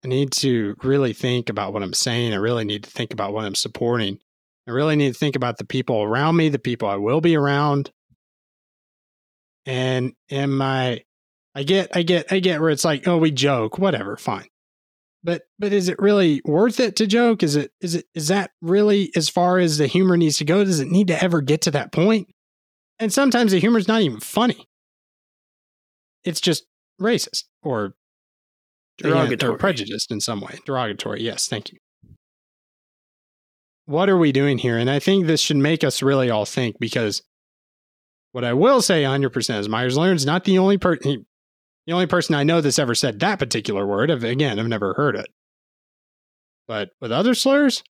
I 0.04 0.08
need 0.10 0.32
to 0.34 0.76
really 0.84 1.14
think 1.14 1.50
about 1.50 1.72
what 1.74 1.82
I'm 1.84 1.94
saying. 1.94 2.34
I 2.34 2.38
really 2.38 2.66
need 2.66 2.84
to 2.84 2.90
think 2.90 3.14
about 3.14 3.34
what 3.34 3.46
I'm 3.46 3.56
supporting. 3.56 4.20
I 4.68 4.72
really 4.72 4.96
need 4.98 5.14
to 5.14 5.18
think 5.20 5.36
about 5.36 5.58
the 5.58 5.66
people 5.66 6.04
around 6.04 6.36
me, 6.36 6.50
the 6.50 6.60
people 6.60 6.90
I 6.90 6.96
will 6.96 7.22
be 7.22 7.36
around. 7.38 7.92
And 9.66 10.14
am 10.30 10.62
I 10.62 11.02
I 11.56 11.64
get, 11.64 11.96
I 11.96 12.04
get, 12.04 12.32
I 12.32 12.40
get 12.40 12.60
where 12.60 12.70
it's 12.70 12.84
like, 12.84 13.08
oh, 13.08 13.18
we 13.18 13.32
joke, 13.32 13.80
whatever, 13.80 14.18
fine. 14.18 14.48
But, 15.24 15.44
but 15.58 15.72
is 15.72 15.88
it 15.88 15.98
really 16.00 16.42
worth 16.44 16.80
it 16.82 16.98
to 16.98 17.08
joke? 17.08 17.42
Is 17.42 17.56
it, 17.56 17.72
is 17.80 17.96
it, 17.96 18.06
is 18.14 18.28
that 18.28 18.52
really 18.62 19.10
as 19.16 19.30
far 19.30 19.58
as 19.58 19.78
the 19.78 19.88
humor 19.88 20.18
needs 20.18 20.38
to 20.40 20.46
go? 20.46 20.64
Does 20.66 20.82
it 20.82 20.90
need 20.90 21.08
to 21.08 21.24
ever 21.24 21.42
get 21.42 21.62
to 21.62 21.72
that 21.72 21.94
point? 21.94 22.28
And 23.00 23.12
sometimes 23.12 23.54
the 23.54 23.60
humor's 23.60 23.88
not 23.88 24.02
even 24.02 24.20
funny. 24.20 24.68
It's 26.26 26.42
just 26.42 26.66
racist 27.02 27.46
or 27.64 27.96
Derogatory. 28.98 29.54
or 29.54 29.58
prejudiced 29.58 30.12
in 30.12 30.20
some 30.20 30.42
way. 30.42 30.60
Derogatory. 30.66 31.24
Yes, 31.24 31.48
thank 31.48 31.72
you. 31.72 31.80
What 33.86 34.10
are 34.10 34.18
we 34.18 34.32
doing 34.32 34.58
here? 34.58 34.78
And 34.78 34.90
I 34.90 35.00
think 35.00 35.26
this 35.26 35.42
should 35.42 35.58
make 35.58 35.84
us 35.84 36.02
really 36.02 36.30
all 36.30 36.46
think 36.46 36.78
because 36.80 37.22
what 38.36 38.44
I 38.44 38.52
will 38.52 38.82
say 38.82 39.04
100% 39.04 39.60
is 39.60 39.70
Meyers 39.70 39.96
Leonard's 39.96 40.26
not 40.26 40.44
the 40.44 40.58
only 40.58 40.78
person. 40.78 41.26
The 41.88 41.94
only 41.94 42.06
person 42.06 42.36
I 42.36 42.44
know 42.44 42.60
that's 42.60 42.78
ever 42.78 42.94
said 42.94 43.22
that 43.22 43.40
particular 43.40 43.88
word. 43.88 44.12
I've, 44.12 44.26
again, 44.26 44.60
I've 44.60 44.68
never 44.68 44.94
heard 44.94 45.16
it. 45.16 45.28
But 46.68 46.90
with 47.00 47.14
other 47.14 47.34
slurs, 47.34 47.82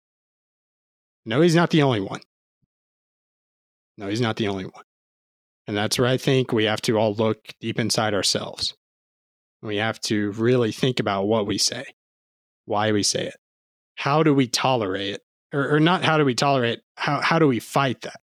no, 1.26 1.42
he's 1.42 1.56
not 1.56 1.72
the 1.72 1.82
only 1.82 2.00
one. 2.00 2.20
No, 3.98 4.08
he's 4.08 4.22
not 4.22 4.36
the 4.36 4.48
only 4.48 4.66
one. 4.66 4.84
And 5.66 5.76
that's 5.76 5.98
where 5.98 6.08
I 6.08 6.18
think 6.18 6.54
we 6.54 6.66
have 6.66 6.82
to 6.84 6.96
all 6.96 7.16
look 7.16 7.40
deep 7.60 7.80
inside 7.80 8.14
ourselves. 8.14 8.76
We 9.64 9.78
have 9.78 10.00
to 10.02 10.32
really 10.34 10.72
think 10.72 11.00
about 11.00 11.24
what 11.24 11.48
we 11.48 11.58
say, 11.58 11.86
why 12.66 12.92
we 12.92 13.02
say 13.02 13.26
it, 13.26 13.38
how 13.96 14.22
do 14.22 14.32
we 14.32 14.46
tolerate 14.46 15.16
it, 15.16 15.22
or, 15.52 15.74
or 15.74 15.80
not 15.80 16.04
how 16.04 16.20
do 16.20 16.24
we 16.24 16.36
tolerate 16.36 16.82
how, 16.98 17.20
how 17.20 17.40
do 17.40 17.48
we 17.48 17.60
fight 17.60 18.02
that? 18.02 18.20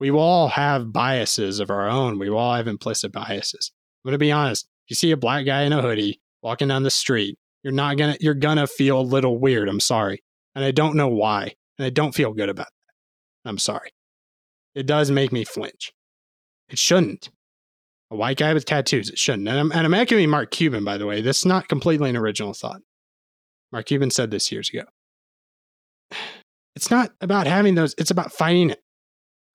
We 0.00 0.10
all 0.10 0.48
have 0.48 0.92
biases 0.92 1.60
of 1.60 1.70
our 1.70 1.88
own. 1.88 2.18
We 2.18 2.30
all 2.30 2.54
have 2.54 2.66
implicit 2.66 3.12
biases. 3.12 3.70
I'm 4.02 4.08
going 4.08 4.14
to 4.14 4.18
be 4.18 4.32
honest. 4.32 4.66
If 4.86 4.90
you 4.90 4.96
see 4.96 5.10
a 5.10 5.16
black 5.16 5.44
guy 5.44 5.62
in 5.62 5.74
a 5.74 5.82
hoodie 5.82 6.20
walking 6.42 6.68
down 6.68 6.82
the 6.82 6.90
street, 6.90 7.36
you're 7.62 7.72
not 7.72 7.98
going 7.98 8.14
to, 8.14 8.24
you're 8.24 8.34
going 8.34 8.56
to 8.56 8.66
feel 8.66 8.98
a 8.98 9.02
little 9.02 9.38
weird. 9.38 9.68
I'm 9.68 9.80
sorry. 9.80 10.22
And 10.54 10.64
I 10.64 10.70
don't 10.70 10.96
know 10.96 11.08
why. 11.08 11.54
And 11.78 11.84
I 11.84 11.90
don't 11.90 12.14
feel 12.14 12.32
good 12.32 12.48
about 12.48 12.66
that. 12.66 13.48
I'm 13.48 13.58
sorry. 13.58 13.90
It 14.74 14.86
does 14.86 15.10
make 15.10 15.32
me 15.32 15.44
flinch. 15.44 15.92
It 16.70 16.78
shouldn't. 16.78 17.28
A 18.10 18.16
white 18.16 18.38
guy 18.38 18.54
with 18.54 18.64
tattoos, 18.64 19.10
it 19.10 19.18
shouldn't. 19.18 19.48
And 19.48 19.58
I'm, 19.58 19.72
and 19.72 19.86
I'm 19.86 19.94
echoing 19.94 20.30
Mark 20.30 20.50
Cuban, 20.50 20.84
by 20.84 20.98
the 20.98 21.06
way. 21.06 21.20
This 21.20 21.40
is 21.40 21.46
not 21.46 21.68
completely 21.68 22.10
an 22.10 22.16
original 22.16 22.54
thought. 22.54 22.80
Mark 23.70 23.86
Cuban 23.86 24.10
said 24.10 24.30
this 24.30 24.50
years 24.50 24.70
ago. 24.70 24.84
It's 26.76 26.88
not 26.90 27.10
about 27.20 27.48
having 27.48 27.74
those, 27.74 27.96
it's 27.98 28.12
about 28.12 28.32
fighting 28.32 28.70
it. 28.70 28.80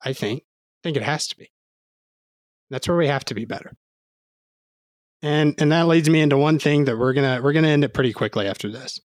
I 0.04 0.14
think. 0.14 0.41
I 0.41 0.80
think 0.84 0.98
it 0.98 1.04
has 1.04 1.28
to 1.28 1.38
be. 1.38 1.52
That's 2.70 2.88
where 2.88 2.98
we 2.98 3.08
have 3.08 3.26
to 3.26 3.34
be 3.34 3.46
better. 3.46 3.74
And 5.22 5.56
and 5.60 5.72
that 5.72 5.88
leads 5.88 6.10
me 6.10 6.22
into 6.22 6.38
one 6.38 6.60
thing 6.60 6.86
that 6.86 6.98
we're 6.98 7.14
gonna 7.14 7.41
we're 7.41 7.54
gonna 7.54 7.70
end 7.70 7.84
it 7.84 7.93
pretty 7.93 8.14
quickly 8.14 8.48
after 8.48 8.70
this. 8.70 9.00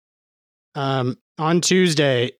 Um, 0.75 1.17
on 1.37 1.61
Tuesday, 1.61 2.31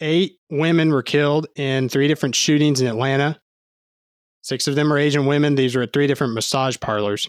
eight 0.00 0.38
women 0.50 0.90
were 0.90 1.02
killed 1.02 1.46
in 1.56 1.88
three 1.88 2.08
different 2.08 2.34
shootings 2.34 2.80
in 2.80 2.86
Atlanta. 2.86 3.40
Six 4.42 4.68
of 4.68 4.76
them 4.76 4.92
are 4.92 4.98
Asian 4.98 5.26
women. 5.26 5.56
These 5.56 5.74
were 5.74 5.82
at 5.82 5.92
three 5.92 6.06
different 6.06 6.34
massage 6.34 6.78
parlors. 6.78 7.28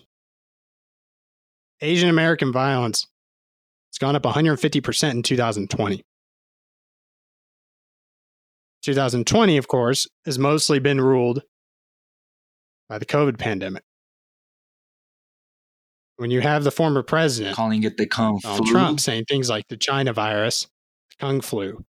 Asian 1.82 2.10
American 2.10 2.52
violence 2.52 3.08
It's 3.90 3.98
gone 3.98 4.16
up 4.16 4.24
150% 4.24 5.12
in 5.12 5.24
2020. 5.24 6.04
2020, 8.88 9.58
of 9.58 9.68
course, 9.68 10.08
has 10.24 10.40
mostly 10.40 10.80
been 10.80 11.02
ruled 11.02 11.44
by 12.88 12.98
the 12.98 13.06
COVID 13.06 13.38
pandemic. 13.38 13.84
When 16.16 16.32
you 16.32 16.40
have 16.40 16.64
the 16.64 16.72
former 16.72 17.04
president, 17.04 17.54
Calling 17.54 17.84
it 17.84 17.98
the 17.98 18.08
kung 18.08 18.40
Donald 18.42 18.64
flu. 18.64 18.72
Trump 18.72 19.02
saying 19.02 19.26
things 19.26 19.50
like 19.50 19.68
the 19.68 19.76
China 19.76 20.14
virus, 20.14 20.68
the 21.10 21.16
Kung 21.20 21.42
flu, 21.42 21.84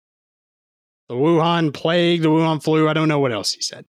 the 1.07 1.13
Wuhan 1.13 1.71
plague, 1.71 2.23
the 2.23 2.29
Wuhan 2.29 2.63
flu. 2.63 2.89
I 2.89 2.93
don't 2.93 3.07
know 3.07 3.19
what 3.19 3.31
else 3.31 3.53
he 3.53 3.61
said. 3.61 3.85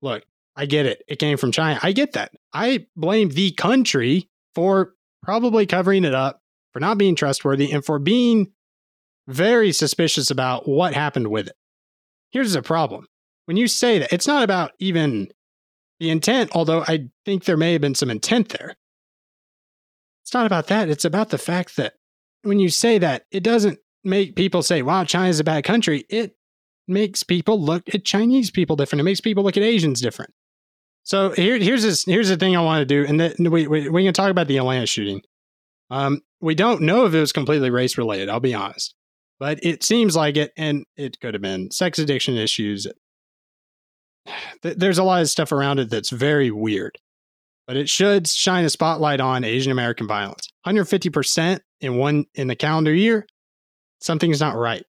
Look, 0.00 0.24
I 0.56 0.64
get 0.64 0.86
it. 0.86 1.02
It 1.06 1.18
came 1.18 1.36
from 1.36 1.52
China. 1.52 1.78
I 1.82 1.92
get 1.92 2.14
that. 2.14 2.32
I 2.54 2.86
blame 2.96 3.28
the 3.28 3.50
country 3.50 4.30
for 4.54 4.94
probably 5.22 5.66
covering 5.66 6.04
it 6.04 6.14
up, 6.14 6.40
for 6.72 6.80
not 6.80 6.96
being 6.96 7.16
trustworthy, 7.16 7.70
and 7.70 7.84
for 7.84 7.98
being 7.98 8.50
very 9.28 9.72
suspicious 9.72 10.30
about 10.30 10.66
what 10.66 10.94
happened 10.94 11.28
with 11.28 11.48
it. 11.48 11.56
Here's 12.34 12.52
the 12.52 12.62
problem. 12.62 13.06
When 13.46 13.56
you 13.56 13.68
say 13.68 14.00
that, 14.00 14.12
it's 14.12 14.26
not 14.26 14.42
about 14.42 14.72
even 14.80 15.28
the 16.00 16.10
intent, 16.10 16.50
although 16.52 16.82
I 16.82 17.08
think 17.24 17.44
there 17.44 17.56
may 17.56 17.72
have 17.72 17.80
been 17.80 17.94
some 17.94 18.10
intent 18.10 18.48
there. 18.48 18.74
It's 20.24 20.34
not 20.34 20.44
about 20.44 20.66
that. 20.66 20.88
It's 20.88 21.04
about 21.04 21.30
the 21.30 21.38
fact 21.38 21.76
that 21.76 21.94
when 22.42 22.58
you 22.58 22.70
say 22.70 22.98
that, 22.98 23.24
it 23.30 23.44
doesn't 23.44 23.78
make 24.02 24.34
people 24.34 24.62
say, 24.62 24.82
wow, 24.82 25.04
China's 25.04 25.38
a 25.38 25.44
bad 25.44 25.62
country. 25.62 26.06
It 26.10 26.36
makes 26.88 27.22
people 27.22 27.60
look 27.60 27.94
at 27.94 28.04
Chinese 28.04 28.50
people 28.50 28.74
different. 28.74 29.00
It 29.00 29.04
makes 29.04 29.20
people 29.20 29.44
look 29.44 29.56
at 29.56 29.62
Asians 29.62 30.00
different. 30.00 30.34
So 31.04 31.30
here, 31.30 31.56
here's 31.58 31.84
this, 31.84 32.04
here's 32.04 32.30
the 32.30 32.36
thing 32.36 32.56
I 32.56 32.62
want 32.62 32.80
to 32.80 32.86
do, 32.86 33.06
and 33.06 33.20
that 33.20 33.38
we, 33.38 33.68
we 33.68 33.88
we 33.88 34.04
can 34.04 34.12
talk 34.12 34.30
about 34.30 34.48
the 34.48 34.56
Atlanta 34.56 34.86
shooting. 34.86 35.22
Um, 35.88 36.22
we 36.40 36.56
don't 36.56 36.82
know 36.82 37.06
if 37.06 37.14
it 37.14 37.20
was 37.20 37.30
completely 37.30 37.70
race 37.70 37.96
related. 37.96 38.28
I'll 38.28 38.40
be 38.40 38.54
honest, 38.54 38.94
but 39.38 39.58
it 39.62 39.82
seems 39.82 40.16
like 40.16 40.36
it, 40.36 40.52
and 40.56 40.84
it 40.96 41.20
could 41.20 41.34
have 41.34 41.42
been 41.42 41.70
sex 41.70 41.98
addiction 41.98 42.36
issues. 42.36 42.86
There's 44.62 44.98
a 44.98 45.04
lot 45.04 45.22
of 45.22 45.30
stuff 45.30 45.52
around 45.52 45.80
it 45.80 45.90
that's 45.90 46.10
very 46.10 46.50
weird, 46.50 46.98
but 47.66 47.76
it 47.76 47.88
should 47.88 48.26
shine 48.26 48.64
a 48.64 48.70
spotlight 48.70 49.20
on 49.20 49.44
Asian 49.44 49.72
American 49.72 50.06
violence. 50.06 50.48
150 50.64 51.10
percent 51.10 51.62
in 51.80 51.96
one 51.96 52.24
in 52.34 52.48
the 52.48 52.56
calendar 52.56 52.94
year. 52.94 53.26
Something's 54.00 54.40
not 54.40 54.56
right. 54.56 54.84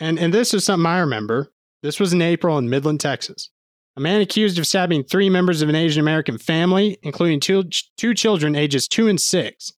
And 0.00 0.18
and 0.18 0.32
this 0.32 0.54
is 0.54 0.64
something 0.64 0.86
I 0.86 1.00
remember. 1.00 1.52
This 1.82 1.98
was 1.98 2.12
in 2.12 2.22
April 2.22 2.58
in 2.58 2.70
Midland, 2.70 3.00
Texas. 3.00 3.50
A 3.96 4.00
man 4.00 4.20
accused 4.20 4.58
of 4.58 4.66
stabbing 4.66 5.04
three 5.04 5.28
members 5.28 5.60
of 5.60 5.68
an 5.68 5.74
Asian 5.74 6.00
American 6.00 6.38
family, 6.38 6.96
including 7.02 7.40
two, 7.40 7.64
two 7.98 8.14
children 8.14 8.56
ages 8.56 8.88
two 8.88 9.06
and 9.06 9.20
six, 9.20 9.72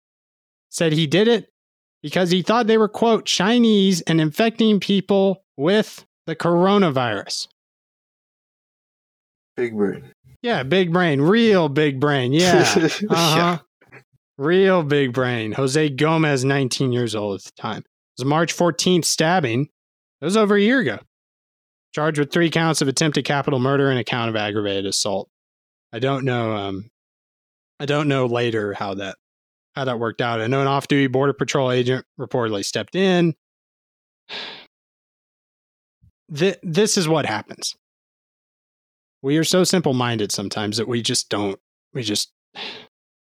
said 0.68 0.92
he 0.92 1.08
did 1.08 1.26
it 1.26 1.46
because 2.04 2.30
he 2.30 2.42
thought 2.42 2.66
they 2.66 2.76
were, 2.76 2.86
quote, 2.86 3.24
Chinese 3.24 4.02
and 4.02 4.20
infecting 4.20 4.78
people 4.78 5.42
with 5.56 6.04
the 6.26 6.36
coronavirus. 6.36 7.48
Big 9.56 9.74
brain. 9.74 10.12
Yeah, 10.42 10.64
big 10.64 10.92
brain, 10.92 11.22
real 11.22 11.70
big 11.70 11.98
brain. 11.98 12.34
Yeah. 12.34 12.62
Uh-huh. 13.08 13.58
Yeah. 13.90 13.98
Real 14.36 14.82
big 14.82 15.14
brain. 15.14 15.52
Jose 15.52 15.88
Gomez, 15.90 16.44
19 16.44 16.92
years 16.92 17.14
old 17.14 17.40
at 17.40 17.44
the 17.44 17.52
time. 17.52 17.78
It 17.78 18.18
was 18.18 18.26
a 18.26 18.28
March 18.28 18.54
14th 18.54 19.06
stabbing. 19.06 19.62
It 20.20 20.24
was 20.24 20.36
over 20.36 20.56
a 20.56 20.60
year 20.60 20.80
ago. 20.80 20.98
Charged 21.94 22.18
with 22.18 22.32
three 22.32 22.50
counts 22.50 22.82
of 22.82 22.88
attempted 22.88 23.24
capital 23.24 23.60
murder 23.60 23.88
and 23.88 23.98
a 23.98 24.04
count 24.04 24.28
of 24.28 24.36
aggravated 24.36 24.84
assault. 24.84 25.30
I 25.92 26.00
don't 26.00 26.24
know. 26.26 26.54
Um, 26.54 26.90
I 27.80 27.86
don't 27.86 28.08
know 28.08 28.26
later 28.26 28.74
how 28.74 28.94
that 28.94 29.16
how 29.74 29.84
that 29.84 29.98
worked 29.98 30.20
out. 30.20 30.40
I 30.40 30.46
know 30.46 30.60
an 30.60 30.66
off-duty 30.66 31.08
border 31.08 31.32
patrol 31.32 31.70
agent 31.70 32.06
reportedly 32.18 32.64
stepped 32.64 32.94
in. 32.94 33.34
Th- 36.34 36.58
this 36.62 36.96
is 36.96 37.08
what 37.08 37.26
happens. 37.26 37.74
We 39.22 39.36
are 39.38 39.44
so 39.44 39.64
simple-minded 39.64 40.32
sometimes 40.32 40.76
that 40.76 40.88
we 40.88 41.02
just 41.02 41.28
don't. 41.28 41.58
We 41.92 42.02
just 42.02 42.32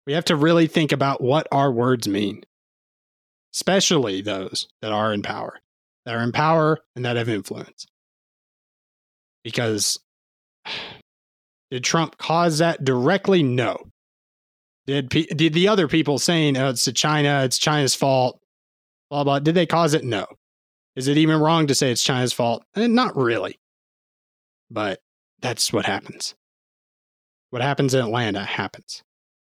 we 0.06 0.14
have 0.14 0.26
to 0.26 0.36
really 0.36 0.68
think 0.68 0.92
about 0.92 1.22
what 1.22 1.48
our 1.52 1.72
words 1.72 2.08
mean, 2.08 2.44
especially 3.54 4.22
those 4.22 4.68
that 4.82 4.92
are 4.92 5.14
in 5.14 5.22
power, 5.22 5.60
that 6.06 6.16
are 6.16 6.24
in 6.24 6.32
power 6.32 6.80
and 6.96 7.06
that 7.06 7.16
have 7.16 7.30
influence. 7.30 7.86
Because 9.44 10.00
did 11.72 11.84
Trump 11.84 12.18
cause 12.18 12.60
that 12.60 12.84
directly? 12.84 13.42
No. 13.42 13.78
Did, 14.88 15.10
did 15.10 15.54
the 15.54 15.68
other 15.68 15.88
people 15.88 16.20
saying 16.20 16.58
oh, 16.58 16.70
it's 16.70 16.90
China, 16.94 17.44
it's 17.44 17.58
China's 17.58 17.96
fault, 17.96 18.40
blah, 19.10 19.24
blah, 19.24 19.40
did 19.40 19.56
they 19.56 19.66
cause 19.66 19.94
it? 19.94 20.04
No. 20.04 20.26
Is 20.96 21.08
it 21.08 21.18
even 21.18 21.42
wrong 21.42 21.68
to 21.68 21.76
say 21.76 21.92
it's 21.92 22.04
China's 22.04 22.34
fault? 22.34 22.64
Eh, 22.76 22.88
not 22.88 23.16
really. 23.18 23.60
But 24.70 25.02
that's 25.42 25.74
what 25.74 25.86
happens. 25.86 26.36
What 27.50 27.62
happens 27.62 27.94
in 27.94 28.02
Atlanta 28.02 28.44
happens. 28.44 29.04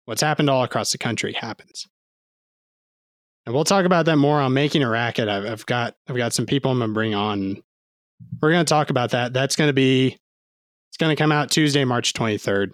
What's 0.06 0.22
happened 0.22 0.50
all 0.50 0.64
across 0.64 0.92
the 0.92 0.98
country 0.98 1.34
happens. 1.34 1.88
And 3.46 3.54
we'll 3.54 3.64
talk 3.64 3.86
about 3.86 4.06
that 4.06 4.18
more 4.18 4.42
on 4.42 4.54
making 4.54 4.84
a 4.84 4.90
racket. 4.90 5.30
I've, 5.30 5.46
I've 5.46 5.66
got 5.66 5.96
I've 6.10 6.18
got 6.18 6.34
some 6.34 6.46
people 6.46 6.72
I'm 6.72 6.80
gonna 6.80 6.94
bring 6.94 7.16
on. 7.16 7.62
We're 8.42 8.52
gonna 8.52 8.66
talk 8.66 8.90
about 8.90 9.12
that. 9.12 9.34
That's 9.34 9.56
gonna 9.56 9.74
be 9.74 10.18
it's 10.90 10.98
gonna 10.98 11.16
come 11.16 11.32
out 11.32 11.50
Tuesday, 11.50 11.86
March 11.86 12.14
23rd. 12.14 12.72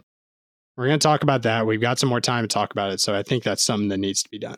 We're 0.76 0.88
gonna 0.88 0.98
talk 0.98 1.24
about 1.24 1.44
that. 1.44 1.68
We've 1.68 1.82
got 1.82 2.00
some 2.00 2.10
more 2.10 2.22
time 2.22 2.44
to 2.44 2.48
talk 2.48 2.72
about 2.72 2.92
it, 2.92 3.00
so 3.00 3.14
I 3.16 3.24
think 3.24 3.44
that's 3.44 3.64
something 3.64 3.90
that 3.90 4.00
needs 4.00 4.24
to 4.24 4.30
be 4.30 4.40
done. 4.40 4.58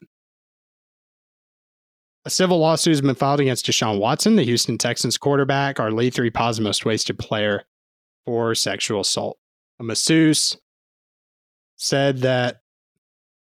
A 2.25 2.29
civil 2.29 2.57
lawsuit 2.57 2.91
has 2.91 3.01
been 3.01 3.15
filed 3.15 3.39
against 3.39 3.65
Deshaun 3.67 3.99
Watson, 3.99 4.35
the 4.35 4.43
Houston 4.43 4.77
Texans 4.77 5.17
quarterback, 5.17 5.79
our 5.79 5.91
lead 5.91 6.13
three 6.13 6.31
positive 6.31 6.63
most 6.63 6.85
wasted 6.85 7.19
player 7.19 7.65
for 8.25 8.55
sexual 8.55 9.01
assault. 9.01 9.37
A 9.79 9.83
masseuse 9.83 10.57
said 11.75 12.19
that 12.19 12.61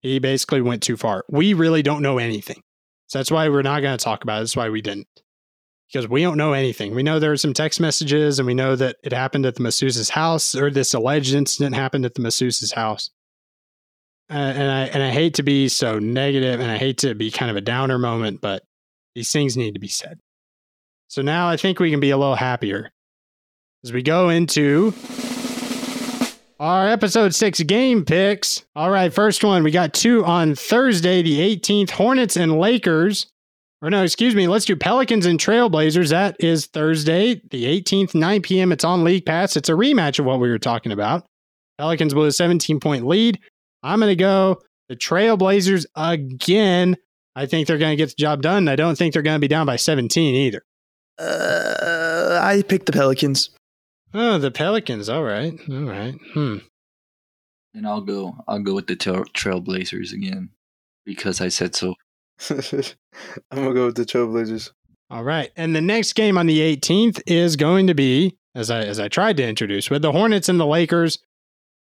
he 0.00 0.18
basically 0.18 0.62
went 0.62 0.82
too 0.82 0.96
far. 0.96 1.24
We 1.28 1.52
really 1.52 1.82
don't 1.82 2.02
know 2.02 2.18
anything. 2.18 2.62
So 3.08 3.18
that's 3.18 3.30
why 3.30 3.48
we're 3.48 3.62
not 3.62 3.82
going 3.82 3.96
to 3.96 4.02
talk 4.02 4.22
about 4.22 4.38
it. 4.38 4.40
That's 4.40 4.56
why 4.56 4.70
we 4.70 4.80
didn't. 4.80 5.06
Because 5.92 6.08
we 6.08 6.22
don't 6.22 6.38
know 6.38 6.54
anything. 6.54 6.94
We 6.94 7.02
know 7.02 7.18
there 7.18 7.30
were 7.30 7.36
some 7.36 7.52
text 7.52 7.78
messages 7.78 8.38
and 8.38 8.46
we 8.46 8.54
know 8.54 8.76
that 8.76 8.96
it 9.04 9.12
happened 9.12 9.44
at 9.44 9.56
the 9.56 9.62
masseuse's 9.62 10.08
house 10.08 10.54
or 10.54 10.70
this 10.70 10.94
alleged 10.94 11.34
incident 11.34 11.74
happened 11.74 12.06
at 12.06 12.14
the 12.14 12.22
masseuse's 12.22 12.72
house. 12.72 13.10
Uh, 14.30 14.36
and 14.36 14.70
I 14.70 14.80
and 14.86 15.02
I 15.02 15.10
hate 15.10 15.34
to 15.34 15.42
be 15.42 15.68
so 15.68 15.98
negative 15.98 16.60
and 16.60 16.70
I 16.70 16.78
hate 16.78 16.98
to 16.98 17.14
be 17.14 17.30
kind 17.30 17.50
of 17.50 17.56
a 17.56 17.60
downer 17.60 17.98
moment, 17.98 18.40
but 18.40 18.62
these 19.14 19.30
things 19.30 19.56
need 19.56 19.74
to 19.74 19.80
be 19.80 19.88
said. 19.88 20.18
So 21.08 21.20
now 21.20 21.48
I 21.50 21.58
think 21.58 21.78
we 21.78 21.90
can 21.90 22.00
be 22.00 22.10
a 22.10 22.16
little 22.16 22.36
happier 22.36 22.90
as 23.84 23.92
we 23.92 24.02
go 24.02 24.30
into 24.30 24.94
our 26.58 26.88
episode 26.88 27.34
six 27.34 27.60
game 27.60 28.04
picks. 28.04 28.64
All 28.74 28.90
right, 28.90 29.12
first 29.12 29.44
one. 29.44 29.62
We 29.64 29.70
got 29.72 29.92
two 29.92 30.24
on 30.24 30.54
Thursday, 30.54 31.20
the 31.20 31.40
18th 31.56 31.90
Hornets 31.90 32.36
and 32.36 32.58
Lakers. 32.58 33.26
Or 33.82 33.90
no, 33.90 34.04
excuse 34.04 34.36
me. 34.36 34.46
Let's 34.46 34.64
do 34.64 34.76
Pelicans 34.76 35.26
and 35.26 35.40
Trailblazers. 35.40 36.10
That 36.10 36.36
is 36.38 36.66
Thursday, 36.66 37.42
the 37.50 37.64
18th, 37.64 38.14
9 38.14 38.42
p.m. 38.42 38.70
It's 38.70 38.84
on 38.84 39.02
League 39.02 39.26
Pass. 39.26 39.56
It's 39.56 39.68
a 39.68 39.72
rematch 39.72 40.20
of 40.20 40.24
what 40.24 40.38
we 40.38 40.48
were 40.48 40.58
talking 40.58 40.92
about. 40.92 41.26
Pelicans 41.78 42.14
with 42.14 42.28
a 42.28 42.32
17 42.32 42.78
point 42.78 43.06
lead. 43.06 43.40
I'm 43.82 43.98
going 43.98 44.10
to 44.10 44.16
go 44.16 44.62
the 44.88 44.94
Trailblazers 44.94 45.86
again. 45.96 46.96
I 47.34 47.46
think 47.46 47.66
they're 47.66 47.78
going 47.78 47.92
to 47.92 47.96
get 47.96 48.10
the 48.10 48.22
job 48.22 48.42
done. 48.42 48.68
I 48.68 48.76
don't 48.76 48.96
think 48.96 49.12
they're 49.14 49.22
going 49.22 49.36
to 49.36 49.40
be 49.40 49.48
down 49.48 49.66
by 49.66 49.76
17 49.76 50.34
either. 50.34 50.62
Uh, 51.18 52.38
I 52.40 52.62
picked 52.62 52.86
the 52.86 52.92
Pelicans. 52.92 53.50
Oh, 54.14 54.38
the 54.38 54.50
Pelicans. 54.50 55.08
All 55.08 55.24
right. 55.24 55.58
All 55.68 55.82
right. 55.82 56.14
Hmm. 56.34 56.58
And 57.74 57.86
I'll 57.86 58.02
go. 58.02 58.36
I'll 58.46 58.60
go 58.60 58.74
with 58.74 58.86
the 58.86 58.96
trail, 58.96 59.24
Trailblazers 59.34 60.12
again 60.12 60.50
because 61.04 61.40
I 61.40 61.48
said 61.48 61.74
so. 61.74 61.94
I'm 63.50 63.58
gonna 63.62 63.74
go 63.74 63.86
with 63.86 63.96
the 63.96 64.04
Trailblazers. 64.04 64.70
All 65.10 65.22
right. 65.24 65.50
And 65.56 65.76
the 65.76 65.80
next 65.82 66.14
game 66.14 66.38
on 66.38 66.46
the 66.46 66.58
18th 66.76 67.20
is 67.26 67.56
going 67.56 67.86
to 67.88 67.94
be, 67.94 68.36
as 68.54 68.70
I 68.70 68.80
as 68.80 68.98
I 68.98 69.08
tried 69.08 69.36
to 69.38 69.46
introduce, 69.46 69.90
with 69.90 70.02
the 70.02 70.12
Hornets 70.12 70.48
and 70.48 70.58
the 70.58 70.66
Lakers, 70.66 71.18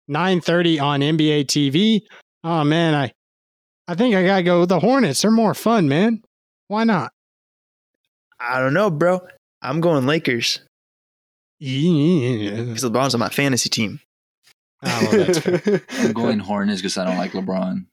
9:30 0.10 0.82
on 0.82 1.00
NBA 1.02 1.46
TV. 1.46 2.02
Oh 2.44 2.64
man, 2.64 2.94
I 2.96 3.12
I 3.88 3.96
think 3.96 4.16
I 4.16 4.26
gotta 4.26 4.44
go 4.44 4.60
with 4.62 4.70
the 4.70 4.80
Hornets. 4.80 5.22
They're 5.22 5.32
more 5.32 5.54
fun, 5.54 5.88
man. 5.88 6.22
Why 6.68 6.84
not? 6.84 7.12
I 8.40 8.60
don't 8.60 8.74
know, 8.74 8.90
bro. 8.90 9.22
I'm 9.62 9.80
going 9.82 10.06
Lakers 10.08 10.60
Yeah. 11.60 12.64
because 12.64 12.84
LeBron's 12.84 13.14
on 13.14 13.20
my 13.20 13.30
fantasy 13.30 13.70
team. 13.70 14.00
Oh, 14.84 15.10
well, 15.12 15.26
that's 15.26 15.40
fair. 15.40 15.82
I'm 16.00 16.14
going 16.14 16.40
Hornets 16.40 16.82
because 16.82 16.98
I 16.98 17.06
don't 17.06 17.18
like 17.18 17.34
LeBron. 17.34 17.86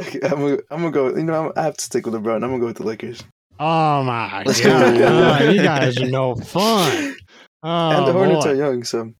Okay, 0.00 0.20
I'm 0.22 0.30
gonna, 0.30 0.58
I'm 0.70 0.80
gonna 0.80 0.90
go. 0.90 1.08
You 1.08 1.24
know, 1.24 1.46
I'm, 1.46 1.52
I 1.56 1.62
have 1.62 1.76
to 1.76 1.84
stick 1.84 2.06
with 2.06 2.14
LeBron. 2.14 2.36
I'm 2.36 2.40
gonna 2.40 2.58
go 2.58 2.66
with 2.66 2.78
the 2.78 2.84
Lakers. 2.84 3.22
Oh 3.58 4.02
my 4.02 4.42
god. 4.46 4.56
go. 4.62 5.38
Oh, 5.40 5.50
you 5.50 5.62
guys 5.62 6.00
are 6.00 6.06
no 6.06 6.34
fun. 6.34 7.16
Oh, 7.62 7.90
and 7.90 8.06
the 8.06 8.10
oh, 8.10 8.12
Hornets 8.12 8.44
boy. 8.44 8.52
are 8.52 8.54
young, 8.54 8.84
so 8.84 9.12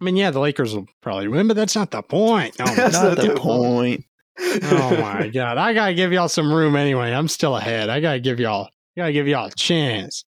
I 0.00 0.04
mean, 0.04 0.16
yeah, 0.16 0.30
the 0.30 0.40
Lakers 0.40 0.74
will 0.74 0.86
probably 1.00 1.28
win, 1.28 1.46
but 1.46 1.56
that's 1.56 1.76
not 1.76 1.90
the 1.90 2.02
point. 2.02 2.56
Oh 2.60 2.64
no, 2.64 2.74
That's 2.76 2.94
Not 2.94 3.04
not 3.04 3.16
the 3.16 3.28
the 3.28 3.40
point. 3.40 4.04
Oh 4.40 4.96
my 5.00 5.28
god! 5.28 5.58
I 5.58 5.72
gotta 5.72 5.94
give 5.94 6.12
y'all 6.12 6.28
some 6.28 6.52
room 6.52 6.74
anyway. 6.74 7.12
I'm 7.12 7.28
still 7.28 7.56
ahead. 7.56 7.88
I 7.88 8.00
gotta 8.00 8.20
give 8.20 8.40
y'all. 8.40 8.68
Gotta 8.96 9.12
give 9.12 9.28
y'all 9.28 9.46
a 9.46 9.50
chance. 9.50 10.24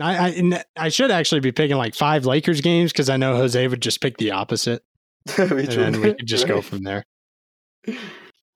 I 0.00 0.28
I, 0.28 0.64
I 0.76 0.88
should 0.88 1.10
actually 1.10 1.40
be 1.40 1.52
picking 1.52 1.76
like 1.76 1.94
five 1.94 2.26
Lakers 2.26 2.60
games 2.60 2.92
because 2.92 3.08
I 3.08 3.16
know 3.16 3.36
Jose 3.36 3.66
would 3.68 3.80
just 3.80 4.00
pick 4.00 4.16
the 4.16 4.32
opposite, 4.32 4.82
and 5.38 5.68
then 5.68 6.00
we 6.00 6.14
could 6.14 6.26
just 6.26 6.48
go 6.48 6.60
from 6.60 6.82
there. 6.82 7.04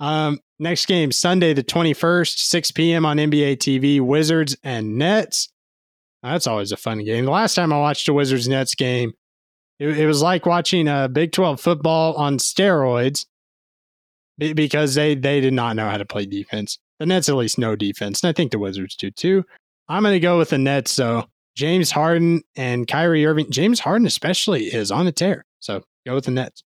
Um, 0.00 0.40
next 0.58 0.86
game 0.86 1.12
Sunday 1.12 1.54
the 1.54 1.62
21st, 1.62 2.38
6 2.38 2.70
p.m. 2.72 3.06
on 3.06 3.18
NBA 3.18 3.58
TV. 3.58 4.00
Wizards 4.00 4.56
and 4.64 4.98
Nets. 4.98 5.48
That's 6.22 6.46
always 6.46 6.72
a 6.72 6.76
fun 6.76 7.04
game. 7.04 7.24
The 7.24 7.30
last 7.30 7.54
time 7.54 7.72
I 7.72 7.78
watched 7.78 8.08
a 8.08 8.12
Wizards 8.12 8.48
Nets 8.48 8.74
game, 8.74 9.12
it, 9.78 9.98
it 9.98 10.06
was 10.06 10.22
like 10.22 10.46
watching 10.46 10.88
a 10.88 11.08
Big 11.08 11.32
12 11.32 11.60
football 11.60 12.14
on 12.14 12.38
steroids 12.38 13.26
because 14.38 14.94
they 14.94 15.14
they 15.14 15.40
did 15.40 15.52
not 15.52 15.76
know 15.76 15.88
how 15.88 15.98
to 15.98 16.04
play 16.04 16.26
defense. 16.26 16.78
The 16.98 17.06
Nets 17.06 17.28
at 17.28 17.36
least 17.36 17.58
know 17.58 17.76
defense, 17.76 18.22
and 18.22 18.28
I 18.28 18.32
think 18.32 18.52
the 18.52 18.58
Wizards 18.58 18.96
do 18.96 19.10
too. 19.10 19.44
I'm 19.88 20.02
going 20.02 20.14
to 20.14 20.20
go 20.20 20.38
with 20.38 20.50
the 20.50 20.58
Nets. 20.58 20.92
So 20.92 21.26
James 21.56 21.90
Harden 21.90 22.42
and 22.56 22.86
Kyrie 22.86 23.26
Irving. 23.26 23.50
James 23.50 23.80
Harden 23.80 24.06
especially 24.06 24.64
is 24.64 24.90
on 24.90 25.06
a 25.06 25.12
tear. 25.12 25.44
So 25.60 25.82
go 26.06 26.14
with 26.14 26.24
the 26.24 26.30
Nets. 26.30 26.62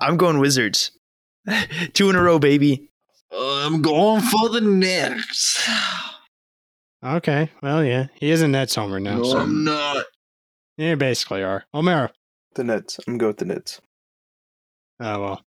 I'm 0.00 0.16
going 0.16 0.38
Wizards. 0.38 0.90
Two 1.92 2.10
in 2.10 2.16
a 2.16 2.22
row, 2.22 2.38
baby. 2.38 2.90
I'm 3.32 3.82
going 3.82 4.22
for 4.22 4.48
the 4.48 4.60
Nets. 4.60 5.68
Okay. 7.04 7.50
Well, 7.62 7.84
yeah, 7.84 8.06
he 8.14 8.30
is 8.30 8.42
a 8.42 8.48
Nets 8.48 8.74
homer 8.74 9.00
now. 9.00 9.18
No, 9.18 9.24
so 9.24 9.38
I'm 9.38 9.64
not. 9.64 10.06
you 10.76 10.96
basically 10.96 11.42
are. 11.42 11.64
Omero. 11.74 12.10
the 12.54 12.64
Nets. 12.64 12.98
I'm 13.06 13.18
going 13.18 13.30
with 13.30 13.38
the 13.38 13.44
Nets. 13.44 13.80
Oh 15.00 15.20
well, 15.22 15.42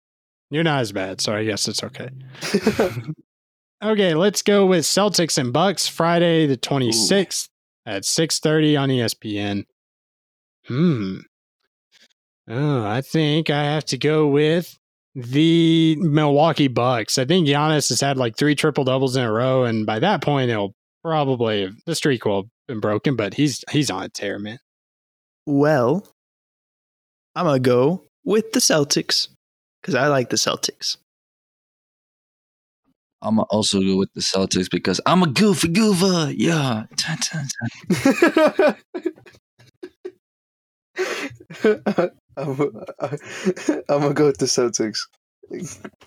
you're 0.50 0.64
not 0.64 0.82
as 0.82 0.92
bad, 0.92 1.22
so 1.22 1.34
I 1.34 1.46
guess 1.46 1.68
it's 1.68 1.84
okay. 1.84 2.10
Okay, 3.84 4.16
let's 4.16 4.42
go 4.42 4.66
with 4.66 4.86
Celtics 4.86 5.38
and 5.38 5.54
Bucks 5.54 5.88
Friday 5.88 6.48
the 6.48 6.58
26th 6.58 7.48
at 7.86 8.02
6:30 8.06 8.76
on 8.82 8.90
ESPN. 8.90 9.66
Hmm. 10.66 11.18
Oh, 12.48 12.84
I 12.84 13.02
think 13.02 13.52
I 13.52 13.66
have 13.66 13.86
to 13.86 13.98
go 14.00 14.26
with 14.26 14.80
the 15.18 15.96
Milwaukee 16.00 16.68
Bucks. 16.68 17.18
I 17.18 17.26
think 17.26 17.48
Giannis 17.48 17.90
has 17.90 18.00
had 18.00 18.18
like 18.18 18.38
three 18.38 18.54
triple 18.54 18.84
doubles 18.84 19.16
in 19.16 19.24
a 19.24 19.32
row, 19.32 19.64
and 19.64 19.84
by 19.84 19.98
that 19.98 20.22
point, 20.22 20.52
it'll 20.52 20.76
probably 21.04 21.72
the 21.88 21.96
streak 21.96 22.24
will 22.24 22.44
have 22.44 22.50
been 22.68 22.80
broken. 22.80 23.16
But 23.16 23.34
he's 23.34 23.64
he's 23.72 23.90
on 23.90 24.04
a 24.04 24.10
tear, 24.10 24.38
man. 24.38 24.60
Well, 25.48 26.08
I'm 27.36 27.46
gonna 27.46 27.60
go 27.60 28.04
with 28.24 28.52
the 28.52 28.60
Celtics 28.60 29.30
because 29.82 29.96
I 29.96 30.08
like 30.08 30.30
the 30.30 30.36
Celtics. 30.36 30.98
I'm 33.24 33.38
gonna 33.38 33.48
also 33.50 33.82
go 33.82 33.98
with 33.98 34.14
the 34.14 34.22
Celtics 34.22 34.70
because 34.70 35.02
I'm 35.08 35.24
a 35.24 35.28
goofy 35.28 35.70
goofer. 35.70 36.32
Yeah. 36.38 36.84
I'm, 42.38 42.60
I'm 43.90 44.02
gonna 44.02 44.14
go 44.14 44.28
with 44.28 44.38
the 44.38 44.46
Celtics. 44.46 45.00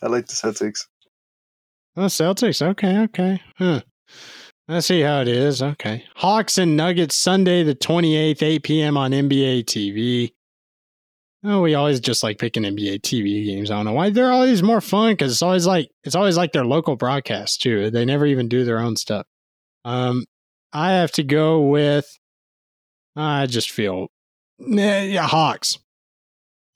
I 0.03 0.07
like 0.07 0.27
the 0.27 0.35
Celtics. 0.35 0.87
Oh, 1.97 2.03
Celtics. 2.07 2.63
Okay, 2.63 2.99
okay. 3.01 3.43
Huh. 3.57 3.81
Let's 4.69 4.87
see 4.87 5.01
how 5.01 5.21
it 5.21 5.29
is. 5.29 5.63
Okay. 5.63 6.05
Hawks 6.15 6.57
and 6.57 6.77
Nuggets 6.77 7.19
Sunday 7.19 7.65
the 7.65 7.75
28th, 7.75 8.43
8 8.43 8.63
p.m. 8.63 8.97
on 8.97 9.11
NBA 9.11 9.65
TV. 9.65 10.31
Oh, 11.43 11.63
we 11.63 11.75
always 11.75 12.01
just 12.01 12.23
like 12.23 12.39
picking 12.39 12.63
NBA 12.63 13.01
TV 13.01 13.47
games. 13.47 13.71
I 13.71 13.77
don't 13.77 13.87
know 13.87 13.93
why 13.93 14.11
they're 14.11 14.31
always 14.31 14.63
more 14.63 14.81
fun 14.81 15.15
because 15.15 15.33
it's 15.33 15.43
always 15.43 15.67
like 15.67 15.89
it's 16.05 16.15
always 16.15 16.37
like 16.37 16.53
their 16.53 16.67
local 16.67 16.97
broadcast 16.97 17.63
too. 17.63 17.91
They 17.91 18.05
never 18.05 18.27
even 18.27 18.49
do 18.49 18.65
their 18.65 18.79
own 18.79 18.95
stuff. 18.97 19.27
Um, 19.85 20.25
I 20.73 20.93
have 20.93 21.13
to 21.13 21.25
go 21.25 21.63
with. 21.63 22.07
I 23.17 23.47
just 23.47 23.71
feel, 23.73 24.07
yeah, 24.59 25.27
Hawks. 25.27 25.79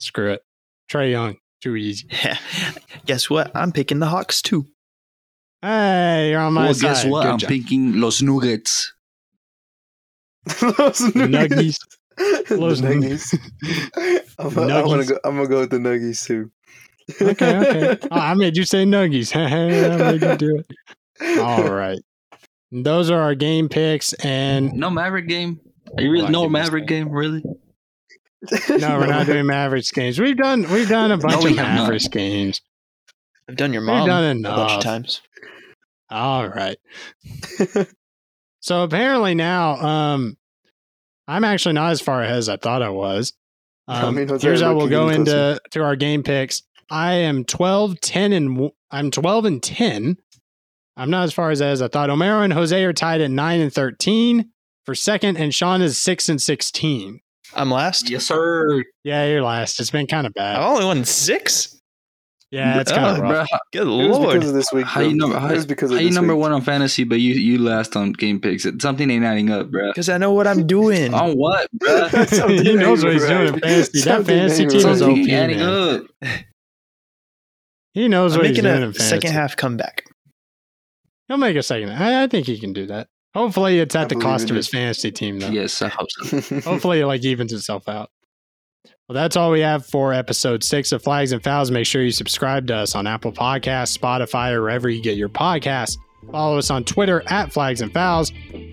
Screw 0.05 0.31
it, 0.33 0.43
Trae 0.87 1.09
Young, 1.09 1.37
too 1.61 1.75
easy. 1.75 2.07
Yeah. 2.23 2.37
Guess 3.07 3.27
what? 3.27 3.51
I'm 3.55 3.71
picking 3.71 3.97
the 3.97 4.05
Hawks 4.05 4.39
too. 4.43 4.67
Hey, 5.63 6.29
you're 6.29 6.41
on 6.41 6.53
my 6.53 6.61
side. 6.61 6.65
well, 6.67 6.73
side. 6.75 6.81
guess 6.81 7.05
what? 7.05 7.23
Good 7.23 7.31
I'm 7.31 7.37
job. 7.39 7.49
picking 7.49 7.99
Los 7.99 8.21
Nuggets. 8.21 8.93
Los 10.61 11.01
Nuggies. 11.13 11.77
the 12.17 12.57
Los 12.57 12.81
Nuggies. 12.81 13.33
I'm, 14.37 14.47
I'm 14.47 14.53
gonna 14.85 15.05
go. 15.05 15.19
I'm 15.23 15.35
gonna 15.37 15.47
go 15.47 15.59
with 15.61 15.71
the 15.71 15.77
Nuggies 15.77 16.23
too. 16.23 16.51
okay, 17.19 17.57
okay. 17.57 18.07
Oh, 18.11 18.15
I 18.19 18.35
made 18.35 18.55
you 18.57 18.63
say 18.65 18.85
nuggies. 18.85 19.35
I 19.35 20.11
made 20.11 20.21
you 20.21 20.37
do 20.37 20.57
it. 20.59 21.39
All 21.39 21.71
right. 21.71 21.99
Those 22.71 23.09
are 23.09 23.19
our 23.19 23.33
game 23.33 23.69
picks, 23.69 24.13
and 24.13 24.71
No 24.73 24.91
Maverick 24.91 25.27
game. 25.27 25.59
Are 25.97 26.03
you 26.03 26.11
really 26.11 26.23
Well, 26.25 26.29
I 26.29 26.43
no 26.43 26.49
Maverick 26.49 26.85
game? 26.85 27.09
Really? 27.09 27.43
no, 28.69 28.99
we're 28.99 29.07
not 29.07 29.25
doing 29.25 29.45
Mavericks 29.45 29.91
games. 29.91 30.19
We've 30.19 30.37
done 30.37 30.69
we've 30.71 30.89
done 30.89 31.11
a 31.11 31.17
bunch 31.17 31.43
we 31.43 31.51
of 31.51 31.57
have 31.57 31.89
not. 31.89 32.11
Games. 32.11 32.61
I've 33.49 33.55
done 33.55 33.73
your 33.73 33.81
mom 33.83 33.99
We've 34.01 34.07
done 34.07 34.23
a 34.23 34.27
bunch 34.49 34.71
enough. 34.71 34.77
of 34.77 34.83
times. 34.83 35.21
All 36.09 36.47
right. 36.47 36.77
So 38.61 38.81
apparently 38.81 39.35
now, 39.35 39.75
um, 39.75 40.37
I'm 41.27 41.43
actually 41.43 41.73
not 41.73 41.91
as 41.91 42.01
far 42.01 42.23
ahead 42.23 42.37
as 42.37 42.49
I 42.49 42.57
thought 42.57 42.81
I 42.81 42.89
was. 42.89 43.31
I 43.87 44.01
Um, 44.01 44.15
mean, 44.15 44.27
here's 44.39 44.61
how 44.61 44.75
we'll 44.75 44.89
go 44.89 45.09
into 45.09 45.59
to 45.69 45.83
our 45.83 45.95
game 45.95 46.23
picks. 46.23 46.63
I 46.89 47.13
am 47.13 47.45
12, 47.45 48.01
10, 48.01 48.33
and 48.33 48.71
I'm 48.89 49.11
12 49.11 49.45
and 49.45 49.61
10. 49.61 50.17
I'm 50.97 51.11
not 51.11 51.25
as 51.25 51.33
far 51.33 51.51
as 51.51 51.61
as 51.61 51.83
I 51.83 51.89
thought. 51.89 52.09
Omero 52.09 52.43
and 52.43 52.53
Jose 52.53 52.83
are 52.83 52.91
tied 52.91 53.21
at 53.21 53.29
9 53.29 53.59
and 53.61 53.71
13 53.71 54.49
for 54.83 54.95
second, 54.95 55.37
and 55.37 55.53
Sean 55.53 55.83
is 55.83 55.99
6 55.99 56.27
and 56.29 56.41
16. 56.41 57.19
I'm 57.53 57.69
last. 57.71 58.09
Yes, 58.09 58.25
sir. 58.25 58.83
Yeah, 59.03 59.25
you're 59.27 59.41
last. 59.41 59.79
It's 59.79 59.91
been 59.91 60.07
kind 60.07 60.25
of 60.27 60.33
bad. 60.33 60.55
I 60.57 60.59
bad. 60.59 60.67
only 60.67 60.85
won 60.85 61.05
six. 61.05 61.71
Yeah, 62.51 62.79
it's 62.79 62.91
Oh, 62.91 62.95
kind 62.95 63.17
of 63.17 63.23
rough. 63.23 63.49
Bruh, 63.49 63.57
Good 63.73 63.81
It 63.81 63.85
was 64.07 64.17
lord. 64.17 64.33
because 64.35 64.49
of 64.49 64.55
this 64.55 64.71
week. 64.71 64.85
how 64.85 65.01
you 65.01 65.15
number? 65.15 65.37
How, 65.37 65.49
it 65.49 65.55
was 65.55 65.65
because 65.65 65.91
of 65.91 65.97
how 65.97 66.03
you 66.03 66.11
number 66.11 66.35
week. 66.35 66.41
one 66.41 66.51
on 66.53 66.61
fantasy, 66.61 67.03
but 67.03 67.19
you 67.19 67.33
you 67.33 67.57
last 67.57 67.95
on 67.97 68.13
game 68.13 68.39
picks? 68.39 68.65
It- 68.65 68.81
Something 68.81 69.09
ain't 69.11 69.25
adding 69.25 69.49
up, 69.51 69.67
bruh. 69.67 69.89
Because 69.91 70.07
I 70.09 70.17
know 70.17 70.31
what 70.31 70.47
I'm 70.47 70.65
doing. 70.65 71.13
On 71.13 71.33
what, 71.33 71.67
bruh? 71.77 72.63
He 72.63 72.75
knows 72.75 73.03
what 73.03 73.13
he's 73.13 73.23
right. 73.23 73.29
doing 73.29 73.53
in 73.55 73.59
fantasy. 73.59 74.01
That 74.01 74.25
fantasy 74.25 74.65
team 74.67 74.77
is 74.77 74.85
right. 74.85 74.97
Something 74.97 75.23
OP, 75.25 75.29
adding 75.31 75.59
man. 75.59 75.69
up. 76.23 76.39
He 77.93 78.07
knows 78.07 78.33
I'm 78.33 78.39
what 78.39 78.47
he's 78.47 78.57
making 78.57 78.69
doing 78.71 78.83
in 78.83 78.89
a 78.89 78.93
second 78.93 79.31
half 79.31 79.55
comeback. 79.57 80.03
He'll 81.27 81.37
make 81.37 81.55
a 81.57 81.63
second. 81.63 81.89
I, 81.89 82.23
I 82.23 82.27
think 82.27 82.45
he 82.47 82.59
can 82.59 82.73
do 82.73 82.85
that. 82.87 83.07
Hopefully, 83.35 83.79
it's 83.79 83.95
I 83.95 84.03
at 84.03 84.09
the 84.09 84.15
cost 84.15 84.45
of 84.45 84.51
you. 84.51 84.55
his 84.55 84.67
fantasy 84.67 85.11
team, 85.11 85.39
though. 85.39 85.49
Yes, 85.49 85.81
I 85.81 85.89
hope 85.89 86.07
so. 86.09 86.39
Hopefully, 86.61 87.01
it 87.01 87.05
like 87.07 87.23
evens 87.23 87.51
itself 87.53 87.87
out. 87.89 88.09
Well, 89.07 89.13
that's 89.13 89.35
all 89.35 89.51
we 89.51 89.59
have 89.59 89.85
for 89.85 90.13
episode 90.13 90.63
six 90.63 90.91
of 90.91 91.03
Flags 91.03 91.31
and 91.31 91.43
Fouls. 91.43 91.69
Make 91.69 91.85
sure 91.85 92.01
you 92.01 92.11
subscribe 92.11 92.65
to 92.67 92.75
us 92.75 92.95
on 92.95 93.05
Apple 93.05 93.31
Podcasts, 93.31 93.95
Spotify, 93.97 94.51
or 94.53 94.61
wherever 94.61 94.89
you 94.89 95.01
get 95.03 95.17
your 95.17 95.29
podcasts. 95.29 95.97
Follow 96.31 96.57
us 96.57 96.71
on 96.71 96.83
Twitter 96.83 97.21
at 97.27 97.53
Flags 97.53 97.81
and 97.81 97.93
Fouls. 97.93 98.31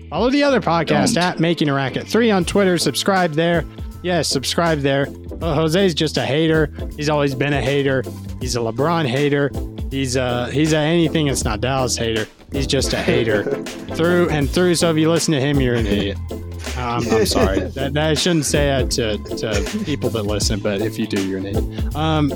Follow 0.09 0.31
the 0.31 0.41
other 0.41 0.59
podcast 0.59 1.13
Don't. 1.15 1.23
at 1.23 1.39
Making 1.39 1.69
a 1.69 1.73
Racket 1.73 2.07
3 2.07 2.31
on 2.31 2.45
Twitter. 2.45 2.79
Subscribe 2.79 3.33
there. 3.33 3.63
Yes, 4.03 4.27
subscribe 4.27 4.79
there. 4.79 5.07
Well, 5.09 5.55
Jose's 5.55 5.93
just 5.93 6.17
a 6.17 6.25
hater. 6.25 6.71
He's 6.97 7.09
always 7.09 7.33
been 7.33 7.53
a 7.53 7.61
hater. 7.61 8.03
He's 8.41 8.55
a 8.55 8.59
LeBron 8.59 9.07
hater. 9.07 9.49
He's 9.89 10.15
a 10.17 10.51
he's 10.51 10.73
a 10.73 10.77
anything 10.77 11.27
that's 11.27 11.45
not 11.45 11.61
Dallas 11.61 11.95
hater. 11.95 12.27
He's 12.51 12.67
just 12.67 12.93
a 12.93 12.97
hater 12.97 13.43
through 13.95 14.29
and 14.29 14.49
through. 14.49 14.75
So 14.75 14.91
if 14.91 14.97
you 14.97 15.09
listen 15.09 15.33
to 15.33 15.39
him, 15.39 15.61
you're 15.61 15.75
an 15.75 15.87
idiot. 15.87 16.17
Um, 16.77 17.05
I'm 17.11 17.25
sorry. 17.25 17.59
That, 17.73 17.93
that 17.93 18.09
I 18.09 18.13
shouldn't 18.13 18.45
say 18.45 18.67
that 18.67 18.91
to, 18.91 19.17
to 19.37 19.83
people 19.85 20.09
that 20.11 20.23
listen, 20.23 20.59
but 20.59 20.81
if 20.81 20.99
you 20.99 21.07
do, 21.07 21.25
you're 21.27 21.39
an 21.39 21.45
idiot. 21.45 21.95
Um, 21.95 22.31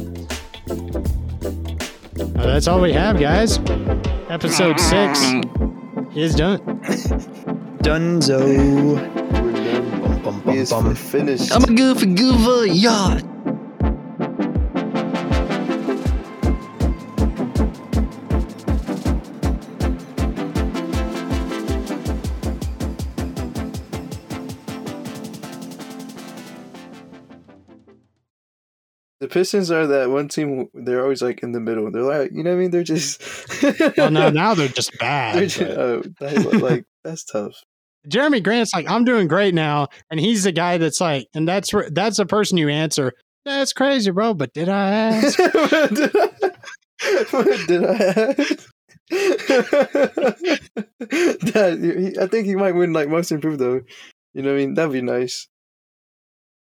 uh, 2.36 2.46
that's 2.46 2.68
all 2.68 2.80
we 2.80 2.94
have, 2.94 3.20
guys. 3.20 3.60
Episode 4.30 4.80
six 4.80 5.20
is 6.16 6.34
done. 6.36 6.60
Dunzo. 7.82 9.47
Is 10.56 10.70
bum. 10.72 10.94
finished. 10.96 11.52
I'm 11.54 11.64
a 11.64 11.68
goofy 11.68 12.08
goofer, 12.08 12.68
yeah. 12.72 13.20
The 29.20 29.28
Pistons 29.28 29.72
are 29.72 29.88
that 29.88 30.10
one 30.12 30.28
team. 30.28 30.70
They're 30.74 31.02
always 31.02 31.24
like 31.24 31.42
in 31.42 31.52
the 31.52 31.60
middle. 31.60 31.90
They're 31.92 32.04
like, 32.04 32.32
you 32.32 32.44
know 32.44 32.52
what 32.52 32.58
I 32.58 32.60
mean? 32.60 32.72
They're 32.72 32.84
just. 32.84 33.22
Well, 33.98 34.12
no, 34.12 34.30
now 34.42 34.54
they're 34.54 34.68
just 34.68 34.92
They're 34.92 35.00
bad. 35.00 35.50
just, 35.50 35.60
but- 35.60 35.78
oh, 35.80 36.04
that's 36.20 36.46
like 36.62 36.86
that's 37.04 37.24
tough. 37.24 37.56
Jerami 38.08 38.44
Grant's 38.44 38.74
like, 38.74 38.90
I'm 38.90 39.04
doing 39.04 39.28
great 39.28 39.54
now, 39.54 39.88
and 40.10 40.20
he's 40.20 40.44
the 40.44 40.52
guy 40.52 40.78
that's 40.78 41.02
like, 41.02 41.28
and 41.34 41.48
that's 41.48 41.74
where- 41.74 41.90
that's 41.90 42.18
the 42.18 42.26
person 42.26 42.58
you 42.58 42.70
answer. 42.70 43.14
That's 43.46 43.74
crazy, 43.74 44.12
bro. 44.12 44.34
But 44.34 44.54
did 44.54 44.70
I 44.70 44.90
ask? 44.92 45.40
what 47.32 47.68
did 47.68 47.84
I 47.86 48.36
ask? 48.38 48.70
He- 51.00 52.16
I 52.20 52.28
think 52.28 52.46
he 52.46 52.56
might 52.56 52.74
win 52.76 52.94
like 52.94 53.10
most 53.10 53.32
improved 53.32 53.60
though. 53.60 53.82
You 54.34 54.42
know 54.44 54.52
what 54.52 54.56
I 54.60 54.66
mean? 54.66 54.74
That'd 54.74 54.92
be 54.92 55.02
nice. 55.02 55.48